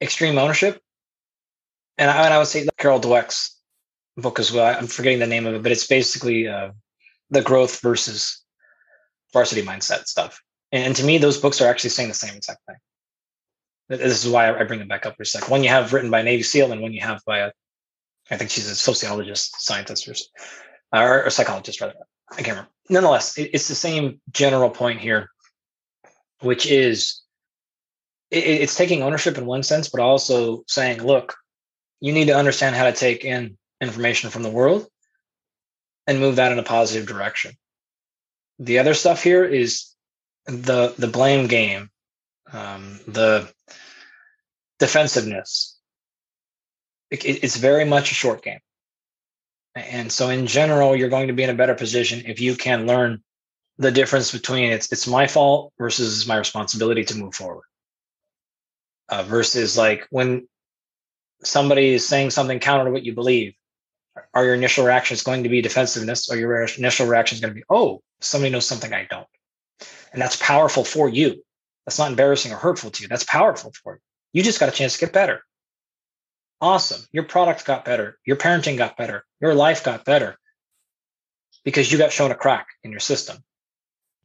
extreme 0.00 0.38
ownership. 0.38 0.80
And 1.98 2.10
I, 2.10 2.24
and 2.24 2.34
I 2.34 2.38
would 2.38 2.46
say 2.46 2.66
Carol 2.78 3.00
Dweck's 3.00 3.56
book 4.16 4.38
as 4.38 4.52
well. 4.52 4.76
I'm 4.78 4.86
forgetting 4.86 5.18
the 5.18 5.26
name 5.26 5.46
of 5.46 5.54
it, 5.54 5.62
but 5.62 5.72
it's 5.72 5.86
basically 5.86 6.48
uh, 6.48 6.70
the 7.30 7.42
growth 7.42 7.80
versus 7.80 8.42
varsity 9.32 9.62
mindset 9.62 10.06
stuff. 10.06 10.40
And, 10.72 10.84
and, 10.84 10.96
to 10.96 11.04
me, 11.04 11.18
those 11.18 11.38
books 11.38 11.60
are 11.60 11.68
actually 11.68 11.90
saying 11.90 12.08
the 12.08 12.14
same 12.14 12.34
exact 12.34 12.60
thing. 12.66 12.76
This 13.88 14.24
is 14.24 14.30
why 14.30 14.52
I 14.52 14.62
bring 14.64 14.78
them 14.78 14.88
back 14.88 15.04
up 15.04 15.16
for 15.16 15.24
a 15.24 15.26
sec. 15.26 15.48
One 15.48 15.64
you 15.64 15.68
have 15.70 15.92
written 15.92 16.10
by 16.10 16.22
Navy 16.22 16.44
SEAL, 16.44 16.70
and 16.70 16.80
one 16.80 16.92
you 16.92 17.00
have 17.00 17.20
by 17.26 17.38
a, 17.38 17.50
I 18.30 18.36
think 18.36 18.50
she's 18.50 18.68
a 18.68 18.76
sociologist, 18.76 19.60
scientist, 19.60 20.08
or, 20.92 21.24
or, 21.24 21.30
psychologist 21.30 21.80
rather. 21.80 21.94
I 22.30 22.36
can't 22.36 22.48
remember. 22.48 22.70
Nonetheless, 22.88 23.36
it, 23.36 23.50
it's 23.52 23.66
the 23.66 23.74
same 23.74 24.20
general 24.30 24.70
point 24.70 25.00
here, 25.00 25.30
which 26.40 26.66
is 26.66 27.22
it's 28.30 28.76
taking 28.76 29.02
ownership 29.02 29.38
in 29.38 29.46
one 29.46 29.64
sense, 29.64 29.88
but 29.88 30.00
also 30.00 30.62
saying, 30.68 31.02
look, 31.02 31.34
you 31.98 32.12
need 32.12 32.26
to 32.26 32.36
understand 32.36 32.76
how 32.76 32.84
to 32.84 32.92
take 32.92 33.24
in 33.24 33.58
information 33.80 34.30
from 34.30 34.42
the 34.42 34.50
world 34.50 34.86
and 36.06 36.20
move 36.20 36.36
that 36.36 36.52
in 36.52 36.58
a 36.58 36.62
positive 36.62 37.06
direction. 37.06 37.52
The 38.58 38.78
other 38.78 38.94
stuff 38.94 39.22
here 39.22 39.44
is 39.44 39.94
the 40.46 40.94
the 40.98 41.06
blame 41.06 41.46
game, 41.46 41.90
um, 42.52 43.00
the 43.06 43.50
defensiveness. 44.78 45.78
It, 47.10 47.24
it's 47.24 47.56
very 47.56 47.84
much 47.84 48.10
a 48.10 48.14
short 48.14 48.42
game, 48.42 48.60
and 49.74 50.12
so 50.12 50.28
in 50.28 50.46
general, 50.46 50.94
you're 50.94 51.08
going 51.08 51.28
to 51.28 51.32
be 51.32 51.42
in 51.42 51.50
a 51.50 51.54
better 51.54 51.74
position 51.74 52.22
if 52.26 52.40
you 52.40 52.54
can 52.54 52.86
learn 52.86 53.22
the 53.78 53.90
difference 53.90 54.30
between 54.30 54.70
it's 54.70 54.92
it's 54.92 55.06
my 55.06 55.26
fault 55.26 55.72
versus 55.78 56.18
it's 56.18 56.28
my 56.28 56.36
responsibility 56.36 57.02
to 57.02 57.16
move 57.16 57.34
forward 57.34 57.64
uh, 59.08 59.22
versus 59.22 59.76
like 59.76 60.06
when 60.10 60.46
somebody 61.42 61.94
is 61.94 62.06
saying 62.06 62.30
something 62.30 62.58
counter 62.58 62.84
to 62.84 62.90
what 62.90 63.04
you 63.04 63.14
believe 63.14 63.54
Are 64.34 64.44
your 64.44 64.54
initial 64.54 64.84
reactions 64.84 65.22
going 65.22 65.44
to 65.44 65.48
be 65.48 65.62
defensiveness 65.62 66.30
or 66.30 66.36
your 66.36 66.62
initial 66.62 67.06
reaction 67.06 67.36
is 67.36 67.40
going 67.40 67.52
to 67.52 67.54
be, 67.54 67.64
oh, 67.70 68.02
somebody 68.20 68.50
knows 68.50 68.66
something 68.66 68.92
I 68.92 69.06
don't? 69.08 69.26
And 70.12 70.20
that's 70.20 70.36
powerful 70.36 70.84
for 70.84 71.08
you. 71.08 71.42
That's 71.86 71.98
not 71.98 72.10
embarrassing 72.10 72.52
or 72.52 72.56
hurtful 72.56 72.90
to 72.90 73.02
you. 73.02 73.08
That's 73.08 73.24
powerful 73.24 73.72
for 73.82 73.94
you. 73.94 74.00
You 74.32 74.42
just 74.42 74.60
got 74.60 74.68
a 74.68 74.72
chance 74.72 74.94
to 74.94 75.00
get 75.06 75.12
better. 75.12 75.42
Awesome. 76.60 77.02
Your 77.12 77.24
product 77.24 77.64
got 77.64 77.84
better. 77.84 78.18
Your 78.26 78.36
parenting 78.36 78.76
got 78.76 78.96
better. 78.96 79.24
Your 79.40 79.54
life 79.54 79.82
got 79.82 80.04
better 80.04 80.36
because 81.64 81.90
you 81.90 81.98
got 81.98 82.12
shown 82.12 82.30
a 82.30 82.34
crack 82.34 82.66
in 82.82 82.90
your 82.90 83.00
system. 83.00 83.38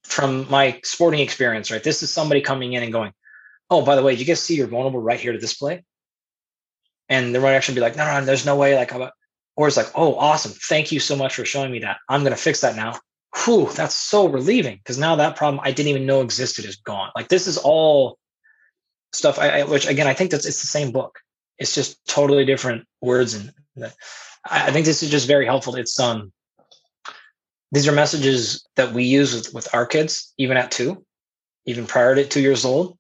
From 0.04 0.50
my 0.50 0.80
sporting 0.84 1.22
experience, 1.22 1.72
right? 1.72 1.84
This 1.84 2.04
is 2.04 2.14
somebody 2.14 2.42
coming 2.42 2.74
in 2.74 2.84
and 2.84 2.92
going, 2.92 3.14
Oh, 3.70 3.84
by 3.84 3.96
the 3.96 4.04
way, 4.04 4.14
you 4.14 4.26
guys 4.26 4.42
see 4.42 4.56
you're 4.56 4.68
vulnerable 4.68 5.02
right 5.02 5.20
here 5.20 5.32
to 5.32 5.40
this 5.40 5.56
play? 5.56 5.84
And 7.10 7.34
the 7.34 7.40
right 7.40 7.54
actually 7.54 7.76
be 7.76 7.82
like, 7.82 7.96
no, 7.96 8.06
no, 8.06 8.26
there's 8.26 8.46
no 8.46 8.56
way. 8.56 8.76
Like, 8.76 8.92
or 9.56 9.68
it's 9.68 9.78
like, 9.78 9.92
oh, 9.96 10.16
awesome. 10.16 10.52
Thank 10.52 10.92
you 10.92 11.00
so 11.00 11.16
much 11.16 11.36
for 11.36 11.46
showing 11.46 11.72
me 11.72 11.80
that. 11.80 11.98
I'm 12.10 12.22
going 12.22 12.34
to 12.34 12.42
fix 12.42 12.62
that 12.62 12.76
now. 12.76 13.00
Whew, 13.44 13.70
that's 13.74 13.96
so 13.96 14.28
relieving 14.28 14.78
because 14.78 14.98
now 14.98 15.18
that 15.18 15.36
problem 15.36 15.62
I 15.64 15.72
didn't 15.72 15.90
even 15.90 16.06
know 16.06 16.22
existed 16.22 16.66
is 16.66 16.78
gone. 16.78 17.12
Like 17.16 17.28
this 17.28 17.48
is 17.48 17.58
all 17.58 18.18
stuff. 19.12 19.40
I, 19.40 19.60
I 19.60 19.64
which 19.64 19.88
again 19.88 20.08
I 20.08 20.14
think 20.14 20.32
that's 20.32 20.46
it's 20.46 20.62
the 20.62 20.68
same 20.68 20.92
book. 20.92 21.20
It's 21.58 21.76
just 21.76 22.06
totally 22.08 22.46
different 22.46 22.86
words, 23.02 23.34
and 23.34 23.52
I, 23.78 24.68
I 24.68 24.72
think 24.72 24.86
this 24.86 25.04
is 25.04 25.10
just 25.10 25.28
very 25.28 25.46
helpful. 25.46 25.76
It's 25.76 26.00
um, 26.00 26.32
these 27.74 27.90
are 27.90 27.92
messages 27.92 28.66
that 28.78 28.94
we 28.94 29.04
use 29.04 29.34
with, 29.34 29.54
with 29.54 29.76
our 29.76 29.86
kids, 29.86 30.34
even 30.38 30.56
at 30.56 30.72
two, 30.72 31.06
even 31.66 31.88
prior 31.88 32.16
to 32.16 32.26
two 32.26 32.42
years 32.42 32.64
old. 32.64 32.98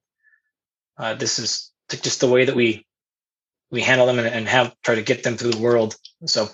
Uh, 0.97 1.13
this 1.13 1.39
is 1.39 1.71
just 1.89 2.19
the 2.19 2.27
way 2.27 2.43
that 2.43 2.55
we 2.55 2.84
we 3.71 3.81
handle 3.81 4.07
them 4.07 4.19
and, 4.19 4.27
and 4.27 4.47
have 4.47 4.75
try 4.83 4.95
to 4.95 5.01
get 5.01 5.23
them 5.23 5.37
through 5.37 5.51
the 5.51 5.61
world. 5.61 5.95
So 6.25 6.49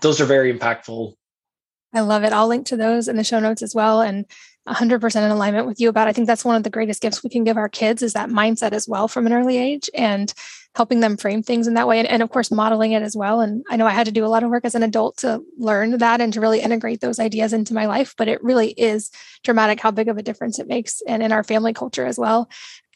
those 0.00 0.20
are 0.20 0.26
very 0.26 0.56
impactful. 0.56 1.14
I 1.94 2.00
love 2.00 2.24
it. 2.24 2.32
I'll 2.32 2.48
link 2.48 2.66
to 2.66 2.76
those 2.76 3.08
in 3.08 3.16
the 3.16 3.24
show 3.24 3.40
notes 3.40 3.62
as 3.62 3.74
well. 3.74 4.02
And 4.02 4.26
100% 4.68 5.16
in 5.16 5.30
alignment 5.30 5.66
with 5.66 5.80
you 5.80 5.88
about. 5.88 6.08
I 6.08 6.12
think 6.12 6.26
that's 6.26 6.44
one 6.44 6.56
of 6.56 6.62
the 6.62 6.70
greatest 6.70 7.02
gifts 7.02 7.24
we 7.24 7.30
can 7.30 7.44
give 7.44 7.56
our 7.56 7.68
kids 7.68 8.02
is 8.02 8.12
that 8.12 8.28
mindset 8.28 8.72
as 8.72 8.86
well 8.86 9.08
from 9.08 9.26
an 9.26 9.32
early 9.32 9.56
age 9.56 9.88
and 9.94 10.32
helping 10.74 11.00
them 11.00 11.16
frame 11.16 11.42
things 11.42 11.66
in 11.66 11.74
that 11.74 11.88
way. 11.88 11.98
And, 11.98 12.08
and 12.08 12.22
of 12.22 12.30
course, 12.30 12.50
modeling 12.50 12.92
it 12.92 13.02
as 13.02 13.16
well. 13.16 13.40
And 13.40 13.64
I 13.70 13.76
know 13.76 13.86
I 13.86 13.92
had 13.92 14.06
to 14.06 14.12
do 14.12 14.24
a 14.24 14.28
lot 14.28 14.42
of 14.42 14.50
work 14.50 14.64
as 14.64 14.74
an 14.74 14.82
adult 14.82 15.16
to 15.18 15.42
learn 15.56 15.98
that 15.98 16.20
and 16.20 16.32
to 16.34 16.40
really 16.40 16.60
integrate 16.60 17.00
those 17.00 17.18
ideas 17.18 17.52
into 17.52 17.74
my 17.74 17.86
life. 17.86 18.14
But 18.16 18.28
it 18.28 18.44
really 18.44 18.70
is 18.72 19.10
dramatic 19.42 19.80
how 19.80 19.90
big 19.90 20.08
of 20.08 20.18
a 20.18 20.22
difference 20.22 20.58
it 20.58 20.68
makes 20.68 21.00
and 21.06 21.22
in 21.22 21.32
our 21.32 21.42
family 21.42 21.72
culture 21.72 22.06
as 22.06 22.18
well 22.18 22.48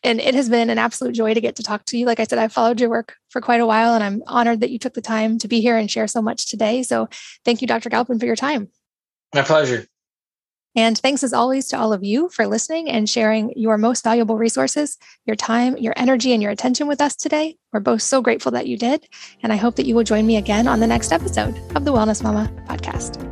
and 0.03 0.21
it 0.21 0.35
has 0.35 0.49
been 0.49 0.71
an 0.71 0.79
absolute 0.79 1.15
joy 1.15 1.35
to 1.35 1.41
get 1.41 1.57
to 1.57 1.63
talk 1.63 1.85
to 1.87 1.99
you. 1.99 2.07
Like 2.07 2.21
I 2.21 2.25
said, 2.25 2.39
I've 2.39 2.53
followed 2.53 2.81
your 2.81 2.91
work 2.91 3.17
for 3.29 3.41
quite 3.41 3.61
a 3.61 3.67
while, 3.67 3.95
and 3.95 4.03
I'm 4.03 4.23
honored 4.27 4.61
that 4.61 4.71
you 4.71 4.79
took 4.79 4.95
the 4.95 5.01
time 5.01 5.39
to 5.39 5.49
be 5.49 5.61
here 5.61 5.77
and 5.77 5.91
share 5.91 6.07
so 6.09 6.23
much 6.23 6.51
today. 6.51 6.83
So 6.83 7.09
thank 7.45 7.61
you, 7.61 7.67
Dr. 7.67 7.91
Galpin, 7.91 8.19
for 8.19 8.27
your 8.27 8.37
time. 8.37 8.69
My 9.35 9.43
pleasure. 9.43 9.87
And 10.75 10.97
thanks 10.97 11.23
as 11.23 11.35
always 11.35 11.69
to 11.69 11.79
all 11.79 11.93
of 11.93 12.03
you 12.03 12.31
for 12.31 12.47
listening 12.47 12.89
and 12.89 13.09
sharing 13.09 13.53
your 13.57 13.77
most 13.77 14.05
valuable 14.05 14.39
resources, 14.39 14.97
your 15.27 15.37
time, 15.37 15.77
your 15.77 15.93
energy, 15.97 16.33
and 16.33 16.43
your 16.43 16.51
attention 16.51 16.87
with 16.87 17.01
us 17.01 17.15
today. 17.15 17.57
We're 17.73 17.81
both 17.81 18.01
so 18.01 18.23
grateful 18.23 18.53
that 18.53 18.67
you 18.67 18.79
did. 18.79 19.07
And 19.43 19.53
I 19.53 19.57
hope 19.57 19.77
that 19.77 19.87
you 19.87 19.95
will 19.95 20.05
join 20.05 20.27
me 20.27 20.37
again 20.37 20.67
on 20.67 20.81
the 20.81 20.87
next 20.87 21.13
episode 21.13 21.57
of 21.77 21.85
the 21.85 21.93
Wellness 21.93 22.23
Mama 22.23 22.51
podcast. 22.67 23.32